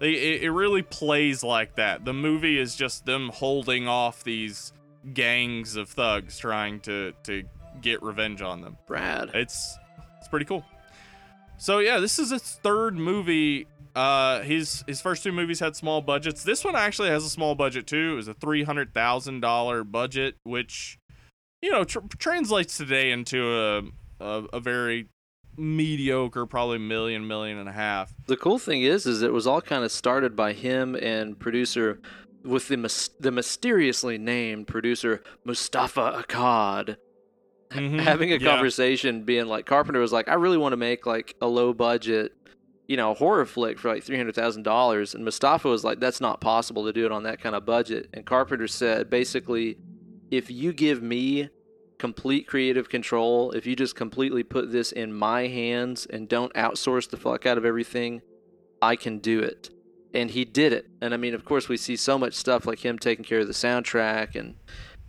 It, 0.00 0.42
it 0.42 0.50
really 0.50 0.82
plays 0.82 1.42
like 1.42 1.76
that. 1.76 2.04
The 2.04 2.14
movie 2.14 2.58
is 2.58 2.74
just 2.74 3.04
them 3.04 3.28
holding 3.28 3.86
off 3.86 4.24
these 4.24 4.72
gangs 5.14 5.76
of 5.76 5.88
thugs 5.88 6.38
trying 6.38 6.80
to 6.80 7.12
to 7.24 7.44
get 7.80 8.02
revenge 8.02 8.42
on 8.42 8.60
them. 8.60 8.76
Brad. 8.86 9.30
It's 9.34 9.78
it's 10.18 10.28
pretty 10.28 10.46
cool. 10.46 10.64
So 11.58 11.78
yeah, 11.78 11.98
this 11.98 12.18
is 12.18 12.30
his 12.30 12.42
third 12.42 12.96
movie. 12.96 13.66
Uh, 13.94 14.40
his 14.42 14.84
his 14.86 15.00
first 15.00 15.22
two 15.22 15.32
movies 15.32 15.60
had 15.60 15.76
small 15.76 16.00
budgets. 16.00 16.42
This 16.42 16.64
one 16.64 16.76
actually 16.76 17.10
has 17.10 17.24
a 17.24 17.28
small 17.30 17.54
budget 17.54 17.86
too. 17.86 18.12
It 18.12 18.16
was 18.16 18.28
a 18.28 18.34
three 18.34 18.62
hundred 18.62 18.94
thousand 18.94 19.40
dollar 19.40 19.84
budget, 19.84 20.36
which 20.44 20.98
you 21.60 21.70
know 21.70 21.84
tr- 21.84 21.98
translates 22.18 22.76
today 22.76 23.10
into 23.10 23.54
a, 23.54 23.82
a 24.24 24.44
a 24.54 24.60
very 24.60 25.08
mediocre, 25.56 26.46
probably 26.46 26.78
million 26.78 27.26
million 27.26 27.58
and 27.58 27.68
a 27.68 27.72
half. 27.72 28.12
The 28.26 28.36
cool 28.36 28.58
thing 28.58 28.82
is, 28.82 29.06
is 29.06 29.22
it 29.22 29.32
was 29.32 29.46
all 29.46 29.60
kind 29.60 29.84
of 29.84 29.92
started 29.92 30.34
by 30.36 30.52
him 30.52 30.94
and 30.96 31.38
producer 31.38 32.00
with 32.44 32.68
the 32.68 32.76
mys- 32.76 33.10
the 33.20 33.30
mysteriously 33.30 34.16
named 34.18 34.66
producer 34.66 35.22
Moustapha 35.44 36.24
Akkad 36.26 36.96
Mhm. 37.70 38.00
having 38.00 38.32
a 38.32 38.36
Yeah. 38.36 38.50
conversation, 38.50 39.22
being 39.24 39.46
like, 39.46 39.66
Carpenter 39.66 40.00
was 40.00 40.12
like, 40.12 40.28
I 40.28 40.34
really 40.34 40.56
want 40.58 40.72
to 40.72 40.76
make 40.78 41.06
like 41.06 41.36
a 41.40 41.46
low 41.46 41.72
budget, 41.72 42.32
you 42.88 42.96
know, 42.96 43.14
horror 43.14 43.44
flick 43.46 43.78
for 43.78 43.88
like 43.94 44.02
three 44.02 44.16
hundred 44.16 44.34
thousand 44.34 44.62
dollars, 44.64 45.14
and 45.14 45.24
Mustafa 45.24 45.68
was 45.68 45.84
like, 45.84 46.00
that's 46.00 46.20
not 46.20 46.40
possible 46.40 46.84
to 46.86 46.92
do 46.92 47.04
it 47.06 47.12
on 47.12 47.22
that 47.24 47.40
kind 47.40 47.54
of 47.54 47.64
budget, 47.66 48.08
and 48.14 48.24
Carpenter 48.26 48.66
said 48.66 49.08
basically, 49.10 49.76
if 50.30 50.50
you 50.50 50.72
give 50.72 51.02
me 51.02 51.48
complete 52.00 52.46
creative 52.48 52.88
control, 52.88 53.52
if 53.52 53.66
you 53.66 53.76
just 53.76 53.94
completely 53.94 54.42
put 54.42 54.72
this 54.72 54.90
in 54.90 55.12
my 55.12 55.46
hands 55.46 56.06
and 56.06 56.28
don't 56.28 56.52
outsource 56.54 57.08
the 57.08 57.16
fuck 57.16 57.46
out 57.46 57.58
of 57.58 57.64
everything, 57.64 58.22
I 58.82 58.96
can 58.96 59.18
do 59.18 59.38
it. 59.40 59.70
And 60.14 60.30
he 60.30 60.44
did 60.44 60.72
it. 60.72 60.86
And 61.00 61.14
I 61.14 61.18
mean, 61.18 61.34
of 61.34 61.44
course, 61.44 61.68
we 61.68 61.76
see 61.76 61.94
so 61.96 62.18
much 62.18 62.34
stuff 62.34 62.66
like 62.66 62.84
him 62.84 62.98
taking 62.98 63.24
care 63.24 63.40
of 63.40 63.46
the 63.46 63.52
soundtrack 63.52 64.34
and 64.34 64.56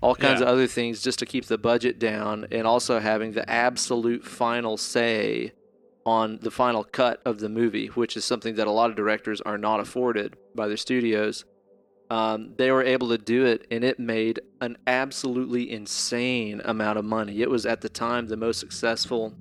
all 0.01 0.15
kinds 0.15 0.41
Yeah. 0.41 0.47
of 0.47 0.53
other 0.53 0.67
things 0.67 1.01
just 1.01 1.17
to 1.19 1.25
keep 1.25 1.45
the 1.45 1.57
budget 1.57 1.97
down 1.97 2.45
and 2.51 2.67
also 2.67 2.99
having 2.99 3.31
the 3.31 3.49
absolute 3.49 4.23
final 4.25 4.75
say 4.77 5.53
on 6.05 6.39
the 6.41 6.51
final 6.51 6.83
cut 6.83 7.21
of 7.25 7.39
the 7.39 7.49
movie, 7.49 7.87
which 7.87 8.17
is 8.17 8.25
something 8.25 8.55
that 8.55 8.67
a 8.67 8.71
lot 8.71 8.89
of 8.89 8.95
directors 8.95 9.39
are 9.41 9.57
not 9.57 9.79
afforded 9.79 10.35
by 10.53 10.67
their 10.67 10.77
studios. 10.77 11.45
Um, 12.11 12.53
they 12.57 12.71
were 12.71 12.83
able 12.83 13.07
to 13.09 13.17
do 13.17 13.45
it, 13.45 13.65
and 13.71 13.85
it 13.85 13.97
made 13.97 14.41
an 14.59 14.77
absolutely 14.85 15.71
insane 15.71 16.61
amount 16.65 16.99
of 16.99 17.05
money. 17.05 17.41
It 17.41 17.49
was 17.49 17.65
at 17.65 17.79
the 17.79 17.87
time 17.87 18.27
the 18.27 18.35
most 18.35 18.59
successful, 18.59 19.33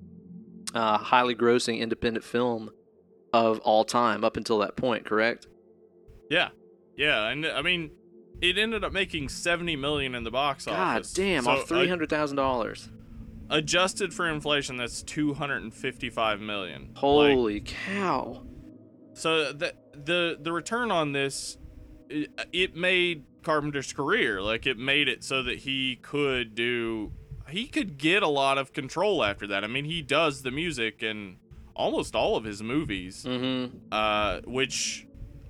uh, 0.73 0.97
highly 0.99 1.35
grossing 1.35 1.81
independent 1.81 2.25
film 2.25 2.71
of 3.33 3.59
all 3.61 3.85
time 3.85 4.23
up 4.23 4.37
until 4.37 4.59
that 4.59 4.77
point. 4.77 5.05
Correct? 5.05 5.49
Yeah, 6.31 6.51
yeah, 6.97 7.27
and 7.27 7.45
I 7.45 7.61
mean, 7.63 7.91
it 8.41 8.57
ended 8.57 8.85
up 8.85 8.93
making 8.93 9.31
seventy 9.31 9.75
million 9.75 10.15
in 10.15 10.23
the 10.23 10.31
box 10.31 10.67
God 10.67 10.75
office. 10.75 11.13
God 11.13 11.23
damn! 11.23 11.43
So, 11.45 11.51
off 11.51 11.69
three 11.69 11.89
hundred 11.89 12.09
thousand 12.09 12.37
dollars. 12.37 12.89
uh, 13.51 13.57
adjusted 13.57 14.15
for 14.15 14.29
inflation, 14.29 14.77
that's 14.77 15.03
two 15.03 15.35
hundred 15.35 15.65
and 15.65 15.75
fifty-five 15.75 16.41
million. 16.41 16.91
Like, 16.91 16.99
Holy 16.99 17.61
cow! 17.63 18.45
So 19.15 19.53
the 19.53 19.75
the 19.93 20.39
the 20.41 20.53
return 20.53 20.93
on 20.93 21.11
this, 21.11 21.59
it, 22.11 22.31
it 22.53 22.77
made 22.77 23.25
Carpenter's 23.43 23.93
career 23.93 24.43
like 24.43 24.67
it 24.67 24.77
made 24.77 25.09
it 25.09 25.25
so 25.25 25.43
that 25.43 25.59
he 25.61 25.97
could 26.03 26.55
do 26.55 27.13
he 27.49 27.67
could 27.67 27.97
get 27.99 28.23
a 28.23 28.29
lot 28.29 28.59
of 28.59 28.73
control 28.73 29.25
after 29.25 29.47
that. 29.49 29.65
I 29.65 29.67
mean, 29.67 29.85
he 29.85 30.03
does 30.03 30.43
the 30.43 30.51
music 30.53 31.03
in 31.03 31.39
almost 31.75 32.15
all 32.15 32.37
of 32.37 32.45
his 32.45 32.63
movies, 32.63 33.25
Mm-hmm. 33.27 33.77
uh, 33.91 34.41
which 34.45 35.07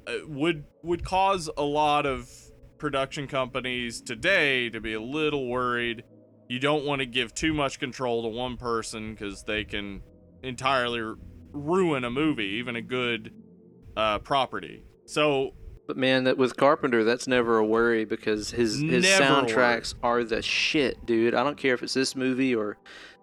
uh, 0.07 0.13
would 0.27 0.65
would 0.83 1.05
cause 1.05 1.51
a 1.59 1.63
lot 1.63 2.07
of 2.07 2.31
production 2.79 3.27
companies 3.27 4.01
today 4.01 4.71
to 4.71 4.81
be 4.81 4.95
a 4.95 5.01
little 5.01 5.47
worried. 5.49 6.05
You 6.49 6.59
don't 6.59 6.85
want 6.87 7.01
to 7.01 7.07
give 7.07 7.35
too 7.35 7.53
much 7.53 7.79
control 7.79 8.23
to 8.23 8.29
one 8.29 8.57
person 8.57 9.13
because 9.13 9.45
they 9.45 9.65
can 9.65 10.03
entirely 10.43 11.01
r- 11.03 11.17
ruin 11.53 12.05
a 12.05 12.11
movie, 12.11 12.45
even 12.61 12.77
a 12.77 12.83
good 12.83 13.33
uh, 13.97 14.21
property. 14.21 14.85
So 15.05 15.53
But 15.91 15.97
man, 15.97 16.23
that 16.23 16.39
with 16.39 16.57
Carpenter, 16.57 17.03
that's 17.03 17.27
never 17.27 17.59
a 17.59 17.67
worry 17.67 18.05
because 18.05 18.53
his 18.53 18.79
his 18.79 19.03
Never 19.03 19.25
soundtracks 19.25 19.93
are 20.05 20.23
the 20.23 20.41
shit, 20.41 21.05
dude. 21.05 21.35
I 21.35 21.43
don't 21.43 21.57
care 21.57 21.75
if 21.75 21.83
it's 21.83 21.95
this 21.95 22.15
movie 22.15 22.55
or 22.55 22.79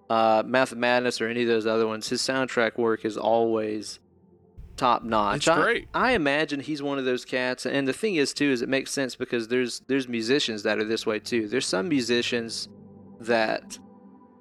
uh, 0.10 0.44
Mouth 0.46 0.74
of 0.74 0.78
Madness 0.78 1.22
or 1.22 1.30
any 1.30 1.44
of 1.44 1.48
those 1.48 1.66
other 1.66 1.88
ones. 1.88 2.10
His 2.10 2.22
soundtrack 2.22 2.78
work 2.78 3.06
is 3.06 3.16
always 3.16 4.00
top 4.76 5.06
notch. 5.06 5.38
It's 5.38 5.48
I, 5.48 5.62
great. 5.62 5.88
I 5.94 6.12
imagine 6.12 6.60
he's 6.60 6.84
one 6.84 7.00
of 7.00 7.06
those 7.06 7.24
cats, 7.24 7.66
and 7.66 7.88
the 7.88 7.94
thing 7.94 8.16
is 8.16 8.34
too 8.34 8.52
is 8.52 8.62
it 8.62 8.68
makes 8.68 8.92
sense 8.92 9.16
because 9.16 9.48
there's 9.48 9.80
there's 9.88 10.10
musicians 10.10 10.64
that 10.64 10.78
are 10.78 10.84
this 10.84 11.06
way 11.06 11.20
too. 11.20 11.48
There's 11.48 11.66
some 11.66 11.88
musicians 11.88 12.68
that 13.22 13.80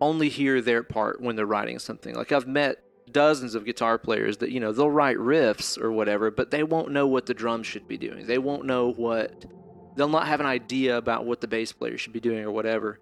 only 0.00 0.28
hear 0.28 0.60
their 0.60 0.82
part 0.82 1.20
when 1.20 1.36
they're 1.36 1.46
writing 1.46 1.78
something. 1.78 2.16
Like 2.16 2.32
I've 2.32 2.48
met 2.48 2.78
dozens 3.16 3.54
of 3.54 3.64
guitar 3.64 3.96
players 3.98 4.36
that 4.38 4.50
you 4.50 4.60
know 4.60 4.72
they'll 4.72 4.90
write 4.90 5.16
riffs 5.16 5.80
or 5.80 5.90
whatever, 5.90 6.30
but 6.30 6.50
they 6.50 6.62
won't 6.62 6.90
know 6.90 7.06
what 7.06 7.24
the 7.24 7.32
drums 7.42 7.66
should 7.66 7.88
be 7.88 7.96
doing. 7.96 8.26
They 8.26 8.38
won't 8.38 8.64
know 8.66 8.92
what 8.92 9.46
they'll 9.96 10.16
not 10.18 10.26
have 10.26 10.40
an 10.40 10.46
idea 10.46 10.98
about 10.98 11.24
what 11.24 11.40
the 11.40 11.48
bass 11.48 11.72
player 11.72 11.96
should 11.96 12.12
be 12.12 12.20
doing 12.20 12.44
or 12.44 12.50
whatever. 12.50 12.98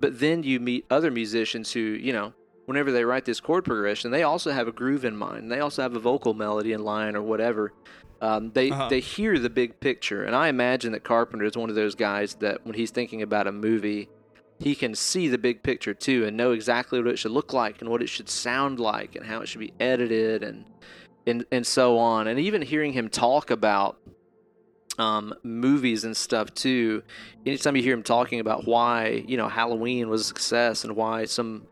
But 0.00 0.18
then 0.18 0.42
you 0.42 0.58
meet 0.58 0.86
other 0.90 1.10
musicians 1.10 1.72
who, 1.72 1.80
you 1.80 2.12
know, 2.14 2.32
whenever 2.64 2.90
they 2.90 3.04
write 3.04 3.26
this 3.26 3.40
chord 3.40 3.64
progression, 3.64 4.10
they 4.10 4.22
also 4.22 4.50
have 4.50 4.66
a 4.68 4.72
groove 4.72 5.04
in 5.04 5.16
mind. 5.16 5.52
They 5.52 5.60
also 5.60 5.82
have 5.82 5.94
a 5.94 6.00
vocal 6.00 6.32
melody 6.32 6.72
in 6.72 6.82
line 6.82 7.14
or 7.14 7.22
whatever. 7.22 7.72
Um, 8.22 8.52
they 8.52 8.70
Uh-huh. 8.70 8.88
they 8.88 9.00
hear 9.00 9.38
the 9.38 9.50
big 9.50 9.80
picture, 9.80 10.24
and 10.24 10.34
I 10.34 10.48
imagine 10.48 10.92
that 10.92 11.04
Carpenter 11.04 11.44
is 11.44 11.56
one 11.56 11.68
of 11.68 11.76
those 11.76 11.94
guys 11.94 12.36
that 12.36 12.64
when 12.64 12.74
he's 12.74 12.90
thinking 12.90 13.20
about 13.20 13.46
a 13.46 13.52
movie, 13.52 14.08
he 14.62 14.74
can 14.74 14.94
see 14.94 15.28
the 15.28 15.38
big 15.38 15.62
picture 15.62 15.92
too 15.92 16.24
and 16.24 16.36
know 16.36 16.52
exactly 16.52 17.00
what 17.00 17.08
it 17.10 17.18
should 17.18 17.32
look 17.32 17.52
like 17.52 17.80
and 17.80 17.90
what 17.90 18.00
it 18.02 18.08
should 18.08 18.28
sound 18.28 18.78
like 18.78 19.16
and 19.16 19.26
how 19.26 19.40
it 19.40 19.48
should 19.48 19.60
be 19.60 19.72
edited 19.80 20.42
and 20.42 20.64
and 21.26 21.44
and 21.50 21.66
so 21.66 21.98
on. 21.98 22.28
And 22.28 22.38
even 22.38 22.62
hearing 22.62 22.92
him 22.92 23.08
talk 23.08 23.50
about 23.50 23.98
um, 24.98 25.34
movies 25.42 26.04
and 26.04 26.16
stuff 26.16 26.52
too. 26.54 27.02
Anytime 27.46 27.76
you 27.76 27.82
hear 27.82 27.94
him 27.94 28.02
talking 28.02 28.40
about 28.40 28.66
why 28.66 29.24
you 29.26 29.36
know 29.36 29.48
Halloween 29.48 30.08
was 30.08 30.20
a 30.20 30.24
success 30.24 30.84
and 30.84 30.94
why 30.94 31.24
some 31.24 31.66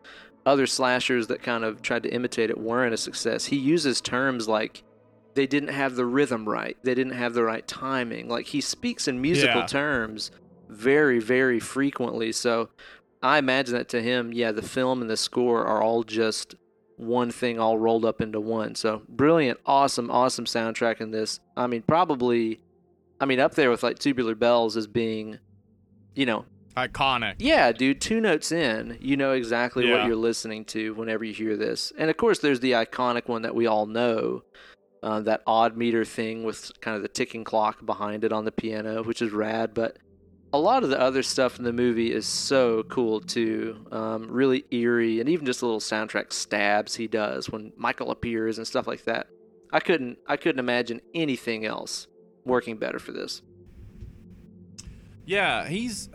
other 0.45 0.65
slashers 0.65 1.27
that 1.27 1.43
kind 1.43 1.63
of 1.63 1.81
tried 1.81 2.03
to 2.03 2.09
imitate 2.09 2.49
it 2.49 2.57
weren't 2.57 2.93
a 2.93 2.97
success, 2.97 3.45
he 3.45 3.57
uses 3.57 4.01
terms 4.01 4.47
like 4.47 4.83
they 5.35 5.47
didn't 5.47 5.69
have 5.69 5.95
the 5.95 6.05
rhythm 6.05 6.47
right, 6.49 6.77
they 6.83 6.95
didn't 6.95 7.13
have 7.13 7.33
the 7.33 7.43
right 7.43 7.65
timing. 7.67 8.27
Like 8.27 8.47
he 8.47 8.59
speaks 8.59 9.07
in 9.07 9.21
musical 9.21 9.61
Yeah. 9.61 9.67
terms 9.67 10.31
very 10.71 11.19
very 11.19 11.59
frequently. 11.59 12.31
So 12.31 12.69
I 13.21 13.37
imagine 13.37 13.75
that 13.75 13.89
to 13.89 14.01
him, 14.01 14.33
yeah, 14.33 14.51
the 14.51 14.61
film 14.63 15.01
and 15.01 15.09
the 15.09 15.17
score 15.17 15.65
are 15.65 15.81
all 15.81 16.03
just 16.03 16.55
one 16.97 17.29
thing 17.31 17.59
all 17.59 17.77
rolled 17.77 18.05
up 18.05 18.21
into 18.21 18.39
one. 18.39 18.73
So 18.75 19.03
brilliant, 19.09 19.59
awesome, 19.65 20.09
awesome 20.09 20.45
soundtrack 20.45 21.01
in 21.01 21.11
this. 21.11 21.39
I 21.57 21.67
mean, 21.67 21.81
probably, 21.83 22.59
I 23.19 23.25
mean, 23.25 23.39
up 23.39 23.55
there 23.55 23.69
with 23.69 23.83
like 23.83 23.99
Tubular 23.99 24.35
Bells 24.35 24.75
as 24.77 24.87
being, 24.87 25.39
you 26.15 26.25
know, 26.25 26.45
iconic. 26.77 27.35
yeah, 27.39 27.71
dude, 27.71 28.01
two 28.01 28.21
notes 28.21 28.51
in, 28.51 28.97
you 29.01 29.17
know 29.17 29.33
exactly 29.33 29.87
Yeah. 29.87 29.97
what 29.99 30.07
you're 30.07 30.15
listening 30.15 30.63
to 30.65 30.93
whenever 30.93 31.23
you 31.23 31.33
hear 31.33 31.57
this. 31.57 31.91
And 31.97 32.09
of 32.09 32.17
course, 32.17 32.39
there's 32.39 32.59
the 32.59 32.71
iconic 32.73 33.27
one 33.27 33.41
that 33.43 33.53
we 33.55 33.67
all 33.67 33.85
know, 33.87 34.43
uh, 35.03 35.19
that 35.21 35.41
odd 35.47 35.75
meter 35.75 36.05
thing 36.05 36.43
with 36.43 36.71
kind 36.81 36.95
of 36.95 37.01
the 37.03 37.07
ticking 37.09 37.43
clock 37.43 37.85
behind 37.85 38.23
it 38.23 38.31
on 38.31 38.45
the 38.45 38.51
piano, 38.51 39.03
which 39.03 39.21
is 39.21 39.31
rad. 39.31 39.73
But 39.73 39.97
a 40.53 40.57
lot 40.57 40.83
of 40.83 40.89
the 40.89 40.99
other 40.99 41.23
stuff 41.23 41.57
in 41.57 41.63
the 41.63 41.73
movie 41.73 42.11
is 42.11 42.25
so 42.25 42.83
cool 42.83 43.21
too. 43.21 43.85
Um, 43.91 44.29
really 44.29 44.65
eerie, 44.71 45.19
and 45.19 45.29
even 45.29 45.45
just 45.45 45.61
the 45.61 45.65
little 45.65 45.79
soundtrack 45.79 46.33
stabs 46.33 46.95
he 46.95 47.07
does 47.07 47.49
when 47.49 47.71
Michael 47.77 48.11
appears 48.11 48.57
and 48.57 48.67
stuff 48.67 48.87
like 48.87 49.05
that. 49.05 49.27
I 49.71 49.79
couldn't 49.79 50.17
I 50.27 50.37
couldn't 50.37 50.59
imagine 50.59 51.01
anything 51.13 51.65
else 51.65 52.07
working 52.43 52.77
better 52.77 52.99
for 52.99 53.11
this. 53.13 53.41
Yeah, 55.25 55.67
he's 55.67 56.09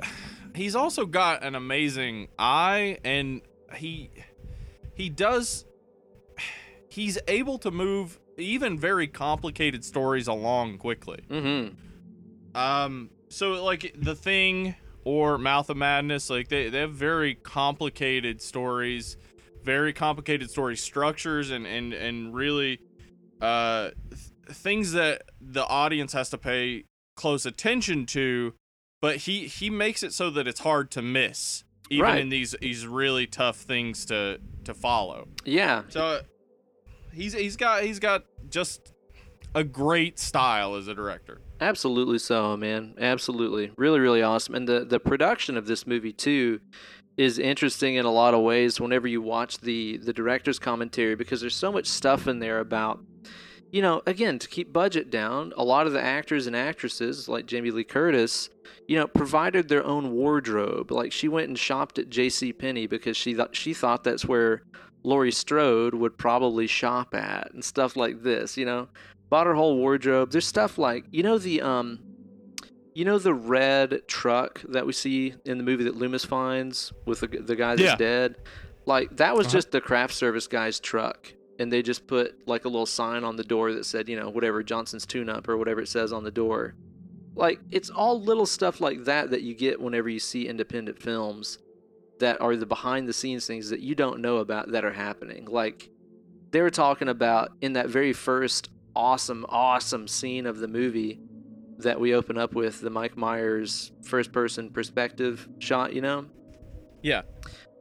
he's 0.55 0.77
also 0.77 1.07
got 1.07 1.43
an 1.43 1.55
amazing 1.55 2.29
eye 2.39 2.99
and 3.05 3.41
he 3.75 4.11
he 4.95 5.09
does 5.09 5.65
he's 6.89 7.19
able 7.29 7.59
to 7.59 7.71
move 7.71 8.21
even 8.37 8.79
very 8.79 9.07
complicated 9.07 9.85
stories 9.85 10.29
along 10.29 10.77
quickly. 10.77 11.21
Mm-hmm. 11.31 12.59
Um 12.59 13.11
so 13.29 13.63
like 13.65 13.95
the 13.97 14.15
thing 14.15 14.75
or 15.05 15.39
Mouth 15.39 15.71
of 15.71 15.77
Madness 15.77 16.31
like 16.31 16.49
they 16.49 16.69
they 16.69 16.81
have 16.81 16.93
very 16.93 17.35
complicated 17.35 18.41
stories, 18.43 19.17
very 19.63 19.93
complicated 19.93 20.51
story 20.51 20.77
structures 20.77 21.51
and 21.51 21.67
and 21.67 21.93
and 21.93 22.35
really 22.35 22.79
uh 23.41 23.91
th- 24.11 24.21
things 24.57 24.93
that 24.93 25.23
the 25.41 25.67
audience 25.67 26.13
has 26.13 26.31
to 26.31 26.39
pay 26.39 26.85
close 27.17 27.45
attention 27.47 28.07
to 28.07 28.55
but 29.03 29.17
he 29.19 29.47
he 29.47 29.69
makes 29.71 30.03
it 30.03 30.13
so 30.13 30.31
that 30.31 30.47
it's 30.47 30.61
hard 30.61 30.91
to 30.91 31.03
miss 31.03 31.65
even 31.91 32.05
Right. 32.05 32.21
in 32.21 32.29
these 32.31 32.55
these 32.61 32.87
really 32.87 33.27
tough 33.27 33.57
things 33.59 34.05
to 34.07 34.41
to 34.65 34.75
follow. 34.75 35.29
Yeah, 35.45 35.83
so 35.89 36.23
he's 37.13 37.33
he's 37.33 37.57
got 37.57 37.85
he's 37.85 37.99
got 38.01 38.25
just 38.51 38.93
a 39.55 39.63
great 39.63 40.19
style 40.19 40.75
as 40.75 40.89
a 40.89 40.95
director 40.95 41.41
Absolutely 41.61 42.19
so, 42.19 42.57
man. 42.57 42.95
Absolutely. 42.99 43.73
Really, 43.77 44.01
really 44.01 44.23
awesome. 44.23 44.55
And 44.55 44.69
the, 44.69 44.85
the 44.85 45.01
production 45.01 45.57
of 45.57 45.67
this 45.67 45.87
movie 45.87 46.13
too 46.13 46.61
is 47.17 47.39
interesting 47.39 47.95
in 47.95 48.05
a 48.05 48.11
lot 48.11 48.35
of 48.35 48.43
ways 48.43 48.79
whenever 48.79 49.09
you 49.09 49.23
watch 49.23 49.59
the 49.59 49.97
the 49.97 50.13
director's 50.13 50.59
commentary 50.59 51.15
because 51.15 51.41
there's 51.41 51.55
so 51.55 51.73
much 51.73 51.87
stuff 51.87 52.29
in 52.29 52.41
there 52.41 52.59
about 52.59 53.01
you 53.73 53.83
know, 53.83 54.01
again, 54.07 54.39
to 54.39 54.49
keep 54.49 54.73
budget 54.73 55.11
down, 55.11 55.53
a 55.57 55.65
lot 55.65 55.87
of 55.87 55.93
the 55.93 56.01
actors 56.01 56.47
and 56.47 56.55
actresses, 56.55 57.29
like 57.29 57.47
Jamie 57.47 57.73
Lee 57.73 57.85
Curtis, 57.85 58.49
you 58.87 58.97
know, 58.97 59.09
provided 59.09 59.69
their 59.69 59.85
own 59.85 60.13
wardrobe. 60.13 60.91
Like 60.91 61.13
she 61.13 61.29
went 61.29 61.49
and 61.49 61.59
shopped 61.59 61.99
at 61.99 62.09
J.C. 62.09 62.53
Penney 62.53 62.87
because 62.87 63.17
she 63.17 63.35
thought 63.35 63.57
she 63.57 63.75
thought 63.75 64.05
that's 64.05 64.25
where 64.25 64.63
Laurie 65.03 65.33
Strode 65.33 65.95
would 65.95 66.17
probably 66.17 66.67
shop 66.67 67.15
at 67.15 67.53
and 67.53 67.65
stuff 67.65 67.97
like 67.97 68.23
this. 68.23 68.57
You 68.57 68.67
know, 68.67 68.89
whole 69.31 69.77
wardrobe. 69.77 70.31
There's 70.31 70.47
stuff 70.47 70.79
like 70.79 71.05
you 71.11 71.23
know 71.23 71.39
the 71.39 71.61
um, 71.63 72.01
you 72.95 73.05
know 73.05 73.19
the 73.19 73.35
red 73.35 74.03
truck 74.09 74.63
that 74.69 74.87
we 74.87 74.93
see 74.93 75.35
in 75.45 75.59
the 75.59 75.65
movie 75.65 75.85
that 75.85 75.97
Loomis 75.97 76.25
finds 76.25 76.93
with 77.07 77.21
the 77.21 77.27
the 77.29 77.57
guy 77.57 77.77
that's 77.77 77.91
Yeah. 77.93 77.97
dead. 77.97 78.37
Like 78.87 79.17
that 79.17 79.37
was 79.37 79.47
Uh-huh. 79.49 79.57
just 79.57 79.71
the 79.73 79.81
craft 79.81 80.15
service 80.15 80.47
guy's 80.47 80.79
truck, 80.79 81.35
and 81.59 81.73
they 81.73 81.83
just 81.83 82.07
put 82.07 82.35
like 82.47 82.65
a 82.65 82.69
little 82.69 82.87
sign 82.87 83.25
on 83.25 83.37
the 83.37 83.43
door 83.45 83.73
that 83.73 83.85
said, 83.85 84.09
you 84.09 84.19
know, 84.19 84.31
whatever 84.31 84.63
Johnson's 84.63 85.07
tune 85.07 85.29
up 85.29 85.49
or 85.49 85.57
whatever 85.57 85.81
it 85.81 85.89
says 85.89 86.13
on 86.13 86.25
the 86.25 86.31
door. 86.31 86.75
Like 87.35 87.61
it's 87.71 87.91
all 87.91 88.21
little 88.23 88.47
stuff 88.47 88.81
like 88.81 89.05
that 89.05 89.31
that 89.31 89.43
you 89.43 89.55
get 89.55 89.81
whenever 89.81 90.09
you 90.09 90.21
see 90.21 90.49
independent 90.49 91.03
films 91.03 91.59
that 92.19 92.41
are 92.41 92.57
the 92.57 92.65
behind 92.65 93.07
the 93.07 93.13
scenes 93.13 93.47
things 93.47 93.69
that 93.69 93.81
you 93.81 93.95
don't 93.95 94.21
know 94.21 94.39
about 94.39 94.71
that 94.73 94.85
are 94.87 94.93
happening. 94.93 95.45
Like 95.45 95.91
they 96.53 96.63
were 96.63 96.71
talking 96.71 97.09
about 97.09 97.51
in 97.61 97.75
that 97.75 97.89
very 97.91 98.15
first 98.15 98.71
awesome, 98.97 99.47
awesome 99.49 100.09
scene 100.09 100.47
of 100.47 100.59
the 100.59 100.69
movie 100.69 101.21
that 101.79 102.01
we 102.01 102.15
open 102.15 102.39
up 102.39 102.55
with 102.55 102.81
the 102.81 102.91
Mike 102.91 103.17
Myers 103.17 103.93
first 104.03 104.33
person 104.33 104.71
perspective 104.71 105.49
shot, 105.59 105.93
you 105.93 106.01
know? 106.01 106.27
yeah 107.03 107.23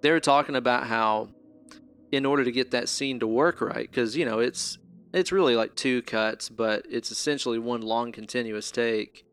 They 0.01 0.11
were 0.11 0.19
talking 0.19 0.55
about 0.55 0.85
how 0.87 1.29
in 2.11 2.25
order 2.25 2.43
to 2.43 2.51
get 2.51 2.71
that 2.71 2.89
scene 2.89 3.19
to 3.19 3.27
work 3.27 3.61
right, 3.61 3.89
because 3.89 4.15
you 4.15 4.25
know, 4.25 4.39
it's 4.39 4.77
it's 5.13 5.31
really 5.31 5.55
like 5.55 5.75
two 5.75 6.01
cuts, 6.01 6.49
but 6.49 6.85
it's 6.89 7.11
essentially 7.11 7.59
one 7.59 7.81
long 7.81 8.11
continuous 8.11 8.71
take. 8.71 9.25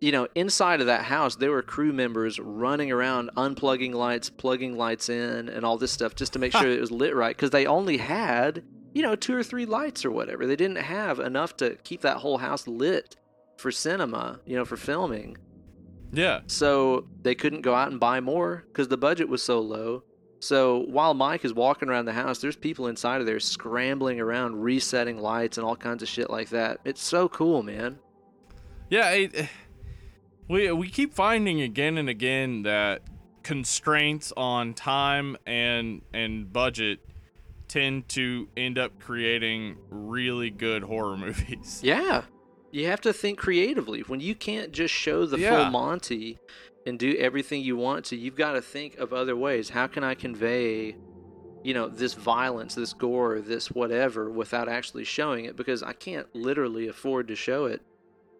You 0.00 0.12
know, 0.12 0.28
inside 0.34 0.80
of 0.80 0.86
that 0.86 1.02
house, 1.02 1.36
there 1.36 1.50
were 1.50 1.62
crew 1.62 1.92
members 1.92 2.38
running 2.38 2.92
around, 2.92 3.30
unplugging 3.36 3.94
lights, 3.94 4.28
plugging 4.28 4.76
lights 4.76 5.08
in, 5.08 5.48
and 5.48 5.64
all 5.64 5.78
this 5.78 5.90
stuff 5.90 6.14
just 6.14 6.34
to 6.34 6.38
make 6.38 6.52
sure 6.56 6.70
it 6.70 6.80
was 6.80 6.90
lit 6.90 7.14
right. 7.16 7.34
Because 7.34 7.50
they 7.50 7.66
only 7.66 7.96
had, 7.96 8.62
you 8.96 9.02
know, 9.02 9.14
two 9.14 9.36
or 9.36 9.42
three 9.42 9.66
lights 9.66 10.06
or 10.06 10.10
whatever. 10.10 10.46
They 10.46 10.56
didn't 10.56 10.78
have 10.78 11.20
enough 11.20 11.54
to 11.58 11.76
keep 11.84 12.00
that 12.00 12.16
whole 12.16 12.38
house 12.38 12.66
lit 12.66 13.14
for 13.58 13.70
cinema, 13.70 14.40
you 14.46 14.56
know, 14.56 14.64
for 14.64 14.78
filming. 14.78 15.36
yeah 16.12 16.40
So 16.46 17.06
they 17.20 17.34
couldn't 17.34 17.60
go 17.60 17.74
out 17.74 17.90
and 17.90 18.00
buy 18.00 18.20
more 18.20 18.64
because 18.68 18.88
the 18.88 18.96
budget 18.96 19.28
was 19.28 19.42
so 19.42 19.60
low. 19.60 20.02
So 20.40 20.78
while 20.88 21.12
Mike 21.12 21.44
is 21.44 21.52
walking 21.52 21.90
around 21.90 22.06
the 22.06 22.14
house, 22.14 22.38
there's 22.38 22.56
people 22.56 22.86
inside 22.86 23.20
of 23.20 23.26
there 23.26 23.38
scrambling 23.38 24.18
around, 24.18 24.62
resetting 24.62 25.18
lights 25.18 25.58
and 25.58 25.66
all 25.66 25.76
kinds 25.76 26.02
of 26.02 26.08
shit 26.08 26.30
like 26.30 26.48
that. 26.48 26.80
It's 26.86 27.02
so 27.02 27.28
cool, 27.28 27.62
man. 27.62 27.98
Yeah, 28.88 29.10
it, 29.10 29.30
eh, 29.34 29.46
we 30.48 30.72
we 30.72 30.88
keep 30.88 31.12
finding 31.12 31.60
again 31.60 31.98
and 31.98 32.08
again 32.08 32.62
that 32.62 33.02
constraints 33.42 34.32
on 34.38 34.72
time 34.72 35.36
and 35.46 36.00
and 36.14 36.50
budget 36.50 37.00
tend 37.76 38.08
to 38.08 38.48
end 38.56 38.78
up 38.78 38.98
creating 38.98 39.76
really 39.90 40.50
good 40.50 40.82
horror 40.82 41.16
movies. 41.26 41.80
Yeah. 41.82 42.22
You 42.72 42.86
have 42.86 43.00
to 43.02 43.12
think 43.12 43.38
creatively. 43.38 44.00
When 44.00 44.20
you 44.20 44.34
can't 44.34 44.72
just 44.72 44.92
show 44.94 45.26
the 45.26 45.38
Yeah. 45.38 45.62
full 45.64 45.70
Monty 45.70 46.38
and 46.86 46.98
do 46.98 47.14
everything 47.18 47.62
you 47.62 47.76
want 47.76 48.04
to, 48.06 48.16
you've 48.16 48.36
got 48.36 48.52
to 48.52 48.62
think 48.62 48.96
of 48.96 49.12
other 49.12 49.36
ways. 49.36 49.70
How 49.70 49.86
can 49.86 50.04
I 50.04 50.14
convey, 50.14 50.96
you 51.62 51.74
know, 51.74 51.88
this 51.88 52.14
violence, 52.14 52.74
this 52.74 52.92
gore, 52.92 53.40
this 53.40 53.70
whatever 53.70 54.30
without 54.30 54.68
actually 54.68 55.04
showing 55.04 55.44
it? 55.44 55.56
Because 55.56 55.82
I 55.82 55.92
can't 55.92 56.26
literally 56.34 56.88
afford 56.88 57.28
to 57.28 57.36
show 57.36 57.66
it. 57.66 57.82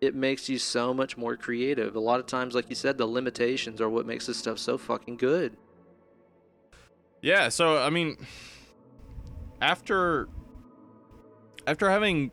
It 0.00 0.14
makes 0.14 0.48
you 0.48 0.58
so 0.58 0.92
much 0.92 1.16
more 1.16 1.36
creative. 1.36 1.94
A 1.96 2.00
lot 2.00 2.20
of 2.20 2.26
times, 2.26 2.54
like 2.54 2.68
you 2.68 2.74
said, 2.74 2.98
the 2.98 3.06
limitations 3.06 3.80
are 3.80 3.88
what 3.88 4.06
makes 4.06 4.26
this 4.26 4.36
stuff 4.36 4.58
so 4.58 4.76
fucking 4.76 5.16
good. 5.16 5.56
Yeah, 7.22 7.48
so 7.48 7.78
I 7.78 7.90
mean 7.90 8.16
after 9.60 10.28
after 11.66 11.90
having 11.90 12.30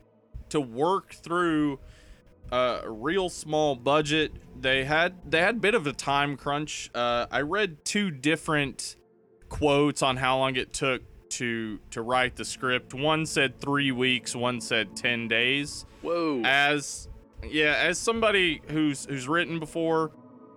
to 0.49 0.61
work 0.61 1.13
through 1.13 1.79
a 2.51 2.81
real 2.87 3.29
small 3.29 3.75
budget, 3.75 4.31
they 4.59 4.83
had 4.83 5.15
they 5.29 5.39
had 5.39 5.55
a 5.55 5.59
bit 5.59 5.75
of 5.75 5.87
a 5.87 5.93
time 5.93 6.37
crunch. 6.37 6.91
Uh, 6.93 7.25
I 7.31 7.41
read 7.41 7.83
two 7.83 8.11
different 8.11 8.95
quotes 9.49 10.01
on 10.01 10.17
how 10.17 10.37
long 10.37 10.55
it 10.55 10.73
took 10.73 11.01
to 11.29 11.79
to 11.91 12.01
write 12.01 12.35
the 12.35 12.45
script. 12.45 12.93
One 12.93 13.25
said 13.25 13.59
3 13.59 13.91
weeks, 13.91 14.35
one 14.35 14.61
said 14.61 14.95
10 14.95 15.27
days. 15.27 15.85
Whoa. 16.01 16.41
As 16.43 17.07
yeah, 17.49 17.75
as 17.79 17.97
somebody 17.97 18.61
who's 18.69 19.05
who's 19.05 19.27
written 19.27 19.59
before 19.59 20.11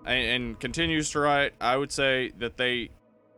and, 0.05 0.26
and 0.26 0.60
continues 0.60 1.10
to 1.10 1.20
write, 1.20 1.55
I 1.60 1.76
would 1.76 1.93
say 1.93 2.32
that 2.38 2.56
they 2.56 2.90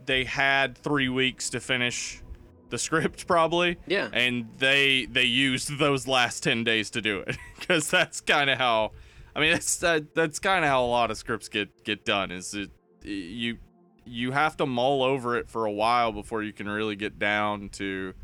they 0.05 0.25
had 0.25 0.77
three 0.77 1.09
weeks 1.09 1.51
to 1.51 1.61
finish 1.61 2.23
the 2.71 2.79
script 2.79 3.27
probably, 3.27 3.77
yeah. 3.87 4.09
and 4.13 4.49
they 4.59 5.07
they 5.07 5.25
used 5.25 5.79
those 5.79 6.07
last 6.07 6.43
ten 6.43 6.65
days 6.65 6.91
to 6.91 7.01
do 7.01 7.21
it 7.21 7.37
because 7.59 7.91
that's 7.91 8.21
kind 8.21 8.51
of 8.51 8.59
how. 8.59 8.93
I 9.37 9.41
mean, 9.41 9.53
that's 9.53 9.77
that, 9.77 10.15
that's 10.15 10.39
kind 10.41 10.65
of 10.65 10.71
how 10.71 10.85
a 10.85 10.87
lot 10.87 11.11
of 11.11 11.17
scripts 11.17 11.49
get 11.49 11.85
get 11.85 12.05
done. 12.05 12.33
Is 12.33 12.55
it 12.55 12.71
you 13.03 13.59
you 14.05 14.33
have 14.33 14.57
to 14.57 14.67
mull 14.67 15.03
over 15.03 15.37
it 15.37 15.49
for 15.49 15.67
a 15.67 15.73
while 15.73 16.13
before 16.13 16.43
you 16.43 16.53
can 16.53 16.69
really 16.69 16.97
get 16.97 17.19
down 17.19 17.69
to 17.69 18.15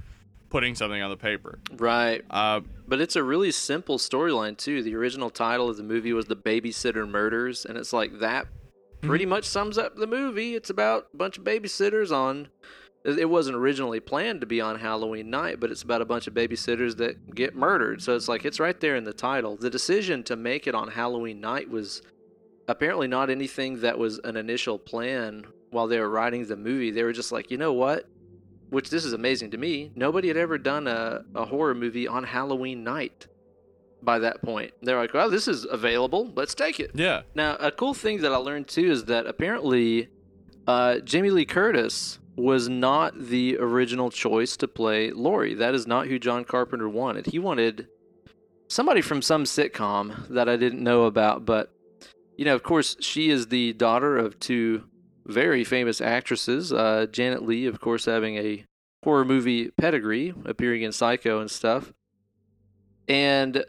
putting 0.49 0.75
something 0.75 1.03
on 1.03 1.11
the 1.11 1.16
paper. 1.16 1.59
Right. 1.77 2.25
Uh, 2.31 2.61
But 2.87 3.01
it's 3.01 3.16
a 3.16 3.23
really 3.23 3.51
simple 3.51 3.99
storyline 3.99 4.57
too. 4.57 4.83
The 4.83 4.95
original 4.95 5.29
title 5.29 5.69
of 5.69 5.77
the 5.77 5.83
movie 5.83 6.12
was 6.12 6.27
The 6.27 6.37
Babysitter 6.37 7.09
Murders, 7.09 7.65
and 7.65 7.77
it's 7.77 7.93
like 7.93 8.21
that 8.21 8.47
pretty 9.03 9.27
much 9.27 9.45
sums 9.45 9.77
up 9.77 9.97
the 9.97 10.07
movie. 10.07 10.55
It's 10.55 10.71
about 10.71 11.09
a 11.12 11.16
bunch 11.16 11.39
of 11.39 11.45
babysitters 11.45 12.11
on 12.11 12.49
it 13.05 13.28
wasn't 13.28 13.56
originally 13.56 14.01
planned 14.01 14.40
to 14.40 14.47
be 14.47 14.60
on 14.60 14.78
Halloween 14.78 15.28
night, 15.28 15.60
but 15.60 15.70
it's 15.70 15.82
about 15.82 16.01
a 16.01 16.06
bunch 16.06 16.26
of 16.26 16.32
babysitters 16.35 16.97
that 16.97 17.35
get 17.35 17.55
murdered. 17.55 18.01
So 18.02 18.16
it's 18.16 18.28
like 18.28 18.44
it's 18.44 18.59
right 18.59 18.78
there 18.81 18.97
in 18.97 19.05
the 19.05 19.12
title. 19.12 19.56
The 19.56 19.70
decision 19.70 20.22
to 20.24 20.36
make 20.36 20.66
it 20.66 20.74
on 20.74 20.89
Halloween 20.89 21.40
night 21.40 21.68
was 21.68 22.01
apparently 22.66 23.06
not 23.06 23.28
anything 23.28 23.81
that 23.81 23.98
was 23.98 24.18
an 24.24 24.36
initial 24.36 24.78
plan 24.78 25.44
while 25.70 25.86
they 25.86 26.01
were 26.01 26.09
writing 26.09 26.47
the 26.47 26.56
movie. 26.56 26.90
They 26.90 27.02
were 27.02 27.12
just 27.12 27.31
like, 27.31 27.51
you 27.51 27.59
know 27.59 27.74
what? 27.74 28.09
Which 28.70 28.89
this 28.89 29.05
is 29.05 29.12
amazing 29.12 29.51
to 29.51 29.59
me. 29.59 29.93
Nobody 29.94 30.28
had 30.28 30.39
ever 30.39 30.56
done 30.56 30.86
a, 30.86 31.24
a 31.35 31.44
horror 31.44 31.74
movie 31.74 32.09
on 32.09 32.24
Halloween 32.24 32.85
night 32.85 33.26
by 34.02 34.18
that 34.20 34.40
point. 34.43 34.72
They're 34.82 34.98
like, 34.98 35.12
well, 35.12 35.28
this 35.31 35.47
is 35.47 35.66
available. 35.70 36.32
Let's 36.35 36.55
take 36.55 36.81
it. 36.81 36.93
yeah. 36.94 37.22
Now, 37.35 37.56
a 37.56 37.70
cool 37.70 37.93
thing 37.93 38.22
that 38.22 38.32
I 38.32 38.36
learned 38.36 38.68
too 38.68 38.90
is 38.90 39.05
that 39.06 39.26
apparently 39.26 40.09
uh, 40.66 41.01
Jamie 41.01 41.31
Lee 41.31 41.44
Curtis 41.44 42.18
was 42.36 42.69
not 42.69 43.28
the 43.28 43.56
original 43.59 44.11
choice 44.11 44.56
to 44.56 44.69
play 44.69 45.11
Laurie. 45.11 45.55
That 45.55 45.74
is 45.74 45.86
not 45.86 46.09
who 46.09 46.19
John 46.19 46.44
Carpenter 46.44 46.89
wanted. 46.89 47.27
He 47.27 47.39
wanted 47.39 47.89
somebody 48.69 49.01
from 49.01 49.23
some 49.23 49.44
sitcom 49.44 50.28
that 50.28 50.48
I 50.48 50.56
didn't 50.56 50.82
know 50.82 51.05
about, 51.05 51.44
but 51.44 51.73
you 52.36 52.44
know, 52.44 52.55
of 52.55 52.62
course, 52.62 52.97
she 53.01 53.31
is 53.31 53.47
the 53.47 53.73
daughter 53.74 54.16
of 54.16 54.40
two 54.40 54.85
very 55.24 55.65
famous 55.65 56.01
actresses. 56.01 56.73
Uh, 56.73 57.06
Janet 57.11 57.47
Leigh, 57.47 57.66
of 57.66 57.81
course, 57.81 58.05
having 58.06 58.36
a 58.36 58.65
horror 59.05 59.24
movie 59.24 59.70
pedigree, 59.70 60.35
appearing 60.44 60.82
in 60.82 60.90
Psycho 60.90 61.40
and 61.40 61.51
stuff. 61.51 61.93
And 63.06 63.65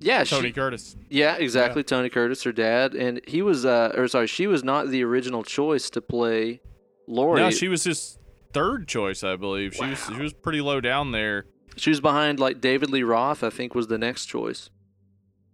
yeah, 0.00 0.24
Tony 0.24 0.48
she, 0.48 0.52
Curtis. 0.52 0.96
yeah, 1.08 1.36
exactly. 1.36 1.82
Tony 1.82 2.10
Curtis, 2.10 2.42
her 2.42 2.52
dad, 2.52 2.94
and 2.94 3.20
he 3.26 3.42
was, 3.42 3.64
uh, 3.64 3.92
or 3.96 4.08
sorry, 4.08 4.26
she 4.26 4.46
was 4.46 4.62
not 4.62 4.88
the 4.88 5.02
original 5.04 5.42
choice 5.42 5.88
to 5.90 6.00
play 6.00 6.60
Laurie. 7.10 7.40
No, 7.40 7.50
she 7.50 7.68
was 7.68 7.84
his 7.84 8.18
third 8.52 8.88
choice, 8.88 9.22
I 9.22 9.36
believe. 9.36 9.74
She 9.74 9.84
was 9.84 10.04
she 10.06 10.20
was 10.22 10.32
pretty 10.32 10.60
low 10.60 10.80
down 10.80 11.12
there. 11.12 11.46
She 11.76 11.90
was 11.90 12.00
behind 12.00 12.40
like 12.40 12.60
David 12.60 12.90
Lee 12.90 13.02
Roth, 13.02 13.42
I 13.44 13.50
think, 13.50 13.74
was 13.74 13.86
the 13.88 13.98
next 13.98 14.26
choice. 14.26 14.70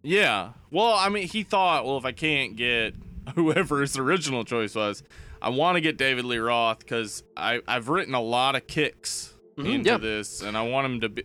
Yeah. 0.02 0.50
Well, 0.70 0.94
I 0.94 1.08
mean, 1.08 1.28
he 1.28 1.42
thought, 1.42 1.84
well, 1.84 1.96
if 1.98 2.04
I 2.04 2.12
can't 2.12 2.56
get 2.56 2.94
whoever 3.34 3.80
his 3.80 3.96
original 3.98 4.44
choice 4.44 4.74
was, 4.74 5.02
I 5.42 5.50
want 5.50 5.76
to 5.76 5.80
get 5.80 5.96
David 5.96 6.24
Lee 6.24 6.38
Roth 6.38 6.78
because 6.80 7.22
I 7.36 7.60
I've 7.66 7.88
written 7.88 8.14
a 8.14 8.22
lot 8.22 8.54
of 8.56 8.66
kicks 8.66 9.32
Mhm, 9.56 9.74
into 9.76 9.90
yeah. 9.90 9.96
this, 9.98 10.42
and 10.42 10.56
I 10.56 10.62
want 10.62 10.86
him 10.86 11.00
to 11.00 11.08
be. 11.08 11.24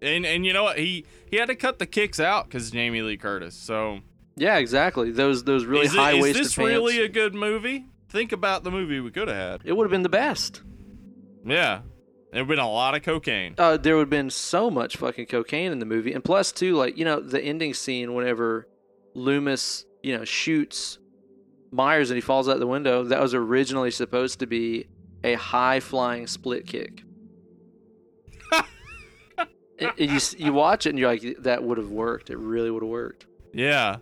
And 0.00 0.24
and 0.26 0.44
you 0.46 0.52
know 0.52 0.64
what? 0.64 0.78
He 0.78 1.06
he 1.30 1.36
had 1.36 1.48
to 1.48 1.54
cut 1.56 1.78
the 1.78 1.86
kicks 1.86 2.20
out 2.20 2.46
because 2.46 2.70
Jamie 2.70 3.02
Lee 3.02 3.16
Curtis. 3.16 3.54
So 3.56 4.00
Yeah, 4.36 4.58
exactly. 4.58 5.10
Those 5.10 5.44
those 5.44 5.64
really 5.64 5.86
high 5.88 6.12
is 6.14 6.24
this 6.36 6.54
pants. 6.54 6.58
really 6.58 7.00
a 7.00 7.08
good 7.08 7.34
movie? 7.34 7.86
Think 8.14 8.30
about 8.30 8.62
the 8.62 8.70
movie 8.70 9.00
we 9.00 9.10
could 9.10 9.26
have 9.26 9.36
had. 9.36 9.62
it 9.64 9.72
would 9.72 9.82
have 9.82 9.90
been 9.90 10.04
the 10.04 10.08
best. 10.08 10.62
Yeah. 11.44 11.80
There'd 12.30 12.46
been 12.46 12.60
a 12.60 12.70
lot 12.70 12.94
of 12.94 13.02
cocaine. 13.02 13.56
Uh, 13.58 13.76
there 13.76 13.96
would 13.96 14.02
have 14.02 14.10
been 14.10 14.30
so 14.30 14.70
much 14.70 14.96
fucking 14.98 15.26
cocaine 15.26 15.72
in 15.72 15.80
the 15.80 15.84
movie, 15.84 16.12
and 16.12 16.22
plus 16.22 16.52
too, 16.52 16.76
like 16.76 16.96
you 16.96 17.04
know, 17.04 17.18
the 17.18 17.42
ending 17.42 17.74
scene 17.74 18.14
whenever 18.14 18.68
Loomis, 19.14 19.84
you 20.04 20.16
know, 20.16 20.24
shoots 20.24 20.98
Myers 21.72 22.10
and 22.10 22.16
he 22.16 22.20
falls 22.20 22.48
out 22.48 22.60
the 22.60 22.68
window. 22.68 23.02
That 23.02 23.20
was 23.20 23.34
originally 23.34 23.90
supposed 23.90 24.38
to 24.38 24.46
be 24.46 24.86
a 25.24 25.34
high 25.34 25.80
flying 25.80 26.28
split 26.28 26.68
kick. 26.68 27.02
you 29.96 30.20
you 30.38 30.52
watch 30.52 30.86
it 30.86 30.90
and 30.90 31.00
you're 31.00 31.10
like, 31.10 31.22
that 31.40 31.64
would 31.64 31.78
have 31.78 31.90
worked. 31.90 32.30
It 32.30 32.38
really 32.38 32.70
would 32.70 32.84
have 32.84 32.90
worked. 32.90 33.26
Yeah. 33.52 33.96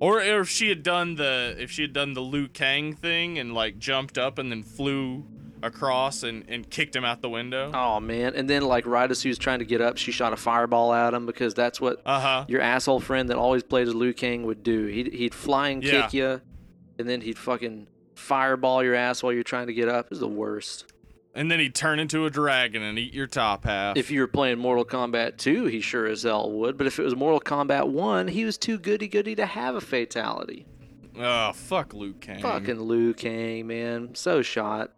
Or, 0.00 0.20
if 0.20 0.48
she 0.48 0.68
had 0.70 0.82
done 0.82 1.14
the 1.16 1.54
if 1.58 1.70
she 1.70 1.82
had 1.82 1.92
done 1.92 2.14
the 2.14 2.20
Liu 2.22 2.48
Kang 2.48 2.94
thing 2.94 3.38
and 3.38 3.52
like 3.54 3.78
jumped 3.78 4.16
up 4.18 4.38
and 4.38 4.50
then 4.50 4.62
flew 4.62 5.24
across 5.62 6.22
and, 6.22 6.42
and 6.48 6.68
kicked 6.70 6.96
him 6.96 7.04
out 7.04 7.20
the 7.20 7.28
window. 7.28 7.70
Oh 7.74 8.00
man! 8.00 8.32
And 8.34 8.48
then 8.48 8.62
like 8.62 8.86
right 8.86 9.10
as 9.10 9.22
he 9.22 9.28
was 9.28 9.36
trying 9.36 9.58
to 9.58 9.66
get 9.66 9.82
up, 9.82 9.98
she 9.98 10.10
shot 10.10 10.32
a 10.32 10.36
fireball 10.36 10.94
at 10.94 11.12
him 11.12 11.26
because 11.26 11.52
that's 11.52 11.80
what 11.82 12.00
Uh 12.06 12.18
huh. 12.20 12.44
your 12.48 12.62
asshole 12.62 13.00
friend 13.00 13.28
that 13.28 13.36
always 13.36 13.62
played 13.62 13.86
as 13.88 13.94
Liu 13.94 14.14
Kang 14.14 14.44
would 14.46 14.62
do. 14.62 14.86
He'd 14.86 15.12
he'd 15.12 15.34
flying 15.34 15.82
Yeah. 15.82 15.90
kick 16.02 16.14
you, 16.14 16.40
and 16.98 17.06
then 17.06 17.20
he'd 17.20 17.36
fucking 17.38 17.86
fireball 18.14 18.82
your 18.82 18.94
ass 18.94 19.22
while 19.22 19.34
you're 19.34 19.42
trying 19.42 19.66
to 19.66 19.74
get 19.74 19.88
up. 19.88 20.06
It 20.06 20.10
was 20.12 20.20
the 20.20 20.28
worst. 20.28 20.90
And 21.34 21.50
then 21.50 21.60
he'd 21.60 21.74
turn 21.74 22.00
into 22.00 22.26
a 22.26 22.30
dragon 22.30 22.82
and 22.82 22.98
eat 22.98 23.14
your 23.14 23.28
top 23.28 23.64
half. 23.64 23.96
If 23.96 24.10
you 24.10 24.20
were 24.20 24.26
playing 24.26 24.58
Mortal 24.58 24.84
Kombat 24.84 25.36
2, 25.36 25.66
he 25.66 25.80
sure 25.80 26.06
as 26.06 26.24
hell 26.24 26.50
would. 26.50 26.76
But 26.76 26.88
if 26.88 26.98
it 26.98 27.04
was 27.04 27.14
Mortal 27.14 27.40
Kombat 27.40 27.88
1, 27.88 28.28
he 28.28 28.44
was 28.44 28.58
too 28.58 28.78
goody 28.78 29.06
goody 29.06 29.36
to 29.36 29.46
have 29.46 29.76
a 29.76 29.80
fatality. 29.80 30.66
oh 31.18 31.52
fuck 31.52 31.94
Liu 31.94 32.14
Kang. 32.14 32.42
Fucking 32.42 32.80
Liu 32.80 33.14
Kang, 33.14 33.66
man, 33.68 34.14
so 34.14 34.42
shot. 34.42 34.90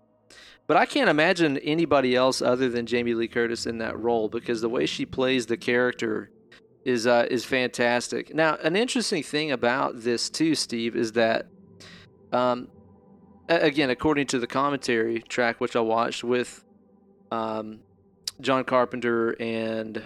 But 0.67 0.77
I 0.79 0.87
can't 0.87 1.11
imagine 1.11 1.59
anybody 1.59 2.15
else 2.17 2.41
other 2.41 2.69
than 2.71 2.87
Jamie 2.87 3.13
Lee 3.15 3.29
Curtis 3.29 3.67
in 3.67 3.79
that 3.79 3.99
role 3.99 4.29
because 4.29 4.61
the 4.63 4.69
way 4.71 4.87
she 4.87 5.05
plays 5.05 5.47
the 5.47 5.57
character 5.59 6.31
is 6.85 7.07
uh, 7.07 7.27
is 7.31 7.45
fantastic. 7.45 8.35
Now, 8.35 8.57
an 8.63 8.75
interesting 8.75 9.23
thing 9.23 9.51
about 9.53 10.03
this 10.03 10.31
too, 10.31 10.55
Steve, 10.55 10.97
is 10.97 11.13
that, 11.13 11.47
um, 12.33 12.69
again, 13.49 13.91
according 13.91 14.27
to 14.29 14.39
the 14.39 14.47
commentary 14.47 15.21
track 15.23 15.61
which 15.61 15.77
I 15.77 15.81
watched 15.81 16.25
with, 16.25 16.65
um, 17.31 17.81
John 18.41 18.65
Carpenter 18.65 19.31
and, 19.41 20.03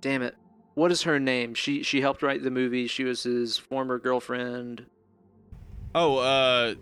damn 0.00 0.22
it, 0.22 0.34
what 0.74 0.92
is 0.92 1.02
her 1.02 1.18
name? 1.18 1.54
She 1.54 1.82
she 1.82 2.00
helped 2.02 2.22
write 2.22 2.42
the 2.42 2.50
movie. 2.50 2.86
She 2.86 3.04
was 3.04 3.22
his 3.22 3.56
former 3.56 3.98
girlfriend. 3.98 4.84
Oh 5.94 6.18
uh. 6.18 6.74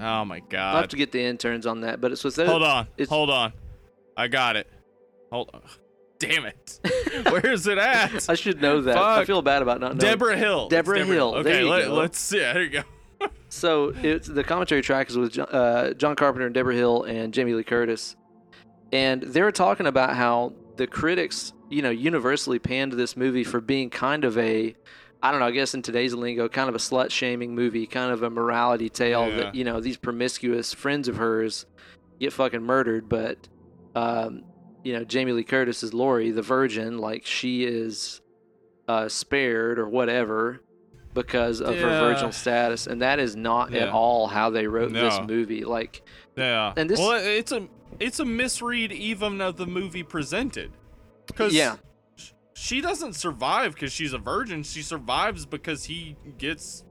Oh 0.00 0.24
my 0.24 0.40
god! 0.40 0.74
I'll 0.74 0.80
have 0.80 0.88
to 0.88 0.96
get 0.96 1.12
the 1.12 1.22
interns 1.22 1.66
on 1.66 1.82
that, 1.82 2.00
but 2.00 2.10
it's 2.10 2.24
with 2.24 2.34
those. 2.34 2.48
Hold 2.48 2.64
on. 2.64 2.88
it's- 2.96 3.08
Hold 3.08 3.30
on. 3.30 3.52
I 4.16 4.26
got 4.28 4.56
it. 4.56 4.68
Hold 5.30 5.50
on. 5.54 5.62
Damn 6.18 6.46
it. 6.46 6.80
Where's 7.30 7.66
it 7.66 7.78
at? 7.78 8.28
I 8.28 8.34
should 8.34 8.60
know 8.62 8.80
that. 8.82 8.96
I 8.96 9.24
feel 9.24 9.42
bad 9.42 9.62
about 9.62 9.80
not 9.80 9.96
knowing. 9.96 10.12
Debra 10.12 10.36
Hill. 10.36 10.64
It's 10.64 10.70
Debra 10.70 11.04
Hill. 11.04 11.34
Okay, 11.36 11.62
let, 11.62 11.90
let's 11.90 12.18
see. 12.18 12.38
There 12.38 12.62
you 12.62 12.70
go. 12.70 12.82
So 13.48 13.94
it's 14.02 14.26
the 14.26 14.42
commentary 14.42 14.82
track 14.82 15.08
is 15.10 15.16
with 15.16 15.32
John, 15.32 15.46
uh, 15.50 15.92
John 15.94 16.16
Carpenter 16.16 16.46
and 16.46 16.54
Debra 16.54 16.74
Hill 16.74 17.04
and 17.04 17.32
Jamie 17.32 17.54
Lee 17.54 17.62
Curtis, 17.62 18.16
and 18.92 19.22
they're 19.22 19.52
talking 19.52 19.86
about 19.86 20.14
how 20.16 20.52
the 20.76 20.86
critics, 20.88 21.52
you 21.70 21.80
know, 21.80 21.90
universally 21.90 22.58
panned 22.58 22.92
this 22.94 23.16
movie 23.16 23.44
for 23.44 23.60
being 23.60 23.90
kind 23.90 24.24
of 24.24 24.36
a, 24.38 24.74
I 25.22 25.30
don't 25.30 25.38
know, 25.38 25.46
I 25.46 25.52
guess 25.52 25.72
in 25.74 25.82
today's 25.82 26.12
lingo, 26.14 26.48
kind 26.48 26.68
of 26.68 26.74
a 26.74 26.78
slut 26.78 27.10
shaming 27.10 27.54
movie, 27.54 27.86
kind 27.86 28.10
of 28.10 28.24
a 28.24 28.30
morality 28.30 28.88
tale 28.88 29.28
Yeah. 29.28 29.36
that 29.36 29.54
you 29.54 29.62
know 29.64 29.80
these 29.80 29.96
promiscuous 29.96 30.74
friends 30.74 31.06
of 31.06 31.16
hers 31.16 31.64
get 32.18 32.32
fucking 32.32 32.62
murdered, 32.62 33.08
but 33.08 33.38
um, 33.94 34.42
you 34.82 34.94
know 34.94 35.04
Jamie 35.04 35.30
Lee 35.32 35.44
Curtis 35.44 35.84
is 35.84 35.94
Laurie, 35.94 36.32
the 36.32 36.42
virgin, 36.42 36.98
like 36.98 37.24
she 37.24 37.64
is 37.64 38.20
uh, 38.88 39.08
spared 39.08 39.78
or 39.78 39.88
whatever 39.88 40.60
because 41.14 41.60
of 41.60 41.74
her 41.76 41.88
Yeah. 41.88 42.00
virginal 42.00 42.32
status, 42.32 42.86
and 42.86 43.00
that 43.02 43.18
is 43.18 43.36
not 43.36 43.72
at 43.72 43.88
all 43.88 44.26
how 44.26 44.50
they 44.50 44.66
wrote 44.66 44.92
this 44.92 45.18
movie. 45.26 45.64
Like, 45.64 46.02
Yeah. 46.36 46.72
And 46.76 46.90
this- 46.90 46.98
well, 46.98 47.12
it's 47.22 47.52
a 47.52 47.68
it's 48.00 48.18
a 48.18 48.24
misread 48.24 48.90
even 48.90 49.40
of 49.40 49.56
the 49.56 49.66
movie 49.66 50.02
presented. 50.02 50.72
Because 51.28 51.54
Yeah. 51.54 51.76
she 52.54 52.80
doesn't 52.80 53.12
survive 53.14 53.74
because 53.74 53.92
she's 53.92 54.12
a 54.12 54.18
virgin. 54.18 54.64
She 54.64 54.82
survives 54.82 55.46
because 55.46 55.84
he 55.84 56.16
gets 56.36 56.84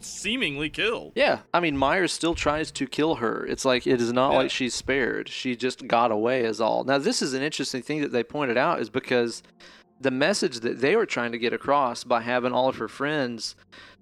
seemingly 0.00 0.68
killed. 0.68 1.12
yeah, 1.14 1.38
I 1.54 1.60
mean 1.60 1.76
Myers 1.76 2.12
still 2.12 2.34
tries 2.34 2.70
to 2.72 2.86
kill 2.86 3.14
her. 3.16 3.46
It's 3.46 3.64
like 3.64 3.86
it 3.86 4.00
is 4.00 4.12
not 4.12 4.32
Yeah. 4.32 4.38
like 4.38 4.50
she's 4.50 4.74
spared. 4.74 5.28
She 5.28 5.56
just 5.56 5.86
got 5.86 6.10
away, 6.10 6.44
is 6.44 6.60
all. 6.60 6.84
Now 6.84 6.98
this 6.98 7.22
is 7.22 7.32
an 7.32 7.42
interesting 7.42 7.80
thing 7.80 8.00
that 8.02 8.12
they 8.12 8.22
pointed 8.22 8.56
out 8.58 8.80
is 8.80 8.90
because 8.90 9.42
the 10.00 10.10
message 10.10 10.60
that 10.60 10.80
they 10.80 10.96
were 10.96 11.06
trying 11.06 11.32
to 11.32 11.38
get 11.38 11.52
across 11.52 12.04
by 12.04 12.22
having 12.22 12.52
all 12.52 12.68
of 12.68 12.76
her 12.76 12.88
friends 12.88 13.54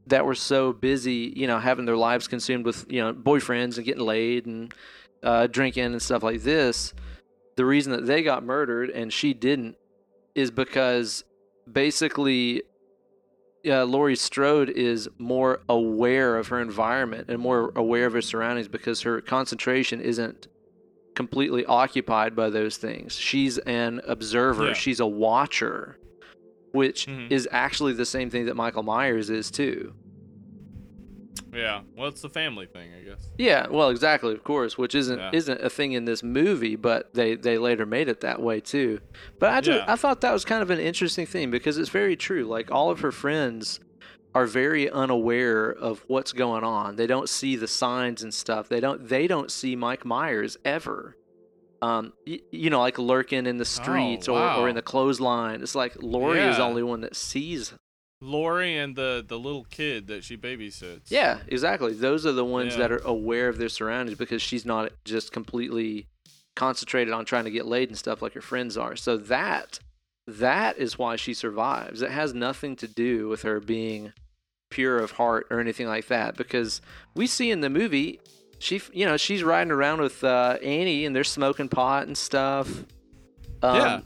that 0.07 0.25
were 0.25 0.35
so 0.35 0.73
busy, 0.73 1.33
you 1.37 1.47
know, 1.47 1.59
having 1.59 1.85
their 1.85 1.97
lives 1.97 2.29
consumed 2.29 2.65
with, 2.65 2.87
you 2.89 3.01
know, 3.01 3.13
boyfriends 3.13 3.77
and 3.77 3.85
getting 3.85 4.05
laid 4.05 4.47
and 4.47 4.73
uh, 5.23 5.47
drinking 5.49 5.85
and 5.85 6.01
stuff 6.01 6.23
like 6.23 6.43
this, 6.43 6.95
the 7.57 7.65
reason 7.65 7.93
that 7.93 8.07
they 8.07 8.23
got 8.23 8.45
murdered 8.45 8.91
and 8.91 9.13
she 9.13 9.35
didn't 9.35 9.77
is 10.35 10.51
because 10.51 11.25
basically 11.71 12.63
uh, 13.67 13.85
Laurie 13.85 14.17
Strode 14.17 14.71
is 14.71 15.09
more 15.19 15.61
aware 15.69 16.37
of 16.37 16.49
her 16.49 16.61
environment 16.61 17.27
and 17.29 17.41
more 17.41 17.73
aware 17.75 18.07
of 18.07 18.13
her 18.13 18.23
surroundings 18.23 18.69
because 18.69 19.03
her 19.03 19.21
concentration 19.21 20.01
isn't 20.01 20.47
completely 21.19 21.65
occupied 21.67 22.37
by 22.37 22.49
those 22.49 22.77
things. 22.77 23.19
She's 23.19 23.59
an 23.59 24.01
observer, 24.07 24.69
Yeah. 24.69 24.73
she's 24.75 25.01
a 25.01 25.07
watcher, 25.07 25.99
which 26.71 27.07
Mhm. 27.07 27.31
is 27.33 27.49
actually 27.51 27.93
the 27.95 28.07
same 28.07 28.31
thing 28.31 28.47
that 28.47 28.55
Michael 28.55 28.85
Myers 28.85 29.29
is 29.29 29.51
too. 29.51 29.95
Yeah. 31.53 31.81
Well, 31.97 32.07
it's 32.09 32.21
the 32.23 32.29
family 32.29 32.67
thing, 32.67 32.91
I 33.01 33.03
guess. 33.09 33.31
Yeah, 33.37 33.67
well, 33.69 33.89
exactly, 33.91 34.33
of 34.33 34.45
course, 34.45 34.79
which 34.79 34.95
isn't 34.95 35.19
Yeah. 35.19 35.31
isn't 35.33 35.61
a 35.61 35.71
thing 35.71 35.91
in 35.93 36.05
this 36.05 36.23
movie, 36.23 36.77
but 36.77 37.13
they 37.15 37.35
they 37.35 37.59
later 37.59 37.85
made 37.85 38.09
it 38.09 38.21
that 38.21 38.41
way 38.41 38.61
too. 38.61 39.01
But 39.41 39.51
I 39.55 39.61
just 39.61 39.79
Yeah. 39.81 39.93
I 39.93 39.97
thought 39.97 40.21
that 40.21 40.33
was 40.33 40.45
kind 40.45 40.63
of 40.63 40.71
an 40.71 40.79
interesting 40.79 41.27
thing 41.27 41.51
because 41.51 41.79
it's 41.79 41.89
very 41.89 42.15
true. 42.17 42.45
Like 42.45 42.71
all 42.71 42.91
of 42.91 43.01
her 43.01 43.11
friends 43.13 43.81
are 44.39 44.47
very 44.47 44.89
unaware 44.91 45.71
of 45.71 46.05
what's 46.07 46.33
going 46.33 46.65
on. 46.65 46.97
They 46.97 47.07
don't 47.07 47.29
see 47.29 47.57
the 47.57 47.67
signs 47.69 48.23
and 48.23 48.33
stuff. 48.33 48.69
They 48.69 48.81
don't 48.81 49.09
they 49.09 49.27
don't 49.27 49.51
see 49.51 49.75
Mike 49.77 50.05
Myers 50.05 50.57
ever. 50.65 51.17
Um, 51.83 52.13
y- 52.27 52.41
you 52.51 52.71
know, 52.71 52.81
like 52.81 52.99
lurking 52.99 53.47
in 53.47 53.57
the 53.59 53.65
streets 53.65 54.27
or, 54.29 54.41
or 54.41 54.69
in 54.69 54.75
the 54.75 54.83
clothesline. 54.83 55.63
It's 55.63 55.75
like 55.75 55.97
Laurie 56.03 56.41
is 56.41 56.57
the 56.57 56.63
only 56.65 56.83
one 56.83 57.01
that 57.03 57.15
sees 57.17 57.73
Laurie 58.21 58.77
and 58.77 58.97
the 58.97 59.25
the 59.27 59.39
little 59.39 59.65
kid 59.71 60.07
that 60.09 60.25
she 60.25 60.37
babysits. 60.37 61.11
Yeah, 61.11 61.39
exactly. 61.47 61.93
Those 61.93 62.27
are 62.27 62.33
the 62.33 62.45
ones 62.45 62.73
Yeah. 62.75 62.79
that 62.81 62.93
are 62.93 63.03
aware 63.05 63.49
of 63.49 63.59
their 63.59 63.69
surroundings 63.69 64.19
because 64.19 64.43
she's 64.43 64.65
not 64.67 64.93
just 65.05 65.31
completely 65.33 66.07
concentrated 66.57 67.15
on 67.15 67.25
trying 67.25 67.45
to 67.45 67.51
get 67.51 67.67
laid 67.67 67.89
and 67.89 67.97
stuff 67.99 68.21
like 68.23 68.35
her 68.35 68.41
friends 68.41 68.77
are. 68.77 68.97
So 68.97 69.17
that 69.17 69.79
that 70.27 70.77
is 70.79 70.99
why 70.99 71.15
she 71.17 71.33
survives. 71.33 72.03
It 72.03 72.11
has 72.11 72.35
nothing 72.35 72.75
to 72.77 72.89
do 72.89 73.29
with 73.29 73.43
her 73.43 73.61
being 73.61 74.13
pure 74.71 74.99
of 74.99 75.13
heart 75.13 75.47
or 75.51 75.61
anything 75.61 75.87
like 75.87 76.07
that 76.09 76.37
because 76.37 76.81
we 77.15 77.27
see 77.27 77.51
in 77.51 77.61
the 77.61 77.71
movie 77.71 78.21
She, 78.61 78.83
you 78.93 79.07
know, 79.07 79.17
she's 79.17 79.43
riding 79.45 79.71
around 79.71 80.01
with 80.01 80.25
uh, 80.25 80.59
Annie, 80.63 81.07
and 81.07 81.15
they're 81.15 81.23
smoking 81.25 81.69
pot 81.69 82.07
and 82.09 82.19
stuff. 82.19 82.69
Um, 83.63 83.77
Yeah. 83.77 84.01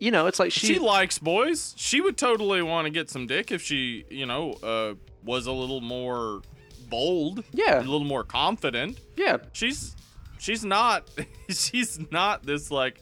You 0.00 0.10
know, 0.10 0.26
it's 0.26 0.38
like 0.40 0.50
she, 0.52 0.66
She 0.66 0.78
likes 0.80 1.18
boys. 1.18 1.74
She 1.76 2.00
would 2.00 2.18
totally 2.18 2.60
want 2.60 2.86
to 2.86 2.90
get 2.90 3.08
some 3.08 3.26
dick 3.28 3.52
if 3.52 3.62
she, 3.62 4.04
you 4.10 4.26
know, 4.26 4.52
uh, 4.62 4.94
was 5.24 5.46
a 5.46 5.52
little 5.52 5.80
more 5.80 6.42
bold, 6.90 7.44
Yeah. 7.52 7.78
a 7.78 7.80
little 7.80 8.04
more 8.04 8.24
confident. 8.24 8.98
yeah, 9.16 9.36
She's 9.52 9.94
she's 10.38 10.64
not 10.64 11.08
she's 11.48 11.98
not 12.10 12.44
this 12.44 12.70
like 12.70 13.00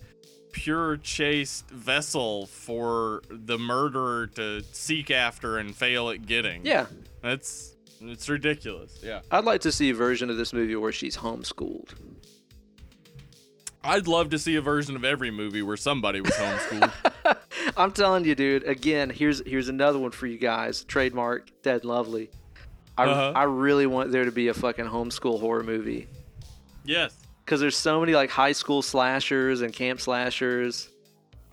pure 0.53 0.97
chaste 0.99 1.69
vessel 1.71 2.47
for 2.47 3.23
the 3.31 3.59
murderer 3.59 4.27
to 4.29 4.63
seek 4.73 5.11
after 5.11 5.59
and 5.59 5.75
fail 5.75 6.11
at 6.11 6.27
getting. 6.27 6.65
yeah. 6.65 6.87
That's 7.23 7.77
it's 8.01 8.29
ridiculous. 8.29 8.99
Yeah. 9.03 9.21
I'd 9.31 9.45
like 9.45 9.61
to 9.63 9.73
see 9.73 9.91
a 9.91 9.95
version 9.95 10.29
of 10.31 10.37
this 10.37 10.53
movie 10.53 10.75
where 10.77 10.93
she's 10.93 11.17
homeschooled. 11.17 11.91
I'd 13.85 14.07
love 14.07 14.31
to 14.31 14.39
see 14.39 14.57
a 14.57 14.61
version 14.61 14.95
of 14.97 15.05
every 15.05 15.31
movie 15.31 15.63
where 15.63 15.77
somebody 15.77 16.21
was 16.21 16.33
homeschooled. 16.33 16.93
I'm 17.77 17.93
telling 17.93 18.25
you, 18.25 18.35
dude. 18.35 18.65
Again, 18.65 19.11
here's 19.11 19.43
here's 19.47 19.69
another 19.69 19.99
one 19.99 20.11
for 20.13 20.27
you 20.27 20.39
guys. 20.39 20.85
Trademark 20.85 21.51
Dead 21.63 21.85
Lovely. 21.85 22.31
I 22.99 23.05
Uh-huh. 23.05 23.33
I 23.35 23.45
really 23.45 23.87
want 23.87 24.13
there 24.13 24.25
to 24.25 24.33
be 24.33 24.49
a 24.49 24.55
fucking 24.55 24.85
homeschool 24.87 25.41
horror 25.41 25.63
movie 25.63 26.09
yes. 26.85 27.15
Because 27.53 27.61
there's 27.61 27.77
so 27.77 28.01
many 28.01 28.15
like 28.15 28.31
high 28.31 28.53
school 28.53 28.81
slashers 28.81 29.61
and 29.61 29.75
camp 29.75 30.01
slashers. 30.01 30.89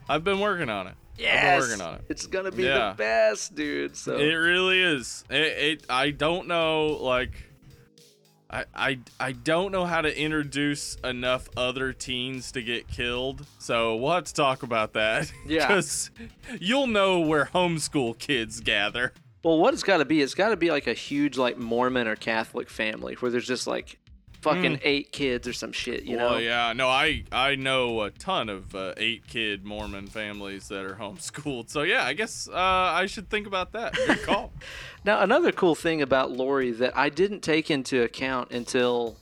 I've 0.07 0.23
been 0.23 0.39
working 0.39 0.69
on 0.69 0.87
it. 0.87 0.93
I've 1.15 1.19
Yes, 1.19 1.59
been 1.59 1.69
working 1.69 1.85
on 1.85 1.95
it. 1.95 2.01
it's 2.07 2.25
gonna 2.25 2.51
be 2.53 2.63
Yeah. 2.63 2.91
the 2.91 2.95
best, 2.95 3.53
dude. 3.53 3.97
So 3.97 4.15
It 4.15 4.33
really 4.35 4.81
is. 4.81 5.25
It, 5.29 5.35
it 5.35 5.85
I 5.89 6.11
don't 6.11 6.47
know 6.47 6.97
like 7.01 7.31
I, 8.49 8.63
I 8.73 8.99
I 9.19 9.31
don't 9.33 9.73
know 9.73 9.83
how 9.83 9.99
to 9.99 10.17
introduce 10.17 10.95
enough 11.03 11.49
other 11.57 11.91
teens 11.91 12.53
to 12.53 12.61
get 12.61 12.87
killed. 12.87 13.45
So 13.57 13.97
we'll 13.97 14.13
have 14.13 14.23
to 14.23 14.33
talk 14.33 14.63
about 14.63 14.93
that. 14.93 15.29
Yeah. 15.45 15.67
Cuz 15.67 16.11
you'll 16.61 16.87
know 16.87 17.19
where 17.19 17.49
homeschool 17.53 18.17
kids 18.17 18.61
gather. 18.61 19.11
well, 19.43 19.59
what 19.59 19.73
it's 19.73 19.83
got 19.83 19.97
to 19.97 20.05
be? 20.05 20.21
It's 20.21 20.33
got 20.33 20.49
to 20.49 20.55
be 20.55 20.71
like 20.71 20.87
a 20.87 20.93
huge 20.93 21.37
like 21.37 21.57
Mormon 21.57 22.07
or 22.07 22.15
Catholic 22.15 22.69
family 22.69 23.15
where 23.15 23.29
there's 23.29 23.45
just 23.47 23.67
like 23.67 23.99
fucking 24.41 24.79
eight 24.83 25.11
kids 25.11 25.47
or 25.47 25.53
some 25.53 25.71
shit. 25.71 26.03
You 26.03 26.17
know? 26.17 26.35
Hmm. 26.35 26.43
Yeah. 26.43 26.73
No, 26.73 26.87
I 26.87 27.23
I 27.31 27.55
know 27.55 28.01
a 28.01 28.11
ton 28.11 28.49
of 28.49 28.73
uh, 28.75 28.93
eight 28.97 29.27
kid 29.27 29.65
Mormon 29.65 30.07
families 30.07 30.67
that 30.69 30.83
are 30.83 30.95
homeschooled. 30.99 31.69
So 31.69 31.83
yeah, 31.83 32.03
I 32.05 32.13
guess 32.13 32.47
uh, 32.47 32.53
I 32.55 33.05
should 33.05 33.29
think 33.29 33.47
about 33.47 33.71
that. 33.73 33.93
Good 33.93 34.21
call. 34.23 34.51
Now, 35.05 35.21
another 35.21 35.51
cool 35.51 35.75
thing 35.75 36.01
about 36.01 36.31
Laurie 36.31 36.71
that 36.71 36.97
I 36.97 37.09
didn't 37.09 37.41
take 37.41 37.71
into 37.71 38.03
account 38.03 38.51
until 38.51 39.17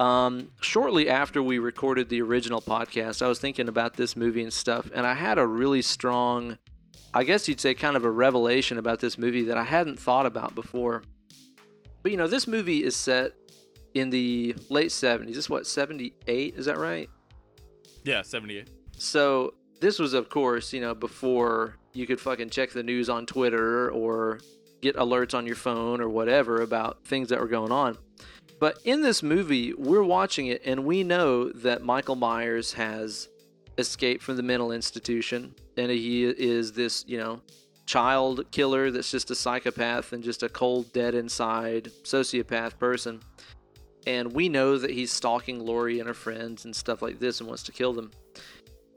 um, 0.00 0.50
shortly 0.60 1.08
after 1.08 1.42
we 1.42 1.58
recorded 1.58 2.08
the 2.08 2.22
original 2.22 2.60
podcast, 2.60 3.22
I 3.22 3.28
was 3.28 3.38
thinking 3.38 3.68
about 3.68 3.94
this 3.94 4.16
movie 4.16 4.42
and 4.42 4.52
stuff, 4.52 4.90
and 4.94 5.06
I 5.06 5.14
had 5.14 5.38
a 5.38 5.46
really 5.46 5.82
strong, 5.82 6.58
I 7.12 7.24
guess 7.24 7.48
you'd 7.48 7.60
say, 7.60 7.74
kind 7.74 7.96
of 7.96 8.04
a 8.04 8.10
revelation 8.10 8.78
about 8.78 9.00
this 9.00 9.18
movie 9.18 9.44
that 9.44 9.56
I 9.56 9.64
hadn't 9.64 9.98
thought 9.98 10.26
about 10.26 10.54
before. 10.54 11.02
But 12.02 12.12
you 12.12 12.18
know, 12.18 12.28
this 12.28 12.46
movie 12.46 12.84
is 12.84 12.94
set 12.94 13.32
in 13.98 14.10
the 14.10 14.54
late 14.68 14.90
70s. 14.90 15.26
This 15.26 15.36
is 15.36 15.50
what, 15.50 15.66
78? 15.66 16.54
Is 16.56 16.66
that 16.66 16.78
right? 16.78 17.08
yeah, 18.04 18.22
78. 18.22 18.68
So 18.96 19.54
this 19.80 19.98
was, 19.98 20.14
of 20.14 20.28
course, 20.28 20.72
you 20.72 20.80
know, 20.80 20.94
before 20.94 21.76
you 21.92 22.06
could 22.06 22.20
fucking 22.20 22.50
check 22.50 22.70
the 22.70 22.82
news 22.82 23.08
on 23.08 23.26
Twitter 23.26 23.90
or 23.90 24.40
get 24.80 24.96
alerts 24.96 25.34
on 25.34 25.46
your 25.46 25.56
phone 25.56 26.00
or 26.00 26.08
whatever 26.08 26.62
about 26.62 27.04
things 27.04 27.28
that 27.28 27.40
were 27.40 27.48
going 27.48 27.72
on. 27.72 27.98
But 28.60 28.78
in 28.84 29.02
this 29.02 29.22
movie, 29.22 29.74
we're 29.74 30.02
watching 30.02 30.46
it 30.46 30.62
and 30.64 30.84
we 30.84 31.04
know 31.04 31.50
that 31.50 31.82
Michael 31.82 32.16
Myers 32.16 32.72
has 32.72 33.28
escaped 33.76 34.22
from 34.22 34.36
the 34.36 34.42
mental 34.42 34.72
institution 34.72 35.54
and 35.76 35.90
he 35.90 36.24
is 36.24 36.72
this, 36.72 37.04
you 37.06 37.18
know, 37.18 37.40
child 37.86 38.44
killer 38.50 38.90
that's 38.90 39.10
just 39.10 39.30
a 39.30 39.34
psychopath 39.34 40.12
and 40.12 40.22
just 40.22 40.42
a 40.42 40.48
cold, 40.48 40.92
dead 40.92 41.14
inside 41.14 41.90
sociopath 42.02 42.78
person. 42.78 43.20
And 44.06 44.32
we 44.32 44.48
know 44.48 44.78
that 44.78 44.90
he's 44.90 45.10
stalking 45.12 45.60
Laurie 45.64 45.98
and 45.98 46.08
her 46.08 46.14
friends 46.14 46.64
and 46.64 46.74
stuff 46.74 47.02
like 47.02 47.18
this 47.18 47.40
and 47.40 47.48
wants 47.48 47.62
to 47.64 47.72
kill 47.72 47.92
them. 47.92 48.10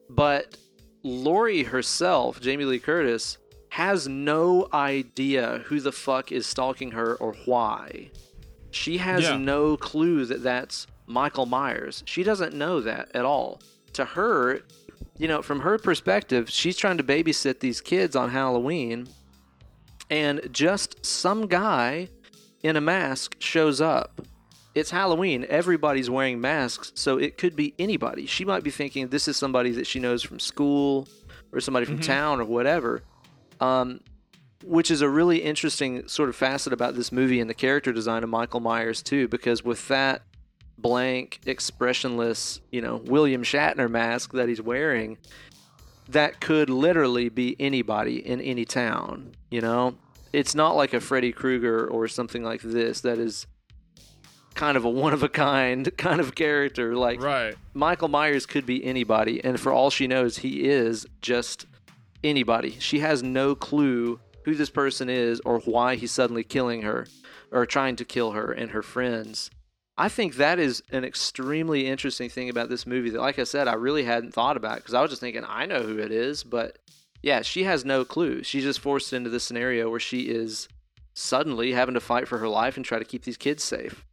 But 0.10 0.57
Laurie 1.03 1.64
herself, 1.64 2.40
Jamie 2.40 2.65
Lee 2.65 2.80
Curtis, 2.80 3.38
has 3.69 4.07
no 4.07 4.68
idea 4.73 5.64
who 5.65 5.80
the 5.80 5.91
fuck 5.91 6.32
is 6.32 6.45
stalking 6.45 6.91
her 6.91 7.15
or 7.15 7.34
why. 7.45 8.11
She 8.72 8.98
has 8.98 9.23
Yeah. 9.23 9.38
no 9.38 9.76
clue 9.78 10.26
that 10.26 10.44
that's 10.44 10.88
Michael 11.07 11.45
Myers. 11.45 12.03
She 12.06 12.23
doesn't 12.23 12.53
know 12.53 12.80
that 12.82 13.10
at 13.14 13.26
all. 13.26 13.61
To 13.94 14.06
her, 14.06 14.61
you 15.18 15.28
know, 15.28 15.41
from 15.41 15.61
her 15.61 15.78
perspective, 15.78 16.49
she's 16.49 16.78
trying 16.78 16.98
to 16.98 17.03
babysit 17.03 17.60
these 17.60 17.82
kids 17.82 18.15
on 18.15 18.30
Halloween, 18.30 19.07
and 20.10 20.48
just 20.52 21.06
some 21.06 21.48
guy 21.48 22.10
in 22.64 22.76
a 22.78 22.82
mask 22.82 23.36
shows 23.40 23.82
up. 23.82 24.22
It's 24.73 24.91
Halloween. 24.91 25.45
Everybody's 25.49 26.10
wearing 26.10 26.39
masks, 26.39 26.91
so 26.95 27.18
it 27.18 27.38
could 27.38 27.56
be 27.56 27.73
anybody. 27.77 28.26
She 28.26 28.45
might 28.45 28.64
be 28.64 28.72
thinking 28.72 29.10
this 29.10 29.27
is 29.27 29.35
somebody 29.35 29.72
that 29.72 29.85
she 29.85 29.99
knows 29.99 30.23
from 30.23 30.39
school 30.39 31.07
or 31.52 31.60
somebody 31.60 31.85
from 31.85 31.99
town 31.99 32.39
or 32.39 32.45
whatever. 32.45 33.03
Um, 33.60 33.99
which 34.64 34.91
is 34.91 35.02
a 35.02 35.10
really 35.10 35.39
interesting 35.39 36.07
sort 36.07 36.30
of 36.30 36.35
facet 36.35 36.72
about 36.72 36.95
this 36.95 37.11
movie 37.11 37.39
and 37.39 37.49
the 37.49 37.53
character 37.53 37.91
design 37.91 38.23
of 38.23 38.30
Michael 38.30 38.60
Myers 38.60 39.02
too, 39.02 39.27
because 39.27 39.64
with 39.64 39.88
that 39.88 40.22
blank, 40.77 41.39
expressionless, 41.45 42.61
you 42.72 42.81
know, 42.81 42.98
William 43.06 43.43
Shatner 43.43 43.89
mask 43.89 44.34
that 44.34 44.49
he's 44.49 44.61
wearing, 44.61 45.18
that 46.10 46.39
could 46.41 46.69
literally 46.69 47.30
be 47.30 47.56
anybody 47.60 48.26
in 48.26 48.41
any 48.41 48.65
town. 48.65 49.31
You 49.49 49.61
know, 49.61 49.95
it's 50.34 50.56
not 50.56 50.76
like 50.76 50.93
a 50.93 50.99
Freddy 50.99 51.31
Krueger 51.31 51.88
or 51.88 52.07
something 52.07 52.43
like 52.43 52.61
this 52.61 53.02
that 53.02 53.18
is 53.18 53.48
kind 54.56 54.78
of 54.78 54.86
a 54.86 54.90
one 54.90 55.14
of 55.14 55.23
a 55.23 55.30
kind 55.30 55.95
kind 55.98 56.19
of 56.19 56.36
character. 56.36 56.95
Like 56.95 57.22
Right. 57.22 57.56
Michael 57.73 58.07
Myers 58.07 58.45
could 58.45 58.65
be 58.65 58.84
anybody, 58.84 59.44
and 59.44 59.60
for 59.60 59.72
all 59.72 59.90
she 59.90 60.07
knows, 60.07 60.40
he 60.40 60.65
is 60.65 61.06
just 61.22 61.65
anybody. 62.23 62.78
She 62.80 62.99
has 62.99 63.23
no 63.23 63.56
clue 63.56 64.19
who 64.45 64.56
this 64.56 64.69
person 64.69 65.10
is 65.10 65.40
or 65.41 65.60
why 65.60 65.95
he's 65.95 66.11
suddenly 66.11 66.44
killing 66.44 66.82
her 66.82 67.07
or 67.52 67.65
trying 67.65 67.95
to 67.98 68.06
kill 68.06 68.32
her 68.32 68.52
and 68.52 68.72
her 68.72 68.82
friends. 68.82 69.49
I 69.98 70.10
think 70.10 70.36
that 70.36 70.57
is 70.57 70.82
an 70.91 71.03
extremely 71.03 71.88
interesting 71.88 72.30
thing 72.30 72.49
about 72.49 72.69
this 72.69 72.88
movie 72.88 73.11
that, 73.11 73.22
like 73.22 73.38
I 73.38 73.44
said, 73.44 73.68
I 73.68 73.73
really 73.73 74.03
hadn't 74.03 74.34
thought 74.34 74.57
about 74.57 74.78
because 74.78 74.94
I 74.94 75.02
was 75.02 75.11
just 75.11 75.22
thinking, 75.22 75.44
I 75.48 75.65
know 75.65 75.84
who 75.84 75.99
it 75.99 76.11
is, 76.11 76.44
but 76.44 76.80
yeah, 77.22 77.41
she 77.41 77.65
has 77.65 77.86
no 77.86 78.03
clue. 78.03 78.41
She's 78.41 78.64
just 78.64 78.80
forced 78.80 79.14
into 79.14 79.30
this 79.30 79.44
scenario 79.44 79.90
where 79.90 79.99
she 79.99 80.22
is 80.22 80.68
suddenly 81.14 81.73
having 81.73 81.94
to 81.94 81.99
fight 81.99 82.28
for 82.28 82.40
her 82.40 82.48
life 82.48 82.78
and 82.78 82.86
try 82.86 82.98
to 82.99 83.06
keep 83.06 83.23
these 83.23 83.38
kids 83.38 83.64
safe. 83.64 84.06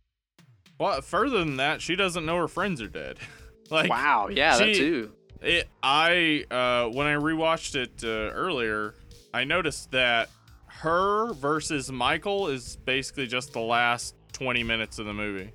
Well, 0.78 1.00
further 1.02 1.38
than 1.38 1.56
that, 1.56 1.82
she 1.82 1.96
doesn't 1.96 2.24
know 2.24 2.36
her 2.36 2.48
friends 2.48 2.80
are 2.80 2.88
dead. 2.88 3.18
like 3.70 3.90
Wow, 3.90 4.28
yeah, 4.30 4.56
that 4.58 4.74
too. 4.74 5.12
It, 5.40 5.68
I 5.82 6.44
uh, 6.50 6.88
when 6.90 7.06
I 7.06 7.14
rewatched 7.14 7.74
it 7.74 8.02
uh, 8.02 8.32
earlier, 8.34 8.94
I 9.32 9.44
noticed 9.44 9.90
that 9.92 10.30
her 10.66 11.32
versus 11.34 11.90
Michael 11.90 12.48
is 12.48 12.76
basically 12.76 13.26
just 13.26 13.52
the 13.52 13.60
last 13.60 14.14
twenty 14.32 14.62
minutes 14.62 14.98
of 14.98 15.06
the 15.06 15.14
movie. 15.14 15.52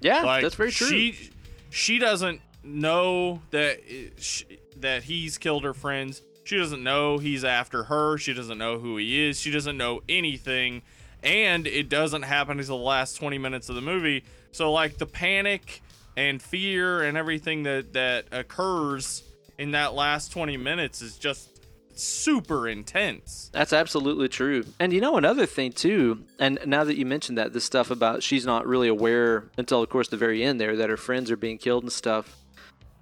Yeah, 0.00 0.22
Like 0.22 0.42
that's 0.42 0.54
very 0.54 0.70
true. 0.70 0.88
She 0.88 1.30
she 1.70 1.98
doesn't 1.98 2.40
know 2.62 3.40
that 3.50 3.80
it, 3.86 4.20
sh 4.20 4.44
that 4.78 5.04
he's 5.04 5.38
killed 5.38 5.64
her 5.64 5.74
friends. 5.74 6.22
She 6.44 6.56
doesn't 6.56 6.82
know 6.82 7.18
he's 7.18 7.44
after 7.44 7.84
her. 7.84 8.18
She 8.18 8.32
doesn't 8.32 8.58
know 8.58 8.78
who 8.78 8.96
he 8.98 9.28
is. 9.28 9.40
She 9.40 9.50
doesn't 9.50 9.76
know 9.76 10.02
anything, 10.08 10.82
and 11.22 11.66
it 11.66 11.88
doesn't 11.88 12.22
happen 12.22 12.60
until 12.60 12.78
the 12.78 12.84
last 12.84 13.16
twenty 13.16 13.38
minutes 13.38 13.68
of 13.68 13.74
the 13.74 13.80
movie. 13.80 14.24
So 14.56 14.72
like 14.72 14.96
the 14.96 15.04
panic 15.04 15.82
and 16.16 16.40
fear 16.40 17.02
and 17.02 17.18
everything 17.18 17.64
that 17.64 17.92
that 17.92 18.24
occurs 18.32 19.22
in 19.58 19.72
that 19.72 19.92
last 19.92 20.32
20 20.32 20.56
minutes 20.56 21.02
is 21.02 21.18
just 21.18 21.60
super 21.94 22.66
intense. 22.66 23.50
That's 23.52 23.74
absolutely 23.74 24.30
true. 24.30 24.64
And 24.80 24.94
you 24.94 25.02
know 25.02 25.18
another 25.18 25.44
thing 25.44 25.72
too, 25.72 26.24
and 26.38 26.58
now 26.64 26.84
that 26.84 26.96
you 26.96 27.04
mentioned 27.04 27.36
that, 27.36 27.52
this 27.52 27.64
stuff 27.64 27.90
about 27.90 28.22
she's 28.22 28.46
not 28.46 28.66
really 28.66 28.88
aware 28.88 29.50
until 29.58 29.82
of 29.82 29.90
course 29.90 30.08
the 30.08 30.16
very 30.16 30.42
end 30.42 30.58
there 30.58 30.74
that 30.76 30.88
her 30.88 30.96
friends 30.96 31.30
are 31.30 31.36
being 31.36 31.58
killed 31.58 31.82
and 31.82 31.92
stuff. 31.92 32.34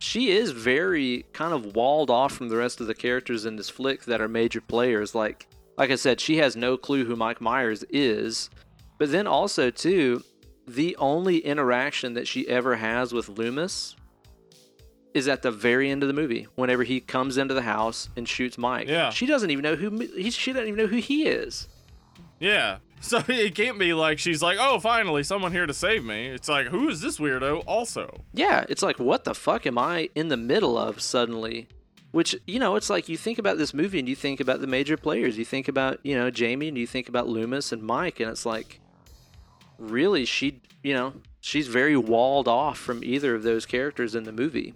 She 0.01 0.33
is 0.33 0.51
very 0.51 1.25
kind 1.33 1.55
of 1.55 1.77
walled 1.77 2.11
off 2.11 2.33
from 2.33 2.49
the 2.49 2.57
rest 2.57 2.81
of 2.81 2.89
the 2.89 2.95
characters 2.95 3.47
in 3.47 3.55
this 3.55 3.71
flick 3.71 4.07
that 4.07 4.21
are 4.21 4.27
major 4.27 4.61
players. 4.61 5.15
Like 5.15 5.47
like 5.79 5.93
I 5.93 5.97
said, 5.97 6.21
she 6.21 6.39
has 6.39 6.57
no 6.57 6.77
clue 6.77 7.05
who 7.05 7.15
Mike 7.15 7.41
Myers 7.41 7.85
is. 7.91 8.51
But 8.99 9.13
then 9.13 9.27
also 9.27 9.71
too, 9.71 10.23
the 10.67 10.97
only 10.97 11.39
interaction 11.39 12.15
that 12.15 12.27
she 12.27 12.49
ever 12.49 12.77
has 12.77 13.13
with 13.13 13.29
Loomis 13.29 13.97
is 15.13 15.29
at 15.29 15.43
the 15.43 15.51
very 15.51 15.91
end 15.91 16.03
of 16.03 16.09
the 16.09 16.13
movie 16.13 16.49
whenever 16.57 16.83
he 16.83 17.01
comes 17.01 17.39
into 17.39 17.55
the 17.55 17.63
house 17.63 18.09
and 18.17 18.29
shoots 18.29 18.59
Mike. 18.59 18.89
Yeah. 18.89 19.11
She 19.11 19.27
doesn't 19.27 19.51
even 19.51 19.63
know 19.63 19.77
who 19.77 19.91
he, 19.99 20.31
she 20.31 20.53
doesn't 20.53 20.67
even 20.67 20.79
know 20.79 20.89
who 20.89 20.97
he 20.97 21.27
is. 21.27 21.69
Yeah. 22.41 22.79
So 23.05 23.23
it 23.29 23.55
can't 23.55 23.79
be 23.79 23.93
like 23.93 24.19
she's 24.19 24.41
like, 24.41 24.57
oh, 24.59 24.81
finally, 24.81 25.25
someone 25.25 25.53
here 25.53 25.67
to 25.67 25.75
save 25.75 26.03
me. 26.03 26.29
It's 26.29 26.49
like, 26.49 26.69
who 26.69 26.89
is 26.89 27.03
this 27.03 27.19
weirdo 27.19 27.63
also? 27.67 28.23
Yeah, 28.33 28.65
it's 28.71 28.81
like, 28.81 28.99
what 28.99 29.25
the 29.25 29.35
fuck 29.35 29.67
am 29.67 29.77
I 29.77 30.09
in 30.15 30.29
the 30.29 30.39
middle 30.39 30.79
of 30.79 31.03
suddenly? 31.03 31.69
Which, 32.13 32.35
you 32.47 32.59
know, 32.59 32.77
it's 32.77 32.89
like 32.89 33.11
you 33.11 33.19
think 33.19 33.39
about 33.39 33.59
this 33.59 33.75
movie 33.75 33.99
and 33.99 34.09
you 34.09 34.17
think 34.17 34.41
about 34.41 34.63
the 34.63 34.67
major 34.67 34.97
players. 34.97 35.37
You 35.37 35.45
think 35.45 35.69
about, 35.69 35.99
you 36.03 36.15
know, 36.15 36.31
Jamie 36.31 36.69
and 36.69 36.79
you 36.79 36.87
think 36.87 37.11
about 37.11 37.29
Loomis 37.29 37.73
and 37.73 37.83
Mike, 37.83 38.21
and 38.21 38.31
it's 38.31 38.47
like, 38.47 38.81
really, 39.79 40.25
she, 40.25 40.61
you 40.83 40.95
know, 40.95 41.15
she's 41.41 41.69
very 41.69 41.97
walled 41.97 42.49
off 42.49 42.79
from 42.79 43.03
either 43.05 43.35
of 43.35 43.43
those 43.43 43.67
characters 43.67 44.15
in 44.15 44.25
the 44.25 44.33
movie. 44.33 44.75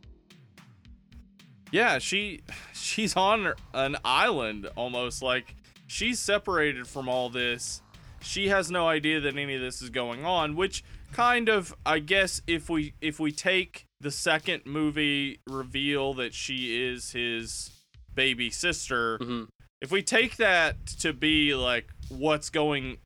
Yeah, 1.70 1.98
she 1.98 2.40
she's 2.72 3.14
on 3.14 3.52
an 3.74 3.96
island 4.04 4.68
almost 4.74 5.22
like 5.22 5.54
she's 5.86 6.18
separated 6.18 6.86
from 6.86 7.08
all 7.08 7.28
this. 7.28 7.82
She 8.20 8.48
has 8.48 8.70
no 8.70 8.88
idea 8.88 9.20
that 9.20 9.36
any 9.36 9.54
of 9.54 9.60
this 9.60 9.82
is 9.82 9.90
going 9.90 10.24
on, 10.24 10.56
which 10.56 10.82
kind 11.12 11.48
of 11.48 11.74
I 11.84 11.98
guess 11.98 12.40
if 12.46 12.70
we 12.70 12.94
if 13.00 13.20
we 13.20 13.32
take 13.32 13.84
the 14.00 14.10
second 14.10 14.62
movie 14.64 15.40
reveal 15.46 16.14
that 16.14 16.32
she 16.32 16.86
is 16.86 17.12
his 17.12 17.70
baby 18.14 18.50
sister, 18.50 19.18
hmm 19.18 19.44
if 19.80 19.92
we 19.92 20.02
take 20.02 20.36
that 20.36 20.86
to 20.86 21.12
be 21.12 21.54
like 21.54 21.86
what's 22.08 22.50
going 22.50 22.98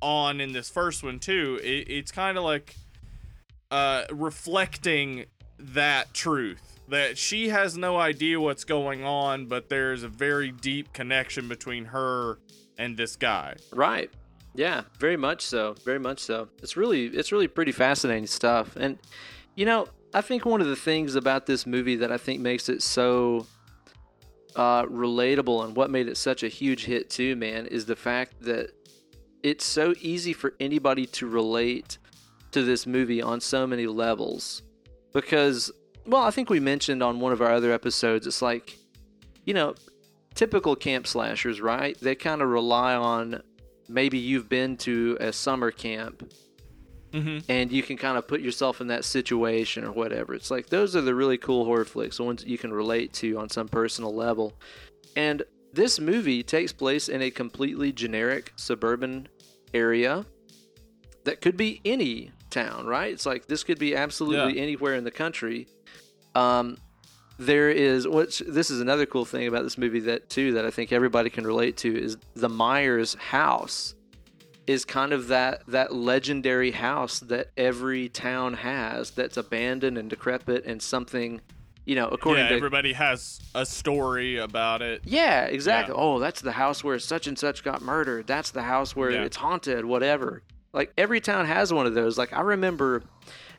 on 0.00 0.40
in 0.40 0.52
this 0.52 0.68
first 0.70 1.02
one 1.02 1.18
too, 1.18 1.60
it, 1.62 1.88
it's 1.88 2.12
kind 2.12 2.38
of 2.38 2.44
like 2.44 2.74
uh, 3.70 4.04
reflecting 4.10 5.26
that 5.58 6.12
truth 6.14 6.76
that 6.88 7.18
she 7.18 7.48
has 7.48 7.76
no 7.76 7.98
idea 7.98 8.40
what's 8.40 8.64
going 8.64 9.04
on, 9.04 9.46
but 9.46 9.68
there's 9.68 10.02
a 10.02 10.08
very 10.08 10.52
deep 10.52 10.92
connection 10.92 11.48
between 11.48 11.86
her 11.86 12.38
and 12.78 12.96
this 12.96 13.16
guy. 13.16 13.56
Right. 13.72 14.10
Yeah, 14.54 14.82
very 14.98 15.16
much 15.16 15.42
so. 15.42 15.74
Very 15.84 15.98
much 15.98 16.20
so. 16.20 16.48
It's 16.62 16.76
really 16.76 17.06
it's 17.06 17.32
really 17.32 17.48
pretty 17.48 17.72
fascinating 17.72 18.26
stuff. 18.26 18.76
And 18.76 18.98
you 19.54 19.66
know, 19.66 19.88
I 20.14 20.20
think 20.20 20.46
one 20.46 20.60
of 20.60 20.66
the 20.66 20.76
things 20.76 21.14
about 21.14 21.46
this 21.46 21.66
movie 21.66 21.96
that 21.96 22.12
I 22.12 22.16
think 22.16 22.40
makes 22.40 22.68
it 22.68 22.82
so 22.82 23.46
uh, 24.54 24.84
relatable 24.84 25.64
and 25.64 25.76
what 25.76 25.90
made 25.90 26.08
it 26.08 26.16
such 26.16 26.42
a 26.42 26.48
huge 26.48 26.86
hit 26.86 27.10
too, 27.10 27.36
man, 27.36 27.66
is 27.66 27.84
the 27.84 27.96
fact 27.96 28.40
that 28.42 28.70
it's 29.46 29.64
so 29.64 29.94
easy 30.00 30.32
for 30.32 30.54
anybody 30.58 31.06
to 31.06 31.24
relate 31.28 31.98
to 32.50 32.64
this 32.64 32.84
movie 32.84 33.22
on 33.22 33.40
so 33.40 33.64
many 33.64 33.86
levels. 33.86 34.62
Because, 35.12 35.70
well, 36.04 36.22
I 36.22 36.32
think 36.32 36.50
we 36.50 36.58
mentioned 36.58 37.00
on 37.00 37.20
one 37.20 37.32
of 37.32 37.40
our 37.40 37.52
other 37.52 37.70
episodes, 37.70 38.26
it's 38.26 38.42
like, 38.42 38.76
you 39.44 39.54
know, 39.54 39.76
typical 40.34 40.74
camp 40.74 41.06
slashers, 41.06 41.60
right? 41.60 41.96
They 42.00 42.16
kind 42.16 42.42
of 42.42 42.48
rely 42.48 42.96
on 42.96 43.40
maybe 43.88 44.18
you've 44.18 44.48
been 44.48 44.76
to 44.78 45.16
a 45.20 45.32
summer 45.32 45.70
camp 45.70 46.28
Mm-hmm. 47.12 47.50
and 47.50 47.72
you 47.72 47.82
can 47.82 47.96
kind 47.96 48.18
of 48.18 48.26
put 48.26 48.42
yourself 48.42 48.80
in 48.82 48.88
that 48.88 49.04
situation 49.04 49.84
or 49.84 49.92
whatever. 49.92 50.34
It's 50.34 50.50
like 50.50 50.66
those 50.66 50.94
are 50.96 51.00
the 51.00 51.14
really 51.14 51.38
cool 51.38 51.64
horror 51.64 51.86
flicks, 51.86 52.16
the 52.16 52.24
ones 52.24 52.42
that 52.42 52.50
you 52.50 52.58
can 52.58 52.72
relate 52.72 53.12
to 53.14 53.38
on 53.38 53.48
some 53.48 53.68
personal 53.68 54.12
level. 54.12 54.52
And 55.14 55.44
this 55.72 56.00
movie 56.00 56.42
takes 56.42 56.72
place 56.72 57.08
in 57.08 57.22
a 57.22 57.30
completely 57.30 57.92
generic 57.92 58.52
suburban 58.56 59.28
area 59.74 60.24
that 61.24 61.40
could 61.40 61.56
be 61.56 61.80
any 61.84 62.30
town, 62.50 62.86
right? 62.86 63.12
It's 63.12 63.26
like 63.26 63.46
this 63.46 63.64
could 63.64 63.78
be 63.78 63.96
absolutely 63.96 64.56
Yeah. 64.56 64.62
anywhere 64.62 64.94
in 64.94 65.04
the 65.04 65.10
country. 65.10 65.66
Um, 66.34 66.76
there 67.38 67.68
is 67.70 68.08
what's 68.08 68.38
this 68.46 68.70
is 68.70 68.80
another 68.80 69.04
cool 69.04 69.24
thing 69.26 69.46
about 69.46 69.62
this 69.62 69.76
movie 69.76 70.00
that 70.00 70.30
too 70.30 70.52
that 70.54 70.64
I 70.64 70.70
think 70.70 70.92
everybody 70.92 71.28
can 71.28 71.46
relate 71.46 71.76
to 71.78 71.94
is 72.02 72.16
the 72.34 72.48
Myers 72.48 73.14
house 73.14 73.94
is 74.66 74.84
kind 74.86 75.12
of 75.12 75.28
that 75.28 75.62
that 75.68 75.94
legendary 75.94 76.70
house 76.70 77.20
that 77.20 77.48
every 77.56 78.08
town 78.08 78.54
has 78.54 79.10
that's 79.10 79.36
abandoned 79.36 79.98
and 79.98 80.08
decrepit 80.08 80.64
and 80.64 80.80
something 80.80 81.40
you 81.86 81.94
know 81.94 82.08
according 82.08 82.44
yeah, 82.44 82.50
to 82.50 82.56
everybody 82.56 82.92
has 82.92 83.40
a 83.54 83.64
story 83.64 84.36
about 84.38 84.82
it. 84.82 85.00
yeah 85.04 85.44
exactly 85.44 85.94
Yeah. 85.96 86.00
oh 86.02 86.18
that's 86.18 86.40
the 86.42 86.52
house 86.52 86.84
where 86.84 86.98
such 86.98 87.26
and 87.26 87.38
such 87.38 87.64
got 87.64 87.80
murdered 87.80 88.26
that's 88.26 88.50
the 88.50 88.62
house 88.62 88.94
where 88.94 89.10
Yeah. 89.12 89.22
it's 89.22 89.36
haunted 89.36 89.84
whatever 89.86 90.42
like 90.74 90.92
every 90.98 91.20
town 91.20 91.46
has 91.46 91.72
one 91.72 91.86
of 91.86 91.94
those 91.94 92.18
like 92.18 92.32
i 92.34 92.40
remember 92.40 93.02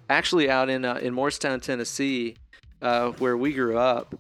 actually 0.10 0.50
out 0.50 0.70
in 0.70 0.86
uh, 0.86 0.96
in 0.96 1.14
morristown 1.14 1.60
tennessee 1.60 2.36
uh, 2.82 3.10
where 3.14 3.36
we 3.36 3.54
grew 3.54 3.78
up 3.78 4.14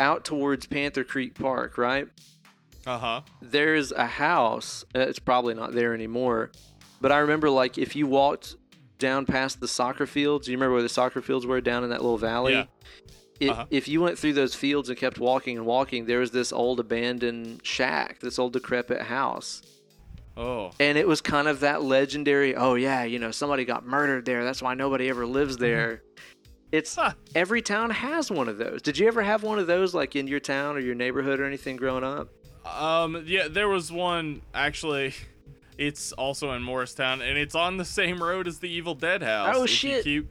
out 0.00 0.24
towards 0.24 0.66
panther 0.66 1.04
creek 1.04 1.34
park 1.34 1.76
right 1.76 2.06
Uh 2.86 2.98
huh. 2.98 3.20
there's 3.42 3.90
a 3.92 4.06
house. 4.06 4.84
uh, 4.94 5.00
It's 5.00 5.18
probably 5.18 5.54
not 5.54 5.72
there 5.72 5.92
anymore, 5.92 6.50
but 7.00 7.10
I 7.12 7.18
remember 7.18 7.50
like 7.50 7.76
if 7.78 7.94
you 7.96 8.06
walked 8.06 8.54
down 8.98 9.26
past 9.26 9.60
the 9.60 9.68
soccer 9.68 10.06
fields, 10.06 10.48
you 10.48 10.56
remember 10.56 10.74
where 10.74 10.82
the 10.82 10.88
soccer 10.88 11.20
fields 11.20 11.44
were 11.46 11.60
down 11.60 11.84
in 11.84 11.90
that 11.90 12.00
little 12.00 12.16
valley. 12.18 12.54
Yeah. 12.54 12.64
It, 13.40 13.50
Uh-huh. 13.50 13.66
If 13.70 13.86
you 13.88 14.00
went 14.00 14.18
through 14.18 14.32
those 14.32 14.54
fields 14.54 14.88
and 14.88 14.98
kept 14.98 15.18
walking 15.18 15.56
and 15.56 15.64
walking, 15.66 16.06
there 16.06 16.18
was 16.20 16.30
this 16.32 16.52
old 16.52 16.80
abandoned 16.80 17.60
shack, 17.64 18.18
this 18.20 18.38
old 18.38 18.52
decrepit 18.52 19.02
house, 19.02 19.62
Oh. 20.36 20.70
and 20.80 20.98
it 20.98 21.06
was 21.06 21.20
kind 21.20 21.46
of 21.48 21.60
that 21.60 21.82
legendary. 21.82 22.54
Oh 22.56 22.74
yeah, 22.74 23.04
you 23.04 23.18
know 23.18 23.30
somebody 23.30 23.64
got 23.64 23.86
murdered 23.86 24.24
there. 24.24 24.44
That's 24.44 24.60
why 24.62 24.74
nobody 24.74 25.08
ever 25.08 25.24
lives 25.26 25.56
there. 25.56 26.02
It's 26.72 26.94
Huh. 26.96 27.12
every 27.34 27.62
town 27.62 27.90
has 27.90 28.30
one 28.30 28.48
of 28.48 28.58
those. 28.58 28.82
Did 28.82 28.98
you 28.98 29.06
ever 29.08 29.22
have 29.22 29.42
one 29.42 29.58
of 29.58 29.66
those 29.66 29.94
like 29.94 30.16
in 30.16 30.26
your 30.26 30.40
town 30.40 30.76
or 30.76 30.80
your 30.80 30.94
neighborhood 30.94 31.40
or 31.40 31.44
anything 31.44 31.76
growing 31.76 32.04
up? 32.04 32.28
Um, 32.66 33.22
yeah, 33.26 33.48
there 33.48 33.68
was 33.68 33.90
one 33.92 34.42
actually. 34.52 35.14
It's 35.78 36.10
also 36.10 36.50
in 36.54 36.62
Morristown, 36.64 37.22
and 37.22 37.38
it's 37.38 37.54
on 37.54 37.76
the 37.76 37.84
same 37.84 38.20
road 38.20 38.48
as 38.48 38.58
the 38.58 38.68
Evil 38.68 38.96
Dead 38.96 39.22
house. 39.22 39.54
Oh, 39.56 39.64
shit. 39.64 40.02
Keep, 40.02 40.26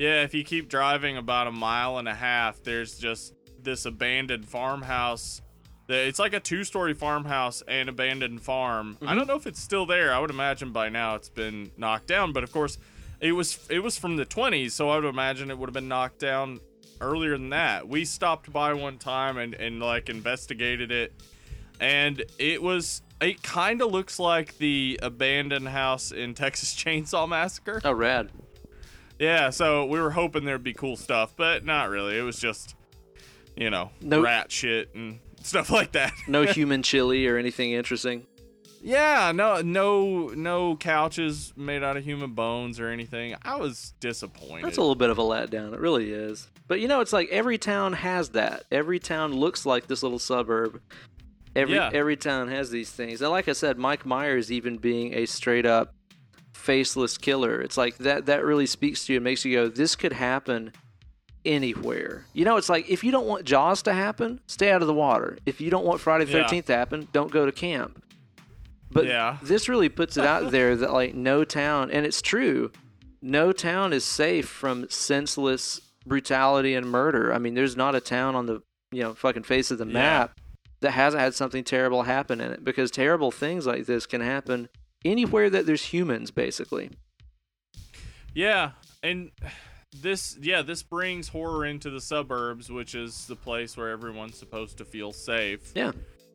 yeah, 0.00 0.22
if 0.22 0.32
you 0.32 0.44
keep 0.44 0.70
driving 0.70 1.18
about 1.18 1.46
a 1.46 1.52
mile 1.52 1.98
and 1.98 2.08
a 2.08 2.14
half, 2.14 2.62
there's 2.62 2.98
just 2.98 3.34
this 3.62 3.84
abandoned 3.84 4.48
farmhouse. 4.48 5.42
It's 5.90 6.18
like 6.18 6.32
a 6.32 6.40
two-story 6.40 6.94
farmhouse 6.94 7.62
and 7.68 7.88
abandoned 7.88 8.40
farm. 8.40 8.96
I 9.02 9.04
mm-hmm. 9.04 9.18
don't 9.18 9.26
know 9.26 9.36
if 9.36 9.46
it's 9.46 9.60
still 9.60 9.84
there. 9.84 10.14
I 10.14 10.18
would 10.18 10.30
imagine 10.30 10.72
by 10.72 10.88
now 10.88 11.16
it's 11.16 11.28
been 11.28 11.70
knocked 11.76 12.06
down, 12.06 12.32
but 12.32 12.42
of 12.42 12.50
course, 12.50 12.78
it 13.20 13.32
was 13.32 13.58
it 13.68 13.80
was 13.80 13.98
from 13.98 14.16
the 14.16 14.24
20s, 14.24 14.70
so 14.70 14.88
I 14.88 14.96
would 14.96 15.04
imagine 15.04 15.50
it 15.50 15.58
would 15.58 15.68
have 15.68 15.74
been 15.74 15.88
knocked 15.88 16.20
down 16.20 16.60
earlier 17.02 17.36
than 17.36 17.50
that. 17.50 17.86
We 17.86 18.06
stopped 18.06 18.50
by 18.50 18.72
one 18.72 18.96
time 18.96 19.36
and 19.36 19.52
and 19.52 19.80
like 19.80 20.08
investigated 20.08 20.90
it 20.90 21.12
and 21.78 22.22
it 22.38 22.62
was 22.62 23.02
it 23.20 23.42
kind 23.42 23.82
of 23.82 23.90
looks 23.90 24.18
like 24.18 24.56
the 24.56 24.98
abandoned 25.02 25.68
house 25.68 26.10
in 26.10 26.32
Texas 26.34 26.74
Chainsaw 26.84 27.28
Massacre. 27.28 27.80
Oh, 27.84 27.92
rad. 27.92 28.30
Yeah, 29.20 29.50
so 29.50 29.84
we 29.84 30.00
were 30.00 30.10
hoping 30.10 30.44
there'd 30.44 30.64
be 30.64 30.72
cool 30.74 30.96
stuff, 30.96 31.34
but 31.36 31.64
not 31.64 31.90
really. 31.90 32.18
It 32.18 32.22
was 32.22 32.40
just 32.40 32.74
you 33.56 33.68
know, 33.70 33.90
No- 34.00 34.22
rat 34.22 34.50
shit 34.50 34.94
and 34.94 35.20
stuff 35.42 35.70
like 35.70 35.92
that. 35.92 36.12
No 36.26 36.42
human 36.46 36.82
chili 36.82 37.26
or 37.26 37.36
anything 37.36 37.72
interesting. 37.72 38.26
yeah, 38.82 39.30
no 39.34 39.60
no 39.60 40.28
no 40.28 40.74
couches 40.76 41.52
made 41.56 41.82
out 41.82 41.96
of 41.98 42.04
human 42.04 42.32
bones 42.32 42.80
or 42.80 42.88
anything. 42.88 43.36
I 43.42 43.56
was 43.56 43.92
disappointed. 44.00 44.64
That's 44.64 44.78
a 44.78 44.80
little 44.80 44.94
bit 44.94 45.10
of 45.10 45.18
a 45.18 45.22
letdown. 45.22 45.74
It 45.74 45.80
really 45.80 46.10
is. 46.12 46.48
But 46.66 46.80
you 46.80 46.88
know, 46.88 47.00
it's 47.00 47.12
like 47.12 47.28
every 47.30 47.58
town 47.58 47.92
has 47.92 48.30
that. 48.30 48.64
Every 48.72 48.98
town 48.98 49.34
looks 49.34 49.66
like 49.66 49.86
this 49.86 50.02
little 50.02 50.18
suburb. 50.20 50.80
Every 51.54 51.74
Yeah. 51.74 51.90
every 51.92 52.16
town 52.16 52.48
has 52.48 52.70
these 52.70 52.90
things. 52.90 53.20
And 53.20 53.30
like 53.30 53.48
I 53.48 53.52
said, 53.52 53.76
Mike 53.76 54.06
Myers 54.06 54.50
even 54.50 54.78
being 54.78 55.12
a 55.14 55.26
straight 55.26 55.66
up 55.66 55.92
faceless 56.60 57.18
killer. 57.18 57.60
It's 57.60 57.76
like 57.76 57.98
that 57.98 58.26
that 58.26 58.44
really 58.44 58.66
speaks 58.66 59.04
to 59.06 59.12
you 59.12 59.16
and 59.18 59.24
makes 59.24 59.44
you 59.44 59.54
go, 59.56 59.68
this 59.68 59.96
could 59.96 60.12
happen 60.12 60.72
anywhere. 61.44 62.26
You 62.32 62.44
know, 62.44 62.56
it's 62.56 62.68
like 62.68 62.88
if 62.88 63.02
you 63.02 63.10
don't 63.10 63.26
want 63.26 63.44
Jaws 63.44 63.82
to 63.82 63.92
happen, 63.94 64.40
stay 64.46 64.70
out 64.70 64.82
of 64.82 64.88
the 64.88 64.94
water. 64.94 65.38
If 65.46 65.60
you 65.60 65.70
don't 65.70 65.84
want 65.84 66.00
Friday 66.00 66.24
the 66.26 66.32
Yeah. 66.32 66.44
13th 66.44 66.66
to 66.66 66.74
happen, 66.76 67.08
don't 67.12 67.30
go 67.30 67.46
to 67.46 67.52
camp. 67.52 68.02
But 68.90 69.06
Yeah. 69.06 69.38
this 69.42 69.68
really 69.68 69.88
puts 69.88 70.16
it 70.16 70.24
out 70.24 70.50
there 70.50 70.76
that 70.76 70.92
like 70.92 71.14
no 71.14 71.44
town, 71.44 71.90
and 71.90 72.04
it's 72.04 72.20
true, 72.20 72.70
no 73.22 73.52
town 73.52 73.92
is 73.92 74.04
safe 74.04 74.48
from 74.48 74.88
senseless 74.90 75.80
brutality 76.06 76.74
and 76.74 76.86
murder. 76.90 77.32
I 77.32 77.38
mean, 77.38 77.54
there's 77.54 77.76
not 77.76 77.94
a 77.94 78.00
town 78.00 78.34
on 78.34 78.46
the 78.46 78.62
you 78.92 79.02
know 79.02 79.14
fucking 79.14 79.44
face 79.44 79.70
of 79.70 79.78
the 79.78 79.86
Yeah. 79.86 79.92
map 79.92 80.40
that 80.80 80.90
hasn't 80.92 81.20
had 81.22 81.34
something 81.34 81.62
terrible 81.62 82.02
happen 82.02 82.40
in 82.40 82.50
it 82.52 82.64
because 82.64 82.90
terrible 82.90 83.30
things 83.30 83.66
like 83.66 83.86
this 83.86 84.06
can 84.06 84.20
happen 84.20 84.68
anywhere 85.04 85.50
that 85.50 85.66
there's 85.66 85.84
humans, 85.84 86.30
basically. 86.30 86.90
Yeah, 88.34 88.72
and 89.02 89.30
this 90.00 90.38
yeah, 90.40 90.62
this 90.62 90.82
brings 90.82 91.28
horror 91.28 91.66
into 91.66 91.90
the 91.90 92.00
suburbs, 92.00 92.70
which 92.70 92.94
is 92.94 93.26
the 93.26 93.36
place 93.36 93.76
where 93.76 93.88
everyone's 93.90 94.38
supposed 94.38 94.78
to 94.78 94.84
feel 94.84 95.12
safe. 95.12 95.72
Yeah. 95.74 95.92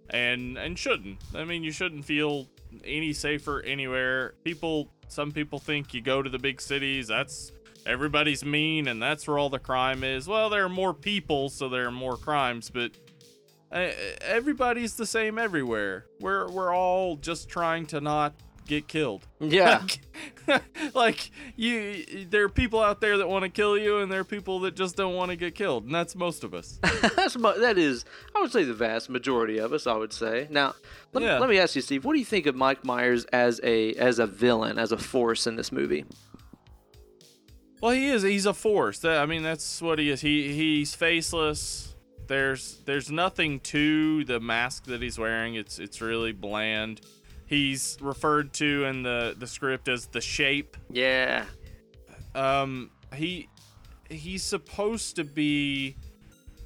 And 0.10 0.58
and 0.58 0.78
shouldn't. 0.78 1.20
I 1.34 1.46
mean, 1.46 1.64
you 1.64 1.72
shouldn't 1.72 2.06
feel 2.06 2.48
any 2.84 3.14
safer 3.14 3.62
anywhere. 3.62 4.34
People 4.44 4.90
some 5.08 5.32
people 5.32 5.60
think 5.60 5.94
you 5.94 6.02
go 6.02 6.22
to 6.22 6.30
the 6.30 6.40
big 6.40 6.60
cities, 6.62 7.08
that's 7.08 7.52
everybody's 7.86 8.44
mean 8.44 8.88
and 8.88 9.02
that's 9.02 9.28
where 9.28 9.38
all 9.38 9.50
the 9.50 9.60
crime 9.60 10.04
is. 10.04 10.28
Well, 10.28 10.50
there 10.50 10.66
are 10.66 10.70
more 10.70 10.94
people, 10.94 11.50
so 11.50 11.70
there 11.70 11.88
are 11.88 11.92
more 11.92 12.18
crimes, 12.18 12.70
but 12.70 12.92
Uh, 13.72 13.92
everybody's 14.22 14.96
the 14.96 15.06
same 15.06 15.40
everywhere. 15.40 16.06
We're 16.20 16.50
we're 16.52 16.74
all 16.74 17.18
just 17.18 17.50
trying 17.50 17.88
to 17.88 18.00
not 18.00 18.34
get 18.66 18.88
killed. 18.88 19.26
Yeah. 19.40 19.86
like 20.94 21.32
you 21.56 22.26
there 22.30 22.44
are 22.44 22.50
people 22.50 22.80
out 22.80 23.02
there 23.02 23.18
that 23.18 23.28
want 23.28 23.42
to 23.44 23.50
kill 23.50 23.76
you 23.76 23.98
and 23.98 24.12
there 24.12 24.20
are 24.20 24.24
people 24.24 24.60
that 24.60 24.76
just 24.76 24.96
don't 24.96 25.16
want 25.16 25.32
to 25.32 25.36
get 25.36 25.56
killed 25.56 25.86
and 25.86 25.96
that's 25.96 26.16
most 26.16 26.44
of 26.44 26.54
us 26.54 26.80
That's 27.16 27.36
mo- 27.36 27.60
that 27.60 27.80
is, 27.80 28.06
I 28.36 28.42
would 28.42 28.52
say, 28.52 28.64
the 28.64 28.76
vast 28.76 29.10
majority 29.10 29.58
of 29.58 29.74
us. 29.74 29.88
I 29.88 29.96
would 29.96 30.14
say. 30.14 30.48
Now, 30.52 30.76
let, 31.14 31.24
Yeah. 31.24 31.40
let 31.40 31.50
me 31.50 31.58
ask 31.58 31.76
you, 31.76 31.82
Steve. 31.82 32.06
What 32.06 32.14
do 32.14 32.20
you 32.20 32.26
think 32.26 32.46
of 32.46 32.56
Mike 32.56 32.86
Myers 32.86 33.26
as 33.34 33.60
a 33.64 33.94
as 33.96 34.20
a 34.20 34.28
villain, 34.28 34.78
as 34.78 34.92
a 34.92 34.98
force 34.98 35.48
in 35.48 35.56
this 35.56 35.72
movie? 35.72 36.06
well 37.82 37.92
he 37.92 38.08
is 38.08 38.24
he's 38.24 38.46
a 38.46 38.54
force 38.54 39.00
that, 39.00 39.18
i 39.20 39.26
mean 39.26 39.44
that's 39.44 39.82
what 39.82 40.00
he 40.00 40.10
is 40.10 40.22
he 40.22 40.54
he's 40.54 40.96
faceless 40.96 41.94
there's 42.28 42.80
there's 42.86 43.12
nothing 43.12 43.60
to 43.60 44.24
the 44.26 44.40
mask 44.40 44.86
that 44.86 45.02
he's 45.02 45.20
wearing 45.20 45.56
it's 45.56 45.78
it's 45.78 46.00
really 46.02 46.32
bland 46.32 47.02
he's 47.56 47.98
referred 48.02 48.53
to 48.53 48.86
in 48.86 49.03
the 49.03 49.36
the 49.38 49.48
script 49.48 49.88
as 49.88 50.07
the 50.07 50.22
shape. 50.22 50.77
Yeah. 50.90 51.45
um 52.34 52.91
he 53.14 53.48
he's 54.10 54.44
supposed 54.44 55.15
to 55.15 55.23
be 55.23 55.95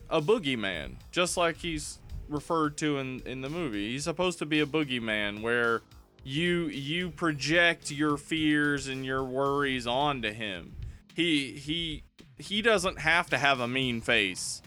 a 0.09 0.21
boogeyman 0.21 0.95
just 1.11 1.37
like 1.37 1.57
he's 1.57 1.99
referred 2.27 2.77
to 2.77 2.97
in 2.97 3.21
in 3.25 3.41
the 3.41 3.49
movie. 3.49 3.91
He's 3.91 4.03
supposed 4.03 4.39
to 4.39 4.45
be 4.45 4.59
a 4.61 4.65
boogeyman 4.65 5.41
where 5.41 5.81
you 6.23 6.67
you 6.67 7.11
project 7.11 7.91
your 7.91 8.17
fears 8.17 8.87
and 8.87 9.05
your 9.05 9.23
worries 9.23 9.85
onto 9.87 10.31
him. 10.31 10.75
He 11.13 11.51
he 11.51 12.03
he 12.37 12.61
doesn't 12.61 12.99
have 12.99 13.29
to 13.29 13.37
have 13.37 13.59
a 13.59 13.67
mean 13.67 14.01
face 14.01 14.61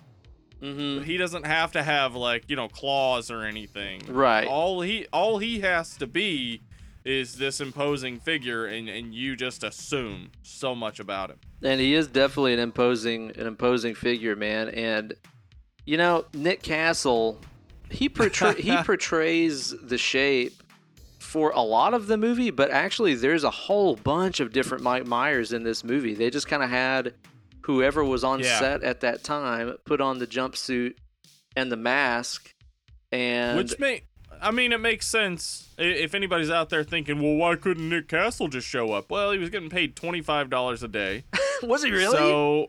Mm-hmm. 0.62 1.02
he 1.04 1.16
doesn't 1.16 1.44
have 1.46 1.72
to 1.72 1.82
have 1.82 2.14
like 2.14 2.44
you 2.48 2.56
know 2.56 2.68
claws 2.68 3.30
or 3.30 3.42
anything 3.42 4.00
Right. 4.08 4.46
all 4.46 4.80
he 4.82 5.06
all 5.12 5.38
he 5.38 5.60
has 5.60 5.96
to 5.96 6.06
be 6.06 6.62
is 7.04 7.34
this 7.36 7.60
imposing 7.60 8.20
figure 8.20 8.66
and 8.66 8.88
and 8.88 9.12
you 9.12 9.34
just 9.34 9.64
assume 9.64 10.30
so 10.42 10.74
much 10.74 11.00
about 11.00 11.30
him 11.30 11.38
And 11.62 11.80
he 11.80 11.94
is 11.94 12.06
definitely 12.06 12.54
an 12.54 12.60
imposing 12.60 13.30
an 13.36 13.46
imposing 13.46 13.94
figure, 13.96 14.36
man. 14.36 14.68
And 14.68 15.14
you 15.84 15.96
know, 15.96 16.26
Nick 16.32 16.62
Castle, 16.62 17.40
he 17.90 18.08
portray- 18.08 18.60
he 18.68 18.76
portrays 18.76 19.74
the 19.82 19.98
shape 19.98 20.62
for 21.18 21.50
a 21.50 21.60
lot 21.62 21.92
of 21.94 22.06
the 22.06 22.16
movie, 22.16 22.50
but 22.50 22.70
actually 22.70 23.14
there's 23.16 23.42
a 23.42 23.50
whole 23.50 23.96
bunch 23.96 24.38
of 24.38 24.52
different 24.52 24.84
Mike 24.84 25.06
Myers 25.06 25.52
in 25.52 25.64
this 25.64 25.82
movie. 25.82 26.14
They 26.14 26.30
just 26.30 26.46
kind 26.46 26.62
of 26.62 26.70
had 26.70 27.14
whoever 27.64 28.04
was 28.04 28.24
on 28.24 28.40
Yeah. 28.40 28.58
set 28.58 28.82
at 28.82 29.00
that 29.00 29.24
time 29.24 29.76
put 29.84 30.00
on 30.00 30.18
the 30.18 30.26
jumpsuit 30.26 30.94
and 31.56 31.70
the 31.70 31.76
mask 31.76 32.54
and 33.10 33.58
which 33.58 33.78
may 33.78 34.02
I 34.40 34.50
mean, 34.50 34.72
it 34.72 34.80
makes 34.80 35.06
sense 35.06 35.68
if 35.78 36.16
anybody's 36.16 36.50
out 36.50 36.68
there 36.68 36.82
thinking, 36.82 37.22
"Well, 37.22 37.36
why 37.36 37.54
couldn't 37.54 37.88
Nick 37.88 38.08
Castle 38.08 38.48
just 38.48 38.66
show 38.66 38.92
up?" 38.92 39.08
Well, 39.08 39.30
he 39.30 39.38
was 39.38 39.50
getting 39.50 39.70
paid 39.70 39.94
twenty 39.94 40.20
five 40.20 40.50
dollars 40.50 40.82
a 40.82 40.88
day. 40.88 41.22
was 41.62 41.84
he 41.84 41.92
really? 41.92 42.16
So, 42.16 42.66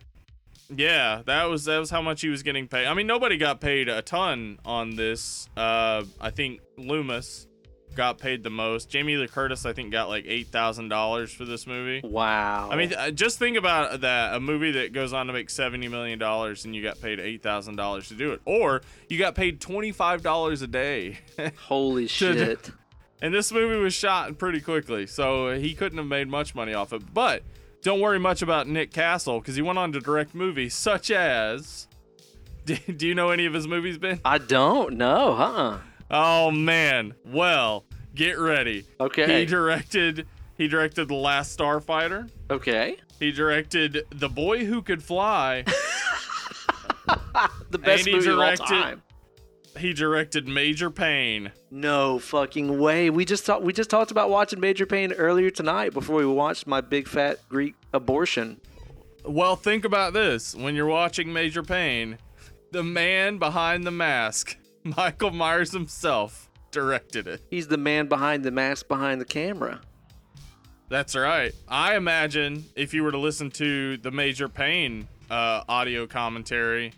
yeah, 0.69 1.23
that 1.25 1.45
was 1.45 1.65
that 1.65 1.79
was 1.79 1.89
how 1.89 2.01
much 2.01 2.21
he 2.21 2.29
was 2.29 2.43
getting 2.43 2.67
paid. 2.67 2.85
I 2.85 2.93
mean, 2.93 3.07
nobody 3.07 3.37
got 3.37 3.59
paid 3.59 3.89
a 3.89 4.03
ton 4.03 4.59
on 4.63 4.95
this. 4.95 5.49
Uh, 5.57 6.03
I 6.21 6.29
think 6.29 6.61
Loomis 6.77 7.47
got 7.95 8.17
paid 8.17 8.43
the 8.43 8.49
most. 8.49 8.89
Jamie 8.89 9.15
Lee 9.17 9.27
Curtis, 9.27 9.65
I 9.65 9.73
think, 9.73 9.91
got 9.91 10.09
like 10.09 10.25
eight 10.27 10.47
thousand 10.47 10.89
dollars 10.89 11.31
for 11.31 11.45
this 11.45 11.65
movie. 11.67 12.01
wow. 12.07 12.69
I 12.71 12.75
mean, 12.75 12.93
uh, 12.93 13.11
just 13.11 13.39
think 13.39 13.57
about 13.57 14.01
that—a 14.01 14.39
movie 14.39 14.71
that 14.71 14.93
goes 14.93 15.13
on 15.13 15.27
to 15.27 15.33
make 15.33 15.49
seventy 15.49 15.87
million 15.87 16.19
dollars, 16.19 16.65
and 16.65 16.75
you 16.75 16.81
got 16.83 16.99
paid 17.01 17.19
eight 17.19 17.41
thousand 17.43 17.75
dollars 17.75 18.07
to 18.09 18.13
do 18.15 18.31
it, 18.31 18.41
or 18.45 18.81
you 19.09 19.17
got 19.17 19.35
paid 19.35 19.59
twenty-five 19.61 20.21
dollars 20.23 20.61
a 20.61 20.67
day. 20.67 21.19
holy 21.67 22.07
shit. 22.07 22.71
and 23.21 23.33
this 23.33 23.51
movie 23.51 23.77
was 23.81 23.93
shot 23.93 24.37
pretty 24.37 24.61
quickly, 24.61 25.07
so 25.07 25.51
he 25.57 25.73
couldn't 25.73 25.97
have 25.97 26.07
made 26.07 26.27
much 26.27 26.55
money 26.55 26.73
off 26.73 26.93
it. 26.93 27.13
But 27.13 27.43
don't 27.81 27.99
worry 27.99 28.19
much 28.19 28.41
about 28.41 28.67
Nick 28.67 28.91
Castle 28.91 29.39
because 29.39 29.55
he 29.55 29.61
went 29.61 29.77
on 29.77 29.91
to 29.93 29.99
direct 29.99 30.33
movies 30.33 30.73
such 30.73 31.11
as. 31.11 31.87
Do, 32.65 32.77
do 32.77 33.05
you 33.05 33.13
know 33.13 33.29
any 33.29 33.45
of 33.45 33.53
his 33.53 33.67
movies, 33.67 33.97
Ben? 33.97 34.21
I 34.23 34.37
don't 34.37 34.95
know, 34.95 35.33
huh? 35.35 35.77
Oh 36.11 36.51
man! 36.51 37.13
Well, 37.25 37.85
get 38.15 38.37
ready. 38.39 38.85
Okay. 38.99 39.39
He 39.41 39.45
directed. 39.45 40.27
He 40.57 40.67
directed 40.67 41.07
The 41.07 41.15
Last 41.15 41.57
Starfighter. 41.57 42.29
Okay. 42.51 42.97
He 43.19 43.31
directed 43.31 44.05
The 44.11 44.29
Boy 44.29 44.65
Who 44.65 44.81
Could 44.81 45.01
Fly. 45.03 45.63
The 47.71 47.79
best 47.79 48.05
he 48.05 48.13
movie 48.13 48.29
of 48.29 48.33
all 48.37 48.45
directed- 48.45 48.67
time. 48.67 49.01
he 49.79 49.93
directed 49.93 50.47
Major 50.47 50.91
Payne. 50.91 51.51
No 51.71 52.19
fucking 52.19 52.77
way. 52.79 53.09
We 53.09 53.25
just 53.25 53.45
talked. 53.45 53.63
We 53.63 53.73
just 53.73 53.89
talked 53.89 54.11
about 54.11 54.29
watching 54.29 54.59
Major 54.59 54.85
Payne 54.85 55.11
earlier 55.13 55.49
tonight 55.49 55.93
before 55.93 56.17
we 56.17 56.25
watched 56.25 56.67
my 56.67 56.81
big 56.81 57.07
fat 57.07 57.39
Greek 57.49 57.73
abortion. 57.93 58.61
Well, 59.25 59.55
think 59.55 59.83
about 59.85 60.13
this. 60.13 60.53
When 60.55 60.75
you're 60.75 60.85
watching 60.85 61.33
Major 61.33 61.63
Payne, 61.63 62.19
the 62.71 62.83
man 62.83 63.39
behind 63.39 63.85
the 63.85 63.91
mask, 63.91 64.55
Michael 64.97 65.31
Myers 65.31 65.71
himself, 65.71 66.49
directed 66.71 67.27
it. 67.27 67.41
He's 67.49 67.67
the 67.67 67.77
man 67.77 68.07
behind 68.07 68.43
the 68.43 68.51
mask 68.51 68.87
behind 68.87 69.21
the 69.21 69.25
camera. 69.25 69.81
That's 70.89 71.15
right. 71.15 71.53
I 71.67 71.95
imagine 71.95 72.65
if 72.75 72.93
you 72.93 73.03
were 73.03 73.11
to 73.11 73.17
listen 73.17 73.49
to 73.51 73.97
the 73.97 74.11
Major 74.11 74.49
Payne 74.49 75.07
uh, 75.31 75.63
audio 75.67 76.05
commentary, 76.05 76.93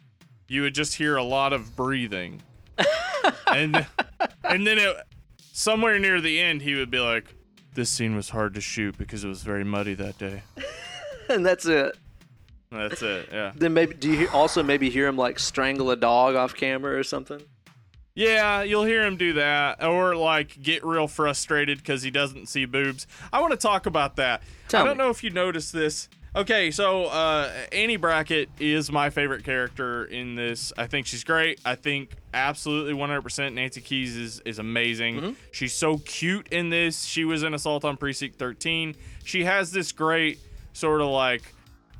you 0.48 0.64
would 0.64 0.74
just 0.74 0.96
hear 0.96 1.16
a 1.16 1.24
lot 1.24 1.54
of 1.54 1.76
breathing. 1.76 2.42
and 3.48 3.86
and 4.44 4.68
then 4.68 4.78
it, 4.80 4.98
somewhere 5.54 6.00
near 6.00 6.20
the 6.20 6.40
end, 6.40 6.62
he 6.62 6.76
would 6.76 6.92
be 6.92 7.00
like, 7.00 7.34
"This 7.74 7.90
scene 7.90 8.16
was 8.16 8.30
hard 8.30 8.54
to 8.56 8.62
shoot 8.62 8.98
because 8.98 9.24
it 9.24 9.28
was 9.28 9.44
very 9.44 9.64
muddy 9.64 9.94
that 9.96 10.18
day." 10.18 10.44
And 11.28 11.44
that's 11.44 11.66
it. 11.66 11.98
That's 12.72 13.02
it. 13.02 13.30
Yeah. 13.32 13.52
Then 13.56 13.74
maybe 13.74 13.96
do 13.96 14.12
you 14.12 14.30
also 14.30 14.62
maybe 14.62 14.92
hear 14.92 15.08
him 15.08 15.18
like 15.18 15.40
strangle 15.40 15.90
a 15.90 15.96
dog 15.96 16.36
off 16.36 16.54
camera 16.54 16.96
or 16.96 17.04
something? 17.04 17.42
Yeah, 18.16 18.64
you'll 18.64 18.86
hear 18.86 19.06
him 19.06 19.18
do 19.18 19.34
that, 19.34 19.84
or 19.84 20.16
like 20.16 20.62
get 20.62 20.86
real 20.86 21.08
frustrated 21.08 21.80
because 21.80 22.02
he 22.02 22.12
doesn't 22.12 22.48
see 22.48 22.64
boobs. 22.66 23.08
I 23.32 23.42
want 23.42 23.52
to 23.52 23.58
talk 23.58 23.86
about 23.86 24.16
that. 24.16 24.42
Tell 24.70 24.82
I 24.82 24.86
don't 24.86 24.98
me. 24.98 25.04
know 25.04 25.10
if 25.10 25.24
you 25.24 25.30
noticed 25.30 25.74
this. 25.74 26.08
Okay, 26.34 26.70
so 26.72 27.06
uh, 27.06 27.50
Annie 27.72 27.96
Brackett 27.96 28.50
is 28.60 28.92
my 28.92 29.10
favorite 29.10 29.46
character 29.46 30.04
in 30.06 30.36
this. 30.36 30.74
I 30.78 30.88
think 30.88 31.08
she's 31.08 31.24
great. 31.24 31.62
I 31.64 31.76
think 31.76 32.12
absolutely 32.34 32.94
100% 32.94 33.54
Nancy 33.54 33.80
Kyes 33.80 34.18
is, 34.18 34.42
is 34.44 34.60
amazing. 34.60 35.16
Mm-hmm. 35.16 35.32
She's 35.52 35.74
so 35.74 36.00
cute 36.00 36.50
in 36.50 36.70
this. 36.70 37.06
She 37.06 37.24
was 37.24 37.44
in 37.44 37.54
Assault 37.54 37.86
on 37.86 37.96
Precinct 37.96 38.38
13. 38.38 38.96
She 39.24 39.46
has 39.46 39.72
this 39.72 39.94
great 39.94 40.40
sort 40.74 41.00
of 41.00 41.08
like 41.08 41.42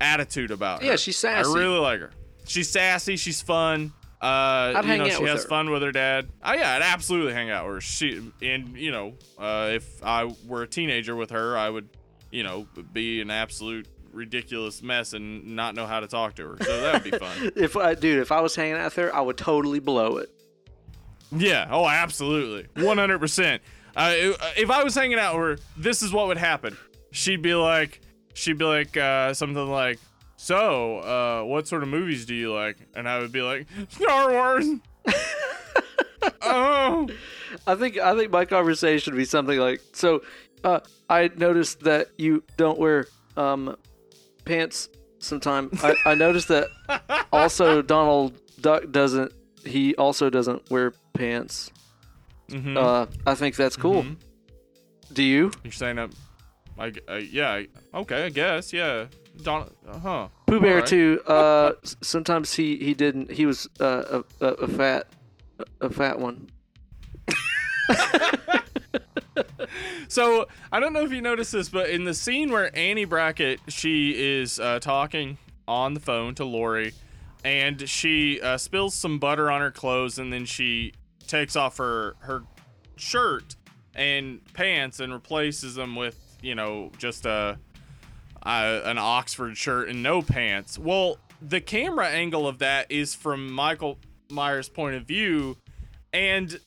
attitude 0.02 0.52
about 0.52 0.82
her. 0.82 0.88
Yeah, 0.88 0.96
she's 0.98 1.18
sassy. 1.18 1.50
I 1.50 1.54
really 1.54 1.80
like 1.80 2.02
her. 2.02 2.12
She's 2.46 2.70
sassy. 2.70 3.16
She's 3.16 3.42
fun. 3.42 3.94
Uh, 4.22 4.74
I'd 4.76 4.86
you 4.86 4.98
know, 4.98 5.10
she 5.10 5.24
has 5.26 5.44
her. 5.44 5.50
fun 5.50 5.70
with 5.70 5.82
her 5.82 5.92
dad. 5.92 6.30
Oh 6.44 6.54
yeah, 6.54 6.76
I'd 6.76 6.82
absolutely 6.82 7.34
hang 7.34 7.50
out 7.50 7.66
with 7.66 7.76
her. 7.76 7.82
She 7.82 8.32
and 8.42 8.76
you 8.76 8.92
know, 8.92 9.14
uh, 9.38 9.70
if 9.74 10.04
I 10.04 10.34
were 10.48 10.64
a 10.64 10.68
teenager 10.68 11.16
with 11.16 11.30
her, 11.32 11.58
I 11.58 11.70
would, 11.70 11.90
you 12.32 12.44
know, 12.44 12.68
be 12.94 13.22
an 13.22 13.30
absolute 13.30 13.88
ridiculous 14.14 14.82
mess 14.82 15.14
and 15.14 15.56
not 15.56 15.76
know 15.76 15.86
how 15.86 16.00
to 16.00 16.08
talk 16.08 16.36
to 16.36 16.48
her. 16.48 16.58
So 16.64 16.82
that 16.82 16.94
would 17.04 17.12
be 17.12 17.18
fun. 17.18 17.52
If 17.56 17.76
I, 17.76 17.94
dude, 17.94 18.20
if 18.20 18.32
I 18.32 18.40
was 18.40 18.56
hanging 18.56 18.78
out 18.78 18.96
there, 18.96 19.14
I 19.14 19.20
would 19.22 19.38
totally 19.38 19.80
blow 19.80 20.18
it. 20.18 20.30
Yeah. 21.36 21.68
Oh, 21.70 21.86
absolutely. 21.88 22.68
One 22.84 22.98
hundred 22.98 23.20
percent. 23.20 23.62
If 23.98 24.72
I 24.72 24.84
was 24.84 24.96
hanging 24.96 25.20
out 25.20 25.36
with 25.36 25.60
her, 25.60 25.66
this 25.78 26.02
is 26.02 26.12
what 26.14 26.28
would 26.28 26.38
happen. 26.38 26.78
She'd 27.12 27.42
be 27.42 27.54
like, 27.54 28.02
she'd 28.34 28.58
be 28.58 28.66
like 28.66 28.96
uh, 28.98 29.34
something 29.34 29.70
like, 29.70 30.00
"So, 30.46 31.00
uh, 31.00 31.44
what 31.44 31.68
sort 31.68 31.82
of 31.82 31.90
movies 31.90 32.28
do 32.28 32.36
you 32.36 32.54
like?" 32.54 32.78
And 32.94 33.10
I 33.10 33.18
would 33.18 33.32
be 33.32 33.42
like, 33.42 33.66
"Star 33.90 34.32
Wars." 34.32 34.68
oh. 36.44 37.08
I 37.66 37.74
think 37.76 37.98
I 37.98 38.16
think 38.16 38.32
my 38.32 38.46
conversation 38.46 39.14
would 39.14 39.18
be 39.18 39.26
something 39.26 39.58
like 39.58 39.82
so. 39.94 40.22
Uh, 40.64 40.82
I 41.10 41.32
noticed 41.36 41.80
that 41.82 42.10
you 42.20 42.44
don't 42.58 42.78
wear 42.78 43.08
um, 43.38 43.76
pants 44.46 44.90
sometime. 45.18 45.72
I, 45.82 45.96
I 46.06 46.14
noticed 46.14 46.48
that 46.50 46.68
also 47.34 47.82
Donald 47.82 48.40
Duck 48.62 48.92
doesn't. 48.92 49.34
He 49.66 49.96
also 49.96 50.30
doesn't 50.30 50.70
wear 50.70 50.94
pants. 51.14 51.72
Mhm. 52.50 52.78
Uh, 52.78 53.08
I 53.26 53.34
think 53.34 53.56
that's 53.56 53.76
cool. 53.76 54.04
Mhm. 54.04 54.18
Do 55.12 55.24
you? 55.24 55.52
You're 55.64 55.74
saying 55.74 55.96
that? 55.96 56.12
I, 56.78 56.94
I 57.08 57.18
yeah. 57.18 57.50
I, 57.52 57.68
okay, 57.96 58.26
I 58.26 58.30
guess. 58.30 58.72
Yeah. 58.74 59.08
Don. 59.44 59.70
Uh 59.88 60.00
huh. 60.00 60.28
Pooh 60.48 60.60
Bear 60.60 60.76
Alright. 60.76 60.88
too. 60.88 61.22
Uh, 61.28 61.74
sometimes 62.02 62.54
he 62.54 62.78
he 62.78 62.94
didn't. 62.94 63.32
He 63.32 63.46
was 63.46 63.68
uh, 63.80 64.22
a, 64.42 64.46
a 64.46 64.48
a 64.54 64.68
fat 64.68 65.08
a 65.82 65.90
fat 65.90 66.20
one. 66.20 66.50
So 70.08 70.48
I 70.72 70.80
don't 70.80 70.94
know 70.94 71.04
if 71.04 71.12
you 71.12 71.22
noticed 71.22 71.52
this, 71.52 71.68
but 71.68 71.90
in 71.90 72.06
the 72.06 72.14
scene 72.14 72.52
where 72.52 72.76
Annie 72.78 73.06
Brackett 73.06 73.60
she 73.68 74.12
is 74.16 74.60
uh, 74.60 74.80
talking 74.80 75.38
on 75.68 75.94
the 75.94 76.00
phone 76.00 76.36
to 76.36 76.46
Laurie, 76.46 76.94
and 77.44 77.90
she 77.90 78.40
uh, 78.40 78.58
spills 78.58 78.94
some 78.94 79.20
butter 79.20 79.52
on 79.52 79.62
her 79.62 79.72
clothes, 79.72 80.20
and 80.20 80.32
then 80.32 80.46
she 80.46 80.94
takes 81.28 81.56
off 81.56 81.78
her 81.78 82.16
her 82.20 82.44
shirt 82.96 83.56
and 83.94 84.42
pants 84.54 85.00
and 85.00 85.12
replaces 85.12 85.76
them 85.76 85.96
with 85.96 86.38
you 86.42 86.56
know 86.56 86.92
just 86.98 87.26
a, 87.26 87.58
a 88.46 88.82
an 88.86 88.98
Oxford 88.98 89.58
shirt 89.58 89.90
and 89.90 90.04
no 90.04 90.22
pants. 90.22 90.78
Well, 90.78 91.18
the 91.42 91.62
camera 91.62 92.08
angle 92.08 92.48
of 92.48 92.60
that 92.60 92.92
is 92.92 93.16
from 93.16 93.52
Michael 93.52 93.98
Myers' 94.30 94.70
point 94.70 94.96
of 94.96 95.04
view, 95.06 95.58
and 96.14 96.60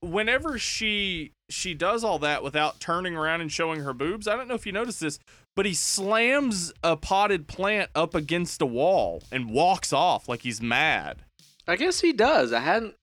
whenever 0.00 0.58
she 0.58 1.32
she 1.48 1.74
does 1.74 2.02
all 2.04 2.18
that 2.20 2.42
without 2.42 2.80
turning 2.80 3.16
around 3.16 3.40
and 3.40 3.50
showing 3.52 3.80
her 3.80 3.92
boobs, 3.92 4.26
I 4.26 4.36
don't 4.36 4.48
know 4.48 4.54
if 4.54 4.66
you 4.66 4.72
noticed 4.72 5.00
this, 5.00 5.18
but 5.54 5.64
he 5.64 5.74
slams 5.74 6.72
a 6.82 6.96
potted 6.96 7.46
plant 7.46 7.90
up 7.94 8.14
against 8.16 8.60
a 8.60 8.66
wall 8.66 9.22
and 9.30 9.48
walks 9.50 9.92
off 9.92 10.28
like 10.28 10.40
he's 10.42 10.60
mad. 10.60 11.22
I 11.68 11.76
guess 11.76 12.00
he 12.00 12.12
does. 12.12 12.52
I 12.52 12.60
hadn't 12.60 12.94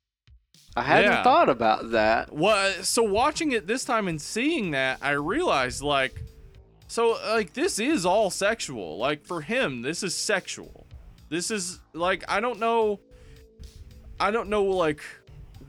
I 0.76 0.82
hadn't 0.84 1.12
Yeah. 1.12 1.24
thought 1.24 1.50
about 1.50 1.92
that. 1.92 2.34
Well, 2.34 2.84
so 2.84 3.04
watching 3.04 3.52
it 3.52 3.68
this 3.68 3.86
time 3.86 4.08
and 4.08 4.22
seeing 4.22 4.72
that, 4.72 4.98
I 5.02 5.12
realized 5.12 5.82
like, 5.84 6.20
so 6.88 7.18
like 7.28 7.54
this 7.54 7.80
is 7.80 8.06
all 8.06 8.30
sexual. 8.30 8.98
Like 8.98 9.26
for 9.26 9.42
him, 9.42 9.82
this 9.82 10.04
is 10.04 10.16
sexual. 10.16 10.86
This 11.30 11.52
is 11.52 11.80
like 11.94 12.24
I 12.28 12.40
don't 12.40 12.60
know, 12.60 13.00
I 14.20 14.32
don't 14.32 14.50
know 14.50 14.64
like 14.64 15.02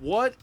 what 0.01 0.35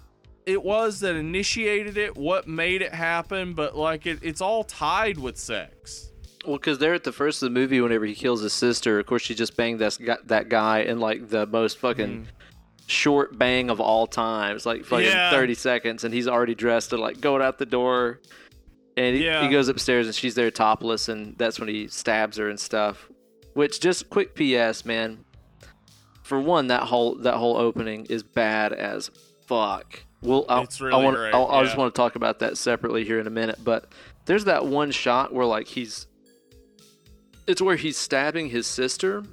it 0.45 0.63
was 0.63 0.99
that 1.01 1.15
initiated 1.15 1.97
it, 1.97 2.15
what 2.15 2.47
made 2.47 2.81
it 2.81 2.93
happen, 2.93 3.53
but 3.53 3.75
like 3.77 4.05
it, 4.05 4.19
it's 4.21 4.41
all 4.41 4.63
tied 4.63 5.17
with 5.17 5.37
sex. 5.37 6.11
Well, 6.45 6.57
because 6.57 6.79
they're 6.79 6.95
at 6.95 7.03
the 7.03 7.11
first 7.11 7.43
of 7.43 7.53
the 7.53 7.59
movie, 7.59 7.81
whenever 7.81 8.05
he 8.05 8.15
kills 8.15 8.41
his 8.41 8.53
sister, 8.53 8.99
of 8.99 9.05
course, 9.05 9.21
she 9.21 9.35
just 9.35 9.55
banged 9.55 9.79
that 9.79 9.97
guy, 10.03 10.17
that 10.25 10.49
guy 10.49 10.79
in 10.79 10.99
like 10.99 11.29
the 11.29 11.45
most 11.45 11.77
fucking 11.77 12.23
mm. 12.23 12.87
short 12.87 13.37
bang 13.37 13.69
of 13.69 13.79
all 13.79 14.07
time. 14.07 14.55
It's 14.55 14.65
like 14.65 14.83
fucking 14.85 15.05
Yeah. 15.05 15.29
30 15.29 15.53
seconds, 15.53 16.03
and 16.03 16.13
he's 16.13 16.27
already 16.27 16.55
dressed 16.55 16.93
and 16.93 17.01
like 17.01 17.21
going 17.21 17.41
out 17.41 17.59
the 17.59 17.65
door. 17.65 18.19
And 18.97 19.15
he, 19.15 19.25
Yeah. 19.25 19.43
he 19.43 19.49
goes 19.49 19.67
upstairs, 19.67 20.05
and 20.07 20.15
she's 20.15 20.35
there 20.35 20.51
topless, 20.51 21.07
and 21.09 21.37
that's 21.37 21.59
when 21.59 21.69
he 21.69 21.87
stabs 21.87 22.37
her 22.37 22.49
and 22.49 22.59
stuff. 22.59 23.09
Which, 23.53 23.79
just 23.79 24.09
quick 24.09 24.35
PS, 24.35 24.85
man. 24.85 25.25
For 26.23 26.39
one, 26.39 26.67
that 26.67 26.83
whole 26.83 27.15
that 27.15 27.35
whole 27.35 27.57
opening 27.57 28.05
is 28.05 28.23
bad 28.23 28.71
as 28.71 29.11
fuck. 29.45 30.03
Well, 30.21 30.45
I'll, 30.47 30.63
It's 30.63 30.79
I 30.79 30.85
really 30.85 31.03
want, 31.03 31.17
great, 31.17 31.33
I'll, 31.33 31.47
I 31.47 31.63
just 31.63 31.75
want 31.75 31.93
to 31.93 31.99
talk 31.99 32.15
about 32.15 32.39
that 32.39 32.57
separately 32.57 33.03
here 33.03 33.19
in 33.19 33.27
a 33.27 33.31
minute. 33.31 33.59
But 33.63 33.91
there's 34.25 34.45
that 34.45 34.65
one 34.65 34.91
shot 34.91 35.33
where 35.33 35.45
like 35.45 35.67
he's, 35.67 36.07
it's 37.47 37.61
where 37.61 37.75
he's 37.75 37.97
stabbing 37.97 38.49
his 38.49 38.67
sister, 38.67 39.23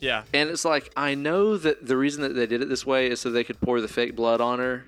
Yeah. 0.00 0.22
and 0.32 0.48
it's 0.48 0.64
like 0.64 0.90
I 0.96 1.14
know 1.14 1.56
that 1.58 1.86
the 1.86 1.96
reason 1.96 2.22
that 2.22 2.34
they 2.34 2.46
did 2.46 2.62
it 2.62 2.68
this 2.68 2.86
way 2.86 3.08
is 3.10 3.20
so 3.20 3.30
they 3.30 3.44
could 3.44 3.60
pour 3.60 3.80
the 3.80 3.88
fake 3.88 4.14
blood 4.14 4.40
on 4.40 4.60
her 4.60 4.86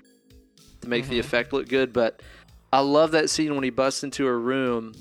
to 0.81 0.87
make 0.87 1.05
the 1.05 1.11
mm-hmm. 1.11 1.19
effect 1.19 1.53
look 1.53 1.67
good. 1.67 1.91
But 1.93 2.21
I 2.71 2.79
love 2.81 3.11
that 3.11 3.29
scene 3.29 3.55
when 3.55 3.63
he 3.63 3.69
busts 3.69 4.03
into 4.03 4.25
her 4.25 4.39
room 4.39 4.93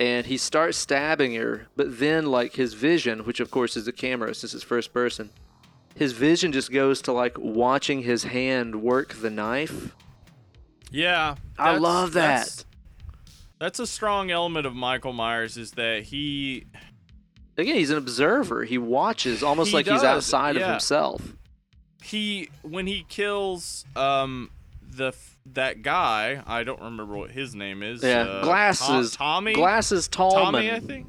and 0.00 0.26
he 0.26 0.36
starts 0.36 0.76
stabbing 0.78 1.34
her, 1.34 1.68
but 1.76 1.98
then 1.98 2.26
like 2.26 2.54
his 2.54 2.74
vision, 2.74 3.20
which 3.20 3.40
of 3.40 3.50
course 3.50 3.76
is 3.76 3.84
the 3.84 3.92
camera 3.92 4.34
since 4.34 4.52
it's 4.54 4.64
first 4.64 4.92
person, 4.92 5.30
his 5.94 6.12
vision 6.12 6.52
just 6.52 6.72
goes 6.72 7.00
to 7.02 7.12
like 7.12 7.36
watching 7.38 8.02
his 8.02 8.24
hand 8.24 8.82
work 8.82 9.14
the 9.14 9.30
knife. 9.30 9.94
Yeah. 10.90 11.36
I 11.58 11.76
love 11.78 12.14
that. 12.14 12.64
That's 13.60 13.78
a 13.78 13.86
strong 13.86 14.30
element 14.32 14.66
of 14.66 14.74
Michael 14.74 15.12
Myers 15.12 15.56
is 15.56 15.72
that 15.72 16.02
he 16.04 16.66
Again, 17.56 17.76
he's 17.76 17.90
an 17.90 17.98
observer. 17.98 18.64
He 18.64 18.78
watches 18.78 19.42
almost 19.42 19.70
He 19.70 19.76
like 19.76 19.86
he's 19.86 20.00
does, 20.00 20.04
outside 20.04 20.56
of 20.56 20.66
himself. 20.68 21.36
he 22.02 22.48
when 22.62 22.86
he 22.88 23.04
kills 23.08 23.84
um 23.94 24.50
the 24.82 25.12
that 25.46 25.82
guy 25.82 26.42
I 26.46 26.62
don't 26.64 26.80
remember 26.80 27.16
what 27.16 27.30
his 27.32 27.54
name 27.54 27.82
is. 27.82 28.02
Yeah, 28.02 28.22
uh, 28.22 28.44
glasses. 28.44 29.12
Tom- 29.16 29.44
Tommy. 29.44 29.52
Glasses 29.54 30.08
Tallman. 30.08 30.44
Tommy, 30.52 30.70
I 30.70 30.80
think. 30.80 31.08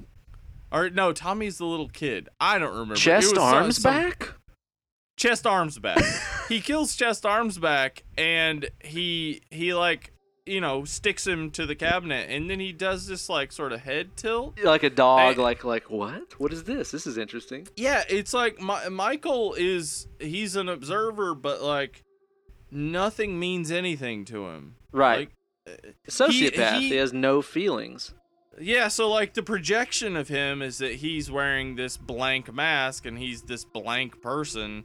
Or 0.72 0.90
no, 0.90 1.14
Tommy's 1.14 1.60
the 1.60 1.66
little 1.66 1.90
kid. 1.90 2.30
I 2.40 2.58
don't 2.60 2.72
remember. 2.74 2.96
Chest 2.96 3.28
was 3.28 3.36
some- 3.36 3.44
arms 3.56 3.82
some- 3.82 3.94
back. 3.94 4.30
Chest 5.16 5.46
arms 5.46 5.78
back. 5.78 6.04
he 6.50 6.60
kills 6.60 6.96
chest 6.96 7.26
arms 7.26 7.60
back, 7.60 8.04
and 8.18 8.68
he 8.84 9.42
he 9.52 9.74
like 9.76 10.12
you 10.48 10.60
know 10.60 10.84
sticks 10.84 11.26
him 11.28 11.52
to 11.52 11.68
the 11.68 11.76
cabinet, 11.76 12.30
and 12.32 12.50
then 12.50 12.60
he 12.60 12.72
does 12.74 13.06
this 13.06 13.30
like 13.30 13.52
sort 13.52 13.72
of 13.72 13.82
head 13.82 14.18
tilt. 14.18 14.60
like 14.64 14.82
a 14.82 14.90
dog 14.90 15.38
I- 15.38 15.42
like 15.42 15.64
like 15.64 15.92
what 15.92 16.40
what 16.40 16.52
is 16.52 16.64
this 16.64 16.90
this 16.90 17.06
is 17.06 17.20
interesting 17.20 17.68
Yeah, 17.78 18.04
it's 18.10 18.34
like 18.34 18.60
Mi- 18.60 18.90
Michael 18.90 19.54
is 19.54 20.08
he's 20.20 20.56
an 20.56 20.68
observer, 20.68 21.36
but 21.36 21.62
like 21.62 22.04
nothing 22.74 23.40
means 23.40 23.72
anything 23.72 24.26
to 24.26 24.48
him. 24.48 24.76
right 24.92 25.30
Like, 25.68 25.76
uh, 25.86 25.92
sociopath 26.10 26.80
he, 26.80 26.90
he- 26.90 26.96
has 26.96 27.14
no 27.14 27.42
feelings 27.42 28.14
Yeah, 28.60 28.88
so 28.90 29.10
like 29.10 29.34
the 29.34 29.44
projection 29.44 30.16
of 30.16 30.28
him 30.28 30.62
is 30.62 30.78
that 30.78 30.96
he's 30.96 31.32
wearing 31.32 31.76
this 31.76 31.98
blank 31.98 32.54
mask 32.54 33.06
and 33.06 33.18
he's 33.18 33.42
this 33.44 33.66
blank 33.66 34.22
person. 34.22 34.84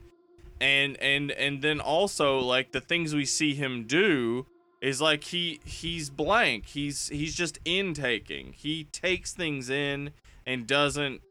And 0.61 0.97
and 0.97 1.31
and 1.31 1.61
then 1.61 1.79
also 1.79 2.39
like 2.39 2.71
the 2.71 2.81
things 2.81 3.13
we 3.15 3.25
see 3.25 3.53
him 3.53 3.85
do 3.85 4.45
is 4.81 4.99
like 4.99 5.23
he 5.25 5.59
he's 5.63 6.09
blank. 6.09 6.65
He's 6.65 7.07
he's 7.09 7.35
just 7.35 7.59
intaking. 7.63 8.53
He 8.53 8.85
takes 8.85 9.33
things 9.33 9.69
in 9.69 10.11
and 10.45 10.65
doesn't 10.67 11.21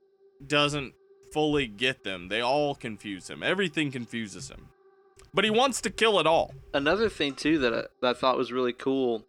doesn't 0.46 0.94
fully 1.32 1.66
get 1.66 2.04
them. 2.04 2.28
They 2.28 2.40
all 2.40 2.74
confuse 2.74 3.28
him. 3.28 3.42
Everything 3.42 3.90
confuses 3.90 4.48
him. 4.48 4.68
But 5.34 5.44
he 5.44 5.50
wants 5.50 5.80
to 5.82 5.90
kill 5.90 6.18
it 6.18 6.26
all. 6.26 6.54
another 6.72 7.08
thing 7.08 7.34
too 7.34 7.58
that 7.58 7.74
I, 7.74 7.82
that 8.02 8.16
I 8.16 8.18
thought 8.18 8.36
was 8.36 8.52
really 8.52 8.72
cool 8.72 9.24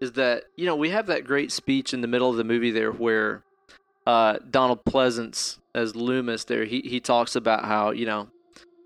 is 0.00 0.12
that 0.12 0.44
you 0.56 0.66
know 0.66 0.76
we 0.76 0.90
have 0.90 1.06
that 1.06 1.24
great 1.24 1.52
speech 1.52 1.94
in 1.94 2.00
the 2.00 2.08
middle 2.08 2.30
of 2.30 2.36
the 2.36 2.44
movie 2.44 2.70
there 2.70 2.92
where 2.92 3.42
uh, 4.06 4.38
Donald 4.50 4.84
Pleasence 4.84 5.58
as 5.74 5.96
Loomis 5.96 6.44
there 6.44 6.64
he 6.64 6.80
he 6.80 7.00
talks 7.00 7.36
about 7.36 7.64
how 7.64 7.90
you 7.90 8.06
know 8.06 8.28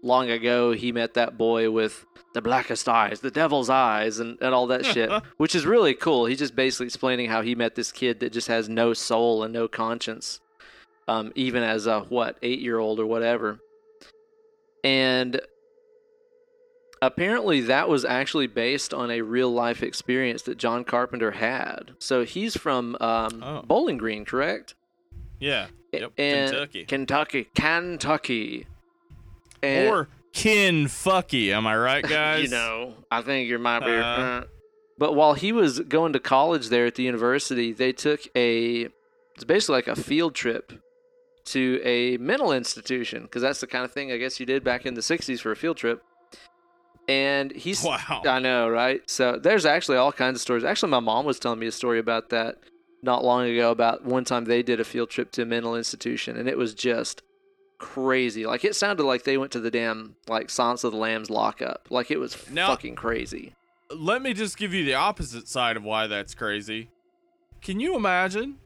long 0.03 0.31
ago 0.31 0.73
he 0.73 0.93
met 0.93 1.15
that 1.15 1.37
boy 1.37 1.71
with 1.71 2.07
the 2.33 2.41
blackest 2.41 2.89
eyes, 2.89 3.21
the 3.21 3.31
devil's 3.31 3.69
eyes, 3.69 4.21
and, 4.21 4.39
and 4.41 4.55
all 4.55 4.69
that 4.69 4.87
shit, 4.87 5.11
which 5.37 5.55
is 5.55 5.67
really 5.67 5.95
cool. 5.95 6.27
He's 6.27 6.39
just 6.39 6.55
basically 6.55 6.87
explaining 6.87 7.29
how 7.29 7.43
he 7.43 7.55
met 7.55 7.75
this 7.75 7.91
kid 7.91 8.21
that 8.21 8.33
just 8.33 8.49
has 8.49 8.69
no 8.69 8.95
soul 8.95 9.43
and 9.43 9.53
no 9.53 9.67
conscience, 9.67 10.41
um, 11.09 11.33
even 11.35 11.63
as 11.63 11.87
a 11.87 12.01
what 12.03 12.39
eight 12.43 12.61
year 12.61 12.79
old 12.79 13.01
or 13.01 13.07
whatever. 13.07 13.59
And 14.85 15.41
apparently, 17.03 17.61
that 17.63 17.89
was 17.89 18.05
actually 18.05 18.47
based 18.47 18.93
on 18.95 19.11
a 19.11 19.21
real 19.23 19.51
life 19.51 19.83
experience 19.83 20.43
that 20.43 20.59
John 20.59 20.85
Carpenter 20.85 21.33
had. 21.33 21.93
So 21.99 22.25
he's 22.25 22.57
from 22.57 22.97
um, 23.01 23.43
Oh. 23.43 23.63
Bowling 23.63 23.99
Green, 23.99 24.25
correct? 24.25 24.75
Yeah. 25.39 25.69
Yep. 25.93 26.13
And 26.19 26.51
Kentucky. 26.51 26.85
Kentucky, 26.85 27.45
Kentucky. 27.55 28.67
And, 29.63 29.89
or 29.89 30.09
kin 30.33 30.87
fucky, 30.87 31.51
am 31.51 31.67
I 31.67 31.77
right, 31.77 32.05
guys? 32.09 32.45
you 32.45 32.49
know, 32.51 32.95
I 33.11 33.23
think 33.23 33.49
you 33.49 33.59
might 33.59 33.81
be. 33.81 33.91
Uh. 33.93 34.05
uh, 34.05 34.45
but 34.99 35.15
while 35.15 35.33
he 35.35 35.51
was 35.53 35.81
going 35.81 36.13
to 36.13 36.21
college 36.21 36.69
there 36.69 36.87
at 36.87 36.95
the 36.95 37.03
university, 37.03 37.73
they 37.73 37.93
took 37.93 38.21
a 38.37 38.89
it's 39.35 39.45
basically 39.47 39.77
like 39.77 39.89
a 39.89 39.97
field 39.97 40.35
trip 40.35 40.73
to 41.47 41.81
a 41.83 42.19
mental 42.19 42.53
institution 42.53 43.23
because 43.23 43.41
that's 43.41 43.61
the 43.61 43.67
kind 43.67 43.85
of 43.85 43.93
thing 43.93 44.13
I 44.13 44.19
guess 44.19 44.39
you 44.39 44.45
did 44.47 44.63
back 44.63 44.85
in 44.85 44.93
the 44.95 45.01
'60s 45.01 45.41
for 45.41 45.51
a 45.53 45.57
field 45.57 45.79
trip. 45.79 46.03
And 47.11 47.51
he's 47.53 47.83
Wow. 47.85 48.23
I 48.27 48.39
know, 48.39 48.69
right? 48.69 49.01
So 49.11 49.39
there's 49.39 49.67
actually 49.67 49.97
all 49.99 50.13
kinds 50.13 50.37
of 50.37 50.41
stories. 50.43 50.65
Actually, 50.65 50.91
my 50.91 51.01
mom 51.01 51.25
was 51.25 51.39
telling 51.39 51.59
me 51.59 51.67
a 51.67 51.73
story 51.73 51.99
about 51.99 52.31
that 52.31 52.59
not 53.03 53.25
long 53.25 53.47
ago 53.49 53.71
about 53.71 54.05
one 54.05 54.25
time 54.25 54.45
they 54.45 54.63
did 54.63 54.79
a 54.79 54.85
field 54.85 55.11
trip 55.11 55.33
to 55.33 55.43
a 55.43 55.47
mental 55.47 55.75
institution 55.75 56.37
and 56.37 56.49
it 56.49 56.57
was 56.59 56.75
just 56.75 57.23
crazy. 57.79 58.47
Like 58.47 58.65
it 58.65 58.77
sounded 58.77 59.03
like 59.05 59.25
they 59.25 59.39
went 59.39 59.53
to 59.53 59.61
the 59.61 59.71
damn 59.71 60.17
like 60.29 60.51
Silence 60.51 60.85
of 60.85 60.93
the 60.93 60.99
Lambs 60.99 61.31
lockup. 61.31 61.89
Like 61.91 62.11
it 62.11 62.19
was 62.19 62.37
Now- 62.51 62.69
fucking 62.69 62.95
crazy. 62.97 63.55
Let 63.93 64.23
me 64.23 64.35
just 64.35 64.57
give 64.57 64.73
you 64.73 64.85
the 64.85 64.95
opposite 64.95 65.49
side 65.49 65.77
of 65.77 65.83
why 65.83 66.07
that's 66.07 66.35
crazy. 66.35 66.91
Can 67.61 67.81
you 67.81 67.97
imagine 67.97 68.59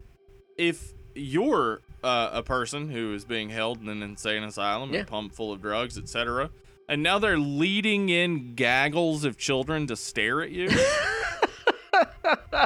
if 0.59 0.93
you're 1.15 1.81
uh, 2.03 2.29
a 2.35 2.43
person 2.43 2.91
who 2.91 3.15
is 3.15 3.25
being 3.25 3.49
held 3.49 3.81
in 3.81 3.89
an 3.89 4.03
insane 4.03 4.43
asylum 4.43 4.93
Yeah. 4.93 4.99
and 5.01 5.09
pumped 5.09 5.35
full 5.35 5.51
of 5.51 5.63
drugs, 5.63 5.97
etc., 5.97 6.51
and 6.89 7.03
now 7.03 7.19
they're 7.19 7.39
leading 7.39 8.09
in 8.09 8.55
gaggles 8.55 9.25
of 9.25 9.37
children 9.37 9.87
to 9.89 9.97
stare 9.97 10.43
at 10.43 10.51
you? 10.51 10.71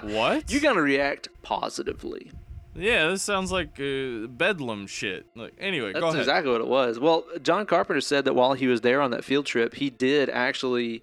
what? 0.03 0.51
You're 0.51 0.61
gonna 0.61 0.83
react 0.83 1.29
positively. 1.43 2.31
yeah, 2.75 3.09
this 3.09 3.23
sounds 3.23 3.51
like 3.53 3.79
uh, 3.81 4.27
bedlam 4.29 4.87
shit. 4.87 5.27
Like, 5.35 5.55
anyway, 5.59 5.93
That's 5.93 6.03
go 6.03 6.09
ahead. 6.09 6.21
exactly 6.21 6.53
what 6.53 6.61
it 6.61 6.69
was. 6.69 6.99
Well, 6.99 7.25
John 7.43 7.67
Carpenter 7.67 8.01
said 8.01 8.25
that 8.25 8.35
while 8.35 8.55
he 8.55 8.67
was 8.67 8.81
there 8.83 9.01
on 9.01 9.11
that 9.11 9.25
field 9.25 9.47
trip, 9.47 9.75
he 9.75 9.91
did 9.91 10.31
actually 10.31 11.03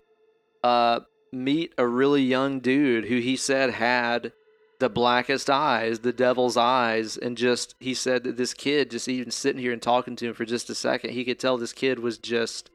uh, 0.64 1.02
meet 1.32 1.74
a 1.78 1.88
really 1.88 2.24
young 2.24 2.60
dude 2.60 3.06
who 3.06 3.18
he 3.20 3.36
said 3.36 3.72
had 3.72 4.32
the 4.80 4.90
blackest 4.90 5.50
eyes, 5.50 6.00
the 6.00 6.12
devil's 6.14 6.58
eyes, 6.58 7.18
and 7.18 7.38
just 7.38 7.76
he 7.80 7.94
said 7.94 8.24
that 8.24 8.36
this 8.38 8.54
kid 8.54 8.92
just 8.92 9.08
even 9.08 9.32
sitting 9.32 9.62
here 9.62 9.72
and 9.72 9.82
talking 9.82 10.16
to 10.18 10.28
him 10.28 10.34
for 10.34 10.46
just 10.46 10.70
a 10.70 10.76
second, 10.76 11.12
he 11.12 11.24
could 11.24 11.40
tell 11.40 11.58
this 11.58 11.72
kid 11.74 12.00
was 12.00 12.18
just 12.18 12.70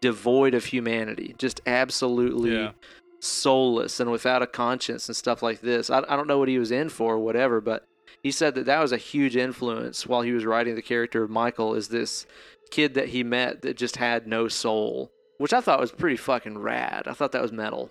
devoid 0.00 0.54
of 0.54 0.66
humanity, 0.66 1.34
just 1.38 1.60
absolutely 1.66 2.54
Yeah. 2.54 2.72
soulless 3.20 4.00
and 4.00 4.10
without 4.10 4.42
a 4.42 4.46
conscience 4.46 5.08
and 5.08 5.16
stuff 5.16 5.42
like 5.42 5.60
this. 5.60 5.88
I, 5.90 5.98
I 6.08 6.16
don't 6.16 6.26
know 6.28 6.38
what 6.38 6.48
he 6.48 6.58
was 6.58 6.70
in 6.70 6.88
for 6.90 7.14
or 7.14 7.18
whatever, 7.18 7.60
but 7.60 7.84
he 8.22 8.30
said 8.30 8.54
that 8.54 8.66
that 8.66 8.80
was 8.80 8.92
a 8.92 8.96
huge 8.98 9.36
influence 9.36 10.06
while 10.06 10.22
he 10.22 10.32
was 10.32 10.44
writing 10.44 10.74
the 10.74 10.82
character 10.82 11.22
of 11.22 11.30
Michael. 11.30 11.74
Is 11.74 11.88
this 11.88 12.26
kid 12.70 12.94
that 12.94 13.08
he 13.10 13.22
met 13.22 13.62
that 13.62 13.76
just 13.76 13.96
had 13.96 14.26
no 14.26 14.48
soul, 14.48 15.10
which 15.38 15.52
I 15.52 15.60
thought 15.60 15.80
was 15.80 15.92
pretty 15.92 16.16
fucking 16.16 16.58
rad. 16.58 17.06
I 17.06 17.12
thought 17.12 17.32
that 17.32 17.42
was 17.42 17.52
metal. 17.52 17.90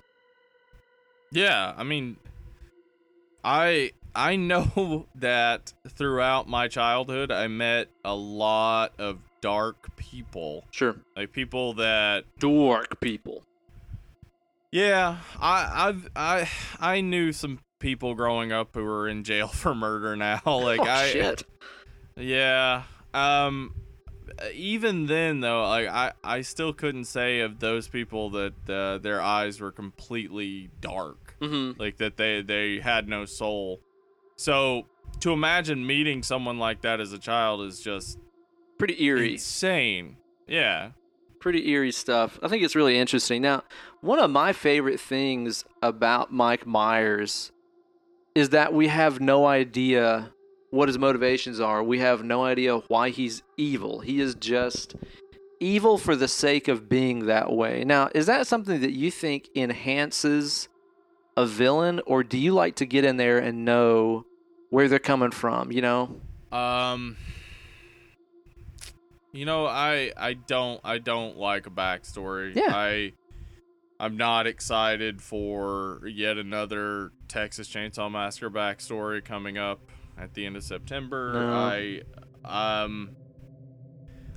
Yeah, 1.32 1.74
I 1.78 1.84
mean, 1.84 2.18
I 3.44 3.92
I 4.16 4.36
know 4.38 5.08
that 5.16 5.74
throughout 5.88 6.48
my 6.48 6.68
childhood, 6.68 7.32
I 7.32 7.48
met 7.48 7.90
a 8.06 8.16
lot 8.16 8.94
of 9.00 9.20
dark 9.44 9.94
people, 9.98 10.64
Sure, 10.72 10.96
like 11.18 11.34
people 11.34 11.74
that 11.74 12.24
dark 12.40 13.02
people. 13.02 13.44
Yeah, 14.72 15.18
I 15.38 15.90
I've 15.90 16.10
I 16.16 16.50
I 16.80 17.02
knew 17.02 17.34
some 17.34 17.60
people 17.78 18.16
growing 18.16 18.54
up 18.54 18.70
who 18.74 18.86
were 18.86 19.10
in 19.10 19.26
jail 19.26 19.48
for 19.62 19.76
murder 19.76 20.16
now. 20.16 20.42
Like 20.46 20.80
oh 20.80 20.86
I 20.86 21.10
shit. 21.10 21.44
Yeah. 22.16 22.84
Um 23.14 23.76
even 24.54 25.08
then 25.08 25.42
though, 25.42 25.68
like 25.68 25.88
I 25.90 26.14
I 26.24 26.42
still 26.42 26.72
couldn't 26.72 27.06
say 27.06 27.42
of 27.42 27.60
those 27.60 27.90
people 27.90 28.30
that 28.32 28.70
uh, 28.70 28.98
their 29.00 29.22
eyes 29.22 29.60
were 29.60 29.74
completely 29.74 30.70
dark. 30.80 31.36
Mm-hmm. 31.42 31.80
Like 31.80 31.98
that 31.98 32.16
they 32.16 32.42
they 32.42 32.80
had 32.80 33.10
no 33.10 33.26
soul. 33.26 33.82
So 34.38 34.88
to 35.20 35.34
imagine 35.34 35.86
meeting 35.86 36.24
someone 36.24 36.58
like 36.58 36.82
that 36.82 37.02
as 37.02 37.12
a 37.12 37.20
child 37.20 37.62
is 37.62 37.82
just 37.82 38.18
Pretty 38.78 39.04
eerie. 39.04 39.34
insane. 39.34 40.18
Yeah. 40.48 40.92
pretty 41.40 41.70
eerie 41.70 41.92
stuff. 41.92 42.40
I 42.42 42.48
think 42.48 42.64
it's 42.64 42.76
really 42.76 42.98
interesting. 42.98 43.42
Now, 43.42 43.64
one 44.02 44.20
of 44.20 44.30
my 44.32 44.54
favorite 44.54 45.00
things 45.00 45.66
about 45.82 46.32
Mike 46.32 46.66
Myers 46.66 47.52
is 48.34 48.50
that 48.50 48.74
we 48.74 48.88
have 48.88 49.20
no 49.20 49.46
idea 49.46 50.32
what 50.72 50.88
his 50.90 50.98
motivations 50.98 51.60
are. 51.60 51.84
We 51.84 52.00
have 52.00 52.24
no 52.24 52.44
idea 52.46 52.78
why 52.88 53.10
he's 53.10 53.44
evil. 53.58 54.00
He 54.00 54.20
is 54.22 54.36
just 54.36 54.96
evil 55.60 55.98
for 55.98 56.16
the 56.16 56.28
sake 56.28 56.68
of 56.68 56.90
being 56.90 57.26
that 57.28 57.52
way. 57.52 57.84
Now, 57.84 58.10
is 58.16 58.26
that 58.26 58.48
something 58.48 58.82
that 58.82 58.92
you 58.94 59.12
think 59.12 59.50
enhances 59.56 60.68
a 61.38 61.46
villain 61.46 62.00
or 62.06 62.24
do 62.24 62.38
you 62.38 62.54
like 62.54 62.76
to 62.76 62.86
get 62.86 63.04
in 63.06 63.18
there 63.18 63.38
and 63.40 63.66
know 63.66 64.26
where 64.70 64.88
they're 64.88 64.98
coming 65.00 65.32
from, 65.32 65.72
you 65.72 65.82
know? 65.82 66.20
Um 66.52 67.18
You 69.34 69.46
know, 69.46 69.66
I 69.66 70.14
I 70.16 70.34
don't 70.34 70.80
I 70.84 71.00
don't 71.00 71.38
like 71.38 71.66
a 71.66 71.72
backstory. 71.72 72.56
Yeah. 72.56 72.72
I 72.74 73.14
I'm 74.00 74.16
not 74.16 74.46
excited 74.48 75.22
for 75.22 76.02
yet 76.06 76.38
another 76.38 77.12
Texas 77.28 77.68
Chainsaw 77.68 78.12
Massacre 78.12 78.52
backstory 78.52 79.26
coming 79.26 79.58
up 79.58 79.80
at 80.18 80.36
the 80.36 80.46
end 80.46 80.56
of 80.56 80.64
September. 80.64 81.34
No. 81.34 81.52
I 81.52 82.84
um 82.84 83.16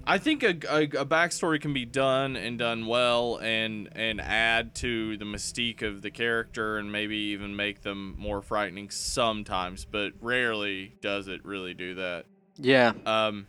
I 0.06 0.16
think 0.16 0.42
a, 0.44 0.56
a, 0.70 0.84
a 0.84 1.04
backstory 1.04 1.60
can 1.60 1.74
be 1.74 1.84
done 1.84 2.36
and 2.36 2.58
done 2.58 2.86
well 2.86 3.36
and 3.36 3.90
and 3.92 4.18
add 4.18 4.74
to 4.76 5.18
the 5.18 5.26
mystique 5.26 5.82
of 5.82 6.00
the 6.00 6.10
character 6.10 6.78
and 6.78 6.90
maybe 6.90 7.16
even 7.16 7.54
make 7.54 7.82
them 7.82 8.14
more 8.16 8.40
frightening 8.40 8.88
sometimes, 8.88 9.84
but 9.84 10.12
rarely 10.22 10.94
does 11.02 11.28
it 11.28 11.44
really 11.44 11.74
do 11.74 11.96
that. 11.96 12.24
Yeah. 12.56 12.92
Um, 13.04 13.48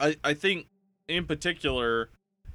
I 0.00 0.16
I 0.22 0.34
think 0.34 0.66
in 1.08 1.26
particular 1.26 2.10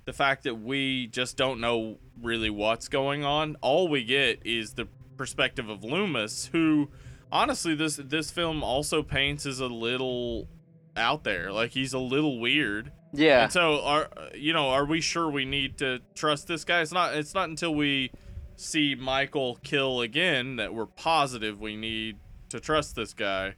the 0.05 0.13
fact 0.13 0.43
that 0.43 0.55
we 0.55 1.07
just 1.07 1.37
don't 1.37 1.59
know 1.59 1.97
really 2.21 2.49
what's 2.49 2.87
going 2.87 3.23
on. 3.23 3.55
All 3.61 3.87
we 3.87 4.03
get 4.03 4.45
is 4.45 4.73
the 4.73 4.87
perspective 5.17 5.69
of 5.69 5.83
Loomis, 5.83 6.47
who 6.51 6.89
honestly 7.31 7.75
this 7.75 7.97
this 7.97 8.31
film 8.31 8.63
also 8.63 9.03
paints 9.03 9.45
as 9.45 9.59
a 9.59 9.67
little 9.67 10.47
out 10.95 11.23
there. 11.23 11.51
Like 11.51 11.71
he's 11.71 11.93
a 11.93 11.99
little 11.99 12.39
weird. 12.39 12.91
Yeah. 13.13 13.43
And 13.43 13.51
so 13.51 13.81
are 13.81 14.09
you 14.33 14.53
know, 14.53 14.69
are 14.69 14.85
we 14.85 15.01
sure 15.01 15.29
we 15.29 15.45
need 15.45 15.77
to 15.79 15.99
trust 16.15 16.47
this 16.47 16.63
guy? 16.63 16.81
It's 16.81 16.91
not 16.91 17.15
it's 17.15 17.33
not 17.33 17.49
until 17.49 17.75
we 17.75 18.11
see 18.55 18.95
Michael 18.95 19.59
kill 19.63 20.01
again 20.01 20.57
that 20.57 20.73
we're 20.73 20.85
positive 20.85 21.59
we 21.59 21.75
need 21.75 22.17
to 22.49 22.59
trust 22.59 22.95
this 22.95 23.13
guy. 23.13 23.55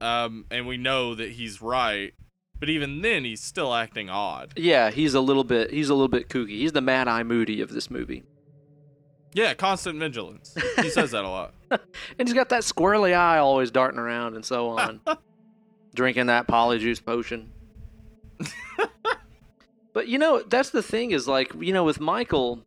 Um 0.00 0.46
and 0.50 0.66
we 0.66 0.76
know 0.76 1.14
that 1.14 1.32
he's 1.32 1.60
right. 1.60 2.14
But 2.60 2.68
even 2.68 3.00
then 3.00 3.24
he's 3.24 3.40
still 3.40 3.74
acting 3.74 4.10
odd. 4.10 4.52
Yeah, 4.56 4.90
he's 4.90 5.14
a 5.14 5.20
little 5.20 5.44
bit 5.44 5.70
he's 5.72 5.88
a 5.88 5.94
little 5.94 6.08
bit 6.08 6.28
kooky. 6.28 6.58
He's 6.58 6.72
the 6.72 6.82
Mad 6.82 7.08
Eye 7.08 7.22
Moody 7.22 7.62
of 7.62 7.70
this 7.70 7.90
movie. 7.90 8.22
Yeah, 9.32 9.54
constant 9.54 9.98
vigilance. 9.98 10.54
He 10.82 10.90
says 10.90 11.12
that 11.12 11.24
a 11.24 11.28
lot. 11.28 11.54
And 12.18 12.26
he's 12.26 12.34
got 12.34 12.48
that 12.48 12.62
squirrely 12.62 13.14
eye 13.16 13.38
always 13.38 13.70
darting 13.70 14.00
around 14.00 14.34
and 14.34 14.44
so 14.44 14.70
on. 14.70 15.00
Drinking 15.94 16.26
that 16.26 16.48
polyjuice 16.48 17.04
potion. 17.04 17.52
but 19.92 20.08
you 20.08 20.18
know, 20.18 20.42
that's 20.42 20.70
the 20.70 20.82
thing 20.82 21.12
is 21.12 21.28
like, 21.28 21.52
you 21.60 21.72
know, 21.72 21.84
with 21.84 22.00
Michael, 22.00 22.64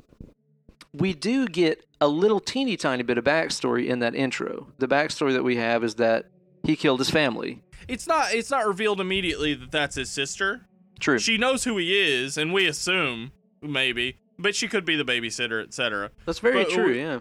we 0.94 1.14
do 1.14 1.48
get 1.48 1.86
a 2.00 2.08
little 2.08 2.40
teeny 2.40 2.78
tiny 2.78 3.04
bit 3.04 3.18
of 3.18 3.26
backstory 3.26 3.88
in 3.88 4.00
that 4.00 4.16
intro. 4.16 4.68
The 4.78 4.88
backstory 4.88 5.34
that 5.34 5.44
we 5.44 5.58
have 5.58 5.84
is 5.84 5.96
that 5.96 6.28
he 6.64 6.76
killed 6.76 7.00
his 7.00 7.10
family. 7.10 7.63
It's 7.88 8.08
not 8.08 8.34
it's 8.34 8.52
not 8.52 8.66
revealed 8.66 9.00
immediately 9.02 9.54
that 9.56 9.72
that's 9.72 9.96
his 9.96 10.10
sister. 10.10 10.68
True. 11.00 11.20
She 11.20 11.38
knows 11.38 11.64
who 11.64 11.78
he 11.78 12.00
is 12.00 12.38
and 12.38 12.54
we 12.54 12.66
assume 12.68 13.32
maybe, 13.62 14.18
but 14.40 14.56
she 14.56 14.68
could 14.68 14.86
be 14.86 14.96
the 14.96 15.04
babysitter, 15.04 15.64
etc. 15.64 16.12
That's 16.26 16.40
very 16.40 16.64
but- 16.64 16.72
true, 16.72 16.92
yeah. 16.94 17.20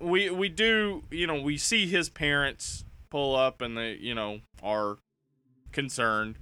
we 0.00 0.30
we 0.30 0.48
do 0.48 1.04
you 1.10 1.26
know 1.26 1.40
we 1.40 1.56
see 1.58 1.86
his 1.86 2.08
parents 2.08 2.84
pull 3.10 3.34
up 3.36 3.60
and 3.60 3.76
they 3.76 3.94
you 4.00 4.14
know 4.14 4.40
are 4.62 4.96
concerned 5.72 6.36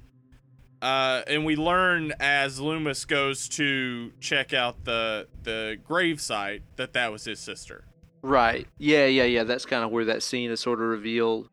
uh 0.80 1.22
and 1.26 1.44
we 1.44 1.56
learn 1.56 2.12
as 2.20 2.60
loomis 2.60 3.04
goes 3.04 3.48
to 3.48 4.12
check 4.20 4.52
out 4.54 4.84
the 4.84 5.26
the 5.42 5.76
grave 5.84 6.20
site 6.20 6.62
that 6.76 6.92
that 6.92 7.10
was 7.10 7.24
his 7.24 7.40
sister 7.40 7.84
Right. 8.20 8.66
Yeah, 8.78 9.06
yeah, 9.06 9.22
yeah. 9.24 9.44
That's 9.44 9.64
kind 9.64 9.84
of 9.84 9.92
where 9.92 10.06
that 10.06 10.24
scene 10.24 10.50
is 10.50 10.58
sort 10.58 10.80
of 10.80 10.88
revealed. 10.88 11.48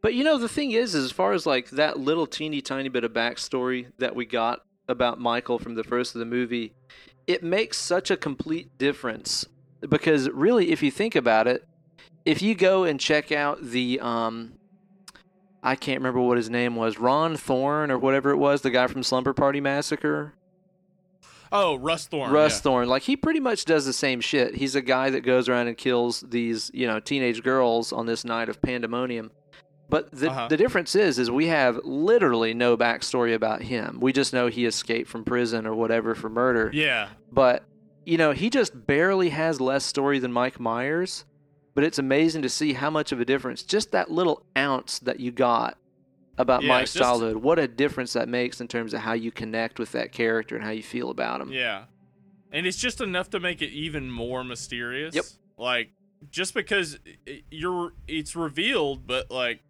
But 0.00 0.14
you 0.14 0.24
know, 0.24 0.38
the 0.38 0.48
thing 0.48 0.72
is, 0.72 0.94
as 0.94 1.10
far 1.10 1.32
as 1.32 1.46
like 1.46 1.70
that 1.70 1.98
little 1.98 2.26
teeny 2.26 2.60
tiny 2.60 2.88
bit 2.88 3.04
of 3.04 3.12
backstory 3.12 3.92
that 3.98 4.14
we 4.14 4.26
got 4.26 4.64
about 4.88 5.20
Michael 5.20 5.58
from 5.58 5.74
the 5.74 5.84
first 5.84 6.14
of 6.14 6.18
the 6.20 6.24
movie, 6.24 6.72
it 7.26 7.42
makes 7.42 7.76
such 7.78 8.10
a 8.10 8.16
complete 8.16 8.76
difference 8.78 9.46
because 9.86 10.28
really, 10.30 10.70
if 10.70 10.82
you 10.82 10.90
think 10.90 11.14
about 11.14 11.46
it, 11.46 11.66
if 12.24 12.42
you 12.42 12.54
go 12.54 12.84
and 12.84 13.00
check 13.00 13.32
out 13.32 13.62
the 13.62 13.98
um, 14.00 14.54
I 15.62 15.74
can't 15.74 15.98
remember 16.00 16.20
what 16.20 16.36
his 16.36 16.48
name 16.50 16.76
was, 16.76 16.98
Ron 16.98 17.36
Thorn 17.36 17.90
or 17.90 17.98
whatever 17.98 18.30
it 18.30 18.36
was, 18.36 18.62
the 18.62 18.70
guy 18.70 18.86
from 18.86 19.02
Slumber 19.02 19.32
Party 19.32 19.60
Massacre. 19.60 20.34
oh 21.50 21.76
russ 21.76 22.06
thorn 22.06 22.30
Russ 22.30 22.58
yeah. 22.58 22.62
Thorn, 22.62 22.88
like 22.88 23.02
he 23.02 23.16
pretty 23.16 23.40
much 23.40 23.64
does 23.64 23.84
the 23.84 23.92
same 23.92 24.20
shit. 24.20 24.54
He's 24.54 24.74
a 24.74 24.82
guy 24.82 25.10
that 25.10 25.22
goes 25.22 25.48
around 25.48 25.66
and 25.66 25.76
kills 25.76 26.20
these, 26.20 26.70
you 26.72 26.86
know, 26.86 27.00
teenage 27.00 27.42
girls 27.42 27.92
on 27.92 28.06
this 28.06 28.24
night 28.24 28.48
of 28.48 28.62
pandemonium. 28.62 29.32
But 29.90 30.10
the 30.10 30.30
Uh-huh. 30.30 30.48
the 30.48 30.56
difference 30.56 30.94
is, 30.94 31.18
is 31.18 31.30
we 31.30 31.46
have 31.46 31.80
literally 31.84 32.52
no 32.54 32.76
backstory 32.76 33.34
about 33.34 33.62
him. 33.62 33.98
We 34.00 34.12
just 34.12 34.32
know 34.34 34.48
he 34.48 34.66
escaped 34.66 35.08
from 35.08 35.24
prison 35.24 35.66
or 35.66 35.74
whatever 35.74 36.14
for 36.14 36.28
murder. 36.28 36.70
yeah 36.74 37.08
But 37.32 37.64
you 38.04 38.16
know, 38.16 38.32
he 38.32 38.48
just 38.50 38.86
barely 38.86 39.28
has 39.30 39.60
less 39.60 39.84
story 39.84 40.18
than 40.18 40.32
Mike 40.32 40.58
Myers. 40.60 41.24
But 41.74 41.84
it's 41.84 41.98
amazing 41.98 42.42
to 42.42 42.48
see 42.48 42.72
how 42.72 42.90
much 42.90 43.12
of 43.12 43.20
a 43.20 43.24
difference 43.24 43.62
just 43.62 43.92
that 43.92 44.10
little 44.10 44.44
ounce 44.56 44.98
that 45.00 45.20
you 45.20 45.30
got 45.30 45.78
about 46.36 46.62
Yeah, 46.62 46.68
Mike's 46.68 46.92
just- 46.92 47.02
childhood. 47.02 47.36
What 47.36 47.58
a 47.58 47.68
difference 47.68 48.12
that 48.14 48.28
makes 48.28 48.60
in 48.60 48.68
terms 48.68 48.94
of 48.94 49.00
how 49.00 49.12
you 49.12 49.30
connect 49.30 49.78
with 49.78 49.92
that 49.92 50.10
character 50.12 50.54
and 50.56 50.64
how 50.64 50.70
you 50.70 50.82
feel 50.82 51.10
about 51.10 51.40
him. 51.40 51.52
yeah 51.52 51.84
and 52.50 52.66
it's 52.66 52.78
just 52.78 53.00
enough 53.02 53.28
to 53.30 53.38
make 53.38 53.60
it 53.60 53.68
even 53.70 54.10
more 54.10 54.42
mysterious 54.42 55.14
Yep. 55.14 55.24
like 55.58 55.90
just 56.30 56.54
because 56.54 56.98
you're 57.50 57.92
it's 58.06 58.34
revealed 58.34 59.06
but 59.06 59.30
like 59.30 59.60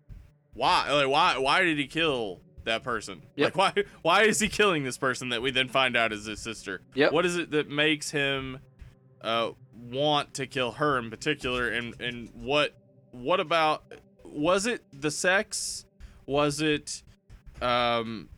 why 0.58 0.90
like 0.92 1.08
why 1.08 1.38
why 1.38 1.62
did 1.62 1.78
he 1.78 1.86
kill 1.86 2.40
that 2.64 2.82
person? 2.82 3.22
Yep. 3.36 3.56
like 3.56 3.76
why 3.76 3.84
why 4.02 4.22
is 4.24 4.40
he 4.40 4.48
killing 4.48 4.82
this 4.82 4.98
person 4.98 5.28
that 5.28 5.40
we 5.40 5.50
then 5.52 5.68
find 5.68 5.96
out 5.96 6.12
is 6.12 6.26
his 6.26 6.40
sister? 6.40 6.82
Yep. 6.94 7.12
what 7.12 7.24
is 7.24 7.36
it 7.36 7.52
that 7.52 7.70
makes 7.70 8.10
him 8.10 8.58
uh 9.22 9.52
want 9.72 10.34
to 10.34 10.46
kill 10.46 10.72
her 10.72 10.98
in 10.98 11.10
particular? 11.10 11.68
And 11.70 11.98
and 12.00 12.30
what 12.34 12.74
what 13.12 13.38
about 13.38 13.84
was 14.24 14.66
it 14.66 14.82
the 14.92 15.12
sex? 15.12 15.86
Was 16.26 16.60
it 16.60 17.02
um 17.62 18.28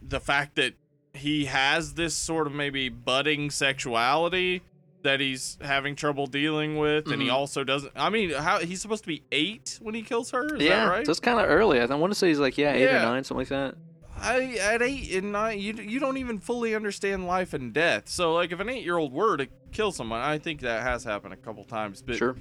the 0.00 0.20
fact 0.20 0.54
that 0.54 0.74
he 1.12 1.46
has 1.46 1.94
this 1.94 2.14
sort 2.14 2.46
of 2.46 2.52
maybe 2.52 2.88
budding 2.88 3.50
sexuality 3.50 4.62
that 5.04 5.20
he's 5.20 5.56
having 5.60 5.94
trouble 5.94 6.26
dealing 6.26 6.76
with, 6.76 7.06
and 7.08 7.22
he 7.22 7.28
Mhm. 7.28 7.32
also 7.32 7.62
doesn't. 7.62 7.92
I 7.94 8.10
mean, 8.10 8.30
how 8.30 8.58
he's 8.58 8.82
supposed 8.82 9.04
to 9.04 9.08
be 9.08 9.22
eight 9.30 9.78
when 9.80 9.94
he 9.94 10.02
kills 10.02 10.32
her? 10.32 10.56
Is 10.56 10.62
yeah, 10.62 10.84
that 10.86 10.90
right? 10.90 11.06
so 11.06 11.10
it's 11.10 11.20
kind 11.20 11.38
of 11.38 11.48
early. 11.48 11.80
I 11.80 11.86
want 11.94 12.12
to 12.12 12.18
say 12.18 12.28
he's 12.28 12.38
like 12.40 12.58
yeah, 12.58 12.72
eight 12.74 12.88
or 12.88 12.92
nine, 13.00 13.22
something 13.24 13.40
like 13.42 13.48
that. 13.48 13.76
I 14.16 14.54
at 14.60 14.80
eight 14.82 15.12
and 15.14 15.32
nine, 15.32 15.58
you 15.60 15.74
you 15.74 16.00
don't 16.00 16.16
even 16.16 16.38
fully 16.38 16.74
understand 16.74 17.26
life 17.26 17.52
and 17.54 17.72
death. 17.72 18.08
So 18.08 18.34
like, 18.34 18.52
if 18.52 18.60
an 18.60 18.68
eight 18.68 18.84
year 18.84 18.96
old 18.96 19.12
were 19.12 19.36
to 19.36 19.46
kill 19.72 19.92
someone, 19.92 20.20
I 20.20 20.38
think 20.38 20.60
that 20.60 20.82
has 20.82 21.04
happened 21.04 21.32
a 21.34 21.36
couple 21.36 21.64
times. 21.64 22.02
But 22.02 22.16
Sure. 22.16 22.36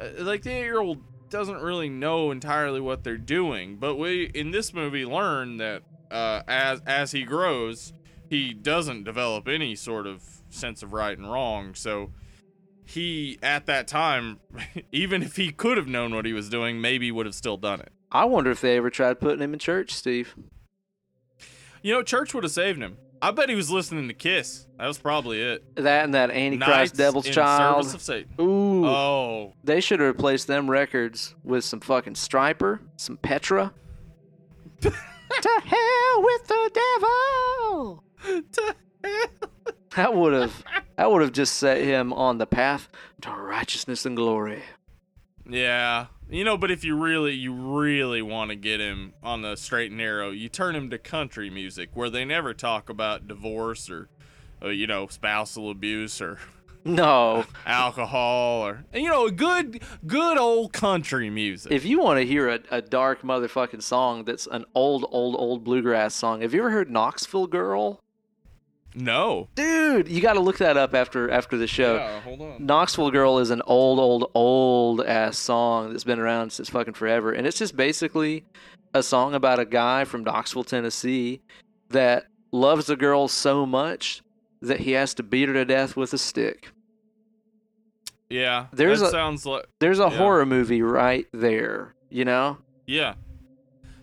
uh, 0.00 0.08
like 0.18 0.42
the 0.42 0.50
eight 0.52 0.62
year 0.64 0.80
old 0.80 1.02
doesn't 1.28 1.60
really 1.60 1.88
know 1.88 2.30
entirely 2.30 2.80
what 2.80 3.02
they're 3.04 3.18
doing. 3.18 3.76
But 3.76 3.96
we 3.96 4.30
in 4.34 4.52
this 4.52 4.72
movie 4.72 5.04
learn 5.04 5.56
that 5.58 5.82
uh, 6.10 6.42
as 6.48 6.80
as 6.86 7.10
he 7.12 7.24
grows, 7.24 7.92
he 8.30 8.54
doesn't 8.54 9.02
develop 9.04 9.48
any 9.48 9.74
sort 9.74 10.06
of 10.06 10.22
sense 10.50 10.82
of 10.82 10.92
right 10.92 11.16
and 11.16 11.30
wrong. 11.30 11.74
So 11.74 12.12
he 12.84 13.38
at 13.42 13.66
that 13.66 13.88
time, 13.88 14.40
even 14.92 15.22
if 15.22 15.36
he 15.36 15.52
could 15.52 15.76
have 15.76 15.88
known 15.88 16.14
what 16.14 16.24
he 16.24 16.32
was 16.32 16.48
doing, 16.48 16.80
maybe 16.80 17.10
would 17.10 17.26
have 17.26 17.34
still 17.34 17.56
done 17.56 17.80
it. 17.80 17.92
I 18.12 18.24
wonder 18.24 18.50
if 18.50 18.60
they 18.60 18.76
ever 18.76 18.90
tried 18.90 19.20
putting 19.20 19.40
him 19.42 19.52
in 19.52 19.58
church, 19.58 19.92
Steve. 19.92 20.34
You 21.82 21.92
know, 21.92 22.02
church 22.02 22.34
would 22.34 22.44
have 22.44 22.52
saved 22.52 22.80
him. 22.80 22.96
I 23.20 23.30
bet 23.30 23.48
he 23.48 23.54
was 23.54 23.70
listening 23.70 24.08
to 24.08 24.14
Kiss. 24.14 24.66
That 24.78 24.86
was 24.86 24.98
probably 24.98 25.40
it. 25.40 25.64
That 25.76 26.04
and 26.04 26.14
that 26.14 26.30
Antichrist 26.30 26.68
Knights 26.68 26.92
Devil's 26.92 27.28
Child. 27.28 27.84
Service 27.84 27.94
of 27.94 28.02
Satan. 28.02 28.30
Ooh, 28.40 28.86
Oh, 28.86 29.54
they 29.64 29.80
should 29.80 30.00
have 30.00 30.08
replaced 30.08 30.46
them 30.46 30.70
records 30.70 31.34
with 31.42 31.64
some 31.64 31.80
fucking 31.80 32.14
Stryper, 32.14 32.80
some 32.96 33.16
Petra. 33.16 33.72
to 34.80 34.90
hell 35.64 36.22
with 36.22 36.46
the 36.46 36.70
devil. 36.74 38.04
That 39.94 40.14
would 40.14 40.32
have 40.32 40.64
that 40.96 41.10
would 41.10 41.22
have 41.22 41.32
just 41.32 41.54
set 41.54 41.78
him 41.82 42.12
on 42.12 42.38
the 42.38 42.46
path 42.46 42.88
to 43.22 43.30
righteousness 43.30 44.04
and 44.04 44.16
glory. 44.16 44.62
yeah. 45.48 46.06
You 46.28 46.42
know, 46.42 46.56
but 46.56 46.72
if 46.72 46.82
you 46.82 46.96
really, 46.96 47.34
you 47.34 47.52
really 47.52 48.20
want 48.20 48.50
to 48.50 48.56
get 48.56 48.80
him 48.80 49.12
on 49.22 49.42
the 49.42 49.54
straight 49.54 49.92
and 49.92 49.98
narrow, 49.98 50.30
you 50.30 50.48
turn 50.48 50.74
him 50.74 50.90
to 50.90 50.98
country 50.98 51.50
music 51.50 51.90
where 51.94 52.10
they 52.10 52.24
never 52.24 52.52
talk 52.52 52.88
about 52.90 53.28
divorce 53.28 53.88
or, 53.88 54.08
uh, 54.60 54.70
you 54.70 54.88
know, 54.88 55.06
spousal 55.06 55.70
abuse 55.70 56.20
or 56.20 56.38
No, 56.84 57.44
alcohol 57.64 58.66
or, 58.66 58.84
you 58.92 59.08
know, 59.08 59.28
good, 59.30 59.82
good 60.04 60.36
old 60.36 60.72
country 60.72 61.30
music. 61.30 61.70
if 61.70 61.84
you 61.84 62.00
want 62.00 62.18
to 62.18 62.26
hear 62.26 62.48
a, 62.48 62.58
a 62.72 62.82
dark 62.82 63.22
motherfucking 63.22 63.82
song 63.82 64.24
that's 64.24 64.48
an 64.48 64.64
old, 64.74 65.04
old, 65.10 65.36
old 65.38 65.62
bluegrass 65.62 66.12
song, 66.14 66.40
have 66.40 66.52
you 66.54 66.60
ever 66.60 66.70
heard 66.70 66.90
Knoxville 66.90 67.46
Girl? 67.46 68.00
No. 68.96 69.48
Dude, 69.54 70.08
you 70.08 70.20
got 70.20 70.32
to 70.32 70.40
look 70.40 70.58
that 70.58 70.76
up 70.76 70.94
after 70.94 71.30
after 71.30 71.56
the 71.56 71.66
show. 71.66 71.96
Yeah, 71.96 72.20
hold 72.22 72.40
on. 72.40 72.66
Knoxville 72.66 73.10
Girl 73.12 73.38
is 73.38 73.50
an 73.50 73.62
old, 73.66 73.98
old, 74.00 74.30
old 74.34 75.02
ass 75.02 75.38
song 75.38 75.90
that's 75.92 76.04
been 76.04 76.18
around 76.18 76.50
since 76.50 76.68
fucking 76.70 76.94
forever. 76.94 77.32
And 77.32 77.46
it's 77.46 77.58
just 77.58 77.76
basically 77.76 78.44
a 78.94 79.02
song 79.02 79.34
about 79.34 79.58
a 79.58 79.64
guy 79.64 80.04
from 80.04 80.24
Knoxville, 80.24 80.64
Tennessee 80.64 81.40
that 81.90 82.24
loves 82.50 82.88
a 82.90 82.96
girl 82.96 83.28
so 83.28 83.66
much 83.66 84.22
that 84.62 84.80
he 84.80 84.92
has 84.92 85.12
to 85.14 85.22
beat 85.22 85.48
her 85.48 85.54
to 85.54 85.64
death 85.64 85.96
with 85.96 86.12
a 86.14 86.18
stick. 86.18 86.70
Yeah, 88.28 88.66
There's 88.72 89.00
that 89.00 89.06
a- 89.06 89.10
sounds 89.10 89.46
like 89.46 89.66
There's 89.78 90.00
a 90.00 90.04
Yeah. 90.04 90.16
horror 90.16 90.46
movie 90.46 90.82
right 90.82 91.26
there, 91.32 91.94
you 92.10 92.24
know? 92.24 92.58
Yeah. 92.86 93.14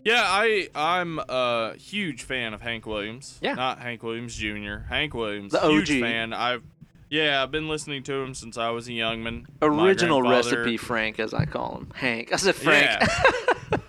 Yeah, 0.03 0.23
I 0.25 0.69
I'm 0.75 1.19
a 1.19 1.75
huge 1.77 2.23
fan 2.23 2.53
of 2.53 2.61
Hank 2.61 2.85
Williams. 2.85 3.39
Yeah. 3.41 3.53
Not 3.53 3.80
Hank 3.80 4.03
Williams 4.03 4.35
Jr. 4.35 4.80
Hank 4.89 5.13
Williams. 5.13 5.53
The 5.53 5.61
huge 5.61 5.89
fan. 5.89 6.34
I've 6.34 6.63
yeah, 7.09 7.43
I've 7.43 7.51
been 7.51 7.67
listening 7.67 8.01
to 8.03 8.13
him 8.13 8.34
since 8.34 8.57
I 8.57 8.71
was 8.71 8.88
a 8.88 8.93
young 8.93 9.21
man. 9.23 9.45
Original 9.61 10.23
recipe 10.23 10.77
Frank, 10.77 11.19
as 11.19 11.34
I 11.34 11.45
call 11.45 11.77
him. 11.77 11.91
Hank. 11.93 12.34
I 12.34 12.38
said 12.38 12.55
Frank. 12.55 12.89
Yeah. 12.89 13.35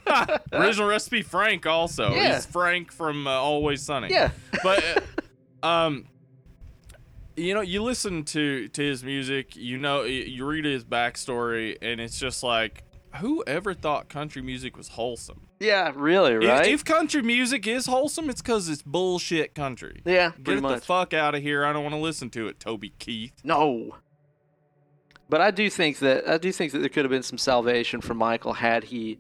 Original 0.53 0.89
recipe 0.89 1.23
Frank 1.23 1.67
also. 1.67 2.13
Yeah. 2.13 2.35
He's 2.35 2.47
Frank 2.47 2.93
from 2.93 3.27
uh, 3.27 3.31
Always 3.31 3.83
Sunny. 3.83 4.09
yeah. 4.11 4.31
But 4.63 4.85
uh, 5.63 5.67
um 5.67 6.07
you 7.37 7.53
know, 7.53 7.63
you 7.63 7.83
listen 7.83 8.25
to 8.27 8.69
to 8.69 8.83
his 8.83 9.03
music, 9.03 9.57
you 9.57 9.79
know, 9.79 10.05
you 10.05 10.45
read 10.45 10.65
his 10.65 10.85
backstory 10.85 11.77
and 11.83 12.01
it's 12.01 12.19
just 12.19 12.43
like 12.43 12.85
whoever 13.17 13.75
thought 13.75 14.09
country 14.09 14.43
music 14.43 14.77
was 14.77 14.89
wholesome? 14.89 15.49
Yeah, 15.65 15.93
really, 15.95 16.33
If- 16.35 16.45
right? 16.51 16.67
If, 16.69 16.85
country 16.85 17.23
music 17.23 17.67
is 17.67 17.87
wholesome, 17.87 18.29
it's 18.31 18.43
because 18.43 18.69
it's 18.69 18.83
bullshit 18.83 19.55
country. 19.55 20.03
yeah, 20.05 20.33
Get 20.43 20.61
much. 20.63 20.81
the 20.81 20.85
fuck 20.87 21.15
out 21.15 21.35
of 21.35 21.43
here. 21.43 21.65
I 21.65 21.73
don't 21.73 21.83
want 21.83 21.95
to 21.95 22.01
listen 22.01 22.31
to 22.31 22.49
it, 22.49 22.61
Toby 22.61 22.93
Keith. 22.99 23.33
No. 23.43 23.97
But 25.29 25.41
I 25.41 25.51
do 25.51 25.71
think 25.71 25.99
that 26.01 26.29
I 26.29 26.37
do 26.39 26.53
think 26.53 26.73
that 26.73 26.79
there 26.81 26.89
could 26.89 27.05
have 27.05 27.11
been 27.11 27.23
some 27.23 27.39
salvation 27.39 28.01
for 28.03 28.13
Michael 28.15 28.53
had 28.53 28.85
he, 28.85 29.19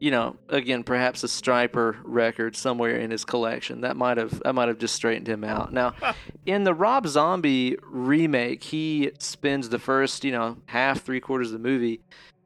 you 0.00 0.10
know, 0.10 0.36
again 0.48 0.82
perhaps 0.82 1.22
a 1.22 1.26
Stryper 1.26 1.98
record 2.04 2.56
somewhere 2.56 2.96
in 2.96 3.10
his 3.10 3.24
collection. 3.24 3.82
That 3.82 3.96
might 3.96 4.16
have 4.16 4.40
that 4.44 4.54
might 4.54 4.68
have 4.68 4.78
just 4.78 4.94
straightened 4.94 5.28
him 5.28 5.44
out. 5.44 5.70
Now, 5.72 5.94
in 6.46 6.64
the 6.64 6.72
Rob 6.74 7.06
Zombie 7.06 7.76
remake, 7.82 8.64
he 8.64 9.12
spends 9.18 9.68
the 9.68 9.78
first, 9.78 10.24
you 10.24 10.32
know, 10.32 10.56
half 10.66 11.02
three 11.02 11.20
quarters 11.20 11.48
of 11.52 11.62
the 11.62 11.68
movie 11.68 12.00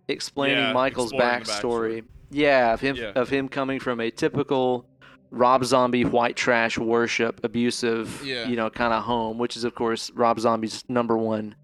explaining 0.09 0.59
Yeah, 0.59 0.73
Michael's 0.73 1.11
the 1.13 1.19
backstory. 1.19 2.05
Yeah, 2.31 2.73
of 2.75 2.81
him 2.81 2.97
Yeah. 2.97 3.13
of 3.15 3.29
him 3.29 3.49
coming 3.49 3.79
from 3.81 4.01
a 4.01 4.11
typical 4.11 4.87
Rob 5.31 5.65
Zombie 5.65 6.05
white 6.05 6.37
trash 6.37 6.79
worship 6.79 7.41
abusive, 7.45 8.23
Yeah. 8.25 8.47
you 8.49 8.57
know, 8.57 8.71
kind 8.71 8.93
of 8.93 9.03
home, 9.05 9.39
which 9.39 9.57
is 9.57 9.65
of 9.65 9.75
course 9.75 10.11
Rob 10.15 10.39
Zombie's 10.41 10.85
number 10.89 11.17
one 11.17 11.55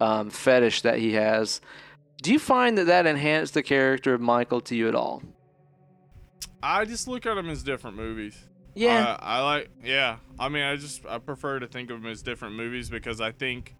um, 0.00 0.30
fetish 0.30 0.82
that 0.82 0.98
he 0.98 1.12
has. 1.12 1.60
Do 2.22 2.32
you 2.32 2.38
find 2.38 2.76
that 2.78 2.84
that 2.86 3.06
enhanced 3.06 3.54
the 3.54 3.62
character 3.62 4.14
of 4.14 4.20
Michael 4.20 4.60
to 4.62 4.74
you 4.76 4.88
at 4.88 4.94
all? 4.94 5.22
I 6.62 6.84
just 6.84 7.08
look 7.08 7.26
at 7.26 7.34
them 7.34 7.48
as 7.48 7.62
different 7.62 7.96
movies. 7.96 8.36
Yeah, 8.74 9.04
Uh, 9.04 9.16
I 9.20 9.40
like. 9.42 9.70
Yeah. 9.84 10.16
I 10.38 10.48
mean, 10.48 10.62
I 10.62 10.76
just 10.76 11.04
I 11.06 11.18
prefer 11.18 11.58
to 11.58 11.66
think 11.66 11.90
of 11.90 12.00
them 12.02 12.10
as 12.10 12.22
different 12.22 12.54
movies 12.56 12.88
because 12.88 13.20
I 13.20 13.32
think, 13.32 13.74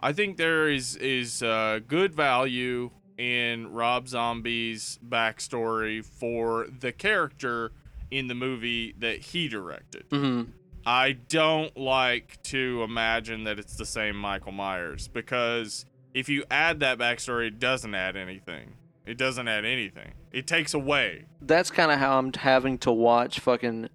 I 0.00 0.12
think 0.12 0.36
there 0.36 0.68
is 0.68 0.96
is 0.96 1.42
uh, 1.42 1.80
good 1.86 2.14
value 2.14 2.90
in 3.18 3.72
Rob 3.72 4.08
Zombie's 4.08 4.98
backstory 5.06 6.04
for 6.04 6.66
the 6.80 6.92
character 6.92 7.72
in 8.10 8.28
the 8.28 8.34
movie 8.34 8.94
that 8.98 9.18
he 9.18 9.48
directed. 9.48 10.04
hmm 10.10 10.42
I 10.86 11.12
don't 11.12 11.76
like 11.76 12.42
to 12.44 12.82
imagine 12.82 13.44
that 13.44 13.58
it's 13.58 13.76
the 13.76 13.84
same 13.84 14.16
Michael 14.16 14.52
Myers 14.52 15.06
because 15.08 15.84
if 16.14 16.30
you 16.30 16.44
add 16.50 16.80
that 16.80 16.96
backstory, 16.96 17.48
it 17.48 17.58
doesn't 17.58 17.94
add 17.94 18.16
anything. 18.16 18.72
It 19.04 19.18
doesn't 19.18 19.48
add 19.48 19.66
anything. 19.66 20.12
It 20.32 20.46
takes 20.46 20.72
away. 20.72 21.26
that's 21.42 21.70
kind 21.70 21.90
of 21.92 21.98
how 21.98 22.18
I'm 22.18 22.32
having 22.32 22.78
to 22.78 22.92
watch 22.92 23.40
fucking 23.40 23.88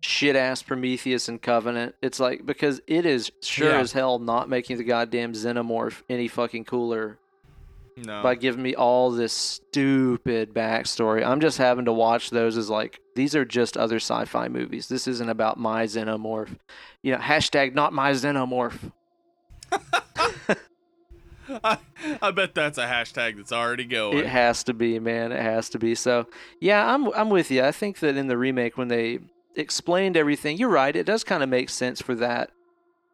shit 0.00 0.36
ass 0.36 0.62
Prometheus 0.62 1.28
and 1.28 1.42
Covenant. 1.42 1.96
It's 2.00 2.18
like 2.20 2.46
because 2.46 2.80
it 2.86 3.04
is 3.04 3.30
sure 3.42 3.72
Yeah. 3.72 3.80
as 3.80 3.92
hell 3.92 4.18
not 4.18 4.48
making 4.48 4.78
the 4.78 4.84
goddamn 4.84 5.32
xenomorph 5.34 6.02
any 6.08 6.28
fucking 6.28 6.64
cooler 6.64 7.18
No. 8.04 8.22
by 8.22 8.34
giving 8.34 8.62
me 8.62 8.74
all 8.74 9.10
this 9.10 9.32
stupid 9.32 10.54
backstory. 10.54 11.24
I'm 11.26 11.40
just 11.40 11.58
having 11.58 11.84
to 11.86 11.92
watch 11.92 12.30
those 12.30 12.56
as 12.56 12.70
like 12.70 13.00
these 13.14 13.34
are 13.34 13.44
just 13.44 13.76
other 13.76 13.96
sci-fi 13.96 14.48
movies. 14.48 14.88
This 14.88 15.06
isn't 15.08 15.28
about 15.28 15.58
my 15.58 15.84
xenomorph. 15.84 16.56
You 17.02 17.12
know, 17.12 17.18
hashtag 17.18 17.74
not 17.74 17.92
my 17.92 18.12
xenomorph. 18.12 18.92
I, 21.64 21.78
I 22.20 22.30
bet 22.30 22.54
that's 22.54 22.78
a 22.78 22.86
hashtag 22.86 23.36
that's 23.36 23.52
already 23.52 23.84
going. 23.84 24.18
It 24.18 24.26
has 24.26 24.64
to 24.64 24.74
be, 24.74 24.98
man. 24.98 25.32
It 25.32 25.40
has 25.40 25.70
to 25.70 25.78
be. 25.78 25.94
So, 25.94 26.26
yeah, 26.60 26.92
I'm 26.92 27.12
I'm 27.14 27.30
with 27.30 27.50
you. 27.50 27.62
I 27.62 27.72
think 27.72 28.00
that 28.00 28.16
in 28.16 28.28
the 28.28 28.36
remake 28.36 28.76
when 28.76 28.88
they 28.88 29.20
explained 29.56 30.16
everything, 30.16 30.56
you're 30.56 30.68
right. 30.68 30.94
It 30.94 31.06
does 31.06 31.24
kind 31.24 31.42
of 31.42 31.48
make 31.48 31.70
sense 31.70 32.00
for 32.00 32.14
that 32.16 32.50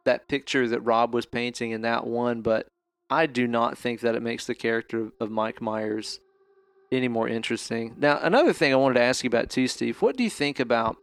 that 0.04 0.28
picture 0.28 0.68
that 0.68 0.80
Rob 0.80 1.14
was 1.14 1.26
painting 1.26 1.70
in 1.70 1.82
that 1.82 2.06
one, 2.06 2.42
but 2.42 2.68
I 3.14 3.26
do 3.26 3.46
not 3.46 3.78
think 3.78 4.00
that 4.00 4.16
it 4.16 4.22
makes 4.22 4.46
the 4.46 4.54
character 4.56 5.12
of 5.20 5.30
Mike 5.30 5.62
Myers 5.62 6.18
any 6.90 7.06
more 7.06 7.28
interesting. 7.28 7.94
Now, 7.96 8.18
another 8.20 8.52
thing 8.52 8.72
I 8.72 8.76
wanted 8.76 8.94
to 8.94 9.02
ask 9.02 9.22
you 9.22 9.28
about 9.28 9.50
too, 9.50 9.68
Steve. 9.68 10.02
What 10.02 10.16
do 10.16 10.24
you 10.24 10.30
think 10.30 10.58
about 10.58 10.96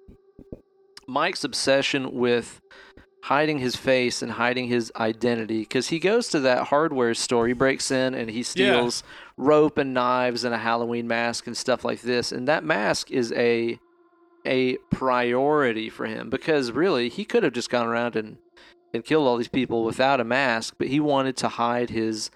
Mike's 1.07 1.45
obsession 1.45 2.11
with 2.11 2.61
hiding 3.23 3.59
his 3.59 3.75
face 3.75 4.21
and 4.21 4.33
hiding 4.33 4.67
his 4.67 4.91
identity 4.95 5.59
because 5.59 5.87
he 5.87 5.99
goes 5.99 6.27
to 6.29 6.39
that 6.39 6.67
hardware 6.67 7.13
store 7.13 7.47
he 7.47 7.53
breaks 7.53 7.91
in 7.91 8.15
and 8.15 8.31
he 8.31 8.41
steals 8.41 9.03
rope 9.37 9.77
and 9.77 9.93
knives 9.93 10.43
and 10.43 10.55
a 10.55 10.57
halloween 10.57 11.07
mask 11.07 11.45
and 11.45 11.55
stuff 11.55 11.85
like 11.85 12.01
this 12.01 12.31
and 12.31 12.47
that 12.47 12.63
mask 12.63 13.11
is 13.11 13.31
a 13.33 13.79
a 14.47 14.75
priority 14.89 15.87
for 15.87 16.07
him 16.07 16.31
because 16.31 16.71
really 16.71 17.09
he 17.09 17.23
could 17.23 17.43
have 17.43 17.53
just 17.53 17.69
gone 17.69 17.85
around 17.85 18.15
and 18.15 18.37
and 18.93 19.05
killed 19.05 19.27
all 19.27 19.37
these 19.37 19.47
people 19.47 19.83
without 19.83 20.19
a 20.19 20.23
mask 20.23 20.75
but 20.77 20.87
he 20.87 20.99
wanted 20.99 21.37
to 21.37 21.47
hide 21.47 21.89
his 21.89 22.31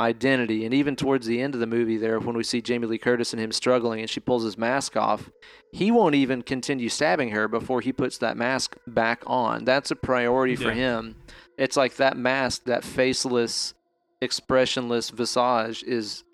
identity. 0.00 0.64
And 0.64 0.72
even 0.72 0.94
towards 0.94 1.26
the 1.26 1.40
end 1.40 1.54
of 1.54 1.60
the 1.60 1.66
movie 1.66 1.96
there 1.96 2.20
when 2.20 2.36
we 2.36 2.44
see 2.44 2.60
Jamie 2.60 2.86
Lee 2.86 2.98
Curtis 2.98 3.32
and 3.32 3.42
him 3.42 3.50
struggling 3.50 4.00
and 4.00 4.08
she 4.08 4.20
pulls 4.20 4.44
his 4.44 4.56
mask 4.56 4.96
off 4.96 5.30
he 5.72 5.90
won't 5.90 6.14
even 6.14 6.42
continue 6.42 6.88
stabbing 6.88 7.30
her 7.30 7.48
before 7.48 7.80
he 7.80 7.92
puts 7.92 8.18
that 8.18 8.36
mask 8.36 8.76
back 8.86 9.22
on. 9.26 9.64
That's 9.64 9.90
a 9.90 9.96
priority 9.96 10.56
for 10.56 10.72
him. 10.72 11.16
It's 11.58 11.76
like 11.76 11.96
that 11.96 12.16
mask 12.16 12.64
that 12.64 12.84
faceless 12.84 13.74
expressionless 14.20 15.10
visage 15.10 15.82
is 15.84 16.24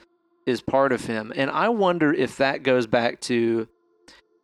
is 0.47 0.61
part 0.61 0.93
of 0.93 1.07
him. 1.07 1.33
And 1.35 1.51
I 1.51 1.71
wonder 1.71 2.13
if 2.13 2.37
that 2.37 2.63
goes 2.63 2.87
back 2.87 3.21
to 3.23 3.67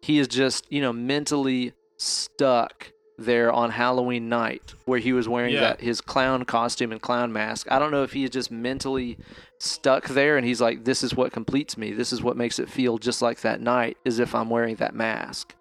he 0.00 0.18
is 0.18 0.28
just, 0.28 0.70
you 0.72 0.80
know, 0.80 0.92
mentally 0.92 1.74
stuck 1.98 2.90
there 3.20 3.52
on 3.52 3.70
Halloween 3.70 4.28
night 4.28 4.74
where 4.86 4.98
he 4.98 5.12
was 5.12 5.28
wearing 5.28 5.54
Yeah. 5.54 5.60
that 5.60 5.80
his 5.80 6.00
clown 6.00 6.44
costume 6.44 6.90
and 6.92 7.00
clown 7.00 7.32
mask. 7.32 7.66
I 7.70 7.78
don't 7.78 7.90
know 7.90 8.02
if 8.02 8.12
he 8.12 8.24
is 8.24 8.30
just 8.30 8.50
mentally 8.50 9.18
stuck 9.58 10.08
there 10.08 10.36
and 10.36 10.46
he's 10.46 10.60
like 10.60 10.84
this 10.84 11.02
is 11.02 11.14
what 11.14 11.32
completes 11.32 11.76
me. 11.76 11.92
This 11.92 12.12
is 12.12 12.22
what 12.22 12.36
makes 12.36 12.58
it 12.58 12.68
feel 12.68 12.98
just 12.98 13.20
like 13.22 13.40
that 13.42 13.60
night 13.60 13.96
as 14.06 14.18
if 14.18 14.34
I'm 14.34 14.50
wearing 14.50 14.76
that 14.76 14.94
mask. 14.94 15.54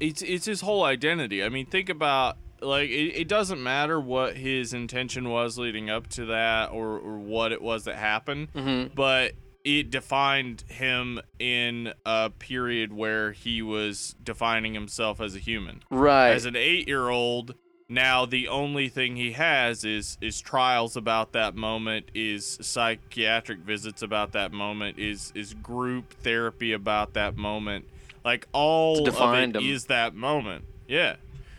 it's 0.00 0.22
it's 0.22 0.46
his 0.46 0.60
whole 0.60 0.84
identity. 0.84 1.42
I 1.42 1.48
mean, 1.48 1.66
think 1.66 1.88
about 1.88 2.36
like 2.60 2.88
it, 2.90 3.14
it 3.22 3.28
doesn't 3.28 3.60
matter 3.62 4.00
what 4.00 4.36
his 4.36 4.72
intention 4.72 5.28
was 5.30 5.58
leading 5.58 5.90
up 5.90 6.06
to 6.10 6.26
that 6.26 6.70
or, 6.70 6.98
or 6.98 7.18
what 7.18 7.50
it 7.52 7.60
was 7.60 7.84
that 7.84 7.96
happened, 7.96 8.52
Mhm. 8.52 8.94
but 8.94 9.32
it 9.68 9.90
defined 9.90 10.64
him 10.68 11.20
in 11.38 11.92
a 12.06 12.30
period 12.30 12.92
where 12.92 13.32
he 13.32 13.60
was 13.60 14.16
defining 14.22 14.72
himself 14.72 15.20
as 15.20 15.36
a 15.36 15.38
human. 15.38 15.82
Right. 15.90 16.30
As 16.30 16.46
an 16.46 16.54
8-year-old, 16.54 17.54
now 17.88 18.24
the 18.24 18.48
only 18.48 18.88
thing 18.88 19.16
he 19.16 19.32
has 19.32 19.84
is 19.84 20.16
is 20.20 20.40
trials 20.40 20.96
about 20.96 21.32
that 21.32 21.54
moment, 21.54 22.10
is 22.14 22.58
psychiatric 22.62 23.58
visits 23.58 24.00
about 24.02 24.32
that 24.32 24.52
moment, 24.52 24.98
is 24.98 25.32
is 25.34 25.54
group 25.54 26.14
therapy 26.22 26.72
about 26.72 27.12
that 27.14 27.36
moment. 27.36 27.84
Like 28.24 28.48
all 28.52 29.06
of 29.08 29.34
it 29.34 29.56
him. 29.56 29.62
is 29.62 29.86
that 29.86 30.14
moment. 30.14 30.64
Yeah. 30.86 31.16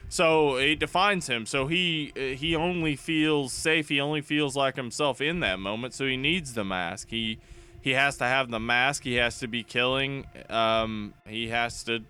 So 0.09 0.55
it 0.55 0.79
defines 0.79 1.27
him. 1.27 1.45
So 1.45 1.67
he 1.67 2.11
he 2.15 2.55
only 2.55 2.95
feels 2.95 3.53
safe. 3.53 3.89
He 3.89 3.99
only 4.01 4.21
feels 4.21 4.55
like 4.55 4.75
himself 4.75 5.21
in 5.21 5.39
that 5.41 5.59
moment. 5.59 5.93
So 5.93 6.05
he 6.05 6.17
needs 6.17 6.53
the 6.53 6.63
mask. 6.63 7.09
He 7.09 7.37
he 7.81 7.91
has 7.91 8.17
to 8.17 8.25
have 8.25 8.49
the 8.49 8.59
mask. 8.59 9.03
He 9.03 9.15
has 9.15 9.39
to 9.39 9.47
be 9.47 9.63
killing. 9.63 10.25
Um, 10.49 11.13
he 11.27 11.49
has 11.49 11.83
to 11.83 12.03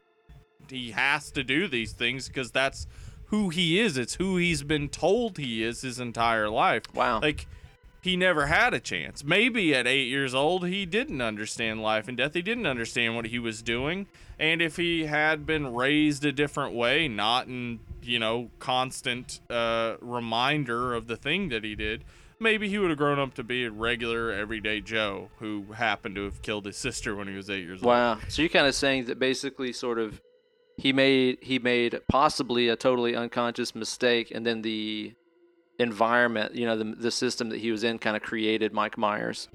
he 0.70 0.92
has 0.92 1.32
to 1.32 1.44
do 1.44 1.68
these 1.68 1.94
things 1.94 2.28
because 2.28 2.52
that's 2.52 2.88
who 3.26 3.50
he 3.50 3.80
is. 3.80 3.98
It's 3.98 4.16
who 4.16 4.38
he's 4.38 4.64
been 4.64 4.90
told 4.90 5.38
he 5.38 5.64
is 5.64 5.82
his 5.82 6.00
entire 6.00 6.50
life. 6.50 6.84
Wow. 6.94 7.22
Like 7.22 7.48
he 8.02 8.16
never 8.16 8.48
had 8.48 8.74
a 8.74 8.80
chance. 8.80 9.24
Maybe 9.24 9.76
at 9.76 9.88
eight 9.88 10.08
years 10.08 10.34
old 10.34 10.68
he 10.68 10.86
didn't 10.86 11.22
understand 11.22 11.82
life 11.82 12.08
and 12.08 12.18
death. 12.18 12.34
He 12.34 12.42
didn't 12.42 12.66
understand 12.66 13.16
what 13.16 13.26
he 13.26 13.40
was 13.40 13.62
doing. 13.62 14.08
And 14.38 14.62
if 14.62 14.78
he 14.78 15.06
had 15.06 15.46
been 15.46 15.74
raised 15.74 16.24
a 16.26 16.32
different 16.32 16.74
way, 16.74 17.08
not 17.08 17.48
in 17.48 17.80
you 18.04 18.20
know 18.20 18.50
constant 18.60 19.40
uh, 19.50 19.96
reminder 20.02 20.94
of 20.94 21.08
the 21.08 21.18
thing 21.18 21.50
that 21.50 21.64
he 21.64 21.76
did, 21.76 22.04
maybe 22.40 22.70
he 22.70 22.78
would 22.78 22.90
have 22.90 22.98
grown 22.98 23.20
up 23.20 23.34
to 23.36 23.44
be 23.44 23.66
a 23.66 23.72
regular 23.72 24.32
everyday 24.32 24.82
Joe 24.82 25.30
who 25.40 25.66
happened 25.74 26.16
to 26.16 26.24
have 26.24 26.42
killed 26.42 26.66
his 26.66 26.78
sister 26.78 27.16
when 27.16 27.28
he 27.28 27.36
was 27.36 27.50
eight 27.50 27.66
years 27.66 27.82
old. 27.82 27.88
Wow. 27.88 28.20
So 28.28 28.42
you're 28.42 28.50
kind 28.50 28.68
of 28.68 28.76
saying 28.76 29.06
that 29.06 29.20
basically, 29.20 29.74
sort 29.74 30.00
of, 30.00 30.22
he 30.78 30.94
made 30.94 31.40
he 31.42 31.60
made 31.60 32.00
possibly 32.10 32.70
a 32.70 32.76
totally 32.76 33.16
unconscious 33.16 33.76
mistake, 33.76 34.32
and 34.34 34.46
then 34.46 34.62
the 34.62 35.14
environment, 35.78 36.56
you 36.56 36.66
know, 36.66 36.78
the 36.78 36.86
the 36.86 37.12
system 37.12 37.50
that 37.50 37.60
he 37.60 37.72
was 37.72 37.84
in, 37.84 38.00
kind 38.00 38.16
of 38.16 38.24
created 38.24 38.74
Mike 38.74 38.98
Myers. 38.98 39.50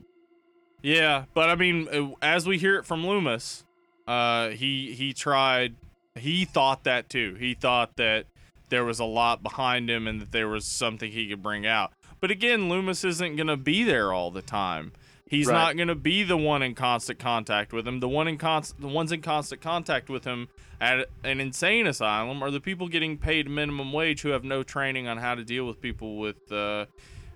Yeah, 0.82 1.24
but 1.32 1.48
I 1.48 1.55
mean, 1.55 1.89
uh, 1.89 2.15
as 2.20 2.47
we 2.47 2.59
hear 2.59 2.77
it 2.77 2.85
from 2.85 3.06
Loomis, 3.06 3.65
uh, 4.06 4.51
he 4.51 4.93
he 4.93 5.12
tried. 5.15 5.77
He 6.16 6.44
thought 6.44 6.85
that 6.85 7.09
too. 7.09 7.35
He 7.40 7.55
thought 7.55 7.97
that 7.97 8.27
there 8.69 8.85
was 8.85 9.01
a 9.01 9.05
lot 9.05 9.43
behind 9.43 9.90
him 9.90 10.06
and 10.06 10.20
that 10.20 10.32
there 10.32 10.48
was 10.48 10.65
something 10.65 11.11
he 11.11 11.28
could 11.28 11.43
bring 11.43 11.66
out. 11.66 11.93
But 12.24 12.30
again, 12.30 12.70
Loomis 12.70 13.05
isn't 13.05 13.36
going 13.36 13.48
to 13.48 13.56
be 13.59 13.84
there 13.84 14.10
all 14.10 14.30
the 14.30 14.40
time. 14.40 14.92
He's 15.28 15.46
Right. 15.46 15.52
not 15.52 15.76
going 15.76 15.88
to 15.88 15.94
be 15.94 16.22
the 16.22 16.38
one 16.38 16.62
in 16.62 16.74
constant 16.74 17.18
contact 17.18 17.70
with 17.74 17.86
him. 17.86 18.01
The 18.01 18.09
one 18.09 18.28
in 18.28 18.38
const- 18.38 18.80
the 18.80 18.88
ones 18.88 19.12
in 19.12 19.20
constant 19.20 19.60
contact 19.60 20.09
with 20.09 20.24
him 20.24 20.48
at 20.80 21.10
an 21.22 21.38
insane 21.38 21.86
asylum 21.86 22.42
are 22.42 22.51
the 22.51 22.62
people 22.62 22.88
getting 22.88 23.18
paid 23.18 23.46
minimum 23.51 23.92
wage 23.92 24.22
who 24.22 24.30
have 24.30 24.42
no 24.42 24.62
training 24.62 25.06
on 25.06 25.18
how 25.18 25.34
to 25.34 25.44
deal 25.44 25.66
with 25.66 25.82
people 25.82 26.16
with 26.16 26.51
uh, 26.51 26.86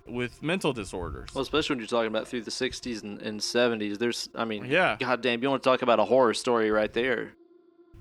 with 0.07 0.43
mental 0.43 0.73
disorders. 0.73 1.35
Well, 1.35 1.43
especially 1.43 1.75
when 1.75 1.81
you're 1.81 1.87
talking 1.89 2.09
about 2.09 2.27
through 2.27 2.45
the 2.45 2.51
'60s 2.51 3.03
and, 3.03 3.21
and 3.21 3.41
'70s. 3.41 3.99
There's, 3.99 4.31
I 4.35 4.47
mean, 4.47 4.65
Yeah. 4.65 4.97
goddamn, 4.99 5.43
you 5.43 5.51
want 5.51 5.63
to 5.63 5.69
talk 5.69 5.83
about 5.83 6.01
a 6.01 6.07
horror 6.07 6.33
story 6.33 6.71
right 6.71 6.95
there? 6.95 7.35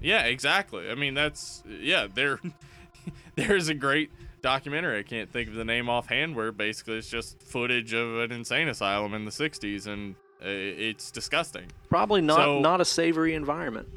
Yeah, 0.02 0.22
exactly. 0.24 0.90
I 0.90 0.96
mean, 0.96 1.16
that's 1.16 1.64
yeah. 1.68 2.08
There, 2.08 2.40
there's 3.36 3.68
a 3.68 3.74
great 3.74 4.10
documentary. 4.42 5.00
I 5.00 5.04
can't 5.04 5.32
think 5.32 5.50
of 5.50 5.56
the 5.56 5.66
name 5.66 5.90
offhand. 5.90 6.36
Where 6.36 6.52
basically 6.52 6.98
it's 6.98 7.10
just 7.10 7.42
footage 7.42 7.94
of 7.94 8.20
an 8.20 8.32
insane 8.32 8.68
asylum 8.68 9.14
in 9.14 9.26
the 9.26 9.32
'60s, 9.32 9.88
and 9.88 10.16
uh, 10.42 10.48
it's 10.48 11.12
disgusting. 11.12 11.66
Probably 11.90 12.22
not 12.22 12.38
So- 12.38 12.60
not 12.60 12.82
a 12.82 12.86
savory 12.86 13.34
environment. 13.34 13.88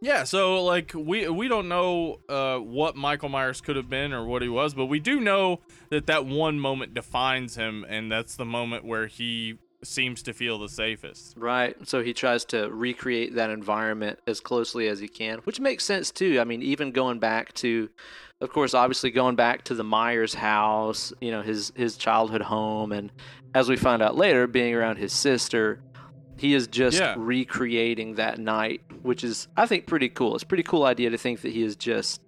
Yeah. 0.00 0.24
So 0.24 0.64
like 0.64 0.92
we 0.94 1.28
we 1.28 1.48
don't 1.48 1.68
know 1.68 2.20
uh, 2.28 2.58
what 2.58 2.94
Michael 2.96 3.28
Myers 3.28 3.60
could 3.60 3.76
have 3.76 3.90
been 3.90 4.12
or 4.12 4.24
what 4.24 4.42
he 4.42 4.48
was, 4.48 4.74
but 4.74 4.86
we 4.86 5.00
do 5.00 5.20
know 5.20 5.60
that 5.90 6.06
that 6.06 6.24
one 6.24 6.60
moment 6.60 6.94
defines 6.94 7.56
him, 7.56 7.84
and 7.88 8.10
that's 8.10 8.36
the 8.36 8.44
moment 8.44 8.84
where 8.84 9.06
he 9.08 9.58
seems 9.82 10.22
to 10.24 10.32
feel 10.32 10.58
the 10.58 10.68
safest. 10.68 11.34
Right. 11.36 11.76
So 11.88 12.02
he 12.02 12.12
tries 12.12 12.44
to 12.46 12.68
recreate 12.70 13.34
that 13.36 13.50
environment 13.50 14.18
as 14.26 14.40
closely 14.40 14.88
as 14.88 14.98
he 15.00 15.06
can, 15.08 15.38
which 15.40 15.60
makes 15.60 15.84
sense 15.84 16.10
too. 16.10 16.40
I 16.40 16.44
mean, 16.44 16.62
even 16.62 16.90
going 16.90 17.18
back 17.20 17.52
to, 17.54 17.88
of 18.40 18.50
course, 18.50 18.74
obviously 18.74 19.10
going 19.10 19.36
back 19.36 19.64
to 19.64 19.74
the 19.74 19.84
Myers 19.84 20.34
house, 20.34 21.12
you 21.20 21.30
know, 21.30 21.42
his 21.42 21.72
his 21.74 21.96
childhood 21.96 22.42
home, 22.42 22.92
and 22.92 23.10
as 23.54 23.68
we 23.68 23.76
find 23.76 24.02
out 24.02 24.16
later, 24.16 24.46
being 24.46 24.74
around 24.74 24.96
his 24.96 25.12
sister, 25.12 25.80
he 26.36 26.54
is 26.54 26.66
just 26.68 26.98
Yeah. 26.98 27.14
recreating 27.18 28.14
that 28.14 28.38
night, 28.38 28.80
which 29.02 29.24
is 29.24 29.48
I 29.56 29.66
think 29.66 29.86
pretty 29.86 30.08
cool. 30.08 30.34
It's 30.34 30.44
a 30.44 30.46
pretty 30.46 30.62
cool 30.62 30.84
idea 30.84 31.10
to 31.10 31.18
think 31.18 31.40
that 31.40 31.52
he 31.52 31.62
is 31.62 31.74
just 31.76 32.20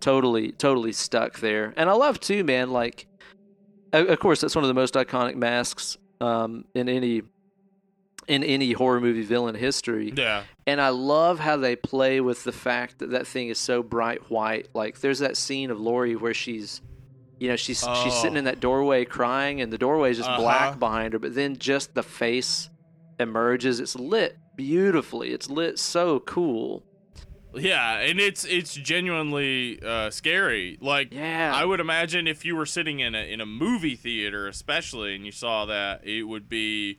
totally 0.00 0.52
totally 0.52 0.92
stuck 0.92 1.40
there. 1.40 1.74
And 1.76 1.90
I 1.90 1.94
love 1.94 2.20
too, 2.20 2.44
man. 2.44 2.70
Like, 2.70 3.06
of 3.92 4.18
course, 4.20 4.40
that's 4.40 4.54
one 4.54 4.64
of 4.64 4.68
the 4.68 4.74
most 4.74 4.94
iconic 4.94 5.34
masks 5.34 5.96
um, 6.20 6.64
in 6.74 6.88
any 6.88 7.22
in 8.28 8.44
any 8.44 8.72
horror 8.72 9.00
movie 9.00 9.22
villain 9.22 9.54
history. 9.54 10.12
Yeah. 10.14 10.44
And 10.66 10.80
I 10.80 10.90
love 10.90 11.38
how 11.40 11.56
they 11.56 11.74
play 11.76 12.20
with 12.20 12.44
the 12.44 12.52
fact 12.52 12.98
that 12.98 13.10
that 13.10 13.26
thing 13.26 13.48
is 13.48 13.58
so 13.58 13.82
bright 13.82 14.30
white. 14.30 14.68
Like 14.74 15.00
there's 15.00 15.20
that 15.20 15.36
scene 15.36 15.70
of 15.70 15.80
Laurie 15.80 16.14
where 16.14 16.34
she's, 16.34 16.82
you 17.40 17.48
know, 17.48 17.56
she's 17.56 17.78
she's 17.80 17.86
Oh. 17.88 18.20
sitting 18.22 18.36
in 18.36 18.44
that 18.44 18.60
doorway 18.60 19.04
crying, 19.06 19.60
and 19.60 19.72
the 19.72 19.78
doorway 19.78 20.10
is 20.10 20.18
just 20.18 20.28
Uh-huh. 20.28 20.40
black 20.42 20.78
behind 20.78 21.14
her. 21.14 21.18
But 21.18 21.34
then 21.34 21.56
just 21.56 21.94
the 21.94 22.02
face 22.02 22.68
emerges. 23.18 23.80
It's 23.80 23.96
lit 23.96 24.36
beautifully. 24.56 25.30
It's 25.32 25.48
lit 25.48 25.78
so 25.78 26.20
cool. 26.20 26.84
Yeah, 27.54 27.98
and 28.00 28.20
it's 28.20 28.44
it's 28.44 28.74
genuinely 28.74 29.80
uh, 29.82 30.10
scary. 30.10 30.76
Like 30.82 31.14
Yeah. 31.14 31.52
I 31.54 31.64
would 31.64 31.80
imagine 31.80 32.26
if 32.26 32.44
you 32.44 32.54
were 32.54 32.66
sitting 32.66 33.00
in 33.00 33.14
a 33.14 33.32
in 33.32 33.40
a 33.40 33.46
movie 33.46 33.96
theater, 33.96 34.46
especially, 34.48 35.14
and 35.14 35.24
you 35.24 35.32
saw 35.32 35.64
that, 35.64 36.06
it 36.06 36.24
would 36.24 36.48
be 36.50 36.98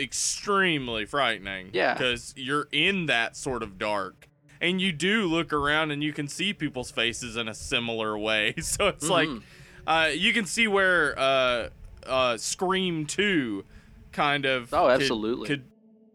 extremely 0.00 1.04
frightening. 1.04 1.70
Yeah. 1.72 1.94
because 1.94 2.32
you're 2.36 2.68
in 2.72 3.06
that 3.06 3.36
sort 3.36 3.62
of 3.62 3.78
dark, 3.78 4.28
and 4.60 4.80
you 4.80 4.92
do 4.92 5.24
look 5.26 5.52
around 5.52 5.90
and 5.90 6.02
you 6.02 6.12
can 6.12 6.28
see 6.28 6.52
people's 6.52 6.90
faces 6.90 7.36
in 7.36 7.48
a 7.48 7.54
similar 7.54 8.18
way. 8.18 8.54
So 8.62 8.88
it's 8.88 9.08
like, 9.08 9.28
Mhm. 9.28 9.42
uh, 9.86 10.10
you 10.14 10.32
can 10.32 10.44
see 10.46 10.66
where 10.68 11.18
uh, 11.18 11.68
uh, 12.06 12.36
Scream 12.36 13.06
Two 13.06 13.64
kind 14.12 14.44
of 14.46 14.72
Oh, 14.74 14.86
could- 14.88 15.02
absolutely. 15.02 15.46
could 15.48 15.64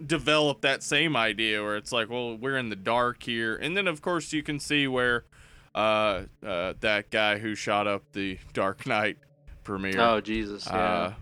develop 0.06 0.62
that 0.62 0.84
same 0.84 1.16
idea 1.16 1.64
where 1.64 1.78
it's 1.78 1.92
like, 1.92 2.10
well, 2.10 2.36
we're 2.38 2.58
in 2.58 2.70
the 2.70 2.76
dark 2.76 3.24
here, 3.24 3.56
and 3.56 3.78
then 3.78 3.88
of 3.88 4.02
course 4.02 4.34
you 4.34 4.44
can 4.44 4.60
see 4.60 4.88
where 4.88 5.24
uh, 5.74 6.24
uh, 6.46 6.74
that 6.80 7.10
guy 7.12 7.38
who 7.40 7.54
shot 7.56 7.86
up 7.88 8.04
the 8.14 8.38
Dark 8.54 8.86
Knight 8.86 9.18
premiere, 9.66 10.00
Oh 10.00 10.22
Jesus. 10.22 10.66
Yeah. 10.68 10.76
uh, 10.78 11.14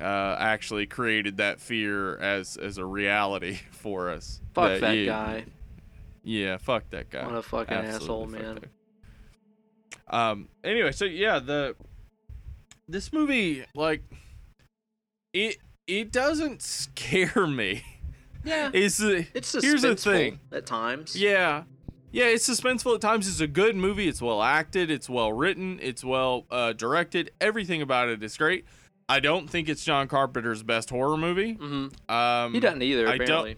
uh, 0.00 0.36
actually 0.38 0.86
created 0.86 1.36
that 1.38 1.60
fear 1.60 2.16
as 2.18 2.56
as 2.56 2.78
a 2.78 2.84
reality 2.84 3.58
for 3.70 4.10
us. 4.10 4.40
Fuck 4.54 4.80
that 4.80 4.92
yeah, 4.96 5.06
guy. 5.06 5.44
Yeah, 6.22 6.56
fuck 6.56 6.88
that 6.90 7.10
guy. 7.10 7.26
What 7.26 7.34
a 7.36 7.42
fucking 7.42 7.74
Absolutely 7.74 7.94
asshole, 8.02 8.26
man. 8.26 8.54
that. 10.08 10.14
Um. 10.16 10.48
Anyway, 10.62 10.92
so 10.92 11.04
yeah, 11.04 11.38
the 11.38 11.76
this 12.88 13.12
movie 13.12 13.64
like 13.74 14.02
it 15.32 15.58
it 15.86 16.12
doesn't 16.12 16.62
scare 16.62 17.46
me. 17.46 17.82
Yeah. 18.44 18.70
Is 18.72 18.98
the 18.98 19.26
It's 19.34 19.52
here's 19.52 19.82
the 19.82 19.96
thing. 19.96 20.38
at 20.52 20.66
times. 20.66 21.16
Yeah. 21.16 21.64
Yeah, 22.12 22.26
it's 22.26 22.48
suspenseful 22.48 22.94
at 22.94 23.00
times. 23.00 23.26
It's 23.26 23.40
a 23.40 23.48
good 23.48 23.74
movie. 23.74 24.06
It's 24.06 24.22
well 24.22 24.40
acted. 24.40 24.88
It's 24.88 25.08
well 25.10 25.32
written. 25.32 25.80
It's 25.82 26.04
well 26.04 26.46
uh, 26.48 26.72
directed. 26.72 27.32
Everything 27.40 27.82
about 27.82 28.08
it 28.08 28.22
is 28.22 28.36
great. 28.36 28.64
I 29.08 29.20
don't 29.20 29.48
think 29.50 29.68
it's 29.68 29.84
John 29.84 30.08
Carpenter's 30.08 30.62
best 30.62 30.90
horror 30.90 31.16
movie. 31.16 31.52
hmm 31.54 31.88
Um, 32.08 32.54
He 32.54 32.60
doesn't 32.60 32.82
either. 32.82 33.06
I 33.08 33.18
don't- 33.18 33.22
Apparently. 33.22 33.56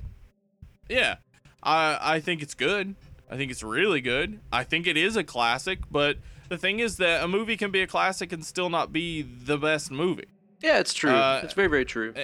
Yeah, 0.89 1.16
I 1.62 1.98
I 2.16 2.20
think 2.20 2.43
it's 2.43 2.55
good. 2.55 2.94
I 3.31 3.36
think 3.36 3.51
it's 3.51 3.62
really 3.62 4.01
good. 4.01 4.40
I 4.52 4.62
think 4.64 4.86
it 4.86 4.97
is 4.97 5.16
a 5.16 5.24
classic. 5.24 5.81
But 5.90 6.18
the 6.48 6.56
thing 6.59 6.78
is 6.81 6.97
that 6.98 7.24
a 7.24 7.28
movie 7.28 7.56
can 7.56 7.70
be 7.73 7.81
a 7.82 7.86
classic 7.86 8.32
and 8.32 8.44
still 8.44 8.70
not 8.70 8.93
be 8.93 9.23
the 9.23 9.59
best 9.59 9.90
movie. 9.90 10.27
Yeah, 10.60 10.78
it's 10.78 10.94
true. 10.94 11.10
Uh, 11.10 11.40
it's 11.43 11.55
very, 11.55 11.68
very 11.68 11.85
true. 11.85 12.14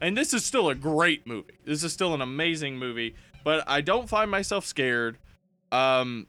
and 0.00 0.16
this 0.16 0.34
is 0.34 0.44
still 0.44 0.68
a 0.68 0.74
great 0.74 1.26
movie. 1.26 1.54
This 1.64 1.82
is 1.82 1.92
still 1.92 2.12
an 2.14 2.20
amazing 2.20 2.78
movie, 2.78 3.14
but 3.44 3.64
I 3.66 3.80
don't 3.80 4.08
find 4.10 4.30
myself 4.30 4.66
scared. 4.66 5.16
Um, 5.72 6.26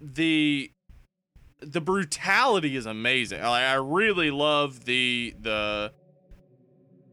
the 0.00 0.70
the 1.66 1.80
brutality 1.80 2.76
is 2.76 2.86
amazing. 2.86 3.40
I, 3.40 3.72
I 3.72 3.74
really 3.74 4.30
love 4.30 4.84
the 4.84 5.34
the 5.40 5.92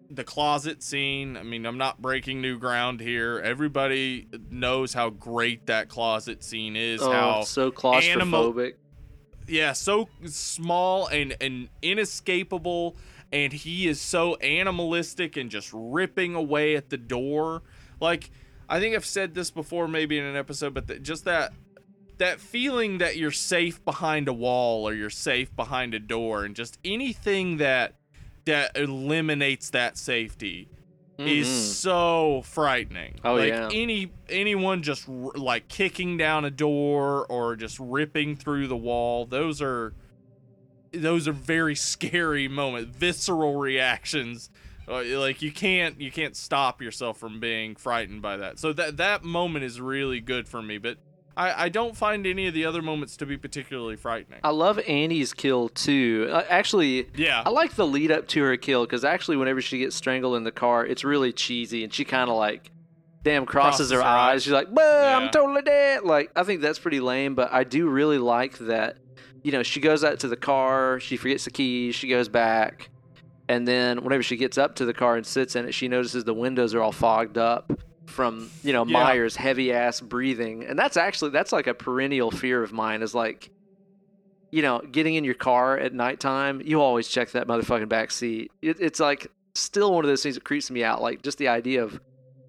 the 0.09 0.23
closet 0.23 0.83
scene. 0.83 1.37
I 1.37 1.43
mean, 1.43 1.65
I'm 1.65 1.77
not 1.77 2.01
breaking 2.01 2.41
new 2.41 2.59
ground 2.59 2.99
here. 2.99 3.39
Everybody 3.43 4.27
knows 4.49 4.93
how 4.93 5.09
great 5.09 5.67
that 5.67 5.87
closet 5.87 6.43
scene 6.43 6.75
is. 6.75 7.01
oh, 7.01 7.11
how 7.11 7.41
so 7.43 7.71
animal- 7.71 8.53
claustrophobic. 8.53 8.73
yeah, 9.47 9.73
so 9.73 10.09
small 10.25 11.07
and 11.07 11.35
and 11.39 11.69
inescapable, 11.81 12.97
and 13.31 13.53
he 13.53 13.87
is 13.87 14.01
so 14.01 14.35
animalistic 14.35 15.37
and 15.37 15.49
just 15.49 15.69
ripping 15.73 16.35
away 16.35 16.75
at 16.75 16.89
the 16.89 16.97
door. 16.97 17.63
Like 17.99 18.31
I 18.67 18.79
think 18.79 18.95
I've 18.95 19.05
said 19.05 19.33
this 19.33 19.49
before, 19.51 19.87
maybe 19.87 20.17
in 20.17 20.25
an 20.25 20.35
episode, 20.35 20.73
but 20.73 20.87
th- 20.87 21.01
just 21.01 21.25
that 21.25 21.53
that 22.21 22.39
feeling 22.39 22.99
that 22.99 23.17
you're 23.17 23.31
safe 23.31 23.83
behind 23.83 24.27
a 24.27 24.33
wall 24.33 24.87
or 24.87 24.93
you're 24.93 25.09
safe 25.09 25.53
behind 25.55 25.93
a 25.95 25.99
door, 25.99 26.45
and 26.45 26.55
just 26.55 26.77
anything 26.85 27.57
that 27.57 27.95
that 28.45 28.77
eliminates 28.77 29.69
that 29.71 29.97
safety 29.97 30.67
is 31.19 31.47
Mhm. 31.47 31.73
so 31.73 32.41
frightening. 32.45 33.19
Oh, 33.23 33.35
like 33.35 33.49
yeah. 33.49 33.69
any 33.73 34.11
anyone 34.29 34.81
just 34.81 35.07
r- 35.09 35.31
like 35.35 35.67
kicking 35.67 36.17
down 36.17 36.45
a 36.45 36.49
door 36.51 37.25
or 37.27 37.55
just 37.55 37.77
ripping 37.79 38.35
through 38.35 38.67
the 38.67 38.77
wall. 38.77 39.25
Those 39.25 39.61
are 39.61 39.93
those 40.93 41.27
are 41.27 41.31
very 41.33 41.75
scary 41.93 42.47
moments, 42.47 42.95
visceral 42.97 43.55
reactions. 43.57 44.49
Uh, 44.87 45.03
Like 45.03 45.41
you 45.41 45.51
can't 45.51 45.99
you 46.01 46.11
can't 46.11 46.35
stop 46.35 46.81
yourself 46.81 47.17
from 47.17 47.39
being 47.39 47.75
frightened 47.75 48.21
by 48.21 48.37
that. 48.37 48.59
So 48.59 48.73
that 48.73 48.97
that 48.97 49.23
moment 49.23 49.63
is 49.65 49.79
really 49.79 50.19
good 50.19 50.47
for 50.47 50.61
me, 50.61 50.77
but 50.79 50.97
I, 51.37 51.65
I 51.65 51.69
don't 51.69 51.95
find 51.95 52.27
any 52.27 52.47
of 52.47 52.53
the 52.53 52.65
other 52.65 52.81
moments 52.81 53.15
to 53.17 53.25
be 53.25 53.37
particularly 53.37 53.95
frightening. 53.95 54.39
I 54.43 54.49
love 54.49 54.79
Annie's 54.87 55.33
kill 55.33 55.69
too. 55.69 56.27
Uh, 56.31 56.43
actually, 56.49 57.07
Yeah. 57.15 57.41
I 57.45 57.49
like 57.49 57.75
the 57.75 57.87
lead 57.87 58.11
up 58.11 58.27
to 58.29 58.41
her 58.43 58.57
kill 58.57 58.85
because 58.85 59.05
actually, 59.05 59.37
whenever 59.37 59.61
she 59.61 59.79
gets 59.79 59.95
strangled 59.95 60.35
in 60.35 60.43
the 60.43 60.51
car, 60.51 60.85
it's 60.85 61.03
really 61.03 61.31
cheesy, 61.31 61.83
and 61.83 61.93
she 61.93 62.03
kind 62.03 62.29
of 62.29 62.35
like, 62.35 62.69
damn, 63.23 63.45
crosses, 63.45 63.89
Crosses 63.89 63.91
her, 63.91 63.97
her 63.99 64.03
eyes. 64.03 64.33
eyes. 64.35 64.43
She's 64.43 64.53
like, 64.53 64.67
Yeah. 64.75 65.17
I'm 65.21 65.29
totally 65.31 65.61
dead." 65.61 66.03
Like, 66.03 66.31
I 66.35 66.43
think 66.43 66.61
that's 66.61 66.79
pretty 66.79 66.99
lame, 66.99 67.35
but 67.35 67.51
I 67.53 67.63
do 67.63 67.87
really 67.87 68.17
like 68.17 68.57
that. 68.59 68.97
You 69.43 69.51
know, 69.51 69.63
she 69.63 69.79
goes 69.79 70.03
out 70.03 70.19
to 70.19 70.27
the 70.27 70.35
car, 70.37 70.99
she 70.99 71.17
forgets 71.17 71.45
the 71.45 71.51
keys, 71.51 71.95
she 71.95 72.07
goes 72.07 72.27
back, 72.29 72.89
and 73.47 73.67
then 73.67 74.03
whenever 74.03 74.21
she 74.21 74.37
gets 74.37 74.57
up 74.57 74.75
to 74.75 74.85
the 74.85 74.93
car 74.93 75.15
and 75.15 75.25
sits 75.25 75.55
in 75.55 75.65
it, 75.65 75.73
she 75.73 75.87
notices 75.87 76.23
the 76.25 76.33
windows 76.33 76.75
are 76.75 76.81
all 76.81 76.91
fogged 76.91 77.37
up 77.37 77.71
from 78.07 78.49
you 78.63 78.73
know 78.73 78.85
Yeah. 78.85 79.03
Myers' 79.03 79.35
heavy 79.35 79.71
ass 79.71 80.01
breathing, 80.01 80.65
and 80.65 80.77
that's 80.77 80.97
actually 80.97 81.31
that's 81.31 81.51
like 81.51 81.67
a 81.67 81.73
perennial 81.73 82.31
fear 82.31 82.61
of 82.63 82.71
mine. 82.71 83.01
Is 83.01 83.15
like 83.15 83.49
you 84.51 84.61
know, 84.61 84.81
getting 84.81 85.15
in 85.15 85.23
your 85.23 85.33
car 85.33 85.77
at 85.77 85.93
nighttime, 85.93 86.61
you 86.65 86.81
always 86.81 87.07
check 87.07 87.31
that 87.31 87.47
motherfucking 87.47 87.87
back 87.87 88.11
seat. 88.11 88.51
It, 88.61 88.81
it's 88.81 88.99
like 88.99 89.27
still 89.55 89.93
one 89.93 90.03
of 90.03 90.09
those 90.09 90.21
things 90.21 90.35
that 90.35 90.43
creeps 90.43 90.69
me 90.69 90.83
out. 90.83 91.01
Like 91.01 91.21
just 91.21 91.37
the 91.37 91.47
idea 91.47 91.83
of 91.83 91.97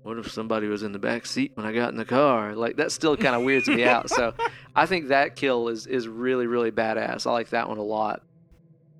what 0.02 0.18
if 0.18 0.32
somebody 0.32 0.66
was 0.66 0.82
in 0.82 0.90
the 0.90 0.98
back 0.98 1.26
seat 1.26 1.52
when 1.54 1.64
I 1.64 1.72
got 1.72 1.90
in 1.92 1.96
the 1.96 2.04
car? 2.04 2.56
Like 2.56 2.76
that 2.78 2.90
still 2.90 3.16
kind 3.16 3.36
of 3.36 3.42
weirds 3.42 3.68
me 3.68 3.84
out. 3.84 4.10
So 4.10 4.34
I 4.74 4.86
think 4.86 5.08
that 5.08 5.36
kill 5.36 5.68
is 5.68 5.86
is 5.86 6.08
really 6.08 6.48
really 6.48 6.72
badass. 6.72 7.24
I 7.24 7.30
like 7.30 7.50
that 7.50 7.68
one 7.68 7.78
a 7.78 7.84
lot. 7.84 8.22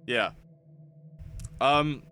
Yeah. 0.07 0.31
Um 1.61 2.05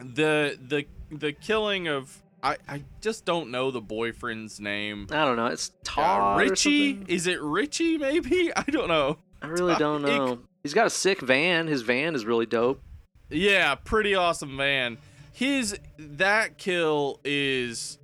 the 0.00 0.58
the 0.60 0.84
the 1.12 1.32
killing 1.32 1.86
of 1.86 2.20
I 2.42 2.56
I 2.68 2.84
just 3.00 3.24
don't 3.24 3.50
know 3.50 3.70
the 3.70 3.80
boyfriend's 3.80 4.60
name. 4.60 5.06
I 5.10 5.24
don't 5.24 5.36
know. 5.36 5.46
It's 5.46 5.72
Todd. 5.84 6.40
Richie? 6.40 7.00
Is 7.08 7.26
it 7.26 7.40
Richie 7.40 7.98
maybe? 7.98 8.50
I 8.56 8.62
don't 8.62 8.88
know. 8.88 9.18
I 9.42 9.48
really 9.48 9.74
don't 9.76 10.02
know. 10.02 10.40
He's 10.62 10.74
got 10.74 10.86
a 10.86 10.90
sick 10.90 11.20
van. 11.20 11.66
His 11.68 11.82
van 11.82 12.14
is 12.14 12.24
really 12.26 12.46
dope. 12.46 12.80
Yeah, 13.30 13.74
pretty 13.76 14.14
awesome 14.14 14.56
man. 14.56 14.98
His 15.32 15.78
that 15.98 16.58
kill 16.58 17.20
is 17.24 17.98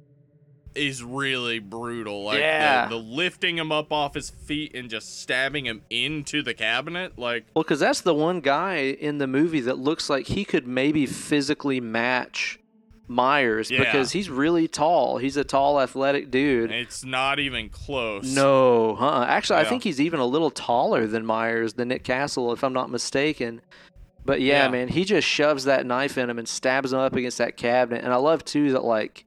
is 0.74 1.02
really 1.04 1.60
brutal. 1.60 2.24
Like 2.24 2.36
the- 2.38 2.40
Yeah. 2.40 2.88
the, 2.88 2.96
lifting 2.96 3.56
him 3.56 3.70
up 3.70 3.92
off 3.92 4.14
his 4.14 4.30
feet 4.30 4.74
and 4.74 4.90
just 4.90 5.20
stabbing 5.20 5.66
him 5.66 5.82
into 5.88 6.42
the 6.42 6.52
cabinet. 6.54 7.16
Like 7.18 7.46
Well, 7.54 7.62
because 7.62 7.78
that's 7.80 8.00
the 8.00 8.14
one 8.14 8.40
guy 8.40 8.76
in 8.78 9.18
the 9.18 9.28
movie 9.28 9.60
that 9.60 9.78
looks 9.78 10.10
like 10.10 10.26
he 10.26 10.44
could 10.44 10.66
maybe 10.66 11.06
physically 11.06 11.80
match 11.80 12.58
Myers 13.06 13.70
Yeah. 13.70 13.80
because 13.80 14.12
he's 14.12 14.30
really 14.30 14.66
tall. 14.66 15.18
He's 15.18 15.36
a 15.36 15.44
tall, 15.44 15.80
athletic 15.80 16.30
dude. 16.30 16.70
it's 16.70 17.04
not 17.04 17.38
even 17.38 17.68
close. 17.68 18.34
No, 18.34 18.94
huh? 18.96 19.26
Actually, 19.28 19.60
I 19.60 19.64
think 19.64 19.82
he's 19.84 20.00
even 20.00 20.20
a 20.20 20.26
little 20.26 20.50
taller 20.50 21.06
than 21.06 21.26
Myers, 21.26 21.74
than 21.74 21.88
Nick 21.88 22.04
Castle, 22.04 22.52
if 22.52 22.64
I'm 22.64 22.72
not 22.72 22.90
mistaken. 22.90 23.60
But 24.24 24.40
yeah, 24.40 24.64
Yeah. 24.64 24.70
man, 24.70 24.88
he 24.88 25.04
just 25.04 25.28
shoves 25.28 25.64
that 25.64 25.84
knife 25.84 26.16
in 26.16 26.30
him 26.30 26.38
and 26.38 26.48
stabs 26.48 26.92
him 26.94 26.98
up 26.98 27.14
against 27.14 27.36
that 27.38 27.58
cabinet. 27.58 28.02
And 28.04 28.12
I 28.12 28.16
love 28.16 28.42
too 28.44 28.72
that 28.72 28.84
like 28.84 29.26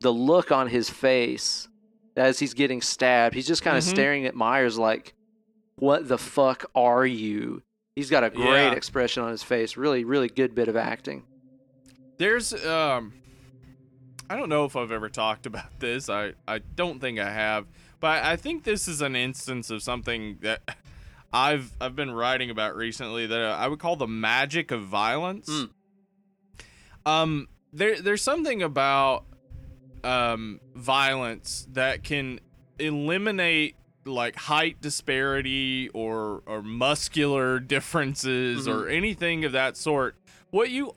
the 0.00 0.12
look 0.12 0.50
on 0.50 0.68
his 0.68 0.88
face 0.88 1.68
as 2.16 2.38
he's 2.38 2.54
getting 2.54 2.80
stabbed. 2.80 3.34
He's 3.34 3.46
just 3.46 3.62
kind 3.62 3.76
of 3.76 3.84
Mhm. 3.84 3.88
staring 3.88 4.24
at 4.26 4.34
Myers 4.34 4.78
like, 4.78 5.12
"What 5.76 6.08
the 6.08 6.16
fuck 6.18 6.64
are 6.74 7.04
you?" 7.06 7.62
He's 7.94 8.08
got 8.10 8.24
a 8.24 8.30
great 8.30 8.46
Yeah. 8.68 8.72
expression 8.72 9.22
on 9.22 9.30
his 9.32 9.42
face. 9.42 9.76
Really, 9.76 10.04
really 10.04 10.28
good 10.28 10.54
bit 10.54 10.68
of 10.68 10.76
acting. 10.76 11.24
There's 12.18 12.52
um 12.64 13.14
I 14.30 14.36
don't 14.36 14.48
know 14.50 14.64
if 14.66 14.76
I've 14.76 14.92
ever 14.92 15.08
talked 15.08 15.46
about 15.52 15.78
this. 15.80 16.08
I 16.08 16.34
I 16.46 16.58
don't 16.58 17.00
think 17.00 17.18
I 17.18 17.30
have. 17.30 17.66
But 18.00 18.22
I 18.24 18.36
think 18.36 18.62
this 18.64 18.86
is 18.86 19.00
an 19.00 19.16
instance 19.16 19.70
of 19.70 19.82
something 19.82 20.38
that 20.42 20.60
I've 21.32 21.72
I've 21.80 21.96
been 21.96 22.10
writing 22.10 22.50
about 22.50 22.76
recently 22.76 23.26
that 23.26 23.40
I 23.40 23.66
would 23.68 23.78
call 23.78 23.96
the 23.96 24.06
magic 24.06 24.70
of 24.70 24.82
violence. 24.84 25.48
Mm. 25.48 25.70
Um 27.06 27.48
there 27.72 28.00
there's 28.00 28.22
something 28.22 28.62
about 28.62 29.24
um 30.04 30.60
violence 30.74 31.66
that 31.72 32.04
can 32.04 32.40
eliminate 32.78 33.74
like 34.04 34.36
height 34.36 34.80
disparity 34.80 35.88
or 35.92 36.42
or 36.46 36.62
muscular 36.62 37.58
differences 37.74 38.66
Mhm. 38.66 38.74
or 38.74 38.88
anything 38.88 39.44
of 39.44 39.52
that 39.52 39.76
sort. 39.76 40.16
What 40.50 40.70
you 40.70 40.94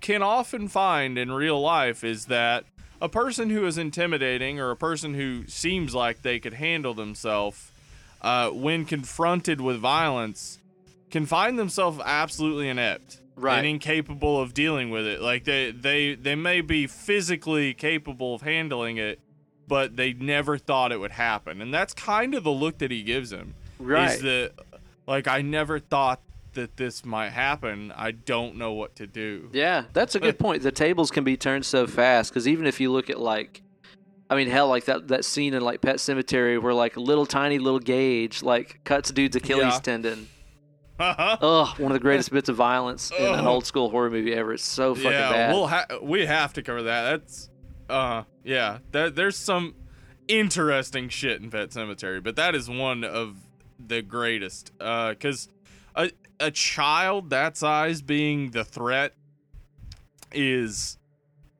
can 0.00 0.22
often 0.22 0.68
find 0.68 1.16
in 1.18 1.30
real 1.32 1.60
life 1.60 2.04
is 2.04 2.26
that 2.26 2.64
a 3.00 3.08
person 3.08 3.50
who 3.50 3.66
is 3.66 3.76
intimidating 3.78 4.58
or 4.60 4.70
a 4.70 4.76
person 4.76 5.14
who 5.14 5.46
seems 5.46 5.94
like 5.94 6.22
they 6.22 6.38
could 6.38 6.54
handle 6.54 6.94
themselves 6.94 7.70
uh, 8.22 8.50
when 8.50 8.84
confronted 8.84 9.60
with 9.60 9.78
violence 9.78 10.58
can 11.10 11.26
find 11.26 11.58
themselves 11.58 12.00
absolutely 12.04 12.68
inept 12.68 13.18
Right. 13.36 13.58
and 13.58 13.66
incapable 13.66 14.40
of 14.40 14.54
dealing 14.54 14.90
with 14.90 15.06
it 15.06 15.20
like 15.20 15.42
they 15.42 15.72
they 15.72 16.14
they 16.14 16.36
may 16.36 16.60
be 16.60 16.86
physically 16.86 17.74
capable 17.74 18.36
of 18.36 18.42
handling 18.42 18.96
it 18.96 19.18
but 19.66 19.96
they 19.96 20.12
never 20.12 20.56
thought 20.56 20.92
it 20.92 21.00
would 21.00 21.10
happen 21.10 21.60
and 21.60 21.74
that's 21.74 21.92
kind 21.94 22.36
of 22.36 22.44
the 22.44 22.52
look 22.52 22.78
that 22.78 22.92
he 22.92 23.02
gives 23.02 23.32
him 23.32 23.54
Right. 23.80 24.12
is 24.12 24.20
that 24.20 24.52
like 25.08 25.26
i 25.26 25.42
never 25.42 25.80
thought 25.80 26.20
that 26.54 26.76
this 26.76 27.04
might 27.04 27.30
happen 27.30 27.92
i 27.96 28.10
don't 28.10 28.56
know 28.56 28.72
what 28.72 28.96
to 28.96 29.06
do 29.06 29.48
Yeah, 29.52 29.84
that's 29.92 30.14
a 30.14 30.20
good 30.20 30.38
point. 30.38 30.62
The 30.62 30.72
tables 30.72 31.10
can 31.10 31.24
be 31.24 31.36
turned 31.36 31.64
so 31.66 31.86
fast 31.86 32.30
because 32.30 32.46
even 32.48 32.66
if 32.66 32.80
you 32.80 32.90
look 32.90 33.10
at 33.10 33.20
like, 33.20 33.62
I 34.30 34.36
mean, 34.36 34.48
hell, 34.48 34.68
like 34.68 34.86
that 34.86 35.08
that 35.08 35.24
scene 35.24 35.52
in 35.54 35.62
like 35.62 35.80
Pet 35.82 35.96
Sematary 35.96 36.60
where 36.60 36.72
like 36.74 36.96
little 36.96 37.26
tiny 37.26 37.58
little 37.58 37.78
Gage 37.78 38.42
like 38.42 38.80
cuts 38.84 39.10
dude's 39.12 39.36
Achilles 39.36 39.74
Yeah. 39.74 39.78
tendon. 39.80 40.28
Uh-huh. 40.98 41.36
Ugh, 41.42 41.78
one 41.80 41.90
of 41.92 41.94
the 41.94 42.00
greatest 42.02 42.30
bits 42.32 42.48
of 42.48 42.56
violence 42.56 43.10
in 43.18 43.24
an 43.26 43.46
old 43.46 43.66
school 43.66 43.90
horror 43.90 44.10
movie 44.10 44.32
ever. 44.34 44.54
It's 44.54 44.64
so 44.64 44.94
fucking 44.94 45.10
yeah, 45.10 45.30
bad. 45.32 45.52
we'll 45.52 45.66
ha- 45.66 45.86
we 46.02 46.24
have 46.26 46.52
to 46.54 46.62
cover 46.62 46.84
that. 46.84 47.10
That's 47.10 47.50
uh 47.90 48.22
yeah, 48.44 48.78
that 48.92 49.14
there's 49.14 49.36
some 49.36 49.74
interesting 50.28 51.08
shit 51.08 51.40
in 51.42 51.50
Pet 51.50 51.70
Sematary, 51.70 52.22
but 52.22 52.36
that 52.36 52.54
is 52.54 52.68
one 52.68 53.04
of 53.04 53.36
the 53.84 54.02
greatest. 54.02 54.72
Uh 54.80 55.14
cuz 55.14 55.48
a 56.40 56.50
child 56.50 57.30
that 57.30 57.56
size 57.56 58.02
being 58.02 58.50
the 58.50 58.64
threat 58.64 59.14
is 60.32 60.98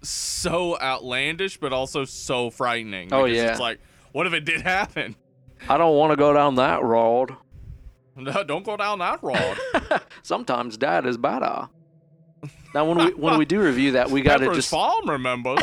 so 0.02 0.78
outlandish 0.80 1.58
but 1.58 1.72
also 1.72 2.04
so 2.04 2.50
frightening. 2.50 3.12
Oh, 3.12 3.24
yeah. 3.24 3.50
It's 3.50 3.60
like 3.60 3.80
what 4.12 4.26
if 4.26 4.32
it 4.32 4.44
did 4.44 4.60
happen? 4.62 5.16
I 5.68 5.76
don't 5.76 5.96
want 5.96 6.12
to 6.12 6.16
go 6.16 6.32
down 6.32 6.56
that 6.56 6.82
road. 6.82 7.36
No, 8.16 8.44
don't 8.44 8.64
go 8.64 8.76
down 8.76 9.00
that 9.00 9.20
road. 9.24 9.58
Sometimes 10.22 10.76
dad 10.76 11.04
is 11.04 11.16
better. 11.16 11.68
Now 12.72 12.84
when 12.84 12.98
we 12.98 13.14
when 13.14 13.38
we 13.38 13.44
do 13.44 13.60
review 13.60 13.90
that, 13.90 14.08
we 14.08 14.22
got 14.22 14.36
to 14.36 14.54
just 14.54 14.70
Farm 14.70 15.10
remembers. 15.10 15.58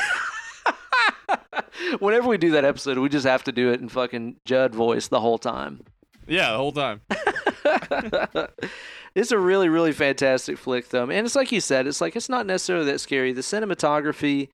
whenever 2.00 2.28
we 2.28 2.38
do 2.38 2.52
that 2.52 2.66
episode, 2.66 2.98
we 2.98 3.08
just 3.08 3.26
have 3.26 3.46
to 3.46 3.54
do 3.54 3.72
it 3.72 3.80
in 3.80 3.88
fucking 3.88 4.36
Jud 4.44 4.76
voice 4.76 5.08
the 5.08 5.22
whole 5.22 5.38
time. 5.38 5.86
yeah, 6.28 6.52
the 6.52 6.58
whole 6.58 6.74
time. 6.74 7.02
It's 9.16 9.32
a 9.32 9.38
really, 9.38 9.70
really 9.70 9.92
fantastic 9.92 10.58
flick, 10.58 10.90
though, 10.90 11.10
and 11.10 11.26
it's 11.26 11.36
like 11.36 11.52
you 11.52 11.60
said, 11.62 11.88
it's 11.88 12.02
like 12.02 12.16
it's 12.16 12.30
not 12.30 12.46
necessarily 12.46 12.86
that 12.86 13.00
scary. 13.00 13.34
The 13.34 13.42
cinematography 13.42 14.50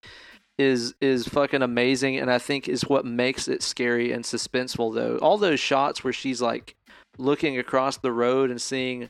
is 0.58 0.96
is 1.02 1.28
fucking 1.28 1.62
amazing, 1.62 2.18
and 2.18 2.32
I 2.32 2.40
think 2.40 2.68
is 2.68 2.84
what 2.90 3.06
makes 3.06 3.48
it 3.48 3.62
scary 3.62 4.12
and 4.12 4.24
suspenseful. 4.24 4.94
Though 4.94 5.18
all 5.18 5.38
those 5.38 5.60
shots 5.60 6.04
where 6.04 6.14
she's 6.14 6.42
like 6.42 6.76
looking 7.18 7.58
across 7.58 7.98
the 7.98 8.12
road 8.12 8.50
and 8.50 8.62
seeing, 8.62 9.10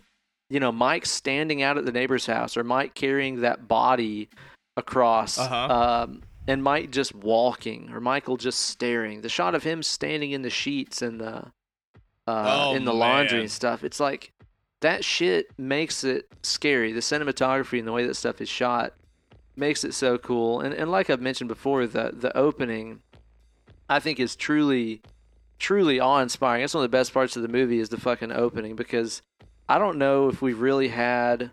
you 0.50 0.60
know, 0.60 0.72
Mike 0.72 1.06
standing 1.06 1.62
out 1.62 1.78
at 1.78 1.86
the 1.86 1.92
neighbor's 1.92 2.26
house, 2.26 2.58
or 2.58 2.64
Mike 2.64 2.94
carrying 2.96 3.42
that 3.42 3.68
body 3.68 4.30
across, 4.76 5.38
Uh-huh. 5.40 6.04
um, 6.06 6.22
and 6.48 6.62
Mike 6.64 6.92
just 6.92 7.16
walking, 7.16 7.90
or 7.94 8.00
Michael 8.00 8.38
just 8.38 8.60
staring. 8.60 9.22
The 9.22 9.30
shot 9.30 9.56
of 9.56 9.64
him 9.64 9.82
standing 9.84 10.32
in 10.32 10.42
the 10.42 10.50
sheets 10.50 11.02
and 11.02 11.20
the 11.22 11.46
uh, 12.28 12.70
Oh, 12.70 12.76
in 12.76 12.84
the 12.84 12.94
laundry 12.94 13.38
man. 13.38 13.42
and 13.44 13.52
stuff. 13.52 13.84
It's 13.86 14.00
like 14.02 14.32
that 14.82 15.04
shit 15.04 15.48
makes 15.58 16.04
it 16.04 16.28
scary. 16.44 16.92
The 16.92 17.00
cinematography 17.00 17.80
and 17.80 17.88
the 17.88 17.92
way 17.92 18.06
that 18.06 18.16
stuff 18.16 18.42
is 18.42 18.50
shot 18.50 18.94
makes 19.56 19.84
it 19.84 19.94
so 19.94 20.18
cool. 20.18 20.62
And 20.62 20.74
and 20.74 20.92
like 20.92 21.10
I've 21.10 21.22
mentioned 21.22 21.48
before, 21.48 21.88
the 21.88 22.12
the 22.14 22.36
opening 22.38 23.02
I 23.90 24.00
think 24.00 24.20
is 24.20 24.36
truly 24.36 25.02
truly 25.60 26.00
awe 26.00 26.20
inspiring. 26.20 26.62
That's 26.62 26.74
one 26.76 26.84
of 26.84 26.92
the 26.92 26.96
best 26.98 27.14
parts 27.14 27.36
of 27.36 27.42
the 27.42 27.48
movie 27.48 27.80
is 27.80 27.90
the 27.90 28.00
fucking 28.00 28.32
opening 28.32 28.76
because 28.76 29.22
I 29.68 29.80
don't 29.80 29.98
know 29.98 30.28
if 30.30 30.42
we've 30.42 30.60
really 30.60 30.90
had 30.90 31.50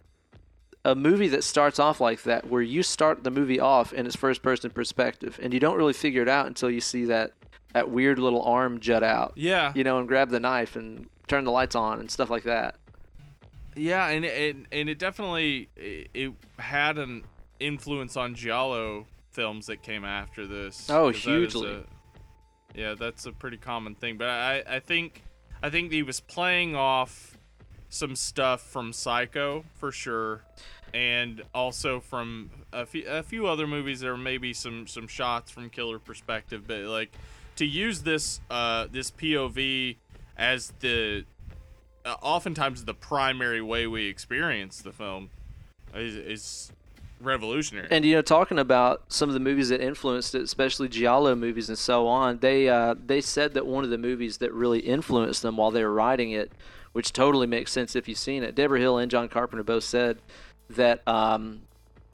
a 0.84 0.94
movie 0.94 1.28
that 1.28 1.42
starts 1.42 1.78
off 1.78 1.98
like 2.02 2.24
that 2.24 2.46
where 2.50 2.60
you 2.60 2.82
start 2.82 3.24
the 3.24 3.30
movie 3.30 3.58
off 3.58 3.94
in 3.94 4.04
its 4.04 4.14
first 4.14 4.42
person 4.42 4.70
perspective 4.70 5.40
and 5.42 5.54
you 5.54 5.58
don't 5.60 5.78
really 5.78 5.94
figure 5.94 6.20
it 6.20 6.28
out 6.28 6.46
until 6.46 6.68
you 6.70 6.82
see 6.82 7.06
that 7.06 7.32
that 7.72 7.88
weird 7.90 8.18
little 8.18 8.42
arm 8.42 8.78
jut 8.80 9.02
out 9.02 9.32
Yeah. 9.34 9.72
you 9.74 9.82
know, 9.82 9.98
and 9.98 10.06
grab 10.06 10.28
the 10.28 10.38
knife 10.38 10.76
and 10.76 11.08
turn 11.26 11.44
the 11.44 11.50
lights 11.50 11.74
on 11.74 11.98
and 12.00 12.10
stuff 12.10 12.28
like 12.28 12.42
that. 12.44 12.76
Yeah, 13.76 14.08
and 14.08 14.24
it 14.24 14.56
and 14.72 14.88
it 14.88 14.98
definitely 14.98 15.68
it, 15.76 16.32
had 16.58 16.98
an 16.98 17.24
influence 17.60 18.16
on 18.16 18.34
giallo 18.34 19.06
films 19.30 19.66
that 19.66 19.82
came 19.82 20.04
after 20.04 20.46
this. 20.46 20.88
Oh, 20.90 21.10
'cause 21.12 21.24
that 21.24 21.30
hugely. 21.30 21.72
a- 21.72 21.84
yeah, 22.78 22.94
that's 22.94 23.26
a 23.26 23.32
pretty 23.32 23.56
common 23.56 23.94
thing. 23.94 24.16
But 24.16 24.28
I 24.28 24.62
I 24.66 24.80
think 24.80 25.22
I 25.62 25.70
think 25.70 25.90
he 25.92 26.02
was 26.02 26.20
playing 26.20 26.76
off 26.76 27.36
some 27.88 28.16
stuff 28.16 28.60
from 28.60 28.92
Psycho 28.92 29.64
for 29.74 29.92
sure, 29.92 30.42
and 30.92 31.42
also 31.54 32.00
from 32.00 32.50
a 32.72 32.84
few, 32.86 33.04
a 33.08 33.22
few 33.22 33.46
other 33.46 33.66
movies. 33.66 34.00
There 34.00 34.16
may 34.16 34.38
be 34.38 34.52
some 34.52 34.86
some 34.86 35.06
shots 35.08 35.50
from 35.50 35.70
killer 35.70 35.98
perspective, 35.98 36.64
but 36.66 36.80
like 36.80 37.12
to 37.56 37.64
use 37.64 38.02
this 38.02 38.40
uh 38.50 38.86
this 38.90 39.10
POV 39.10 39.96
as 40.36 40.72
the 40.80 41.24
oftentimes 42.04 42.84
the 42.84 42.94
primary 42.94 43.62
way 43.62 43.86
we 43.86 44.06
experience 44.06 44.80
the 44.80 44.92
film 44.92 45.30
is, 45.94 46.14
is 46.16 46.72
revolutionary. 47.20 47.88
And 47.90 48.04
you 48.04 48.14
know, 48.14 48.22
talking 48.22 48.58
about 48.58 49.04
some 49.08 49.28
of 49.28 49.34
the 49.34 49.40
movies 49.40 49.70
that 49.70 49.80
influenced 49.80 50.34
it, 50.34 50.42
especially 50.42 50.88
giallo 50.88 51.34
movies 51.34 51.68
and 51.68 51.78
so 51.78 52.06
on, 52.06 52.38
they 52.38 52.68
uh, 52.68 52.94
they 53.06 53.20
said 53.20 53.54
that 53.54 53.66
one 53.66 53.84
of 53.84 53.90
the 53.90 53.98
movies 53.98 54.38
that 54.38 54.52
really 54.52 54.80
influenced 54.80 55.42
them 55.42 55.56
while 55.56 55.70
they 55.70 55.82
were 55.82 55.92
writing 55.92 56.32
it, 56.32 56.52
which 56.92 57.12
totally 57.12 57.46
makes 57.46 57.72
sense 57.72 57.96
if 57.96 58.08
you've 58.08 58.18
seen 58.18 58.42
it. 58.42 58.54
Debra 58.54 58.78
Hill 58.78 58.98
and 58.98 59.10
John 59.10 59.28
Carpenter 59.28 59.64
both 59.64 59.84
said 59.84 60.18
that 60.70 61.06
um, 61.08 61.62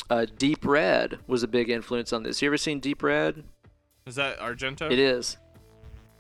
uh, 0.09 0.27
Deep 0.39 0.65
Red 0.65 1.19
was 1.27 1.43
a 1.43 1.49
big 1.49 1.71
influence 1.71 2.13
on 2.13 2.23
this. 2.23 2.43
You 2.43 2.49
ever 2.49 2.57
seen 2.57 2.81
Deep 2.81 3.03
Red? 3.03 3.45
is 4.07 4.17
that 4.17 4.39
Argento? 4.39 4.91
It 4.91 4.99
is. 4.99 5.37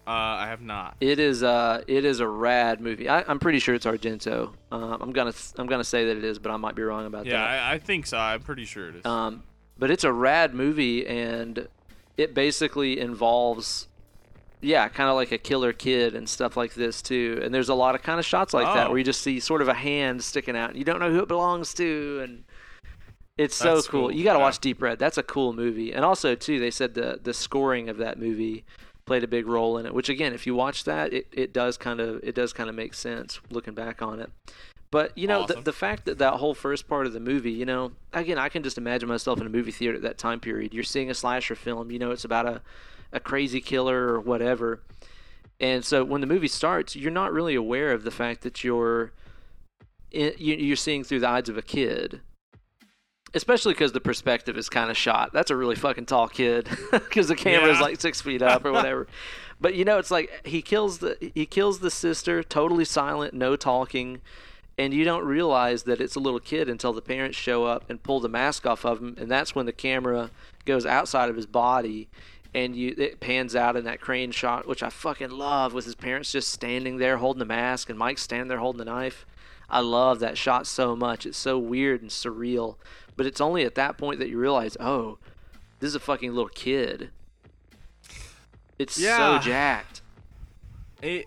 Uh, 0.07 0.11
I 0.11 0.47
have 0.49 0.61
not. 0.63 0.97
It 1.01 1.19
is. 1.21 1.43
Uh, 1.43 1.83
it 1.87 2.05
is 2.05 2.21
a 2.21 2.27
rad 2.27 2.81
movie. 2.81 3.09
I, 3.09 3.23
I'm 3.29 3.39
pretty 3.39 3.59
sure 3.61 3.75
it's 3.75 3.87
Argento. 3.87 4.53
Uh, 4.73 4.97
I'm 5.01 5.13
gonna 5.13 5.33
I'm 5.57 5.67
gonna 5.67 5.85
say 5.85 6.07
that 6.07 6.17
it 6.17 6.25
is, 6.25 6.39
but 6.39 6.51
I 6.51 6.57
might 6.57 6.75
be 6.75 6.83
wrong 6.83 7.07
about 7.07 7.27
Yeah, 7.27 7.33
that. 7.35 7.49
I, 7.49 7.73
I 7.75 7.79
think 7.79 8.07
so. 8.07 8.19
I'm 8.19 8.41
pretty 8.41 8.65
sure 8.65 8.89
it 8.89 8.97
is. 8.97 9.05
Um, 9.07 9.43
but 9.79 9.91
it's 9.91 10.03
a 10.05 10.13
rad 10.13 10.53
movie, 10.55 11.07
and 11.07 11.69
it 12.17 12.35
basically 12.35 12.99
involves, 12.99 13.89
yeah, 14.61 14.89
kind 14.89 15.09
of 15.09 15.15
like 15.17 15.33
a 15.33 15.39
killer 15.39 15.73
kid 15.73 16.15
and 16.17 16.29
stuff 16.29 16.57
like 16.57 16.75
this 16.75 17.03
too. 17.03 17.39
And 17.43 17.55
there's 17.55 17.69
a 17.69 17.75
lot 17.75 17.95
of 17.95 18.03
kind 18.03 18.19
of 18.19 18.27
shots 18.27 18.53
like 18.53 18.67
that 18.75 18.87
Oh. 18.87 18.91
where 18.91 18.99
you 18.99 19.05
just 19.05 19.23
see 19.23 19.39
sort 19.39 19.63
of 19.63 19.69
a 19.69 19.75
hand 19.75 20.25
sticking 20.25 20.57
out, 20.57 20.71
and 20.71 20.79
you 20.79 20.85
don't 20.85 20.99
know 20.99 21.11
who 21.13 21.21
it 21.21 21.29
belongs 21.29 21.73
to, 21.75 22.21
and 22.25 22.45
it's 23.39 23.55
so 23.55 23.81
cool. 23.83 24.01
cool, 24.09 24.13
You 24.13 24.25
got 24.25 24.33
to 24.33 24.39
yeah. 24.39 24.45
watch 24.45 24.59
Deep 24.59 24.83
Red. 24.83 24.99
That's 24.99 25.19
a 25.19 25.23
cool 25.23 25.53
movie. 25.53 25.93
And 25.93 26.05
also 26.05 26.35
too, 26.35 26.59
they 26.59 26.71
said 26.71 26.95
the 26.95 27.21
the 27.23 27.33
scoring 27.35 27.89
of 27.89 27.99
that 27.99 28.19
movie 28.19 28.65
played 29.11 29.25
a 29.25 29.27
big 29.27 29.49
role 29.49 29.77
in 29.77 29.87
it. 29.87 29.93
Which 29.93 30.09
again, 30.09 30.33
if 30.33 30.47
you 30.47 30.55
watch 30.55 30.85
that, 30.85 31.13
it, 31.13 31.27
it 31.33 31.53
does 31.53 31.77
kind 31.77 31.99
of 31.99 32.21
it 32.23 32.33
does 32.33 32.53
kind 32.53 32.71
of 32.71 32.77
make 32.77 32.95
sense 32.95 33.41
looking 33.51 33.75
back 33.75 34.03
on 34.03 34.21
it. 34.21 34.31
But 34.93 35.19
you 35.19 35.27
know, 35.27 35.47
the, 35.49 35.55
Awesome. 35.55 35.65
the 35.65 35.73
fact 35.73 36.05
that 36.05 36.19
that 36.19 36.35
whole 36.35 36.55
first 36.55 36.87
part 36.87 37.07
of 37.09 37.13
the 37.13 37.19
movie, 37.19 37.51
you 37.51 37.67
know, 37.67 37.91
again, 38.13 38.39
I 38.39 38.49
can 38.49 38.63
just 38.63 38.79
imagine 38.79 39.09
myself 39.09 39.41
in 39.41 39.49
a 39.49 39.51
movie 39.51 39.73
theater 39.73 39.97
at 39.97 40.03
that 40.03 40.17
time 40.17 40.39
period. 40.39 40.73
You're 40.73 40.85
seeing 40.85 41.11
a 41.11 41.15
slasher 41.15 41.57
film, 41.57 41.91
you 41.91 41.99
know, 41.99 42.13
it's 42.13 42.25
about 42.25 42.47
a, 42.47 42.63
a 43.13 43.19
crazy 43.19 43.61
killer 43.61 44.13
or 44.15 44.21
whatever. 44.21 44.81
And 45.59 45.85
so 45.85 46.05
when 46.05 46.21
the 46.21 46.29
movie 46.29 46.47
starts, 46.47 46.95
you're 46.95 47.11
not 47.11 47.33
really 47.33 47.57
aware 47.57 47.91
of 47.91 48.05
the 48.05 48.13
fact 48.13 48.43
that 48.43 48.63
you're 48.63 49.11
in, 50.13 50.35
you're 50.39 50.77
seeing 50.77 51.03
through 51.03 51.19
the 51.21 51.29
eyes 51.29 51.49
of 51.49 51.59
a 51.59 51.63
kid. 51.63 52.21
Especially 53.33 53.75
because 53.75 53.93
the 53.93 54.01
perspective 54.01 54.59
is 54.59 54.69
kind 54.69 54.91
of 54.91 54.97
shot. 54.97 55.33
That's 55.33 55.51
a 55.53 55.57
really 55.57 55.77
fucking 55.77 56.07
tall 56.07 56.29
kid 56.29 56.69
because 56.91 57.29
the 57.29 57.37
camera's 57.37 57.77
Yeah. 57.79 57.83
like 57.85 58.01
six 58.01 58.21
feet 58.21 58.43
up 58.43 58.65
or 58.65 58.73
whatever. 58.73 59.07
but 59.61 59.75
you 59.75 59.85
know, 59.85 59.99
it's 59.99 60.11
like 60.11 60.41
he 60.45 60.63
kills 60.63 60.99
the 60.99 61.17
he 61.35 61.47
kills 61.47 61.79
the 61.79 61.91
sister, 61.93 62.43
totally 62.43 62.85
silent, 62.85 63.33
no 63.33 63.55
talking, 63.55 64.21
and 64.77 64.93
you 64.93 65.05
don't 65.05 65.25
realize 65.25 65.85
that 65.85 66.01
it's 66.01 66.17
a 66.17 66.21
little 66.21 66.41
kid 66.41 66.69
until 66.69 66.93
the 66.93 67.03
parents 67.03 67.37
show 67.39 67.65
up 67.65 67.89
and 67.89 68.03
pull 68.03 68.19
the 68.19 68.29
mask 68.29 68.67
off 68.67 68.85
of 68.85 68.99
him, 68.99 69.15
and 69.19 69.31
that's 69.31 69.55
when 69.55 69.67
the 69.67 69.73
camera 69.73 70.31
goes 70.65 70.85
outside 70.85 71.29
of 71.31 71.37
his 71.37 71.47
body, 71.47 72.09
and 72.53 72.75
you 72.75 72.97
it 72.99 73.21
pans 73.21 73.55
out 73.55 73.77
in 73.77 73.85
that 73.85 74.01
crane 74.01 74.33
shot, 74.33 74.67
which 74.67 74.83
I 74.83 74.89
fucking 74.91 75.31
love, 75.31 75.73
with 75.73 75.85
his 75.85 75.95
parents 75.95 76.33
just 76.33 76.49
standing 76.51 76.97
there 76.97 77.19
holding 77.19 77.39
the 77.39 77.45
mask 77.45 77.91
and 77.91 77.99
Mike 77.99 78.19
standing 78.19 78.49
there 78.49 78.59
holding 78.59 78.79
the 78.81 78.85
knife. 78.87 79.25
I 79.73 79.79
love 79.79 80.19
that 80.19 80.37
shot 80.37 80.67
so 80.67 80.97
much. 80.97 81.25
It's 81.27 81.39
so 81.39 81.57
weird 81.57 82.03
and 82.03 82.11
surreal, 82.11 82.75
but 83.21 83.27
it's 83.27 83.39
only 83.43 83.65
at 83.65 83.75
that 83.75 83.99
point 83.99 84.19
that 84.19 84.31
you 84.31 84.39
realize, 84.39 84.79
oh, 84.81 85.19
this 85.79 85.89
is 85.89 85.95
a 85.95 86.01
fucking 86.01 86.31
little 86.31 86.49
kid. 86.49 87.11
It's 88.79 88.99
Yeah. 88.99 89.39
so 89.43 89.45
jacked. 89.47 90.01
It, 91.03 91.27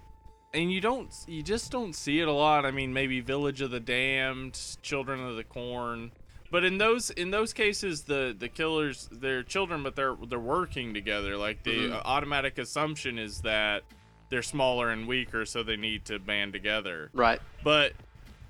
and 0.56 0.72
you 0.74 0.82
don't, 0.82 1.14
you 1.28 1.44
just 1.44 1.72
don't 1.72 1.94
see 1.94 2.20
it 2.20 2.28
a 2.28 2.32
lot. 2.32 2.66
I 2.66 2.72
mean, 2.72 2.94
maybe 2.94 3.20
Village 3.20 3.62
of 3.62 3.70
the 3.70 3.80
Damned, 3.80 4.60
Children 4.82 5.20
of 5.24 5.36
the 5.36 5.44
Corn, 5.44 6.12
but 6.50 6.64
in 6.64 6.80
those 6.80 7.12
in 7.12 7.30
those 7.30 7.54
cases, 7.54 8.02
the 8.06 8.36
the 8.36 8.50
killers 8.50 9.08
they're 9.12 9.44
children, 9.44 9.84
but 9.84 9.96
they're 9.96 10.16
they're 10.28 10.40
working 10.40 10.96
together. 10.96 11.38
Like 11.38 11.62
the 11.62 11.90
Mhm. 11.90 11.94
uh, 11.94 12.02
automatic 12.06 12.58
assumption 12.58 13.20
is 13.20 13.42
that 13.42 13.84
they're 14.30 14.42
smaller 14.42 14.90
and 14.90 15.08
weaker, 15.08 15.46
so 15.46 15.62
they 15.62 15.78
need 15.78 16.06
to 16.06 16.18
band 16.18 16.54
together. 16.54 17.12
Right. 17.14 17.40
But 17.64 17.94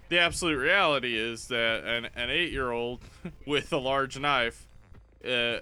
the 0.10 0.20
absolute 0.20 0.58
reality 0.58 1.18
is 1.18 1.48
that 1.48 1.84
an, 1.84 2.10
an 2.16 2.30
eight 2.30 2.52
year 2.52 2.72
old 2.72 3.02
with 3.46 3.72
a 3.74 3.78
large 3.78 4.20
knife 4.20 4.68
uh, 5.28 5.60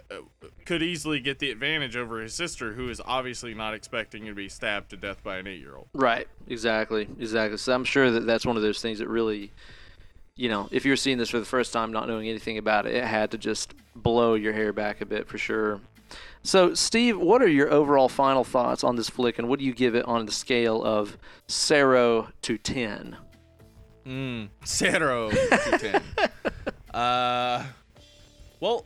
could 0.65 0.81
easily 0.81 1.19
get 1.19 1.39
the 1.39 1.51
advantage 1.51 1.95
over 1.95 2.19
his 2.19 2.33
sister, 2.33 2.73
who 2.73 2.89
is 2.89 3.01
obviously 3.05 3.53
not 3.53 3.73
expecting 3.73 4.25
to 4.25 4.33
be 4.33 4.49
stabbed 4.49 4.89
to 4.89 4.97
death 4.97 5.23
by 5.23 5.37
an 5.37 5.47
eight 5.47 5.59
year 5.59 5.75
old. 5.75 5.87
Right. 5.93 6.27
Exactly. 6.47 7.07
Exactly. 7.19 7.57
So 7.57 7.73
I'm 7.73 7.83
sure 7.83 8.11
that 8.11 8.25
that's 8.25 8.45
one 8.45 8.55
of 8.55 8.63
those 8.63 8.81
things 8.81 8.99
that 8.99 9.07
really, 9.07 9.51
you 10.35 10.49
know, 10.49 10.67
if 10.71 10.83
you're 10.83 10.95
seeing 10.95 11.17
this 11.17 11.29
for 11.29 11.39
the 11.39 11.45
first 11.45 11.73
time, 11.73 11.91
not 11.91 12.07
knowing 12.07 12.27
anything 12.27 12.57
about 12.57 12.85
it, 12.87 12.95
it 12.95 13.03
had 13.03 13.31
to 13.31 13.37
just 13.37 13.75
blow 13.95 14.33
your 14.33 14.53
hair 14.53 14.73
back 14.73 15.01
a 15.01 15.05
bit 15.05 15.27
for 15.27 15.37
sure. 15.37 15.79
So, 16.43 16.73
Steve, 16.73 17.19
what 17.19 17.41
are 17.41 17.47
your 17.47 17.71
overall 17.71 18.09
final 18.09 18.43
thoughts 18.43 18.83
on 18.83 18.95
this 18.95 19.09
flick, 19.09 19.37
and 19.37 19.47
what 19.47 19.59
do 19.59 19.65
you 19.65 19.73
give 19.73 19.93
it 19.93 20.05
on 20.05 20.25
the 20.25 20.31
scale 20.31 20.83
of 20.83 21.17
zero 21.49 22.29
to 22.41 22.57
ten? 22.57 23.15
Mm. 24.05 24.49
Zero 24.65 25.29
to 25.31 25.77
ten. 25.79 26.01
uh, 26.93 27.63
well, 28.59 28.85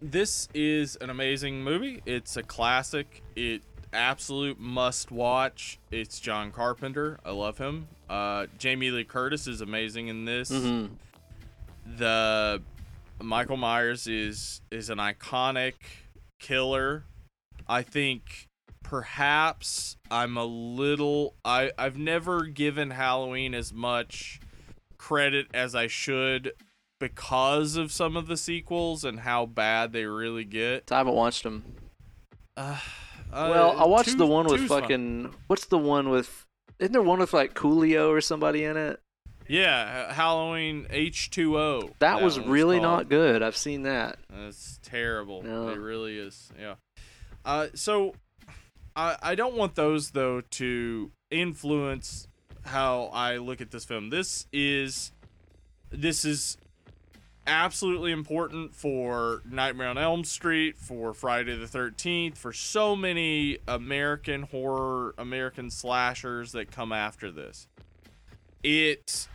this 0.00 0.48
is 0.54 0.96
an 0.96 1.10
amazing 1.10 1.62
movie. 1.62 2.02
It's 2.06 2.36
a 2.36 2.42
classic. 2.42 3.22
It 3.36 3.62
absolute 3.92 4.58
must 4.58 5.10
watch. 5.10 5.78
It's 5.90 6.20
John 6.20 6.50
Carpenter. 6.50 7.18
I 7.24 7.30
love 7.30 7.58
him. 7.58 7.88
Uh, 8.08 8.46
Jamie 8.58 8.90
Lee 8.90 9.04
Curtis 9.04 9.46
is 9.46 9.60
amazing 9.60 10.08
in 10.08 10.24
this. 10.24 10.50
Mm-hmm. 10.50 10.94
The 11.96 12.62
Michael 13.22 13.56
Myers 13.56 14.06
is 14.06 14.60
is 14.70 14.90
an 14.90 14.98
iconic 14.98 15.74
killer. 16.38 17.04
I 17.68 17.82
think 17.82 18.48
perhaps 18.82 19.96
I'm 20.10 20.36
a 20.36 20.44
little 20.44 21.34
I 21.44 21.72
I've 21.78 21.96
never 21.96 22.44
given 22.44 22.90
Halloween 22.90 23.54
as 23.54 23.72
much 23.72 24.40
credit 25.04 25.46
as 25.52 25.74
I 25.74 25.86
should 25.86 26.52
because 26.98 27.76
of 27.76 27.92
some 27.92 28.16
of 28.16 28.26
the 28.26 28.38
sequels 28.38 29.04
and 29.04 29.20
how 29.20 29.44
bad 29.44 29.92
they 29.92 30.06
really 30.06 30.44
get. 30.44 30.90
I 30.90 30.96
haven't 30.98 31.14
watched 31.14 31.42
them. 31.42 31.74
Uh, 32.56 32.78
well, 33.30 33.78
I 33.78 33.86
watched 33.86 34.12
two- 34.12 34.16
the 34.16 34.26
one 34.26 34.46
with 34.46 34.66
fucking. 34.66 35.34
What's 35.46 35.66
the 35.66 35.76
one 35.76 36.08
with? 36.08 36.46
Isn't 36.78 36.92
there 36.92 37.02
one 37.02 37.18
with 37.18 37.34
like 37.34 37.52
Coolio 37.52 38.08
or 38.08 38.22
somebody 38.22 38.64
in 38.64 38.78
it? 38.78 38.98
Yeah, 39.46 40.10
Halloween 40.10 40.86
H2O. 40.90 41.92
That, 41.98 42.22
was 42.22 42.40
really 42.40 42.78
called. 42.78 42.98
not 43.00 43.08
good. 43.10 43.42
I've 43.42 43.58
seen 43.58 43.82
that. 43.82 44.16
That's 44.30 44.80
terrible. 44.82 45.42
No. 45.42 45.68
It 45.68 45.78
really 45.78 46.16
is. 46.16 46.50
Yeah. 46.58 46.76
Uh, 47.44 47.66
so 47.74 48.14
I 48.96 49.16
I 49.22 49.34
don't 49.34 49.54
want 49.54 49.74
those 49.74 50.12
though 50.12 50.40
to 50.52 51.10
influence 51.30 52.26
how 52.64 53.10
I 53.12 53.36
look 53.36 53.60
at 53.60 53.70
this 53.70 53.84
film. 53.84 54.10
This 54.10 54.46
is 54.52 55.12
this 55.90 56.24
is 56.24 56.56
absolutely 57.46 58.10
important 58.12 58.74
for 58.74 59.42
Nightmare 59.44 59.88
on 59.88 59.98
Elm 59.98 60.24
Street, 60.24 60.78
for 60.78 61.12
Friday 61.12 61.56
the 61.56 61.66
13th, 61.66 62.36
for 62.36 62.52
so 62.52 62.96
many 62.96 63.58
American 63.68 64.42
horror, 64.42 65.14
American 65.18 65.70
slashers 65.70 66.52
that 66.52 66.70
come 66.70 66.92
after 66.92 67.30
this. 67.30 67.68
It 68.62 69.28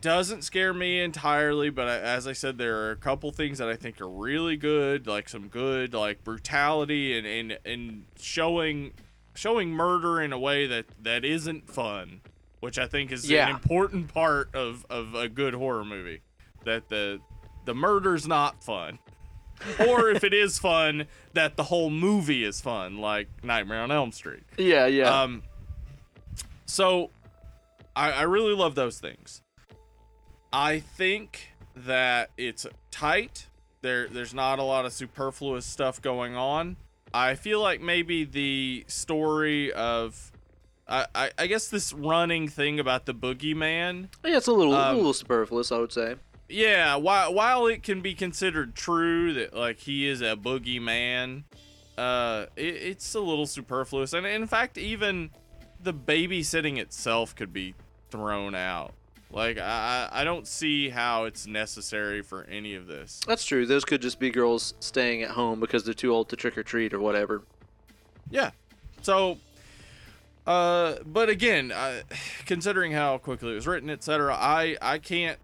doesn't 0.00 0.42
scare 0.42 0.74
me 0.74 1.00
entirely, 1.00 1.70
but 1.70 1.88
as 1.88 2.26
I 2.26 2.32
said, 2.32 2.58
there 2.58 2.78
are 2.78 2.90
a 2.90 2.96
couple 2.96 3.30
things 3.30 3.58
that 3.58 3.68
I 3.68 3.76
think 3.76 4.00
are 4.00 4.08
really 4.08 4.56
good, 4.56 5.06
like 5.06 5.28
some 5.28 5.48
good 5.48 5.94
like 5.94 6.24
brutality 6.24 7.16
and 7.16 7.26
and, 7.26 7.58
and 7.64 8.04
showing 8.18 8.92
showing 9.34 9.70
murder 9.70 10.20
in 10.20 10.32
a 10.32 10.38
way 10.38 10.66
that 10.66 10.86
that 11.02 11.24
isn't 11.24 11.70
fun, 11.70 12.20
which 12.60 12.78
I 12.78 12.86
think 12.86 13.12
is 13.12 13.28
Yeah. 13.30 13.48
an 13.48 13.54
important 13.54 14.12
part 14.12 14.54
of 14.54 14.84
of 14.90 15.14
a 15.14 15.28
good 15.28 15.54
horror 15.54 15.84
movie. 15.84 16.20
That 16.64 16.88
the 16.88 17.20
the 17.64 17.74
murder's 17.74 18.26
not 18.26 18.62
fun. 18.64 18.98
or 19.88 20.10
if 20.10 20.22
it 20.22 20.34
is 20.34 20.58
fun, 20.58 21.06
that 21.32 21.56
the 21.56 21.62
whole 21.64 21.88
movie 21.88 22.44
is 22.44 22.60
fun, 22.60 22.98
like 22.98 23.28
Nightmare 23.42 23.80
on 23.80 23.90
Elm 23.90 24.12
Street. 24.12 24.42
Yeah, 24.58 24.84
yeah. 24.86 25.22
Um, 25.22 25.42
so 26.66 27.10
I, 27.94 28.12
I 28.12 28.22
really 28.22 28.52
love 28.54 28.74
those 28.74 28.98
things. 29.00 29.40
I 30.52 30.80
think 30.80 31.54
that 31.74 32.30
it's 32.36 32.66
tight. 32.90 33.46
There, 33.82 34.08
there's 34.08 34.34
not 34.34 34.58
a 34.58 34.62
lot 34.62 34.84
of 34.84 34.92
superfluous 34.92 35.64
stuff 35.64 36.02
going 36.02 36.36
on. 36.36 36.76
I 37.14 37.34
feel 37.34 37.60
like 37.62 37.80
maybe 37.80 38.24
the 38.24 38.84
story 38.88 39.72
of, 39.72 40.32
I, 40.88 41.06
I, 41.14 41.30
I 41.38 41.46
guess 41.46 41.68
this 41.68 41.92
running 41.92 42.48
thing 42.48 42.78
about 42.78 43.06
the 43.06 43.14
boogeyman. 43.14 44.08
yeah, 44.24 44.36
it's 44.36 44.46
a 44.46 44.52
little, 44.52 44.74
um, 44.74 44.94
a 44.94 44.96
little 44.96 45.12
superfluous, 45.12 45.72
I 45.72 45.78
would 45.78 45.92
say. 45.92 46.16
Yeah, 46.48 46.94
while 46.96 47.34
while 47.34 47.66
it 47.66 47.82
can 47.82 48.02
be 48.02 48.14
considered 48.14 48.76
true 48.76 49.32
that 49.34 49.52
like 49.52 49.80
he 49.80 50.06
is 50.06 50.20
a 50.20 50.36
boogeyman, 50.36 51.42
uh, 51.98 52.46
it, 52.54 52.62
it's 52.62 53.14
a 53.14 53.20
little 53.20 53.46
superfluous, 53.46 54.12
and 54.12 54.24
in 54.24 54.46
fact, 54.46 54.78
even 54.78 55.30
the 55.82 55.92
babysitting 55.92 56.78
itself 56.78 57.34
could 57.34 57.52
be 57.52 57.74
thrown 58.10 58.54
out. 58.54 58.92
Like 59.32 59.58
I 59.58 60.08
I 60.12 60.20
I 60.20 60.24
don't 60.24 60.46
see 60.46 60.88
how 60.88 61.24
it's 61.24 61.48
necessary 61.48 62.22
for 62.22 62.44
any 62.44 62.76
of 62.76 62.86
this. 62.86 63.20
That's 63.26 63.44
true. 63.44 63.66
Those 63.66 63.84
could 63.84 64.00
just 64.00 64.20
be 64.20 64.30
girls 64.30 64.74
staying 64.78 65.22
at 65.24 65.30
home 65.30 65.58
because 65.58 65.82
they're 65.82 65.94
too 65.94 66.12
old 66.12 66.28
to 66.28 66.36
trick 66.36 66.56
or 66.56 66.62
treat 66.62 66.94
or 66.94 67.00
whatever. 67.00 67.42
Yeah. 68.30 68.52
So, 69.02 69.38
uh, 70.46 70.96
but 71.04 71.28
again, 71.28 71.72
uh, 71.72 72.02
considering 72.46 72.92
how 72.92 73.18
quickly 73.18 73.52
it 73.52 73.54
was 73.54 73.66
written, 73.66 73.90
etc., 73.90 74.34
I 74.34 74.76
I 74.80 74.98
can't 74.98 75.38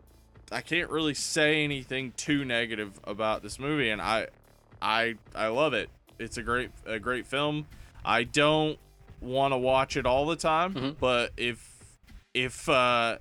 I 0.50 0.60
can't 0.60 0.90
really 0.90 1.14
say 1.14 1.64
anything 1.64 2.12
too 2.16 2.44
negative 2.44 2.92
about 3.04 3.42
this 3.42 3.58
movie, 3.58 3.90
and 3.90 4.00
I 4.02 4.28
I 4.80 5.14
I 5.34 5.48
love 5.48 5.74
it. 5.74 5.90
It's 6.18 6.36
a 6.36 6.42
great 6.42 6.70
a 6.86 6.98
great 6.98 7.26
film. 7.26 7.66
I 8.04 8.24
don't 8.24 8.78
want 9.20 9.52
to 9.52 9.58
watch 9.58 9.96
it 9.96 10.04
all 10.06 10.26
the 10.26 10.36
time, 10.36 10.74
Mhm. 10.74 10.96
but 10.98 11.32
if 11.36 11.68
if 12.34 12.68
uh, 12.68 13.18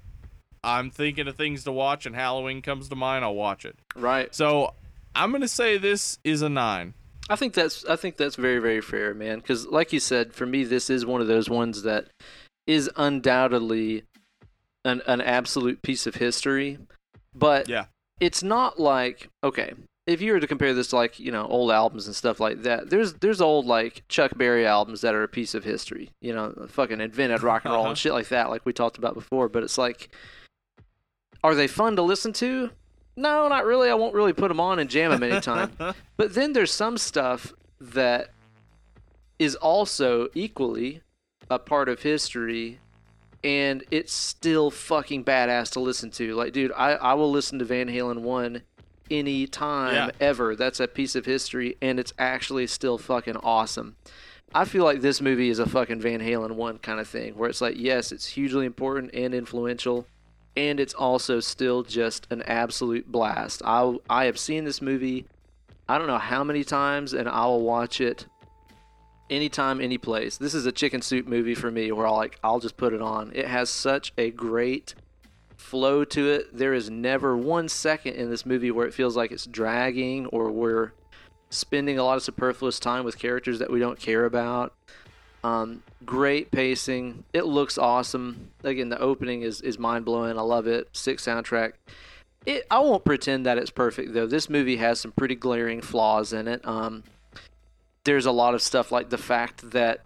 I'm 0.64 0.90
thinking 0.91 1.28
of 1.28 1.36
things 1.36 1.64
to 1.66 1.72
watch 1.72 2.06
and 2.06 2.16
Halloween 2.16 2.62
comes 2.62 2.90
to 2.90 2.95
mind, 2.95 3.24
I'll 3.26 3.36
watch 3.36 3.66
it. 3.66 3.76
Right. 3.95 4.34
So 4.34 4.74
I'm 5.16 5.32
gonna 5.32 5.48
say 5.48 5.78
this 5.78 6.20
is 6.24 6.41
a 6.41 6.49
nine. 6.49 6.94
I 7.32 7.36
think 7.36 7.53
that's 7.53 7.86
I 7.86 7.95
think 7.95 8.18
that's 8.18 8.36
very 8.36 8.60
very 8.60 8.82
fair, 8.82 9.14
man. 9.14 9.40
Because 9.40 9.66
like 9.68 9.94
you 9.94 9.99
said, 9.99 10.34
for 10.34 10.45
me, 10.45 10.64
this 10.64 10.90
is 10.90 11.06
one 11.06 11.22
of 11.22 11.28
those 11.28 11.49
ones 11.49 11.84
that 11.84 12.08
is 12.68 12.90
undoubtedly 12.95 14.03
an 14.86 15.02
an 15.08 15.22
absolute 15.22 15.82
piece 15.82 16.06
of 16.08 16.16
history. 16.16 16.78
But 17.34 17.70
Yeah. 17.70 17.86
it's 18.20 18.44
not 18.44 18.80
like 18.80 19.30
okay. 19.44 19.74
If 20.08 20.20
you 20.20 20.34
were 20.34 20.40
to 20.40 20.48
compare 20.48 20.74
this 20.74 20.88
to 20.90 20.95
like 20.95 21.20
you 21.20 21.32
know 21.32 21.45
old 21.48 21.72
albums 21.72 22.08
and 22.08 22.16
stuff 22.16 22.40
like 22.40 22.64
that, 22.64 22.90
there's 22.90 23.14
there's 23.14 23.40
old 23.40 23.66
like 23.68 24.03
Chuck 24.10 24.36
Berry 24.36 24.66
albums 24.66 25.02
that 25.02 25.14
are 25.16 25.24
a 25.24 25.28
piece 25.28 25.53
of 25.53 25.64
history. 25.64 26.10
You 26.22 26.34
know, 26.34 26.66
fucking 26.70 26.99
invented 26.99 27.44
rock 27.49 27.64
and 27.66 27.72
roll 27.74 27.84
Uh-huh. 27.84 27.90
and 27.91 27.98
shit 27.98 28.12
like 28.14 28.28
that, 28.30 28.49
like 28.49 28.66
we 28.66 28.74
talked 28.74 28.98
about 28.98 29.14
before. 29.14 29.48
But 29.48 29.64
it's 29.64 29.78
like, 29.78 30.10
are 31.44 31.56
they 31.56 31.68
fun 31.68 31.95
to 31.95 32.02
listen 32.02 32.34
to? 32.34 32.72
No, 33.15 33.47
not 33.47 33.65
really. 33.65 33.89
I 33.89 33.93
won't 33.93 34.13
really 34.13 34.33
put 34.33 34.47
them 34.47 34.59
on 34.59 34.79
and 34.79 34.89
jam 34.89 35.11
them 35.11 35.23
anytime. 35.23 35.71
But 36.17 36.33
then 36.35 36.53
there's 36.53 36.71
some 36.71 36.97
stuff 36.97 37.53
that 37.79 38.29
is 39.39 39.55
also 39.55 40.27
equally 40.35 41.01
a 41.49 41.57
part 41.59 41.89
of 41.89 42.01
history 42.03 42.79
and 43.43 43.83
it's 43.89 44.13
still 44.13 44.69
fucking 44.69 45.25
badass 45.25 45.71
to 45.71 45.79
listen 45.79 46.11
to. 46.11 46.35
Like, 46.35 46.53
dude, 46.53 46.71
I, 46.73 46.91
I 46.91 47.13
will 47.15 47.31
listen 47.31 47.57
to 47.59 47.65
Van 47.65 47.88
Halen 47.88 48.19
1 48.19 48.61
any 49.09 49.47
time 49.47 49.93
Yeah. 49.95 50.09
ever. 50.19 50.55
That's 50.55 50.79
a 50.79 50.88
piece 50.88 51.15
of 51.15 51.25
history 51.25 51.75
and 51.81 51.99
it's 51.99 52.13
actually 52.19 52.67
still 52.67 52.97
fucking 52.99 53.38
awesome. 53.38 53.95
I 54.53 54.65
feel 54.65 54.83
like 54.83 55.01
this 55.01 55.21
movie 55.21 55.49
is 55.49 55.57
a 55.59 55.65
fucking 55.67 56.01
Van 56.01 56.19
Halen 56.19 56.51
1 56.51 56.77
kind 56.79 56.99
of 56.99 57.07
thing 57.07 57.33
where 57.35 57.49
it's 57.49 57.61
like, 57.61 57.75
yes, 57.77 58.11
it's 58.11 58.27
hugely 58.27 58.65
important 58.67 59.09
and 59.15 59.33
influential 59.33 60.05
and 60.56 60.80
it's 60.80 60.94
also 60.94 61.40
still 61.40 61.84
just 61.84 62.28
an 62.30 62.41
absolute 62.44 63.11
blast. 63.11 63.61
I 63.65 63.98
I 64.10 64.26
have 64.26 64.40
seen 64.40 64.64
this 64.64 64.82
movie 64.82 65.26
I 65.91 65.98
don't 65.98 66.07
know 66.07 66.18
how 66.18 66.45
many 66.45 66.64
times, 66.64 67.11
and 67.11 67.28
I 67.28 67.45
will 67.48 67.64
watch 67.64 67.99
it 67.99 68.26
anytime, 69.30 69.82
any 69.82 69.98
place. 69.98 70.38
This 70.38 70.53
is 70.53 70.65
a 70.65 70.72
chicken 70.72 71.02
soup 71.02 71.28
movie 71.28 71.53
for 71.53 71.69
me, 71.69 71.91
where 71.91 72.07
I'll 72.07 72.15
like 72.15 72.40
I'll 72.44 72.61
just 72.61 72.78
put 72.78 72.94
it 72.94 73.02
on. 73.02 73.34
It 73.36 73.45
has 73.45 73.69
such 73.69 74.14
a 74.18 74.32
great 74.32 74.95
flow 75.57 76.06
to 76.06 76.30
it. 76.30 76.57
There 76.57 76.73
is 76.73 76.90
never 76.90 77.36
one 77.36 77.68
second 77.68 78.14
in 78.14 78.30
this 78.30 78.45
movie 78.45 78.72
where 78.72 78.88
it 78.88 78.94
feels 78.94 79.18
like 79.18 79.34
it's 79.34 79.45
dragging 79.45 80.28
or 80.28 80.49
we're 80.49 80.94
spending 81.49 81.99
a 81.99 82.06
lot 82.06 82.15
of 82.15 82.23
superfluous 82.23 82.80
time 82.80 83.03
with 83.03 83.19
characters 83.19 83.60
that 83.60 83.69
we 83.69 83.80
don't 83.80 83.99
care 83.99 84.23
about. 84.23 84.73
Um, 85.43 85.81
great 86.05 86.51
pacing. 86.51 87.23
It 87.34 87.45
looks 87.45 87.77
awesome. 87.77 88.49
Again, 88.63 88.89
the 88.89 88.99
opening 88.99 89.41
is 89.41 89.61
is 89.61 89.80
mind 89.80 90.05
blowing. 90.05 90.38
I 90.38 90.41
love 90.41 90.68
it. 90.68 90.89
Sick 90.93 91.18
soundtrack. 91.18 91.73
It, 92.45 92.65
I 92.72 92.80
won't 92.80 93.05
pretend 93.05 93.45
that 93.45 93.57
it's 93.57 93.69
perfect 93.72 94.13
though. 94.13 94.27
This 94.27 94.49
movie 94.49 94.77
has 94.77 94.99
some 94.99 95.11
pretty 95.11 95.35
glaring 95.35 95.81
flaws 95.81 96.34
in 96.34 96.47
it. 96.47 96.65
Um, 96.68 97.03
there's 98.03 98.26
a 98.26 98.31
lot 98.31 98.55
of 98.55 98.61
stuff 98.61 98.91
like 98.91 99.09
the 99.09 99.18
fact 99.18 99.72
that 99.72 100.01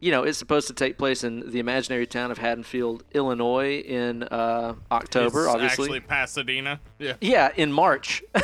you 0.00 0.12
know 0.12 0.22
it's 0.22 0.38
supposed 0.38 0.68
to 0.68 0.74
take 0.74 0.98
place 0.98 1.24
in 1.24 1.50
the 1.50 1.58
imaginary 1.58 2.06
town 2.06 2.30
of 2.30 2.38
Haddonfield, 2.38 3.02
Illinois, 3.12 3.78
in 3.80 4.22
uh, 4.24 4.74
October, 4.92 5.46
It's 5.46 5.54
obviously. 5.54 5.84
actually 5.84 6.00
Pasadena. 6.00 6.80
Yeah. 6.98 7.14
Yeah, 7.20 7.50
in 7.56 7.72
March. 7.72 8.22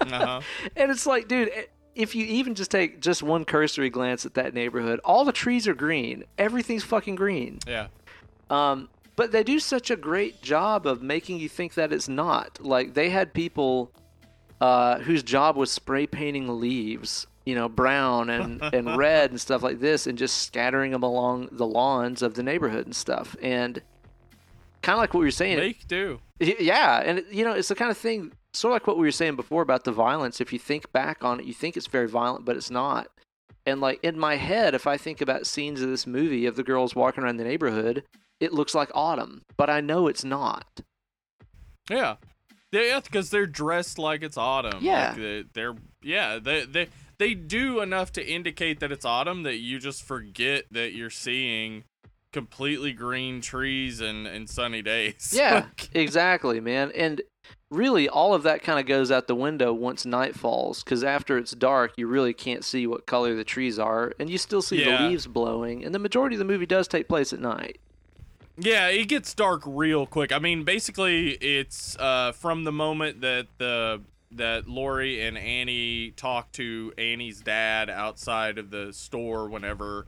Uh-huh. 0.00 0.40
and 0.74 0.90
it's 0.90 1.04
like, 1.04 1.28
dude, 1.28 1.50
if 1.98 2.14
you 2.14 2.24
even 2.24 2.54
just 2.54 2.70
take 2.70 3.00
just 3.00 3.24
one 3.24 3.44
cursory 3.44 3.90
glance 3.90 4.24
at 4.24 4.34
that 4.34 4.54
neighborhood, 4.54 5.00
all 5.04 5.24
the 5.24 5.32
trees 5.32 5.66
are 5.66 5.74
green. 5.74 6.24
Everything's 6.38 6.84
fucking 6.84 7.16
green. 7.16 7.58
yeah. 7.66 7.88
Um, 8.48 8.88
but 9.16 9.32
they 9.32 9.42
do 9.42 9.58
such 9.58 9.90
a 9.90 9.96
great 9.96 10.40
job 10.42 10.86
of 10.86 11.02
making 11.02 11.40
you 11.40 11.48
think 11.48 11.74
that 11.74 11.92
it's 11.92 12.08
not. 12.08 12.64
Like 12.64 12.94
they 12.94 13.10
had 13.10 13.34
people 13.34 13.90
uh, 14.60 15.00
whose 15.00 15.24
job 15.24 15.56
was 15.56 15.72
spray 15.72 16.06
painting 16.06 16.60
leaves, 16.60 17.26
you 17.44 17.56
know, 17.56 17.68
brown 17.68 18.30
and, 18.30 18.62
and 18.72 18.96
red 18.96 19.30
and 19.30 19.40
stuff 19.40 19.64
like 19.64 19.80
this, 19.80 20.06
and 20.06 20.16
just 20.16 20.42
scattering 20.44 20.92
them 20.92 21.02
along 21.02 21.48
the 21.50 21.66
lawns 21.66 22.22
of 22.22 22.34
the 22.34 22.44
neighborhood 22.44 22.86
and 22.86 22.94
stuff. 22.94 23.34
And 23.42 23.82
kind 24.82 24.94
of 24.94 25.00
like 25.00 25.14
what 25.14 25.20
were 25.20 25.30
saying, 25.32 25.58
Make 25.58 25.88
do. 25.88 26.20
Yeah, 26.38 27.02
and 27.04 27.24
you 27.32 27.44
know, 27.44 27.54
it's 27.54 27.68
the 27.68 27.74
kind 27.74 27.90
of 27.90 27.98
thing, 27.98 28.32
sort 28.54 28.72
of 28.72 28.74
like 28.76 28.86
what 28.86 28.98
we 28.98 29.06
were 29.06 29.12
saying 29.12 29.36
before 29.36 29.62
about 29.62 29.84
the 29.84 29.92
violence. 29.92 30.40
If 30.40 30.52
you 30.52 30.58
think 30.58 30.92
back 30.92 31.22
on 31.24 31.40
it, 31.40 31.46
you 31.46 31.54
think 31.54 31.76
it's 31.76 31.86
very 31.86 32.08
violent, 32.08 32.44
but 32.44 32.56
it's 32.56 32.70
not. 32.70 33.08
And 33.66 33.80
like 33.80 34.00
in 34.02 34.18
my 34.18 34.36
head, 34.36 34.74
if 34.74 34.86
I 34.86 34.96
think 34.96 35.20
about 35.20 35.46
scenes 35.46 35.82
of 35.82 35.90
this 35.90 36.06
movie 36.06 36.46
of 36.46 36.56
the 36.56 36.62
girls 36.62 36.94
walking 36.94 37.22
around 37.22 37.36
the 37.36 37.44
neighborhood, 37.44 38.04
it 38.40 38.52
looks 38.52 38.74
like 38.74 38.90
autumn, 38.94 39.42
but 39.56 39.68
I 39.68 39.80
know 39.80 40.06
it's 40.06 40.24
not. 40.24 40.80
Yeah. 41.90 42.16
Yeah, 42.70 43.00
because 43.00 43.30
they're 43.30 43.46
dressed 43.46 43.98
like 43.98 44.22
it's 44.22 44.36
autumn. 44.36 44.78
Yeah. 44.82 45.08
Like 45.08 45.16
they, 45.16 45.44
they're 45.54 45.74
yeah, 46.02 46.38
they 46.38 46.64
they 46.64 46.88
they 47.18 47.34
do 47.34 47.80
enough 47.80 48.12
to 48.12 48.26
indicate 48.26 48.80
that 48.80 48.92
it's 48.92 49.04
autumn 49.04 49.42
that 49.42 49.56
you 49.56 49.78
just 49.78 50.02
forget 50.02 50.64
that 50.70 50.92
you're 50.92 51.10
seeing 51.10 51.84
completely 52.32 52.92
green 52.92 53.40
trees 53.40 54.00
and, 54.00 54.26
and 54.26 54.48
sunny 54.48 54.82
days. 54.82 55.32
Yeah, 55.34 55.66
exactly, 55.94 56.60
man. 56.60 56.92
And 56.94 57.22
really, 57.70 58.08
all 58.08 58.34
of 58.34 58.42
that 58.44 58.62
kind 58.62 58.78
of 58.80 58.86
goes 58.86 59.10
out 59.10 59.26
the 59.26 59.34
window 59.34 59.72
once 59.72 60.06
night 60.06 60.34
falls, 60.34 60.82
because 60.82 61.04
after 61.04 61.36
it's 61.36 61.52
dark, 61.52 61.92
you 61.96 62.06
really 62.06 62.32
can't 62.32 62.64
see 62.64 62.86
what 62.86 63.06
color 63.06 63.34
the 63.34 63.44
trees 63.44 63.78
are, 63.78 64.12
and 64.18 64.30
you 64.30 64.38
still 64.38 64.62
see 64.62 64.84
Yeah. 64.84 65.02
the 65.02 65.08
leaves 65.08 65.26
blowing. 65.26 65.84
And 65.84 65.94
the 65.94 65.98
majority 65.98 66.36
of 66.36 66.38
the 66.38 66.44
movie 66.44 66.66
does 66.66 66.88
take 66.88 67.08
place 67.08 67.32
at 67.32 67.40
night. 67.40 67.78
Yeah, 68.56 68.88
it 68.88 69.06
gets 69.08 69.34
dark 69.34 69.62
real 69.66 70.04
quick. 70.06 70.32
I 70.32 70.38
mean, 70.40 70.64
basically, 70.64 71.30
it's 71.34 71.96
uh, 71.98 72.32
from 72.32 72.64
the 72.64 72.72
moment 72.72 73.20
that 73.20 73.46
the 73.58 74.00
that 74.32 74.68
Laurie 74.68 75.22
and 75.22 75.38
Annie 75.38 76.10
talk 76.10 76.52
to 76.52 76.92
Annie's 76.98 77.40
dad 77.40 77.88
outside 77.88 78.58
of 78.58 78.70
the 78.70 78.92
store 78.92 79.48
whenever 79.48 80.06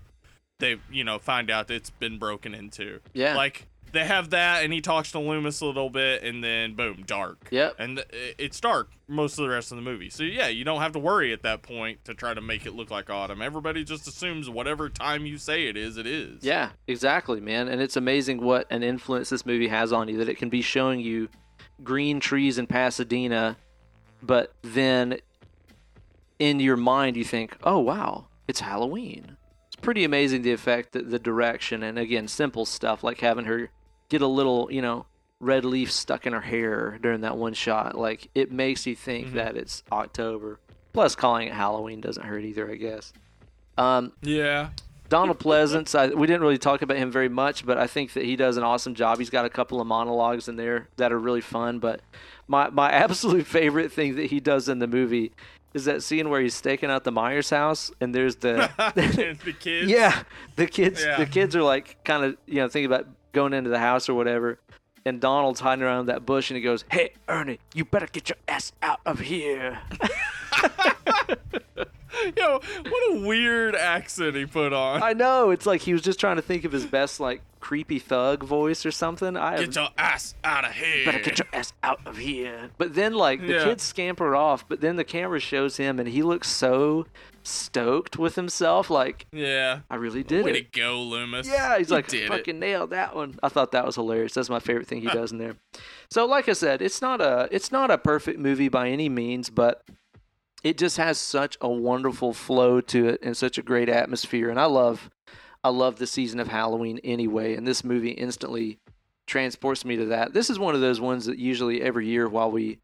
they, 0.58 0.76
you 0.92 1.04
know, 1.04 1.18
find 1.18 1.50
out 1.50 1.70
it's 1.70 1.88
been 1.88 2.18
broken 2.18 2.54
into. 2.54 3.00
Yeah. 3.14 3.34
Like 3.34 3.66
they 3.92 4.04
have 4.04 4.30
that, 4.30 4.64
and 4.64 4.72
he 4.72 4.80
talks 4.80 5.12
to 5.12 5.18
Loomis 5.18 5.60
a 5.60 5.66
little 5.66 5.90
bit, 5.90 6.22
and 6.22 6.42
then 6.42 6.74
boom, 6.74 7.04
dark. 7.06 7.48
Yep. 7.50 7.76
And 7.78 7.96
th- 7.96 8.34
it's 8.38 8.60
dark 8.60 8.90
most 9.08 9.38
of 9.38 9.44
the 9.44 9.50
rest 9.50 9.72
of 9.72 9.76
the 9.76 9.82
movie. 9.82 10.08
So 10.10 10.22
yeah, 10.22 10.48
you 10.48 10.64
don't 10.64 10.80
have 10.80 10.92
to 10.92 10.98
worry 10.98 11.32
at 11.32 11.42
that 11.42 11.62
point 11.62 12.04
to 12.04 12.14
try 12.14 12.32
to 12.32 12.40
make 12.40 12.64
it 12.66 12.74
look 12.74 12.90
like 12.90 13.10
autumn. 13.10 13.42
Everybody 13.42 13.84
just 13.84 14.06
assumes 14.06 14.48
whatever 14.48 14.88
time 14.88 15.26
you 15.26 15.36
say 15.36 15.66
it 15.66 15.76
is, 15.76 15.96
it 15.96 16.06
is. 16.06 16.42
Yeah, 16.42 16.70
exactly, 16.86 17.40
man. 17.40 17.68
And 17.68 17.82
it's 17.82 17.96
amazing 17.96 18.40
what 18.40 18.66
an 18.70 18.82
influence 18.82 19.30
this 19.30 19.44
movie 19.44 19.68
has 19.68 19.92
on 19.92 20.08
you 20.08 20.18
that 20.18 20.28
it 20.28 20.38
can 20.38 20.48
be 20.48 20.62
showing 20.62 21.00
you 21.00 21.28
green 21.82 22.20
trees 22.20 22.58
in 22.58 22.66
Pasadena, 22.66 23.56
but 24.22 24.52
then 24.62 25.18
in 26.38 26.60
your 26.60 26.76
mind 26.76 27.16
you 27.16 27.24
think, 27.24 27.56
"Oh, 27.64 27.78
wow, 27.78 28.26
it's 28.46 28.60
Halloween." 28.60 29.36
It's 29.66 29.76
pretty 29.76 30.04
amazing 30.04 30.42
the 30.42 30.52
effect, 30.52 30.92
the, 30.92 31.02
the 31.02 31.18
direction, 31.18 31.82
and 31.82 31.98
again, 31.98 32.28
simple 32.28 32.64
stuff 32.64 33.02
like 33.02 33.20
having 33.20 33.46
her 33.46 33.70
get 34.10 34.20
a 34.20 34.26
little, 34.26 34.68
you 34.70 34.82
know, 34.82 35.06
red 35.40 35.64
leaf 35.64 35.90
stuck 35.90 36.26
in 36.26 36.34
her 36.34 36.40
hair 36.42 36.98
during 37.00 37.22
that 37.22 37.36
one 37.38 37.54
shot. 37.54 37.96
Like 37.96 38.28
it 38.34 38.52
makes 38.52 38.86
you 38.86 38.94
think 38.94 39.28
Mhm. 39.28 39.32
that 39.34 39.56
it's 39.56 39.82
October. 39.90 40.58
Plus, 40.92 41.14
calling 41.14 41.48
it 41.48 41.54
Halloween 41.54 42.00
doesn't 42.02 42.24
hurt 42.24 42.44
either, 42.44 42.70
I 42.70 42.74
guess. 42.74 43.12
Um, 43.78 44.12
Yeah. 44.20 44.70
Donald 45.08 45.38
Pleasence, 45.40 45.98
I, 45.98 46.14
we 46.14 46.26
didn't 46.28 46.42
really 46.42 46.58
talk 46.58 46.82
about 46.82 46.96
him 46.96 47.10
very 47.10 47.28
much, 47.28 47.66
but 47.66 47.78
I 47.78 47.86
think 47.88 48.12
that 48.12 48.24
he 48.24 48.36
does 48.36 48.56
an 48.56 48.62
awesome 48.62 48.94
job. 48.94 49.18
He's 49.18 49.30
got 49.30 49.44
a 49.44 49.48
couple 49.50 49.80
of 49.80 49.86
monologues 49.88 50.48
in 50.48 50.54
there 50.56 50.88
that 50.98 51.10
are 51.10 51.18
really 51.18 51.40
fun. 51.40 51.78
But 51.80 52.00
my, 52.46 52.68
my 52.70 52.90
absolute 53.04 53.46
favorite 53.46 53.90
thing 53.90 54.14
that 54.16 54.26
he 54.26 54.38
does 54.40 54.68
in 54.68 54.78
the 54.78 54.86
movie 54.86 55.32
is 55.74 55.84
that 55.86 56.02
scene 56.02 56.28
where 56.30 56.40
he's 56.40 56.54
staking 56.54 56.90
out 56.90 57.02
the 57.04 57.10
Myers 57.12 57.50
house, 57.50 57.90
and 58.00 58.12
there's 58.14 58.36
the 58.36 58.70
the 58.94 59.52
kids. 59.58 59.88
yeah, 59.90 60.22
the 60.56 60.66
kids 60.66 61.02
Yeah. 61.04 61.16
the 61.16 61.26
kids 61.26 61.54
are 61.56 61.62
like 61.62 62.02
kind 62.04 62.24
of 62.24 62.36
you 62.46 62.56
know 62.56 62.68
thinking 62.68 62.86
about 62.92 63.06
going 63.32 63.52
into 63.52 63.70
the 63.70 63.78
house 63.78 64.08
or 64.08 64.14
whatever. 64.14 64.58
And 65.04 65.20
Donald's 65.20 65.60
hiding 65.60 65.82
around 65.82 66.06
that 66.06 66.26
bush, 66.26 66.50
and 66.50 66.56
he 66.56 66.62
goes, 66.62 66.84
"Hey, 66.90 67.14
Ernie, 67.26 67.58
you 67.74 67.86
better 67.86 68.06
get 68.06 68.28
your 68.28 68.36
ass 68.46 68.72
out 68.82 69.00
of 69.06 69.20
here." 69.20 69.80
Yo, 72.36 72.60
what 72.88 73.12
a 73.16 73.20
weird 73.26 73.74
accent 73.76 74.36
he 74.36 74.46
put 74.46 74.72
on. 74.72 75.02
I 75.02 75.12
know 75.12 75.50
it's 75.50 75.66
like 75.66 75.82
he 75.82 75.92
was 75.92 76.02
just 76.02 76.18
trying 76.20 76.36
to 76.36 76.42
think 76.42 76.64
of 76.64 76.72
his 76.72 76.86
best 76.86 77.20
like 77.20 77.42
creepy 77.60 77.98
thug 77.98 78.42
voice 78.42 78.86
or 78.86 78.90
something. 78.90 79.36
I 79.36 79.58
Get 79.58 79.74
your 79.76 79.88
ass 79.98 80.34
out 80.42 80.64
of 80.64 80.72
here. 80.72 81.04
better 81.04 81.18
get 81.20 81.38
your 81.38 81.48
ass 81.52 81.72
out 81.82 82.00
of 82.06 82.16
here. 82.16 82.70
But 82.78 82.94
then, 82.94 83.12
like, 83.12 83.40
the 83.42 83.52
Yeah. 83.52 83.64
kids 83.64 83.82
scamper 83.82 84.34
off, 84.34 84.66
but 84.66 84.80
then 84.80 84.96
the 84.96 85.04
camera 85.04 85.38
shows 85.40 85.76
him, 85.76 85.98
and 86.00 86.08
he 86.08 86.22
looks 86.22 86.48
so 86.48 87.06
stoked 87.42 88.16
with 88.16 88.34
himself. 88.34 88.88
Like, 88.88 89.26
yeah. 89.30 89.80
I 89.90 89.96
really 89.96 90.22
did 90.22 90.44
Way 90.46 90.52
it. 90.52 90.72
to 90.72 90.80
go, 90.80 91.02
Loomis. 91.02 91.46
Yeah, 91.48 91.76
he's 91.78 91.90
You 91.90 91.96
like, 91.96 92.10
fucking 92.10 92.56
it. 92.56 92.60
nailed 92.60 92.90
that 92.90 93.14
one. 93.14 93.38
I 93.42 93.48
thought 93.50 93.72
that 93.72 93.84
was 93.84 93.96
hilarious. 93.96 94.32
That's 94.34 94.48
my 94.50 94.60
favorite 94.60 94.86
thing 94.86 95.02
he 95.02 95.08
does 95.08 95.30
in 95.32 95.36
there. 95.38 95.56
So, 96.10 96.24
like 96.26 96.48
I 96.48 96.54
said, 96.54 96.80
it's 96.82 97.02
not 97.02 97.20
a 97.20 97.48
it's 97.50 97.70
not 97.70 97.90
a 97.90 97.98
perfect 97.98 98.38
movie 98.38 98.68
by 98.68 98.88
any 98.88 99.08
means, 99.10 99.50
but 99.50 99.82
it 100.62 100.78
just 100.78 100.96
has 100.96 101.18
such 101.18 101.56
a 101.60 101.68
wonderful 101.68 102.32
flow 102.32 102.80
to 102.80 103.08
it 103.08 103.20
and 103.22 103.36
such 103.36 103.58
a 103.58 103.62
great 103.62 103.88
atmosphere. 103.88 104.50
And 104.50 104.60
I 104.60 104.66
love 104.66 105.10
I 105.62 105.68
love 105.68 105.96
the 105.96 106.06
season 106.06 106.40
of 106.40 106.48
Halloween 106.48 107.00
anyway, 107.04 107.54
and 107.54 107.66
this 107.66 107.84
movie 107.84 108.10
instantly 108.10 108.78
transports 109.26 109.84
me 109.84 109.96
to 109.96 110.06
that. 110.06 110.32
This 110.32 110.50
is 110.50 110.58
one 110.58 110.74
of 110.74 110.80
those 110.80 111.00
ones 111.00 111.26
that 111.26 111.38
usually 111.38 111.82
every 111.82 112.06
year 112.06 112.28
while 112.28 112.50
we 112.50 112.78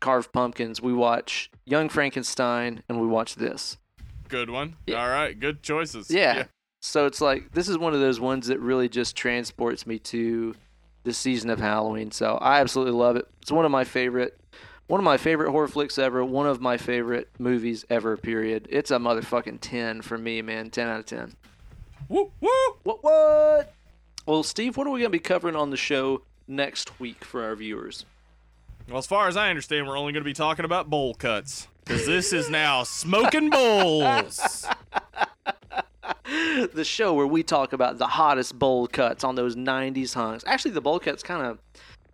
carve 0.00 0.32
pumpkins, 0.32 0.82
we 0.82 0.92
watch 0.92 1.50
Young 1.64 1.88
Frankenstein 1.88 2.82
and 2.88 3.00
we 3.00 3.06
watch 3.06 3.36
this. 3.36 3.78
Good 4.28 4.50
one. 4.50 4.76
Yeah. 4.86 5.02
All 5.02 5.08
right. 5.08 5.38
Good 5.38 5.62
choices. 5.62 6.10
Yeah. 6.10 6.44
So 6.82 7.06
it's 7.06 7.20
like 7.20 7.52
this 7.52 7.68
is 7.68 7.78
one 7.78 7.94
of 7.94 8.00
those 8.00 8.20
ones 8.20 8.48
that 8.48 8.60
really 8.60 8.88
just 8.88 9.16
transports 9.16 9.86
me 9.86 9.98
to 10.00 10.54
the 11.04 11.12
season 11.12 11.50
of 11.50 11.60
Halloween. 11.60 12.10
So 12.10 12.34
I 12.36 12.60
absolutely 12.60 12.94
love 12.94 13.16
it. 13.16 13.26
It's 13.40 13.52
one 13.52 13.64
of 13.64 13.70
my 13.70 13.84
favorite 13.84 14.38
one 14.86 15.00
of 15.00 15.04
my 15.04 15.16
favorite 15.16 15.50
horror 15.50 15.68
flicks 15.68 15.98
ever, 15.98 16.24
one 16.24 16.46
of 16.46 16.60
my 16.60 16.76
favorite 16.76 17.28
movies 17.38 17.84
ever, 17.90 18.16
period. 18.16 18.66
It's 18.70 18.90
a 18.90 18.98
motherfucking 18.98 19.58
10 19.60 20.02
for 20.02 20.16
me, 20.16 20.42
man. 20.42 20.70
10 20.70 20.88
out 20.88 21.00
of 21.00 21.06
10. 21.06 21.34
Woo 22.08 22.30
woo. 22.40 22.50
What 22.84 23.02
what? 23.02 23.74
Well, 24.26 24.42
Steve, 24.42 24.76
what 24.76 24.86
are 24.86 24.90
we 24.90 25.00
going 25.00 25.10
to 25.10 25.18
be 25.18 25.18
covering 25.18 25.56
on 25.56 25.70
the 25.70 25.76
show 25.76 26.22
next 26.46 27.00
week 27.00 27.24
for 27.24 27.42
our 27.44 27.56
viewers? 27.56 28.04
Well, 28.88 28.98
as 28.98 29.06
far 29.06 29.26
as 29.28 29.36
I 29.36 29.50
understand, 29.50 29.86
we're 29.86 29.98
only 29.98 30.12
going 30.12 30.22
to 30.22 30.28
be 30.28 30.34
talking 30.34 30.64
about 30.64 30.88
bowl 30.88 31.14
cuts 31.14 31.66
because 31.84 32.06
this 32.06 32.32
is 32.32 32.48
now 32.48 32.84
smoking 32.84 33.50
bowls. 33.50 34.66
the 36.72 36.84
show 36.84 37.14
where 37.14 37.26
we 37.26 37.42
talk 37.42 37.72
about 37.72 37.98
the 37.98 38.06
hottest 38.06 38.58
bowl 38.58 38.86
cuts 38.86 39.24
on 39.24 39.34
those 39.34 39.56
90s 39.56 40.14
hunks. 40.14 40.44
Actually, 40.46 40.72
the 40.72 40.80
bowl 40.80 41.00
cuts 41.00 41.22
kind 41.22 41.44
of 41.44 41.58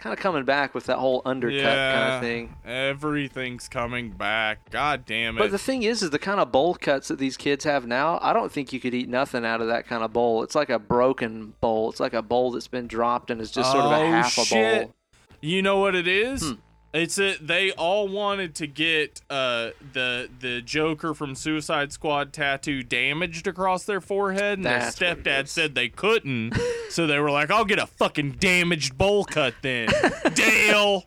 kind 0.03 0.13
of 0.13 0.19
coming 0.19 0.45
back 0.45 0.75
with 0.75 0.87
that 0.87 0.99
whole 0.99 1.23
undercut 1.25 1.63
kind 1.63 2.13
of 2.15 2.21
thing. 2.21 2.57
Everything's 2.65 3.69
coming 3.69 4.11
back. 4.11 4.69
God 4.71 5.07
damn 5.07 5.37
it. 5.37 5.39
But 5.39 5.51
the 5.53 5.59
thing 5.59 5.85
is, 5.85 6.03
is 6.03 6.11
the 6.11 6.19
kind 6.19 6.41
of 6.41 6.51
bowl 6.51 6.75
cuts 6.75 7.09
that 7.09 7.19
these 7.19 7.37
kids 7.37 7.65
have 7.65 7.87
now. 7.87 8.19
I 8.21 8.33
don't 8.33 8.51
think 8.51 8.73
you 8.73 8.81
could 8.81 8.95
eat 8.95 9.09
nothing 9.09 9.45
out 9.47 9.61
of 9.61 9.69
that 9.69 9.87
kind 9.87 10.03
of 10.03 10.13
bowl. 10.13 10.43
It's 10.43 10.55
like 10.57 10.71
a 10.71 10.79
broken 10.79 11.55
bowl. 11.61 11.91
It's 11.91 12.01
like 12.01 12.15
a 12.15 12.23
bowl 12.23 12.51
that's 12.51 12.67
been 12.69 12.89
dropped 12.89 13.31
and 13.31 13.41
is 13.41 13.51
just 13.53 13.71
sort 13.71 13.85
of 13.85 13.93
a 13.93 13.97
Oh, 13.97 14.07
half 14.11 14.37
a 14.39 14.45
shit. 14.45 14.83
bowl. 14.87 14.95
You 15.41 15.63
know 15.63 15.79
what 15.79 15.95
it 15.95 16.09
is? 16.09 16.43
Hmm. 16.43 16.53
It's 16.93 17.15
that 17.17 17.47
they 17.47 17.73
all 17.73 18.07
wanted 18.07 18.55
to 18.57 18.67
get 18.67 19.23
uh, 19.31 19.71
the 19.95 20.29
the 20.41 20.61
Joker 20.61 21.15
from 21.15 21.35
Suicide 21.35 21.91
Squad 21.91 22.35
tattoo 22.35 22.83
damaged 22.83 23.47
across 23.47 23.85
their 23.85 24.03
forehead, 24.03 24.59
and 24.59 24.67
That's 24.67 24.95
their 24.97 25.15
stepdad 25.17 25.49
said 25.49 25.75
they 25.75 25.89
couldn't, 25.89 26.55
so 26.91 27.07
they 27.07 27.19
were 27.19 27.31
like, 27.31 27.51
"I'll 27.51 27.65
get 27.65 27.79
a 27.79 27.87
fucking 27.87 28.33
damaged 28.33 28.99
bowl 28.99 29.25
cut 29.25 29.55
then." 29.63 29.89
Dale, 30.35 31.07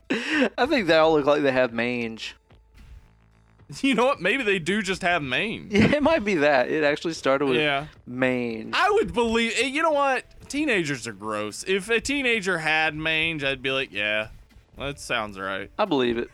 I 0.58 0.66
think 0.66 0.88
they 0.88 0.98
all 0.98 1.14
look 1.14 1.26
like 1.28 1.44
they 1.44 1.52
have 1.52 1.72
mange. 1.72 2.36
you 3.82 3.94
know 3.94 4.06
what? 4.06 4.22
Maybe 4.22 4.42
they 4.44 4.58
do 4.60 4.82
just 4.82 5.04
have 5.04 5.22
mange. 5.22 5.72
Yeah, 5.72 5.86
it 5.98 6.04
might 6.04 6.24
be 6.26 6.36
that. 6.36 6.70
It 6.70 6.84
actually 6.84 7.14
started 7.14 7.46
with 7.46 7.58
Yeah, 7.60 7.88
mange. 8.08 8.74
I 8.76 8.90
would 8.92 9.14
believe. 9.14 9.54
eh, 9.58 9.68
You 9.68 9.84
know 9.84 9.92
what? 9.92 10.24
Teenagers 10.50 11.06
are 11.08 11.14
gross. 11.14 11.64
If 11.68 11.90
a 11.90 12.00
teenager 12.00 12.58
had 12.60 12.96
mange, 12.96 13.44
I'd 13.44 13.62
be 13.62 13.72
like, 13.72 13.92
"Yeah, 13.92 14.30
that 14.78 15.00
sounds 15.00 15.40
right." 15.40 15.72
I 15.78 15.86
believe 15.86 16.18
it. 16.18 16.30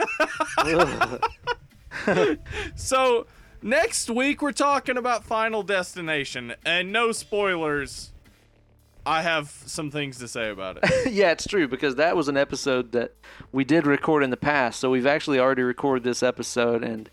So 2.76 3.28
next 3.62 4.10
week 4.10 4.42
we're 4.42 4.52
talking 4.52 4.98
about 4.98 5.24
Final 5.24 5.64
Destination, 5.64 6.54
and 6.66 6.92
no 6.92 7.12
spoilers. 7.12 8.12
I 9.06 9.24
have 9.24 9.50
some 9.66 9.90
things 9.90 10.20
to 10.20 10.28
say 10.28 10.50
about 10.50 10.80
it. 10.82 11.12
yeah, 11.12 11.32
it's 11.32 11.48
true 11.48 11.68
because 11.68 11.96
that 11.96 12.16
was 12.16 12.28
an 12.28 12.38
episode 12.38 12.92
that 12.92 13.16
we 13.52 13.64
did 13.64 13.88
record 13.88 14.24
in 14.24 14.30
the 14.30 14.38
past. 14.38 14.80
So 14.80 14.92
we've 14.92 15.08
actually 15.08 15.40
already 15.40 15.64
recorded 15.64 16.04
this 16.04 16.22
episode, 16.22 16.84
and 16.84 17.10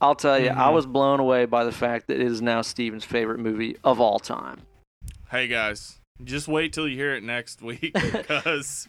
I'll 0.00 0.14
tell 0.14 0.38
you, 0.38 0.50
I 0.50 0.52
mm-hmm. 0.52 0.74
was 0.74 0.86
blown 0.86 1.18
away 1.18 1.46
by 1.46 1.64
the 1.64 1.72
fact 1.72 2.06
that 2.06 2.20
it 2.20 2.26
is 2.26 2.40
now 2.40 2.62
Steven's 2.62 3.04
favorite 3.04 3.40
movie 3.40 3.76
of 3.82 4.00
all 4.00 4.18
time. 4.18 4.62
hey 5.30 5.48
guys, 5.48 6.00
just 6.22 6.46
wait 6.46 6.72
till 6.72 6.86
you 6.86 6.96
hear 6.96 7.14
it 7.14 7.24
next 7.24 7.60
week 7.60 7.92
because 8.12 8.88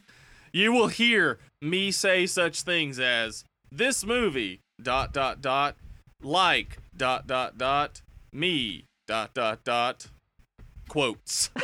you 0.51 0.71
will 0.71 0.87
hear 0.87 1.39
me 1.63 1.91
say 1.91 2.25
such 2.25 2.61
things 2.61 2.99
as 2.99 3.45
this 3.71 4.05
movie 4.05 4.61
dot 4.81 5.13
dot 5.13 5.41
dot 5.41 5.75
like 6.21 6.77
dot 6.95 7.25
dot 7.25 7.57
dot 7.57 8.01
me 8.31 8.85
dot 9.07 9.33
dot 9.33 9.63
dot 9.63 10.07
quotes. 10.89 11.49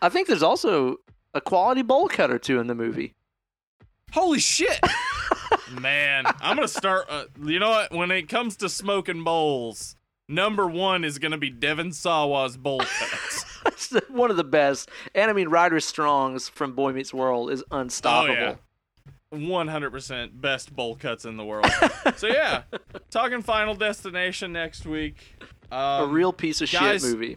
I 0.00 0.08
think 0.08 0.28
there's 0.28 0.42
also 0.42 0.96
a 1.34 1.40
quality 1.40 1.82
bowl 1.82 2.08
cut 2.08 2.30
or 2.30 2.38
two 2.38 2.60
in 2.60 2.68
the 2.68 2.74
movie. 2.74 3.14
Holy 4.12 4.38
shit! 4.38 4.80
Man, 5.80 6.24
I'm 6.26 6.56
gonna 6.56 6.68
start. 6.68 7.06
Uh, 7.08 7.24
you 7.44 7.58
know 7.58 7.70
what? 7.70 7.92
When 7.92 8.10
it 8.10 8.28
comes 8.28 8.56
to 8.58 8.68
smoking 8.68 9.22
bowls, 9.24 9.96
number 10.28 10.66
one 10.66 11.04
is 11.04 11.18
gonna 11.18 11.38
be 11.38 11.50
Devon 11.50 11.92
Sawa's 11.92 12.56
bowl 12.56 12.80
cuts. 12.80 13.39
One 14.08 14.30
of 14.30 14.36
the 14.36 14.44
best. 14.44 14.88
And 15.14 15.30
I 15.30 15.34
mean, 15.34 15.48
Ryder 15.48 15.80
Strong's 15.80 16.48
from 16.48 16.72
Boy 16.74 16.92
Meets 16.92 17.12
World 17.14 17.50
is 17.50 17.62
unstoppable. 17.70 18.36
Oh, 18.36 18.40
yeah. 18.40 18.54
100% 19.32 20.40
best 20.40 20.74
bowl 20.74 20.96
cuts 20.96 21.24
in 21.24 21.36
the 21.36 21.44
world. 21.44 21.70
so 22.16 22.26
yeah, 22.26 22.62
talking 23.10 23.42
Final 23.42 23.74
Destination 23.74 24.52
next 24.52 24.84
week. 24.86 25.16
A 25.70 25.76
Um, 25.76 26.10
real 26.10 26.32
piece 26.32 26.60
of 26.60 26.70
guys- 26.70 27.02
shit 27.02 27.12
movie. 27.12 27.36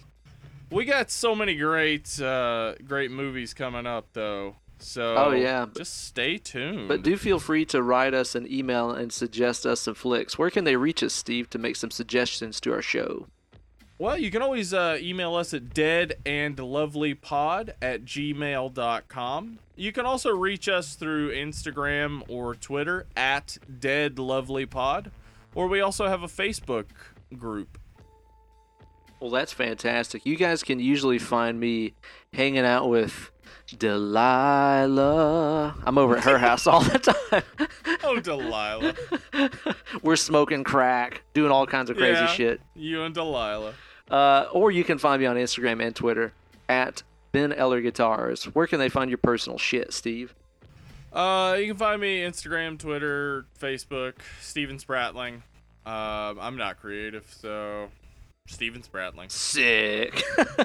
We 0.72 0.86
got 0.86 1.12
so 1.12 1.36
many 1.36 1.56
great, 1.56 2.20
uh, 2.20 2.74
great 2.84 3.12
movies 3.12 3.54
coming 3.54 3.86
up 3.86 4.08
though. 4.14 4.56
So 4.80 5.16
Oh, 5.16 5.32
yeah. 5.32 5.68
just 5.78 6.08
stay 6.08 6.40
tuned. 6.40 6.88
But 6.88 7.04
do 7.04 7.16
feel 7.16 7.40
free 7.40 7.64
to 7.66 7.84
write 7.84 8.16
us 8.16 8.34
an 8.34 8.52
email 8.52 8.90
and 8.90 9.14
suggest 9.14 9.66
us 9.68 9.82
some 9.82 9.94
flicks. 9.94 10.38
Where 10.40 10.50
can 10.50 10.64
they 10.64 10.76
reach 10.76 11.04
us, 11.04 11.14
Steve, 11.14 11.48
to 11.52 11.60
make 11.60 11.76
some 11.76 11.92
suggestions 11.92 12.60
to 12.62 12.74
our 12.74 12.82
show? 12.82 13.28
Well, 14.04 14.18
you 14.18 14.32
can 14.32 14.42
always 14.42 14.74
uh, 14.74 14.98
email 15.00 15.34
us 15.34 15.54
at 15.54 15.70
deadandlovelypod 15.70 17.70
at 17.82 18.04
gmail.com. 18.04 19.60
You 19.78 19.92
can 19.94 20.06
also 20.06 20.36
reach 20.36 20.68
us 20.68 20.96
through 20.96 21.32
Instagram 21.32 22.22
or 22.28 22.54
Twitter 22.54 23.06
at 23.16 23.58
deadlovelypod. 23.80 25.12
Or 25.56 25.70
we 25.70 25.80
also 25.80 26.10
have 26.10 26.22
a 26.22 26.28
Facebook 26.28 26.88
group. 27.38 27.78
Well, 29.22 29.30
that's 29.30 29.54
fantastic. 29.54 30.26
You 30.26 30.36
guys 30.36 30.64
can 30.64 30.82
usually 30.82 31.18
find 31.18 31.58
me 31.58 31.94
hanging 32.34 32.66
out 32.66 32.90
with 32.90 33.32
Delilah. 33.78 35.76
I'm 35.86 35.98
over 35.98 36.18
at 36.18 36.26
her 36.26 36.40
house 36.40 36.68
all 36.68 36.82
the 36.82 37.00
time. 37.00 37.44
Oh, 38.06 38.20
Delilah. 38.20 38.96
We're 40.04 40.18
smoking 40.18 40.66
crack, 40.66 41.24
doing 41.34 41.52
all 41.52 41.66
kinds 41.66 41.90
of 41.90 41.96
crazy 41.96 42.20
Yeah. 42.20 42.28
shit. 42.28 42.60
You 42.76 43.04
and 43.04 43.16
Delilah. 43.16 43.76
Uh, 44.10 44.46
or 44.52 44.72
you 44.72 44.84
can 44.84 44.98
find 44.98 45.22
me 45.22 45.26
on 45.26 45.36
Instagram 45.36 45.84
and 45.84 45.96
Twitter 45.96 46.34
at 46.70 47.04
Ben 47.32 47.52
Eller 47.52 47.82
Guitars. 47.82 48.46
Where 48.46 48.68
can 48.68 48.80
they 48.80 48.90
find 48.90 49.10
your 49.10 49.18
personal 49.18 49.58
shit, 49.58 49.94
Steve? 49.94 50.36
Uh, 51.12 51.58
you 51.60 51.68
can 51.68 51.78
find 51.78 52.02
me 52.02 52.22
Instagram, 52.22 52.78
Twitter, 52.80 53.46
Facebook, 53.60 54.14
Steven 54.42 54.78
Spratling. 54.78 55.42
Um, 55.86 56.40
I'm 56.40 56.58
not 56.58 56.80
creative, 56.80 57.26
so 57.40 57.90
Steven 58.48 58.82
Spratling. 58.82 59.30
Sick. 59.32 60.24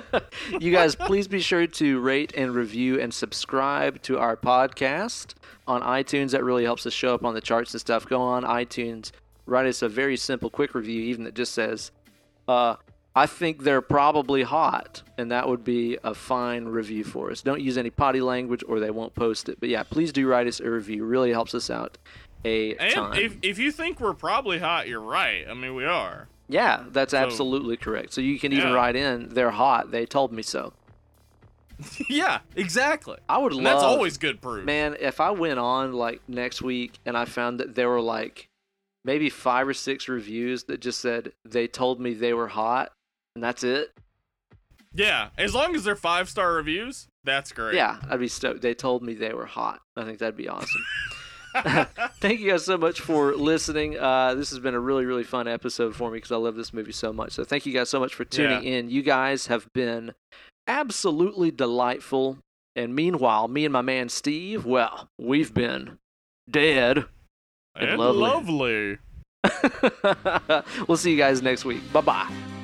you 0.61 0.73
guys, 0.73 0.95
please 0.95 1.29
be 1.29 1.41
sure 1.41 1.67
to 1.67 2.01
rate 2.01 2.33
and 2.37 2.55
review 2.55 3.01
and 3.01 3.13
subscribe 3.13 4.01
to 4.03 4.19
our 4.19 4.37
podcast 4.37 5.35
on 5.67 5.83
iTunes. 5.83 6.31
That 6.31 6.45
really 6.45 6.65
helps 6.65 6.87
us 6.87 6.93
show 6.93 7.15
up 7.15 7.25
on 7.25 7.35
the 7.35 7.41
charts 7.41 7.73
and 7.75 7.81
stuff. 7.81 8.07
Go 8.07 8.21
on 8.21 8.45
iTunes, 8.45 9.13
write 9.47 9.67
us 9.67 9.83
a 9.83 9.89
very 9.89 10.17
simple, 10.17 10.51
quick 10.51 10.75
review, 10.75 11.03
even 11.03 11.25
that 11.25 11.35
just 11.35 11.53
says, 11.53 11.91
uh, 12.47 12.77
I 13.19 13.27
think 13.27 13.65
they're 13.65 13.81
probably 13.83 14.43
hot. 14.43 15.03
And 15.19 15.31
that 15.33 15.49
would 15.49 15.65
be 15.65 15.99
a 16.05 16.15
fine 16.15 16.67
review 16.67 17.05
for 17.05 17.31
us. 17.31 17.43
Don't 17.43 17.61
use 17.61 17.77
any 17.77 17.91
potty 17.91 18.21
language 18.21 18.63
or 18.69 18.79
they 18.81 18.91
won't 18.91 19.15
post 19.15 19.49
it. 19.49 19.59
But 19.61 19.69
yeah, 19.69 19.83
please 19.83 20.13
do 20.13 20.27
write 20.29 20.47
us 20.47 20.61
a 20.61 20.71
review. 20.71 21.05
Really 21.05 21.33
helps 21.33 21.55
us 21.55 21.69
out 21.71 21.99
a 22.45 22.75
And 22.77 22.93
ton. 22.95 23.19
if, 23.19 23.37
if 23.43 23.59
you 23.59 23.73
think 23.73 24.01
we're 24.01 24.15
probably 24.15 24.59
hot, 24.61 24.87
you're 24.89 25.01
right. 25.01 25.45
I 25.49 25.55
mean, 25.55 25.75
we 25.75 25.85
are. 25.85 26.29
yeah, 26.49 26.85
that's 26.91 27.13
absolutely 27.15 27.77
correct. 27.77 28.13
So 28.15 28.21
you 28.21 28.39
can 28.39 28.53
even 28.53 28.69
Yeah. 28.69 28.75
write 28.75 28.97
in, 28.97 29.29
they're 29.31 29.51
hot. 29.51 29.91
They 29.91 30.07
told 30.07 30.33
me 30.33 30.43
so. 30.43 30.73
yeah, 32.09 32.41
exactly. 32.57 33.17
I 33.29 33.39
would 33.39 33.53
And 33.53 33.63
love 33.63 33.75
that's 33.75 33.85
always 33.85 34.19
good 34.19 34.41
proof. 34.41 34.65
Man, 34.65 34.97
if 35.01 35.21
I 35.21 35.31
went 35.31 35.59
on 35.59 35.93
like 35.93 36.21
next 36.29 36.63
week 36.63 36.99
and 37.07 37.17
I 37.17 37.25
found 37.25 37.61
that 37.61 37.75
there 37.75 37.89
were 37.89 38.01
like 38.01 38.49
maybe 39.05 39.31
five 39.31 39.67
or 39.69 39.75
six 39.75 40.09
reviews 40.09 40.65
that 40.65 40.81
just 40.81 41.01
said 41.01 41.33
they 41.45 41.67
told 41.69 42.01
me 42.01 42.15
they 42.15 42.33
were 42.35 42.49
hot 42.49 42.93
and 43.39 43.45
that's 43.45 43.63
it. 43.63 43.93
Yeah, 44.93 45.29
as 45.39 45.55
long 45.55 45.77
as 45.77 45.85
they're 45.85 45.95
five 45.95 46.29
star 46.29 46.55
reviews, 46.55 47.07
that's 47.23 47.53
great. 47.53 47.77
Yeah, 47.77 47.99
I'd 48.11 48.19
be 48.19 48.27
stoked. 48.27 48.63
They 48.63 48.75
told 48.75 49.05
me 49.05 49.15
they 49.15 49.33
were 49.33 49.47
hot. 49.47 49.81
I 49.97 50.05
think 50.05 50.19
that'd 50.19 50.37
be 50.37 50.49
awesome. 50.49 50.85
Thank 52.21 52.41
you 52.41 52.51
guys 52.51 52.65
so 52.65 52.77
much 52.77 53.01
for 53.01 53.35
listening. 53.37 53.97
Uh, 53.97 54.35
this 54.35 54.51
has 54.51 54.59
been 54.59 54.75
a 54.75 54.81
really, 54.81 55.05
really 55.05 55.23
fun 55.23 55.47
episode 55.47 55.95
for 55.95 56.11
me 56.11 56.17
because 56.17 56.33
I 56.33 56.37
love 56.37 56.57
this 56.57 56.73
movie 56.73 56.93
so 56.93 57.13
much. 57.13 57.33
So 57.33 57.45
thank 57.45 57.65
you 57.65 57.73
guys 57.73 57.89
so 57.89 58.01
much 58.01 58.15
for 58.15 58.25
tuning 58.25 58.65
in. 58.65 58.91
You 58.91 59.03
guys 59.03 59.47
have 59.47 59.73
been 59.73 60.15
absolutely 60.67 61.51
delightful. 61.51 62.39
And 62.77 62.95
meanwhile, 62.95 63.49
me 63.49 63.65
and 63.65 63.73
my 63.73 63.83
man 63.83 64.09
Steve, 64.09 64.67
well, 64.67 65.09
we've 65.19 65.55
been 65.55 65.99
dead. 66.51 67.05
and 67.77 67.99
lovely. 67.99 68.99
lovely. 69.49 70.65
we'll 70.89 70.99
see 70.99 71.13
you 71.13 71.17
guys 71.17 71.41
next 71.41 71.65
week. 71.65 71.81
Bye 71.93 72.01
bye. 72.01 72.58